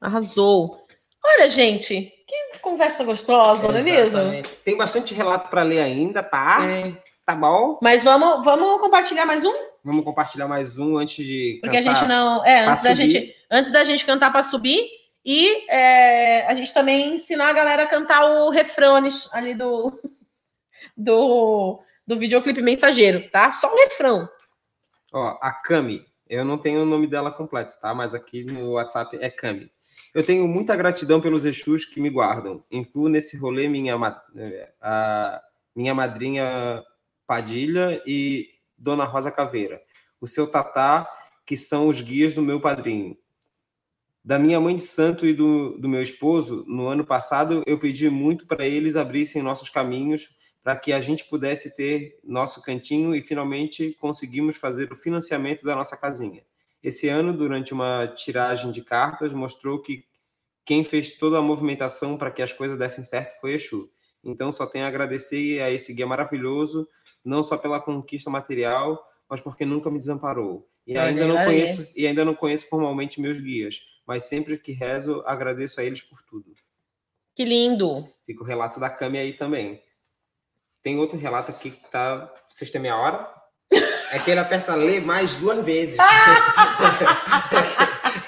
Arrasou. 0.00 0.86
Olha, 1.22 1.48
gente, 1.50 2.12
que 2.26 2.58
conversa 2.60 3.02
gostosa, 3.02 3.68
não 3.68 3.78
é 3.78 3.82
mesmo? 3.82 4.20
Tem 4.64 4.76
bastante 4.76 5.12
relato 5.12 5.50
para 5.50 5.62
ler 5.62 5.80
ainda, 5.80 6.22
tá? 6.22 6.64
É. 6.64 6.96
Tá 7.26 7.34
bom? 7.34 7.78
Mas 7.82 8.02
vamos, 8.02 8.44
vamos 8.44 8.80
compartilhar 8.80 9.26
mais 9.26 9.44
um? 9.44 9.52
Vamos 9.84 10.04
compartilhar 10.04 10.48
mais 10.48 10.78
um 10.78 10.96
antes 10.96 11.24
de. 11.24 11.58
Porque 11.60 11.76
a 11.76 11.82
gente 11.82 12.04
não. 12.06 12.44
É, 12.44 12.64
antes 12.64 12.82
da 12.82 12.90
subir. 12.90 13.10
gente, 13.10 13.36
antes 13.50 13.72
da 13.72 13.84
gente 13.84 14.04
cantar 14.06 14.32
para 14.32 14.42
subir. 14.42 14.80
E 15.24 15.70
é, 15.70 16.46
a 16.46 16.54
gente 16.54 16.72
também 16.72 17.14
ensinar 17.14 17.50
a 17.50 17.52
galera 17.52 17.82
a 17.82 17.86
cantar 17.86 18.24
o 18.24 18.48
refrões 18.48 19.28
ali 19.32 19.54
do, 19.54 20.00
do, 20.96 21.82
do 22.10 22.16
videoclipe 22.16 22.60
mensageiro, 22.60 23.30
tá? 23.30 23.52
Só 23.52 23.72
o 23.72 23.76
refrão. 23.76 24.28
Ó, 25.12 25.38
a 25.40 25.52
Cami. 25.52 26.04
Eu 26.28 26.44
não 26.44 26.58
tenho 26.58 26.82
o 26.82 26.84
nome 26.84 27.06
dela 27.06 27.30
completo, 27.30 27.78
tá? 27.80 27.94
Mas 27.94 28.16
aqui 28.16 28.42
no 28.42 28.72
WhatsApp 28.72 29.16
é 29.20 29.30
Cami. 29.30 29.70
Eu 30.12 30.26
tenho 30.26 30.48
muita 30.48 30.74
gratidão 30.74 31.20
pelos 31.20 31.44
Exus 31.44 31.84
que 31.84 32.00
me 32.00 32.10
guardam. 32.10 32.64
Incluo 32.68 33.08
nesse 33.08 33.36
rolê 33.36 33.68
minha, 33.68 33.96
a, 34.80 35.40
minha 35.74 35.94
madrinha 35.94 36.82
Padilha 37.28 38.02
e 38.04 38.44
Dona 38.76 39.04
Rosa 39.04 39.30
Caveira. 39.30 39.80
O 40.20 40.26
seu 40.26 40.48
Tatá, 40.48 41.08
que 41.46 41.56
são 41.56 41.86
os 41.86 42.00
guias 42.00 42.34
do 42.34 42.42
meu 42.42 42.60
padrinho. 42.60 43.16
Da 44.24 44.36
minha 44.36 44.58
mãe 44.58 44.76
de 44.76 44.82
santo 44.82 45.24
e 45.24 45.32
do, 45.32 45.78
do 45.78 45.88
meu 45.88 46.02
esposo, 46.02 46.64
no 46.66 46.88
ano 46.88 47.04
passado, 47.04 47.62
eu 47.66 47.78
pedi 47.78 48.10
muito 48.10 48.48
para 48.48 48.66
eles 48.66 48.96
abrissem 48.96 49.42
nossos 49.42 49.70
caminhos 49.70 50.39
para 50.62 50.76
que 50.76 50.92
a 50.92 51.00
gente 51.00 51.24
pudesse 51.24 51.74
ter 51.74 52.18
nosso 52.22 52.62
cantinho 52.62 53.14
e 53.14 53.22
finalmente 53.22 53.96
conseguimos 53.98 54.56
fazer 54.56 54.92
o 54.92 54.96
financiamento 54.96 55.64
da 55.64 55.74
nossa 55.74 55.96
casinha. 55.96 56.42
Esse 56.82 57.08
ano, 57.08 57.32
durante 57.32 57.72
uma 57.72 58.06
tiragem 58.08 58.70
de 58.70 58.82
cartas, 58.82 59.32
mostrou 59.32 59.80
que 59.80 60.04
quem 60.64 60.84
fez 60.84 61.18
toda 61.18 61.38
a 61.38 61.42
movimentação 61.42 62.16
para 62.16 62.30
que 62.30 62.42
as 62.42 62.52
coisas 62.52 62.78
dessem 62.78 63.04
certo 63.04 63.40
foi 63.40 63.54
Exu. 63.54 63.90
Então, 64.22 64.52
só 64.52 64.66
tenho 64.66 64.84
a 64.84 64.88
agradecer 64.88 65.60
a 65.62 65.70
esse 65.70 65.94
guia 65.94 66.06
maravilhoso, 66.06 66.86
não 67.24 67.42
só 67.42 67.56
pela 67.56 67.80
conquista 67.80 68.30
material, 68.30 69.02
mas 69.28 69.40
porque 69.40 69.64
nunca 69.64 69.90
me 69.90 69.98
desamparou. 69.98 70.68
E 70.86 70.98
ainda 70.98 71.26
não 71.26 71.36
conheço 71.44 71.88
e 71.94 72.06
ainda 72.06 72.24
não 72.24 72.34
conheço 72.34 72.68
formalmente 72.68 73.20
meus 73.20 73.40
guias, 73.40 73.80
mas 74.06 74.24
sempre 74.24 74.58
que 74.58 74.72
rezo, 74.72 75.22
agradeço 75.24 75.80
a 75.80 75.84
eles 75.84 76.02
por 76.02 76.22
tudo. 76.22 76.52
Que 77.34 77.44
lindo. 77.44 78.08
Fica 78.26 78.42
o 78.42 78.46
relato 78.46 78.80
da 78.80 78.90
Cami 78.90 79.18
aí 79.18 79.32
também. 79.32 79.80
Tem 80.82 80.98
outro 80.98 81.18
relato 81.18 81.50
aqui 81.50 81.70
que 81.70 81.90
tá. 81.90 82.30
Vocês 82.48 82.70
têm 82.70 82.80
meia 82.80 82.96
hora? 82.96 83.28
É 84.12 84.18
que 84.18 84.30
ele 84.30 84.40
aperta 84.40 84.74
ler 84.74 85.00
mais 85.02 85.34
duas 85.36 85.64
vezes. 85.64 85.96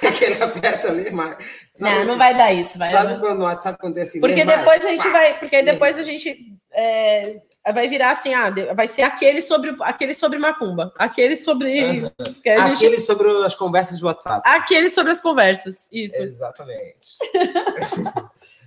é 0.02 0.10
que 0.12 0.24
ele 0.24 0.42
aperta 0.42 0.92
ler 0.92 1.12
mais. 1.12 1.36
Não, 1.80 2.04
não 2.04 2.16
vai 2.18 2.36
dar 2.36 2.52
isso, 2.52 2.78
vai. 2.78 2.90
Sabe 2.90 3.18
quando 3.18 3.38
no 3.38 3.44
WhatsApp 3.44 3.76
acontece 3.80 4.20
Porque 4.20 4.36
ler 4.36 4.44
mais? 4.44 4.58
depois 4.58 4.84
a 4.84 4.88
gente 4.88 5.02
Pá! 5.02 5.10
vai, 5.10 5.38
porque 5.38 5.62
depois 5.62 5.98
a 5.98 6.04
gente 6.04 6.38
é, 6.72 7.40
vai 7.72 7.88
virar 7.88 8.10
assim, 8.12 8.32
ah, 8.34 8.52
vai 8.74 8.86
ser 8.86 9.02
aquele 9.02 9.42
sobre 9.42 9.74
aquele 9.80 10.14
sobre 10.14 10.38
macumba, 10.38 10.92
aquele 10.96 11.36
sobre 11.36 12.08
que 12.42 12.48
a 12.50 12.68
gente- 12.68 12.76
Aquele 12.76 13.00
sobre 13.00 13.28
as 13.44 13.54
conversas 13.54 13.98
do 13.98 14.06
WhatsApp. 14.06 14.40
aquele 14.44 14.88
sobre 14.90 15.10
as 15.10 15.20
conversas, 15.20 15.88
isso. 15.90 16.22
Exatamente. 16.22 17.18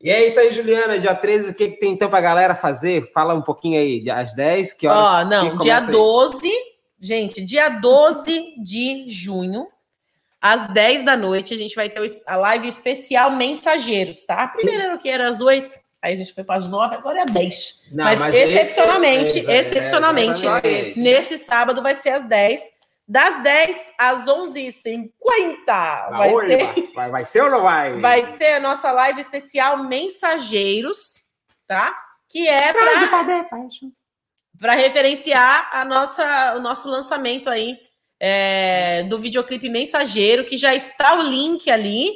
e 0.00 0.10
é 0.10 0.26
isso 0.26 0.38
aí, 0.40 0.50
Juliana. 0.52 0.98
Dia 0.98 1.14
13, 1.14 1.50
o 1.50 1.54
que, 1.54 1.68
que 1.68 1.78
tem 1.80 1.92
então 1.92 2.08
pra 2.08 2.20
galera 2.20 2.54
fazer? 2.54 3.10
Fala 3.12 3.34
um 3.34 3.42
pouquinho 3.42 3.78
aí. 3.78 4.08
Às 4.10 4.32
10, 4.34 4.72
que 4.72 4.86
horas? 4.86 5.26
Ó, 5.26 5.30
não, 5.30 5.50
que 5.50 5.58
dia 5.64 5.74
começa 5.76 5.86
aí? 5.90 5.92
12, 5.96 6.50
gente, 7.00 7.44
dia 7.44 7.68
12 7.68 8.54
de 8.62 9.04
junho, 9.08 9.66
às 10.40 10.66
10 10.72 11.04
da 11.04 11.16
noite, 11.16 11.52
a 11.52 11.56
gente 11.56 11.74
vai 11.76 11.88
ter 11.90 12.00
a 12.26 12.36
live 12.36 12.66
especial 12.68 13.30
Mensageiros, 13.32 14.24
tá? 14.24 14.48
Primeiro 14.48 14.82
era 14.82 14.94
o 14.94 14.98
que 14.98 15.08
era 15.08 15.28
às 15.28 15.40
8, 15.42 15.76
aí 16.00 16.14
a 16.14 16.16
gente 16.16 16.32
foi 16.32 16.44
para 16.44 16.56
as 16.60 16.68
9, 16.68 16.94
agora 16.94 17.20
é 17.22 17.26
10. 17.26 17.88
Não, 17.92 18.04
mas, 18.04 18.34
esse- 18.34 18.52
excepcionalmente, 18.54 19.38
é, 19.46 19.52
é, 19.52 19.60
excepcionalmente, 19.60 20.40
nesse 20.98 21.36
sábado 21.36 21.82
vai 21.82 21.94
ser 21.94 22.10
às 22.10 22.24
10. 22.24 22.60
Das 23.10 23.42
10 23.42 23.92
às 23.98 24.26
11h50. 24.26 25.10
Vai 25.66 26.32
Oi, 26.32 26.46
ser, 26.46 26.64
vai, 26.64 26.92
vai, 26.94 27.10
vai 27.10 27.24
ser 27.24 27.42
ou 27.42 27.50
não 27.50 27.62
vai? 27.62 27.96
vai 27.98 28.24
ser 28.24 28.52
a 28.52 28.60
nossa 28.60 28.92
live 28.92 29.20
especial 29.20 29.82
Mensageiros, 29.82 31.24
tá? 31.66 31.92
Que 32.28 32.46
é 32.46 32.72
para 32.72 33.48
para 34.60 34.74
referenciar 34.74 35.70
a 35.72 35.84
nossa, 35.84 36.54
o 36.56 36.60
nosso 36.60 36.88
lançamento 36.88 37.50
aí 37.50 37.80
é, 38.20 39.02
do 39.02 39.18
videoclipe 39.18 39.68
Mensageiro, 39.68 40.44
que 40.44 40.56
já 40.56 40.72
está 40.72 41.18
o 41.18 41.22
link 41.22 41.68
ali 41.68 42.12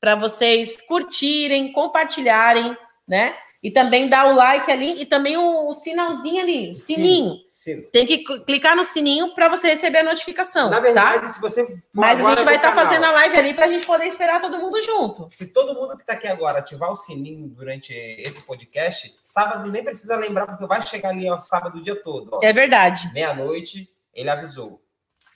para 0.00 0.14
vocês 0.14 0.80
curtirem, 0.82 1.72
compartilharem, 1.72 2.76
né? 3.08 3.36
E 3.66 3.70
também 3.72 4.08
dar 4.08 4.26
o 4.30 4.36
like 4.36 4.70
ali 4.70 5.00
e 5.02 5.04
também 5.04 5.36
o, 5.36 5.68
o 5.68 5.72
sinalzinho 5.72 6.40
ali, 6.40 6.70
o 6.70 6.76
sininho. 6.76 7.34
Sim. 7.50 7.82
Tem 7.90 8.06
que 8.06 8.18
cl- 8.24 8.44
clicar 8.44 8.76
no 8.76 8.84
sininho 8.84 9.34
para 9.34 9.48
você 9.48 9.70
receber 9.70 9.98
a 9.98 10.02
notificação, 10.04 10.70
Na 10.70 10.76
tá? 10.76 10.82
verdade, 10.82 11.28
se 11.28 11.40
você 11.40 11.66
Mas 11.92 12.24
a 12.24 12.28
gente 12.30 12.44
vai 12.44 12.54
estar 12.54 12.70
canal, 12.70 12.84
fazendo 12.84 13.02
a 13.06 13.10
live 13.10 13.36
ali 13.36 13.54
para 13.54 13.64
a 13.66 13.68
gente 13.68 13.84
poder 13.84 14.04
esperar 14.06 14.40
todo 14.40 14.56
mundo 14.58 14.80
junto. 14.84 15.28
Se 15.28 15.48
todo 15.48 15.74
mundo 15.74 15.96
que 15.96 16.04
está 16.04 16.12
aqui 16.12 16.28
agora 16.28 16.60
ativar 16.60 16.92
o 16.92 16.96
sininho 16.96 17.48
durante 17.48 17.92
esse 17.92 18.40
podcast, 18.42 19.18
sábado 19.24 19.68
nem 19.68 19.82
precisa 19.82 20.14
lembrar, 20.14 20.46
porque 20.46 20.64
vai 20.64 20.80
chegar 20.86 21.08
ali 21.08 21.28
ó, 21.28 21.40
sábado 21.40 21.78
o 21.78 21.82
dia 21.82 22.00
todo. 22.00 22.30
ó. 22.34 22.38
É 22.44 22.52
verdade. 22.52 23.10
Meia-noite, 23.12 23.90
ele 24.14 24.30
avisou. 24.30 24.80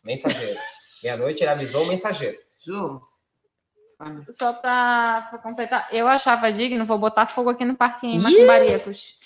Mensageiro. 0.05 0.57
Meia-noite, 1.03 1.43
ele 1.43 1.51
avisou 1.51 1.83
o 1.83 1.89
mensageiro. 1.89 2.39
Ju, 2.61 3.01
Só 4.31 4.53
para 4.53 5.39
completar, 5.43 5.89
eu 5.93 6.07
achava 6.07 6.53
digno, 6.53 6.87
vou 6.87 6.99
botar 6.99 7.27
fogo 7.27 7.51
aqui 7.51 7.65
no 7.65 7.77
parquinho! 7.77 8.23
Macumbaricos, 8.23 9.19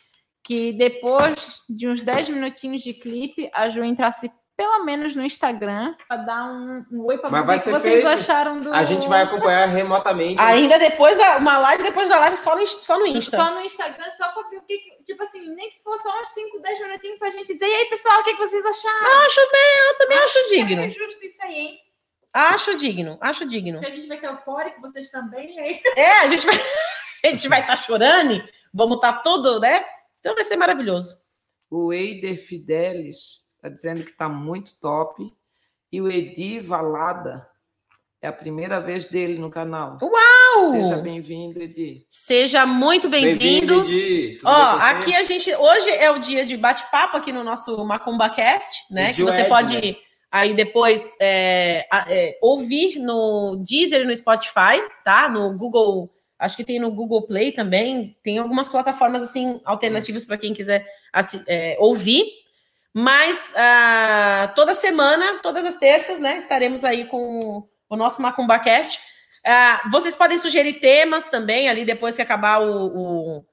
que 0.43 0.73
depois 0.73 1.63
de 1.69 1.89
uns 1.89 2.03
10 2.03 2.31
minutinhos 2.31 2.83
de 2.83 2.93
clipe, 2.93 3.51
a 3.53 3.69
Ju 3.69 3.85
entrasse 3.85 4.31
pelo 4.57 4.85
menos 4.85 5.17
no 5.17 5.25
Instagram 5.25 5.95
para 6.07 6.17
dar 6.17 6.45
um, 6.45 6.85
um 6.93 7.07
oi 7.07 7.19
para 7.19 7.29
Mas 7.31 7.45
vocês 7.45 7.47
vai 7.47 7.59
que 7.59 7.65
ser 7.65 7.71
vocês 7.73 7.95
feito. 7.95 8.09
acharam 8.09 8.61
do. 8.61 8.73
A 8.73 8.85
gente 8.85 9.09
vai 9.09 9.23
acompanhar 9.23 9.67
remotamente. 9.67 10.41
Ainda 10.41 10.79
depois 10.79 11.19
da 11.19 11.39
uma 11.39 11.59
live 11.59 11.83
depois 11.83 12.09
da 12.09 12.19
live 12.21 12.37
só 12.37 12.57
no, 12.57 12.67
só 12.67 12.99
no 12.99 13.07
Insta. 13.07 13.37
Só 13.37 13.53
no 13.53 13.61
Instagram, 13.63 14.11
só 14.11 14.29
para 14.33 14.49
ver 14.49 14.59
o 14.59 14.63
que. 14.63 14.79
Tipo 15.05 15.23
assim, 15.25 15.55
nem 15.55 15.71
que 15.71 15.83
fosse 15.83 16.05
só 16.05 16.21
uns 16.21 16.29
5, 16.29 16.61
10 16.61 16.81
minutinhos 16.83 17.19
pra 17.19 17.31
gente 17.31 17.53
dizer. 17.53 17.67
E 17.67 17.75
aí, 17.75 17.85
pessoal, 17.87 18.21
o 18.21 18.25
que, 18.25 18.33
que 18.33 18.39
vocês 18.39 18.65
acharam? 18.65 19.23
Acho 19.25 19.41
bem, 19.41 19.89
eu 19.89 19.99
também 19.99 20.19
acho 20.19 20.49
digno. 20.51 20.83
É 20.83 20.89
justo 20.89 21.25
isso 21.25 21.43
aí, 21.43 21.55
hein? 21.55 21.79
Acho 22.35 22.77
digno, 22.77 23.17
acho 23.21 23.47
digno. 23.47 23.79
Porque 23.81 23.93
a 23.93 23.95
gente 23.95 24.09
vai 24.09 24.19
ter 24.19 24.27
eufórico, 24.27 24.81
vocês 24.81 25.09
também. 25.09 25.57
Aí, 25.61 25.81
É, 25.97 26.19
a 26.19 26.29
gente 26.29 26.45
vai 26.45 26.55
a 27.25 27.29
gente 27.29 27.49
vai 27.49 27.61
estar 27.61 27.77
chorando, 27.77 28.43
vamos 28.73 28.97
estar 28.97 29.23
todo, 29.23 29.61
né? 29.61 29.85
Então 30.19 30.35
vai 30.35 30.45
ser 30.45 30.57
maravilhoso. 30.57 31.17
o 31.71 31.93
Eider 31.93 32.37
Fidelis 32.45 33.45
está 33.57 33.69
dizendo 33.69 34.05
que 34.05 34.11
está 34.11 34.29
muito 34.29 34.75
top. 34.81 35.33
E 35.93 36.01
o 36.01 36.11
Edi 36.11 36.59
Valada 36.59 37.49
é 38.21 38.27
a 38.27 38.33
primeira 38.33 38.81
vez 38.81 39.11
dele 39.11 39.39
no 39.39 39.49
canal. 39.49 39.97
Uau! 40.03 40.73
Seja 40.73 40.97
bem-vindo, 40.97 41.63
Edi. 41.63 42.05
Seja 42.11 42.67
muito 42.67 43.09
bem-vindo. 43.09 43.83
Edi. 43.83 44.39
Tudo 44.41 44.51
Ó, 44.51 44.77
bem 44.79 44.87
aqui 44.89 45.15
a 45.15 45.23
gente 45.23 45.55
hoje 45.55 45.91
é 45.91 46.11
o 46.11 46.19
dia 46.19 46.45
de 46.45 46.57
bate-papo 46.57 47.17
aqui 47.17 47.33
no 47.33 47.45
nosso 47.45 47.85
Macumba 47.85 48.29
Cast, 48.29 48.93
né? 48.93 49.13
Que 49.13 49.23
você 49.23 49.43
Ed, 49.43 49.49
pode 49.49 49.75
né? 49.75 49.95
Aí 50.35 50.53
depois 50.53 51.17
é, 51.21 51.87
é, 52.09 52.37
ouvir 52.43 52.99
no 52.99 53.55
Deezer 53.65 54.01
e 54.01 54.05
no 54.05 54.17
Spotify, 54.17 54.83
tá? 55.05 55.29
No 55.29 55.57
Google, 55.57 56.13
acho 56.37 56.57
que 56.57 56.65
tem 56.65 56.81
no 56.81 56.91
Google 56.91 57.25
Play 57.25 57.53
também. 57.53 58.17
Tem 58.21 58.39
algumas 58.39 58.69
plataformas 58.69 59.23
assim 59.23 59.61
alternativas 59.65 60.25
para 60.25 60.37
quem 60.37 60.53
quiser 60.53 60.85
assi- 61.13 61.45
é, 61.47 61.77
ouvir. 61.79 62.25
Mas 62.93 63.55
ah, 63.57 64.53
toda 64.57 64.75
semana, 64.75 65.39
todas 65.41 65.65
as 65.65 65.77
terças, 65.77 66.19
né? 66.19 66.37
Estaremos 66.37 66.85
aí 66.85 67.05
com 67.05 67.63
o 67.89 67.97
nosso 67.97 68.21
Macumba 68.21 68.59
Cast. 68.59 68.99
Ah, 69.47 69.89
vocês 69.93 70.17
podem 70.17 70.39
sugerir 70.39 70.81
temas 70.81 71.29
também 71.29 71.69
ali 71.69 71.85
depois 71.85 72.17
que 72.17 72.23
acabar 72.23 72.61
o, 72.61 72.87
o, 72.87 73.45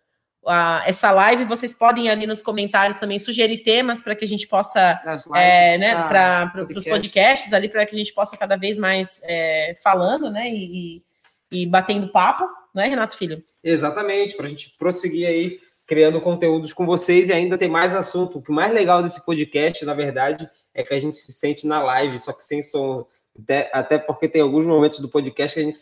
a- 0.45 0.83
essa 0.85 1.11
live, 1.11 1.43
vocês 1.43 1.71
podem 1.73 2.09
ali 2.09 2.25
nos 2.25 2.41
comentários 2.41 2.97
também 2.97 3.19
sugerir 3.19 3.59
temas 3.59 4.01
para 4.01 4.15
que 4.15 4.25
a 4.25 4.27
gente 4.27 4.47
possa 4.47 4.99
é, 5.35 5.77
né, 5.77 5.93
para 5.95 6.51
os 6.61 6.67
podcast. 6.67 6.89
podcasts 6.89 7.53
ali, 7.53 7.69
para 7.69 7.85
que 7.85 7.95
a 7.95 7.97
gente 7.97 8.13
possa 8.13 8.35
cada 8.37 8.55
vez 8.57 8.77
mais 8.77 9.21
é, 9.23 9.75
falando, 9.83 10.29
né, 10.31 10.49
e, 10.49 10.97
e- 10.97 11.03
e 11.51 11.65
batendo 11.65 12.11
papo, 12.11 12.47
não 12.73 12.81
é, 12.81 12.87
Renato 12.87 13.17
Filho? 13.17 13.43
Exatamente, 13.63 14.35
para 14.37 14.45
a 14.45 14.49
gente 14.49 14.75
prosseguir 14.77 15.27
aí 15.27 15.59
criando 15.85 16.21
conteúdos 16.21 16.71
com 16.71 16.85
vocês 16.85 17.27
e 17.27 17.33
ainda 17.33 17.57
tem 17.57 17.67
mais 17.67 17.93
assunto. 17.93 18.37
O 18.37 18.41
que 18.41 18.49
mais 18.51 18.73
legal 18.73 19.03
desse 19.03 19.25
podcast, 19.25 19.83
na 19.83 19.93
verdade, 19.93 20.49
é 20.73 20.81
que 20.83 20.93
a 20.93 20.99
gente 21.01 21.17
se 21.17 21.33
sente 21.33 21.67
na 21.67 21.83
live, 21.83 22.17
só 22.17 22.31
que 22.31 22.45
sem 22.45 22.61
som. 22.61 23.05
Até, 23.37 23.69
até 23.73 23.97
porque 23.97 24.29
tem 24.29 24.41
alguns 24.41 24.65
momentos 24.65 24.99
do 24.99 25.09
podcast 25.09 25.53
que 25.53 25.59
a 25.59 25.63
gente, 25.63 25.77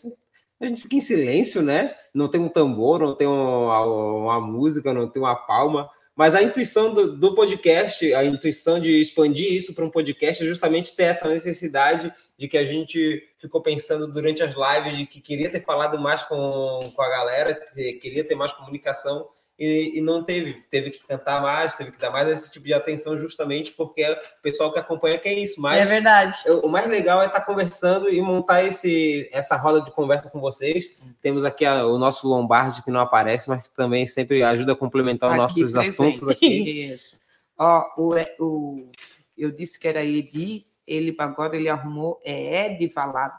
a 0.60 0.66
gente 0.66 0.82
fica 0.82 0.96
em 0.96 1.00
silêncio, 1.00 1.62
né? 1.62 1.94
Não 2.12 2.28
tem 2.28 2.40
um 2.40 2.48
tambor, 2.48 2.98
não 3.00 3.14
tem 3.14 3.26
uma, 3.26 3.84
uma 3.84 4.40
música, 4.40 4.92
não 4.92 5.08
tem 5.08 5.22
uma 5.22 5.34
palma. 5.34 5.88
Mas 6.14 6.34
a 6.34 6.42
intuição 6.42 6.92
do, 6.92 7.16
do 7.16 7.34
podcast, 7.34 8.12
a 8.12 8.22
intuição 8.24 8.78
de 8.78 9.00
expandir 9.00 9.52
isso 9.54 9.74
para 9.74 9.84
um 9.84 9.90
podcast 9.90 10.42
é 10.42 10.46
justamente 10.46 10.94
ter 10.94 11.04
essa 11.04 11.26
necessidade 11.28 12.12
de 12.36 12.46
que 12.46 12.58
a 12.58 12.64
gente 12.64 13.22
ficou 13.38 13.62
pensando 13.62 14.06
durante 14.12 14.42
as 14.42 14.54
lives 14.54 14.98
de 14.98 15.06
que 15.06 15.20
queria 15.20 15.48
ter 15.50 15.64
falado 15.64 15.98
mais 15.98 16.22
com, 16.24 16.92
com 16.94 17.02
a 17.02 17.08
galera, 17.08 17.54
ter- 17.54 17.94
queria 17.94 18.22
ter 18.22 18.34
mais 18.34 18.52
comunicação 18.52 19.28
e, 19.60 19.98
e 19.98 20.00
não 20.00 20.24
teve. 20.24 20.54
Teve 20.70 20.90
que 20.90 21.06
cantar 21.06 21.42
mais, 21.42 21.74
teve 21.76 21.90
que 21.92 21.98
dar 21.98 22.10
mais 22.10 22.26
esse 22.28 22.50
tipo 22.50 22.64
de 22.64 22.72
atenção 22.72 23.14
justamente 23.16 23.72
porque 23.72 24.02
o 24.10 24.16
pessoal 24.42 24.72
que 24.72 24.78
acompanha 24.78 25.18
quer 25.18 25.34
isso. 25.34 25.60
Mas 25.60 25.86
verdade. 25.88 26.36
eu- 26.46 26.60
o 26.60 26.68
mais 26.68 26.86
legal 26.88 27.20
é 27.22 27.26
estar 27.26 27.42
conversando 27.42 28.08
e 28.08 28.20
montar 28.22 28.64
esse, 28.64 29.28
essa 29.32 29.54
roda 29.56 29.82
de 29.82 29.92
conversa 29.92 30.30
com 30.30 30.40
vocês. 30.40 30.98
Temos 31.20 31.44
aqui 31.44 31.66
a- 31.66 31.84
o 31.86 31.98
nosso 31.98 32.26
Lombardi 32.26 32.82
que 32.82 32.90
não 32.90 33.00
aparece, 33.00 33.48
mas 33.50 33.62
que 33.68 33.70
também 33.74 34.06
sempre 34.06 34.42
ajuda 34.42 34.72
a 34.72 34.76
complementar 34.76 35.30
os 35.30 35.36
nossos 35.36 35.60
presente. 35.60 35.88
assuntos 35.88 36.26
aqui. 36.28 36.88
Isso. 36.94 37.16
Ó, 37.58 37.84
o, 37.98 38.14
o, 38.42 38.90
eu 39.36 39.50
disse 39.50 39.78
que 39.78 39.86
era 39.86 40.02
Edi, 40.02 40.64
ele 40.90 41.14
agora 41.18 41.56
ele 41.56 41.68
arrumou, 41.68 42.20
é 42.24 42.66
Ed 42.66 42.86
Valada. 42.88 43.38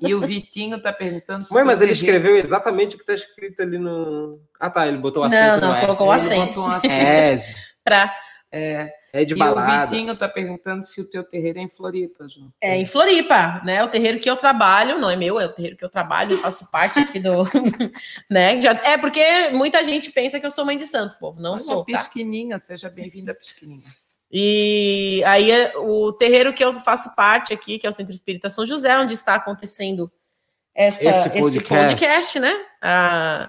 e 0.00 0.14
o 0.14 0.20
Vitinho 0.20 0.82
tá 0.82 0.92
perguntando 0.92 1.44
se 1.44 1.62
mas 1.64 1.80
ele 1.80 1.92
escreveu 1.92 2.36
exatamente 2.36 2.96
o 2.96 2.98
que 2.98 3.04
está 3.04 3.14
escrito 3.14 3.62
ali 3.62 3.78
no. 3.78 4.40
Ah, 4.58 4.68
tá, 4.68 4.86
ele 4.86 4.98
botou 4.98 5.22
o 5.22 5.28
Não, 5.28 5.36
acento. 5.36 5.66
não, 5.66 5.76
é. 5.76 5.80
colocou 5.80 6.08
o 6.08 6.12
acento. 6.12 6.60
um 6.60 6.66
acento. 6.66 6.92
É, 6.92 7.36
Pra, 7.84 8.12
é 9.14 9.24
de 9.24 9.32
E 9.32 9.36
o 9.36 9.38
balada. 9.38 9.86
Vitinho 9.86 10.16
tá 10.16 10.28
perguntando 10.28 10.84
se 10.84 11.00
o 11.00 11.08
teu 11.08 11.22
terreiro 11.22 11.60
é 11.60 11.62
em 11.62 11.68
Floripa, 11.68 12.28
Ju. 12.28 12.50
é, 12.60 12.76
em 12.76 12.84
Floripa, 12.84 13.62
né? 13.64 13.84
O 13.84 13.88
terreiro 13.88 14.18
que 14.18 14.28
eu 14.28 14.36
trabalho, 14.36 14.98
não 14.98 15.08
é 15.08 15.14
meu, 15.14 15.38
é 15.38 15.46
o 15.46 15.52
terreiro 15.52 15.76
que 15.76 15.84
eu 15.84 15.88
trabalho, 15.88 16.32
eu 16.32 16.38
faço 16.38 16.68
parte 16.68 16.98
aqui 16.98 17.20
do. 17.20 17.44
né? 18.28 18.60
Já, 18.60 18.72
é 18.72 18.98
porque 18.98 19.50
muita 19.52 19.84
gente 19.84 20.10
pensa 20.10 20.40
que 20.40 20.46
eu 20.46 20.50
sou 20.50 20.64
mãe 20.64 20.76
de 20.76 20.84
santo, 20.86 21.16
povo. 21.20 21.40
Não 21.40 21.52
Olha, 21.52 21.58
sou, 21.60 21.84
tá? 21.84 21.98
Pisquininha, 21.98 22.58
seja 22.58 22.90
bem-vinda, 22.90 23.32
Pisquininha. 23.34 23.84
E 24.36 25.22
aí 25.26 25.48
é 25.48 25.72
o 25.78 26.12
terreiro 26.12 26.52
que 26.52 26.64
eu 26.64 26.74
faço 26.80 27.14
parte 27.14 27.54
aqui, 27.54 27.78
que 27.78 27.86
é 27.86 27.90
o 27.90 27.92
Centro 27.92 28.12
Espírita 28.12 28.50
São 28.50 28.66
José, 28.66 28.98
onde 28.98 29.14
está 29.14 29.36
acontecendo 29.36 30.10
esta- 30.74 31.04
Esse 31.04 31.28
esse, 31.28 31.40
podcast. 31.40 31.86
podcast. 31.94 32.40
né? 32.40 32.52
Ah, 32.82 33.48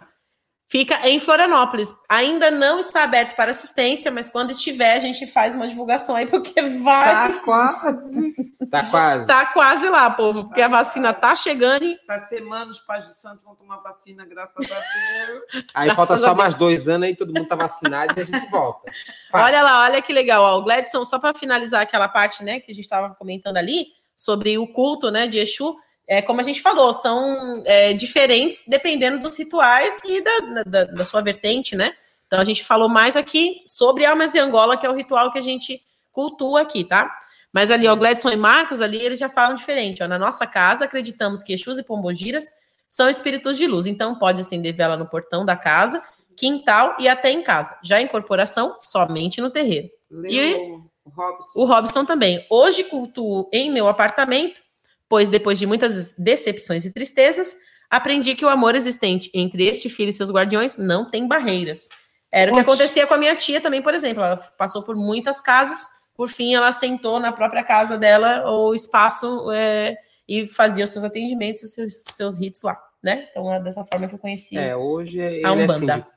fica 0.67 1.07
em 1.07 1.19
Florianópolis. 1.19 1.93
Ainda 2.09 2.49
não 2.51 2.79
está 2.79 3.03
aberto 3.03 3.35
para 3.35 3.51
assistência, 3.51 4.11
mas 4.11 4.29
quando 4.29 4.51
estiver, 4.51 4.95
a 4.95 4.99
gente 4.99 5.27
faz 5.27 5.53
uma 5.55 5.67
divulgação 5.67 6.15
aí, 6.15 6.25
porque 6.25 6.61
vai. 6.61 7.33
Tá 7.33 7.39
quase. 7.39 8.33
Tá 8.69 8.83
quase. 8.83 9.27
Tá 9.27 9.45
quase 9.47 9.89
lá, 9.89 10.09
povo, 10.09 10.45
porque 10.45 10.61
a 10.61 10.67
vacina 10.67 11.13
tá 11.13 11.35
chegando 11.35 11.83
e 11.83 11.97
Essa 12.07 12.25
semana 12.27 12.71
os 12.71 12.79
pais 12.79 13.05
de 13.05 13.15
santo 13.15 13.43
vão 13.43 13.55
tomar 13.55 13.77
vacina, 13.77 14.25
graças 14.25 14.65
a 14.71 14.75
Deus. 14.75 15.65
Aí 15.73 15.85
Graças 15.85 15.95
falta 15.95 16.17
só 16.17 16.27
Deus. 16.27 16.37
mais 16.37 16.55
dois 16.55 16.87
anos 16.87 17.07
aí 17.07 17.15
todo 17.15 17.33
mundo 17.33 17.47
tá 17.47 17.55
vacinado 17.55 18.13
e 18.17 18.21
a 18.21 18.25
gente 18.25 18.49
volta. 18.49 18.91
Olha 19.31 19.61
lá, 19.61 19.83
olha 19.83 20.01
que 20.01 20.11
legal. 20.13 20.43
Ó, 20.43 20.57
o 20.59 20.63
Gladson, 20.63 21.03
só 21.05 21.19
para 21.19 21.37
finalizar 21.37 21.81
aquela 21.81 22.07
parte, 22.07 22.43
né, 22.43 22.59
que 22.59 22.71
a 22.71 22.75
gente 22.75 22.85
estava 22.85 23.13
comentando 23.15 23.57
ali 23.57 23.87
sobre 24.15 24.57
o 24.57 24.67
culto, 24.67 25.11
né, 25.11 25.27
de 25.27 25.37
Exu. 25.37 25.75
É, 26.07 26.22
como 26.22 26.40
a 26.40 26.44
gente 26.44 26.61
falou, 26.61 26.94
são 26.94 27.64
é, 27.65 27.94
diferentes 27.94 28.64
dependendo 28.68 29.19
dos 29.19 29.38
rituais 29.38 30.03
e 30.06 30.22
da, 30.22 30.64
da, 30.64 30.84
da 30.86 31.06
sua 31.06 31.22
vertente, 31.22 31.76
né? 31.76 31.94
Então 32.27 32.40
a 32.40 32.45
gente 32.45 32.64
falou 32.64 32.90
mais 32.90 33.15
aqui 33.15 33.61
sobre 33.65 34.06
Almas 34.06 34.36
e 34.36 34.40
Angola, 34.40 34.77
que 34.77 34.86
é 34.86 34.90
o 34.90 34.95
ritual 34.95 35.32
que 35.32 35.40
a 35.40 35.41
gente 35.41 35.82
cultua 36.11 36.61
aqui, 36.61 36.84
tá? 36.84 37.11
Mas 37.52 37.72
ali, 37.72 37.88
ó, 37.88 37.95
Gladson 37.95 38.32
e 38.32 38.36
Marcos, 38.36 38.82
ali, 38.82 38.98
eles 38.98 39.18
já 39.18 39.30
falam 39.30 39.56
diferente. 39.56 40.03
Ó, 40.03 40.07
na 40.07 40.19
nossa 40.19 40.45
casa, 40.45 40.86
acreditamos 40.86 41.41
que 41.41 41.53
Exus 41.53 41.77
e 41.77 41.84
Pombogiras 41.84 42.45
são 42.90 43.10
espíritos 43.10 43.57
de 43.57 43.65
luz. 43.65 43.88
Então, 43.88 44.19
pode 44.19 44.41
acender 44.41 44.76
vela 44.76 44.98
no 44.98 45.07
portão 45.07 45.45
da 45.45 45.56
casa, 45.56 46.03
quintal 46.36 46.98
e 46.99 47.07
até 47.07 47.32
em 47.32 47.41
casa. 47.41 47.77
Já 47.82 47.98
a 47.98 48.02
incorporação, 48.02 48.76
somente 48.80 49.40
no 49.40 49.49
terreiro. 49.49 49.90
Leu 50.11 50.86
o 51.06 51.10
Robson. 51.10 51.60
O 51.60 51.65
Robson 51.65 52.03
também. 52.03 52.45
Hoje 52.49 52.84
cultuo 52.84 53.49
em 53.53 53.72
meu 53.72 53.88
apartamento, 53.88 54.61
pois 55.10 55.30
depois 55.30 55.57
de 55.60 55.65
muitas 55.65 56.14
decepções 56.18 56.86
e 56.86 56.94
tristezas, 56.94 57.56
aprendi 57.90 58.36
que 58.36 58.45
o 58.45 58.49
amor 58.49 58.76
existente 58.76 59.30
entre 59.34 59.65
este 59.65 59.90
filho 59.90 60.10
e 60.10 60.14
seus 60.14 60.32
guardiões 60.32 60.77
não 60.77 61.10
tem 61.10 61.27
barreiras. 61.27 61.90
Era 62.32 62.52
o 62.52 62.56
que 62.56 62.64
Conte. 62.64 62.73
acontecia 62.73 63.07
com 63.07 63.14
a 63.14 63.18
minha 63.18 63.36
tia 63.36 63.61
também, 63.61 63.82
por 63.82 63.94
exemplo. 63.94 64.23
Ela 64.23 64.36
passou 64.36 64.84
por 64.84 64.95
muitas 64.95 65.41
casas, 65.41 65.88
por 66.14 66.27
fim 66.27 66.56
ela 66.56 66.72
sentou 66.72 67.19
na 67.19 67.32
própria 67.32 67.64
casa 67.64 67.98
dela, 67.98 68.49
ou 68.49 68.76
espaço, 68.76 69.49
é, 69.52 69.95
e 70.27 70.45
fazia 70.48 70.84
os 70.84 70.90
seus 70.90 71.06
atendimentos, 71.06 71.61
os 71.64 71.73
seus, 71.73 72.03
seus 72.10 72.40
ritos 72.40 72.61
lá, 72.64 72.77
né? 73.02 73.27
Então 73.32 73.53
é 73.53 73.60
dessa 73.61 73.86
forma 73.86 74.07
que 74.07 74.15
eu 74.15 74.19
conheci. 74.19 74.57
É, 74.57 74.76
hoje 74.76 75.19
ele 75.19 75.45
A 75.45 75.49
é 75.49 75.52
Umbanda. 75.52 75.94
síndico. 75.94 76.11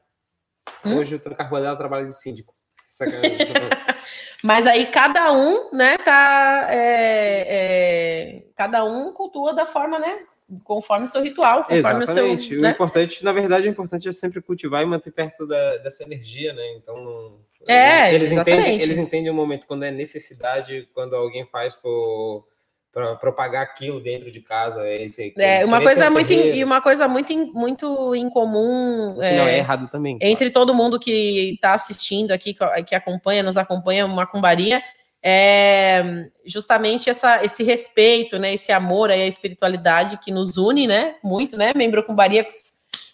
Hum? 0.84 0.96
Hoje 0.96 1.14
o 1.14 1.18
Trancarbodela 1.20 1.76
trabalha 1.76 2.06
de 2.06 2.20
síndico. 2.20 2.54
Sacanagem. 2.86 3.46
Mas 4.42 4.66
aí 4.66 4.86
cada 4.86 5.32
um, 5.32 5.70
né, 5.72 5.96
tá. 5.98 6.68
é, 6.70 7.46
é, 7.48 8.42
cada 8.56 8.84
um 8.84 9.12
cultua 9.12 9.52
da 9.54 9.66
forma, 9.66 9.98
né? 9.98 10.20
Conforme 10.64 11.04
o 11.04 11.08
seu 11.08 11.22
ritual, 11.22 11.64
conforme 11.64 12.02
Exatamente. 12.02 12.46
o 12.46 12.48
seu. 12.48 12.58
O 12.58 12.62
né? 12.62 12.70
importante, 12.70 13.22
na 13.24 13.32
verdade, 13.32 13.68
o 13.68 13.70
importante 13.70 14.08
é 14.08 14.12
sempre 14.12 14.40
cultivar 14.40 14.82
e 14.82 14.86
manter 14.86 15.10
perto 15.10 15.46
da- 15.46 15.76
dessa 15.78 16.02
energia, 16.04 16.52
né? 16.54 16.62
Então, 16.76 17.38
É, 17.68 18.14
eles 18.14 18.32
entendem, 18.32 18.54
exatamente. 18.54 18.82
eles 18.82 18.98
entendem 18.98 19.30
o 19.30 19.34
momento 19.34 19.66
quando 19.66 19.84
é 19.84 19.90
necessidade, 19.90 20.88
quando 20.94 21.14
alguém 21.14 21.44
faz 21.44 21.74
para 22.92 23.14
propagar 23.16 23.62
aquilo 23.62 24.00
dentro 24.00 24.30
de 24.30 24.40
casa. 24.40 24.88
Esse, 24.88 25.32
É, 25.38 25.64
uma 25.64 25.80
coisa 25.80 26.10
muito, 26.10 26.32
e 26.32 26.64
uma 26.64 26.80
coisa 26.80 27.06
muito, 27.06 27.32
em- 27.32 27.52
muito 27.52 28.14
incomum. 28.14 29.14
que 29.14 29.20
não 29.36 29.46
é 29.46 29.54
é, 29.54 29.58
errado 29.58 29.88
também. 29.88 30.18
claro. 30.18 30.32
entre 30.32 30.50
todo 30.50 30.74
mundo 30.74 30.98
que 30.98 31.54
está 31.54 31.74
assistindo 31.74 32.32
aqui, 32.32 32.54
que- 32.54 32.82
que 32.84 32.94
acompanha, 32.94 33.42
nos 33.42 33.56
acompanha, 33.56 34.06
Macumbaria, 34.08 34.82
é 35.22 36.28
justamente 36.46 37.10
essa, 37.10 37.44
esse 37.44 37.62
respeito, 37.62 38.38
né, 38.38 38.54
esse 38.54 38.72
amor 38.72 39.10
aí 39.10 39.22
à 39.22 39.26
espiritualidade 39.26 40.18
que 40.18 40.30
nos 40.32 40.56
une, 40.56 40.86
né, 40.86 41.16
muito, 41.22 41.56
né, 41.56 41.72
membro 41.76 42.02
cumbaríacos, 42.04 42.54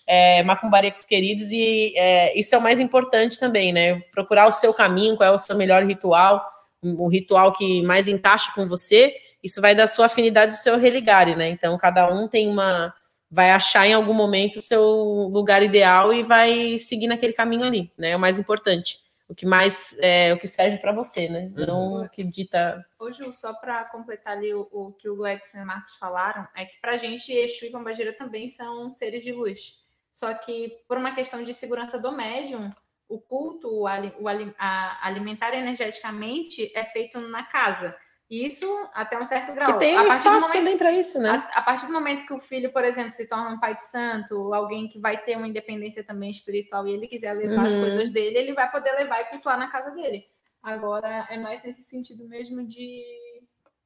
é, 0.06 0.42
macumbaríacos 0.44 1.04
queridos, 1.04 1.50
e 1.50 1.92
é, 1.96 2.38
isso 2.38 2.54
é 2.54 2.58
o 2.58 2.60
mais 2.60 2.78
importante 2.78 3.40
também, 3.40 3.72
né, 3.72 4.00
procurar 4.12 4.46
o 4.46 4.52
seu 4.52 4.72
caminho, 4.72 5.16
qual 5.16 5.28
é 5.30 5.32
o 5.32 5.38
seu 5.38 5.56
melhor 5.56 5.82
ritual, 5.84 6.44
o 6.82 7.08
ritual 7.08 7.52
que 7.52 7.82
mais 7.82 8.06
encaixa 8.06 8.52
com 8.54 8.68
você, 8.68 9.14
isso 9.44 9.60
vai 9.60 9.74
da 9.74 9.86
sua 9.86 10.06
afinidade 10.06 10.52
do 10.52 10.58
seu 10.58 10.76
religare, 10.78 11.36
né, 11.36 11.48
então 11.48 11.76
cada 11.78 12.12
um 12.12 12.26
tem 12.26 12.48
uma, 12.48 12.92
vai 13.30 13.50
achar 13.52 13.86
em 13.86 13.92
algum 13.92 14.14
momento 14.14 14.56
o 14.58 14.62
seu 14.62 14.82
lugar 15.30 15.62
ideal 15.62 16.12
e 16.12 16.22
vai 16.22 16.78
seguir 16.78 17.06
naquele 17.06 17.32
caminho 17.32 17.64
ali, 17.64 17.92
né? 17.98 18.10
É 18.10 18.16
o 18.16 18.20
mais 18.20 18.38
importante. 18.38 18.98
O 19.26 19.34
que 19.34 19.46
mais 19.46 19.96
é 20.00 20.34
o 20.34 20.38
que 20.38 20.46
serve 20.46 20.76
para 20.78 20.92
você, 20.92 21.28
né? 21.28 21.50
Não 21.54 22.02
o 22.04 22.08
que 22.08 22.22
dita. 22.22 22.84
Ô, 22.98 23.10
Ju, 23.10 23.32
só 23.32 23.54
para 23.54 23.82
completar 23.86 24.36
ali 24.36 24.52
o, 24.54 24.68
o 24.70 24.92
que 24.92 25.08
o 25.08 25.16
Gledson 25.16 25.58
e 25.58 25.62
o 25.62 25.66
Marcos 25.66 25.94
falaram, 25.96 26.46
é 26.54 26.66
que 26.66 26.78
para 26.80 26.92
a 26.92 26.96
gente, 26.98 27.32
Exu 27.32 27.64
e 27.64 27.70
Pombagira 27.70 28.12
também 28.12 28.50
são 28.50 28.94
seres 28.94 29.24
de 29.24 29.32
luz. 29.32 29.78
Só 30.12 30.32
que, 30.34 30.76
por 30.86 30.98
uma 30.98 31.14
questão 31.14 31.42
de 31.42 31.54
segurança 31.54 31.98
do 31.98 32.12
médium, 32.12 32.68
o 33.08 33.18
culto, 33.18 33.68
o, 33.68 33.86
a- 33.88 34.98
alimentar 35.02 35.54
energeticamente 35.54 36.70
é 36.74 36.84
feito 36.84 37.18
na 37.18 37.42
casa. 37.44 37.96
Isso 38.30 38.66
até 38.94 39.18
um 39.20 39.24
certo 39.24 39.52
grau. 39.52 39.72
Que 39.74 39.78
tem 39.78 39.98
um 39.98 40.02
espaço 40.02 40.24
momento- 40.28 40.52
também 40.52 40.78
para 40.78 40.90
isso, 40.92 41.18
né? 41.20 41.28
a, 41.52 41.58
a 41.58 41.62
partir 41.62 41.86
do 41.86 41.92
momento 41.92 42.26
que 42.26 42.32
o 42.32 42.38
filho, 42.38 42.72
por 42.72 42.82
exemplo, 42.84 43.12
se 43.12 43.28
torna 43.28 43.50
um 43.50 43.60
pai 43.60 43.76
de 43.76 43.84
santo, 43.86 44.52
alguém 44.54 44.88
que 44.88 44.98
vai 44.98 45.18
ter 45.22 45.36
uma 45.36 45.46
independência 45.46 46.02
também 46.02 46.30
espiritual 46.30 46.86
e 46.88 46.92
ele 46.92 47.06
quiser 47.06 47.34
levar 47.34 47.66
as 47.66 47.72
Uhum. 47.74 47.80
coisas 47.82 48.10
dele, 48.10 48.38
ele 48.38 48.54
vai 48.54 48.70
poder 48.70 48.92
levar 48.92 49.20
e 49.20 49.26
cultuar 49.26 49.58
na 49.58 49.70
casa 49.70 49.90
dele. 49.90 50.24
Agora 50.62 51.26
é 51.28 51.36
mais 51.38 51.62
nesse 51.62 51.82
sentido 51.82 52.26
mesmo 52.26 52.66
de, 52.66 53.02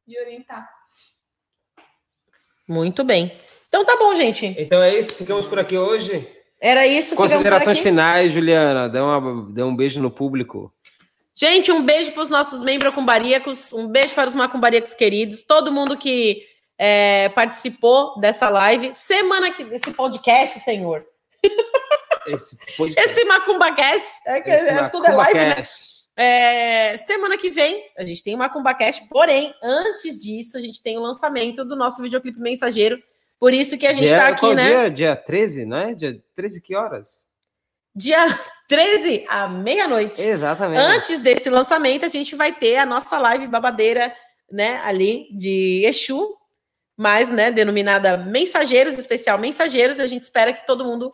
de 0.07 0.19
orientar. 0.21 0.69
Muito 2.69 3.03
bem. 3.03 3.33
Então 3.67 3.85
tá 3.85 3.97
bom, 3.97 4.15
gente. 4.15 4.55
Então 4.59 4.83
é 4.83 4.97
isso, 4.97 5.15
ficamos 5.15 5.47
por 5.47 5.59
aqui 5.59 5.77
hoje. 5.77 6.27
Era 6.61 6.87
isso. 6.87 7.15
Considerações 7.15 7.77
aqui. 7.79 7.89
finais, 7.89 8.33
Juliana. 8.33 8.89
Dê, 8.89 8.99
uma, 9.01 9.53
dê 9.53 9.63
um 9.63 9.75
beijo 9.75 10.01
no 10.01 10.11
público. 10.11 10.73
Gente, 11.39 11.71
um 11.71 11.85
beijo 11.85 12.11
para 12.11 12.23
os 12.23 12.31
nossos 12.31 12.63
membros 12.63 12.91
macumbaríacos, 12.91 13.73
um 13.73 13.87
beijo 13.87 14.13
para 14.13 14.27
os 14.27 14.35
macumbaríacos 14.35 14.93
queridos, 14.95 15.45
todo 15.45 15.71
mundo 15.71 15.97
que 15.97 16.43
é, 16.77 17.29
participou 17.29 18.19
dessa 18.19 18.49
live. 18.49 18.93
Semana 18.93 19.53
que 19.53 19.63
desse 19.63 19.93
podcast, 19.93 20.59
senhor. 20.59 21.07
esse 22.27 22.59
podcast. 22.77 23.09
Esse 23.09 23.25
Macumba 23.25 23.73
Cast. 23.73 24.21
É, 24.27 24.41
que 24.41 24.51
esse 24.51 24.69
é, 24.69 24.89
tudo 24.89 25.07
é 25.07 25.11
Macumba 25.11 25.23
live, 25.23 25.39
né? 25.39 25.55
Cast. 25.55 25.99
É, 26.17 26.97
semana 26.97 27.39
que 27.39 27.51
vem 27.51 27.85
a 27.97 28.05
gente 28.05 28.21
tem 28.25 28.35
o 28.35 28.39
Macumba 28.39 28.75
Cast, 28.75 29.07
porém, 29.09 29.55
antes 29.63 30.21
disso, 30.21 30.59
a 30.59 30.61
gente 30.61 30.83
tem 30.83 30.99
o 30.99 31.03
lançamento 31.03 31.65
do 31.65 31.77
nosso 31.77 32.03
videoclipe 32.03 32.41
mensageiro. 32.41 33.01
Por 33.39 33.55
isso 33.55 33.79
que 33.79 33.87
a 33.87 33.93
gente 33.93 34.09
Dia- 34.09 34.19
tá 34.19 34.27
aqui, 34.27 34.53
né? 34.57 34.67
Dia, 34.67 34.91
dia 34.91 35.17
13, 35.17 35.65
não 35.65 35.77
é? 35.77 35.95
Dia 35.95 36.21
13, 36.35 36.61
que 36.61 36.75
horas? 36.75 37.28
Dia 37.99 38.27
13 38.69 39.25
à 39.29 39.49
meia-noite. 39.49 40.21
Exatamente. 40.23 40.79
Antes 40.81 41.23
desse 41.23 41.49
lançamento, 41.51 42.05
a 42.05 42.09
gente 42.09 42.37
vai 42.37 42.53
ter 42.53 42.77
a 42.77 42.87
nossa 42.87 43.19
live 43.19 43.47
babadeira, 43.47 44.15
né, 44.53 44.81
ali 44.85 45.27
de 45.37 45.83
Exu, 45.87 46.35
mas, 46.97 47.31
né, 47.31 47.51
denominada 47.51 48.17
Mensageiros, 48.19 48.97
especial 48.99 49.39
Mensageiros, 49.39 49.99
e 49.99 50.03
a 50.03 50.07
gente 50.07 50.23
espera 50.23 50.53
que 50.53 50.67
todo 50.67 50.85
mundo 50.85 51.11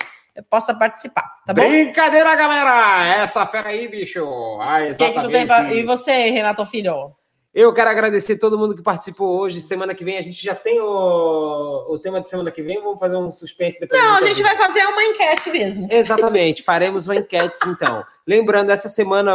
possa 0.51 0.74
participar, 0.74 1.23
tá 1.47 1.55
bom? 1.55 1.69
Brincadeira, 1.69 2.35
galera! 2.35 3.23
Essa 3.23 3.47
fera 3.47 3.69
aí, 3.69 3.86
bicho! 3.86 4.24
Ah, 4.61 4.81
O 4.90 4.97
que 4.97 5.12
que 5.12 5.20
tu 5.23 5.31
tem 5.31 5.47
pra- 5.47 5.73
E 5.73 5.85
você, 5.85 6.31
Renato 6.31 6.66
Filho? 6.66 7.15
Eu 7.55 7.73
quero 7.73 7.89
agradecer 7.89 8.37
todo 8.37 8.59
mundo 8.59 8.75
que 8.75 8.83
participou 8.83 9.39
hoje. 9.39 9.61
Semana 9.61 9.95
que 9.95 10.05
vem 10.05 10.19
a 10.19 10.23
gente 10.23 10.43
já 10.45 10.57
tem 10.57 10.81
o, 10.81 11.87
o 11.89 11.99
tema 12.01 12.21
de 12.21 12.29
semana 12.29 12.51
que 12.51 12.61
vem. 12.61 12.83
Vamos 12.83 12.99
fazer 12.99 13.17
um 13.17 13.31
suspense 13.31 13.79
depois. 13.79 14.03
Não, 14.03 14.17
a 14.17 14.23
gente 14.23 14.43
vai 14.43 14.57
fazer 14.57 14.85
uma 14.87 15.05
enquete 15.05 15.51
mesmo. 15.51 15.87
Exatamente, 15.89 16.65
faremos 16.65 17.07
uma 17.07 17.15
enquete 17.15 17.59
então. 17.69 18.05
Lembrando, 18.27 18.71
essa 18.71 18.89
semana, 18.89 19.33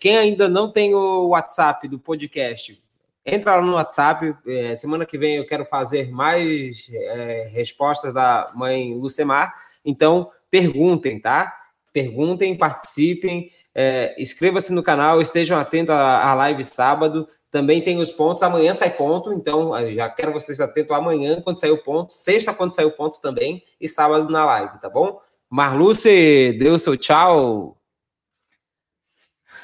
quem 0.00 0.16
ainda 0.16 0.48
não 0.48 0.72
tem 0.72 0.94
o 0.94 1.28
WhatsApp 1.28 1.86
do 1.88 1.98
podcast, 1.98 2.82
entra 3.26 3.56
lá 3.56 3.60
no 3.60 3.74
WhatsApp. 3.74 4.34
Eh, 4.46 4.74
Semana 4.74 5.04
que 5.04 5.18
vem 5.18 5.36
eu 5.36 5.46
quero 5.46 5.66
fazer 5.66 6.10
mais 6.10 6.88
eh, 6.90 7.50
respostas 7.52 8.14
da 8.14 8.50
mãe 8.54 8.94
Lucemar. 8.94 9.54
Então, 9.84 10.30
perguntem, 10.50 11.20
tá? 11.20 11.52
Perguntem, 11.98 12.56
participem, 12.56 13.50
eh, 13.74 14.14
inscreva-se 14.18 14.72
no 14.72 14.84
canal, 14.84 15.20
estejam 15.20 15.58
atentos 15.58 15.92
à 15.92 16.30
à 16.30 16.34
live 16.34 16.64
sábado. 16.64 17.28
Também 17.50 17.82
tem 17.82 17.98
os 17.98 18.12
pontos, 18.12 18.42
amanhã 18.42 18.72
sai 18.72 18.90
ponto, 18.90 19.32
então 19.32 19.72
já 19.92 20.08
quero 20.08 20.32
vocês 20.32 20.60
atentos 20.60 20.94
amanhã 20.94 21.40
quando 21.40 21.58
sair 21.58 21.72
o 21.72 21.82
ponto, 21.82 22.12
sexta 22.12 22.54
quando 22.54 22.72
sair 22.72 22.84
o 22.84 22.94
ponto 22.94 23.20
também, 23.20 23.64
e 23.80 23.88
sábado 23.88 24.30
na 24.30 24.44
live, 24.44 24.78
tá 24.80 24.88
bom? 24.88 25.20
Marluce, 25.50 26.56
o 26.62 26.78
seu 26.78 26.96
tchau. 26.96 27.80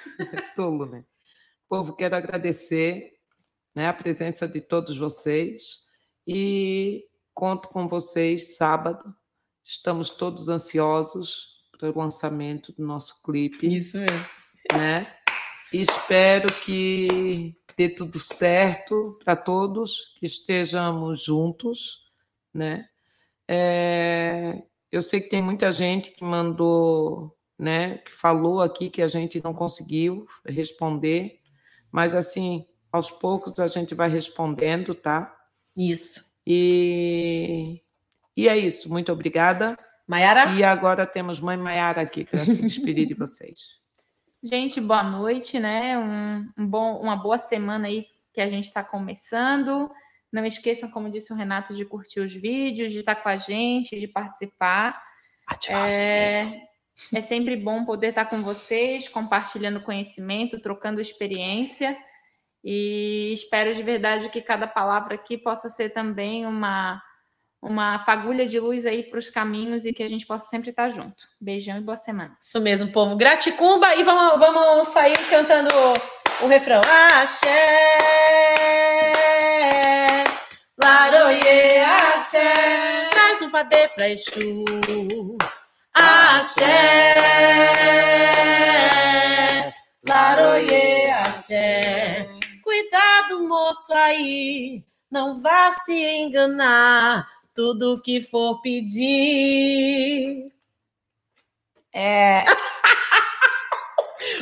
Tudo, 0.56 0.86
né? 0.86 1.05
Povo, 1.69 1.94
quero 1.94 2.16
agradecer 2.16 3.12
né, 3.74 3.86
a 3.86 3.93
presença 3.93 4.48
de 4.48 4.61
todos 4.61 4.97
vocês 4.97 5.86
e 6.27 7.05
conto 7.32 7.69
com 7.69 7.86
vocês 7.86 8.56
sábado. 8.56 9.15
Estamos 9.62 10.11
todos 10.11 10.48
ansiosos 10.48 11.54
para 11.77 11.91
o 11.91 11.99
lançamento 11.99 12.73
do 12.73 12.85
nosso 12.85 13.23
clipe. 13.23 13.67
Isso 13.67 13.99
mesmo. 13.99 14.27
né? 14.73 15.07
Espero 15.73 16.53
que 16.63 17.57
dê 17.77 17.89
tudo 17.89 18.21
certo 18.21 19.19
para 19.25 19.35
todos, 19.35 20.17
que 20.19 20.27
estejamos 20.27 21.25
juntos, 21.25 22.05
né? 22.53 22.89
É, 23.49 24.63
eu 24.91 25.03
sei 25.03 25.21
que 25.21 25.29
tem 25.29 25.43
muita 25.43 25.73
gente 25.73 26.13
que 26.13 26.23
mandou, 26.23 27.37
né? 27.59 27.99
Que 27.99 28.13
falou 28.13 28.63
aqui 28.63 28.89
que 28.89 29.03
a 29.03 29.09
gente 29.09 29.43
não 29.43 29.53
conseguiu 29.53 30.27
responder, 30.47 31.41
mas 31.91 32.15
assim, 32.15 32.67
aos 32.93 33.11
poucos 33.11 33.59
a 33.59 33.67
gente 33.67 33.95
vai 33.95 34.09
respondendo, 34.09 34.95
tá? 34.95 35.37
Isso. 35.77 36.21
E, 36.47 37.83
e 38.37 38.49
é 38.49 38.57
isso. 38.57 38.89
Muito 38.89 39.11
obrigada. 39.13 39.77
Maiara? 40.07 40.53
E 40.55 40.63
agora 40.63 41.07
temos 41.07 41.41
Mãe 41.41 41.57
Maiara 41.57 42.03
aqui 42.03 42.25
para 42.25 42.45
se 42.45 42.61
despedir 42.61 43.07
de 43.07 43.15
vocês. 43.15 43.81
Gente, 44.43 44.79
boa 44.81 45.03
noite, 45.03 45.59
né? 45.59 45.97
Um, 45.99 46.47
um 46.59 46.67
bom, 46.67 47.01
uma 47.01 47.17
boa 47.17 47.39
semana 47.39 47.89
aí 47.89 48.07
que 48.33 48.41
a 48.41 48.49
gente 48.49 48.65
está 48.65 48.85
começando. 48.85 49.91
Não 50.31 50.45
esqueçam, 50.45 50.91
como 50.91 51.11
disse 51.11 51.33
o 51.33 51.37
Renato, 51.37 51.73
de 51.73 51.85
curtir 51.85 52.21
os 52.21 52.35
vídeos, 52.35 52.93
de 52.93 52.99
estar 52.99 53.15
com 53.15 53.29
a 53.29 53.37
gente, 53.37 53.97
de 53.97 54.07
participar. 54.07 55.03
É, 55.71 56.61
é 57.15 57.23
sempre 57.23 57.57
bom 57.57 57.85
poder 57.85 58.09
estar 58.09 58.27
com 58.27 58.43
vocês, 58.43 59.09
compartilhando 59.09 59.81
conhecimento, 59.81 60.61
trocando 60.61 61.01
experiência. 61.01 61.97
E 62.63 63.31
espero 63.33 63.75
de 63.75 63.83
verdade 63.83 64.29
que 64.29 64.43
cada 64.43 64.67
palavra 64.67 65.15
aqui 65.15 65.39
possa 65.39 65.71
ser 65.71 65.91
também 65.91 66.45
uma, 66.45 67.01
uma 67.65 67.99
fagulha 68.01 68.47
de 68.47 68.61
luz 68.61 68.85
aí 68.85 69.03
para 69.03 69.19
os 69.19 69.31
caminhos 69.31 69.86
e 69.86 69.93
que 69.93 70.03
a 70.03 70.09
gente 70.09 70.27
possa 70.27 70.47
sempre 70.47 70.69
estar 70.69 70.91
junto. 70.91 71.27
Beijão 71.41 71.78
e 71.78 71.81
boa 71.81 71.97
semana. 71.97 72.36
Isso 72.39 72.61
mesmo, 72.61 72.93
povo. 72.93 73.16
Graticumba 73.16 73.95
e 73.97 74.03
vamos, 74.03 74.39
vamos 74.39 74.89
sair 74.89 75.16
cantando 75.31 75.70
o, 75.74 76.45
o 76.45 76.49
refrão. 76.49 76.82
Axé, 77.23 77.47
laroie, 80.77 81.81
axé. 81.81 83.09
Traz 83.11 83.41
um 83.41 83.51
padê 83.51 83.89
pra 83.89 84.11
Exu. 84.11 85.39
Axé, 85.95 87.15
laroie, 90.07 91.11
axé. 91.12 92.28
Cuidado, 92.62 93.49
moço 93.49 93.95
aí, 93.95 94.85
não 95.11 95.41
vá 95.41 95.73
se 95.73 95.95
enganar. 95.95 97.27
Tudo 97.55 98.01
que 98.03 98.21
for 98.23 98.61
pedir. 98.61 100.51
É. 101.93 102.45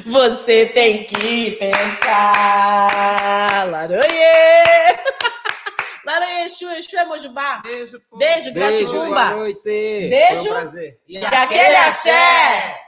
Você 0.06 0.66
tem 0.66 1.04
que 1.04 1.50
pensar. 1.52 2.88
Laroie! 3.70 4.00
Laroie, 6.06 6.44
Exu, 6.44 6.68
Exu 6.70 6.96
é 6.96 7.04
Mojubá. 7.04 7.58
Beijo, 7.58 8.00
povo. 8.08 8.18
Beijo, 8.18 8.52
Beijo, 8.52 8.54
gratidão. 8.54 9.06
boa 9.06 9.30
noite. 9.32 9.60
Beijo. 9.62 10.28
Foi 10.28 10.40
um 10.40 10.44
prazer. 10.54 10.98
E 11.06 11.18
aquele 11.18 11.76
axé! 11.76 12.80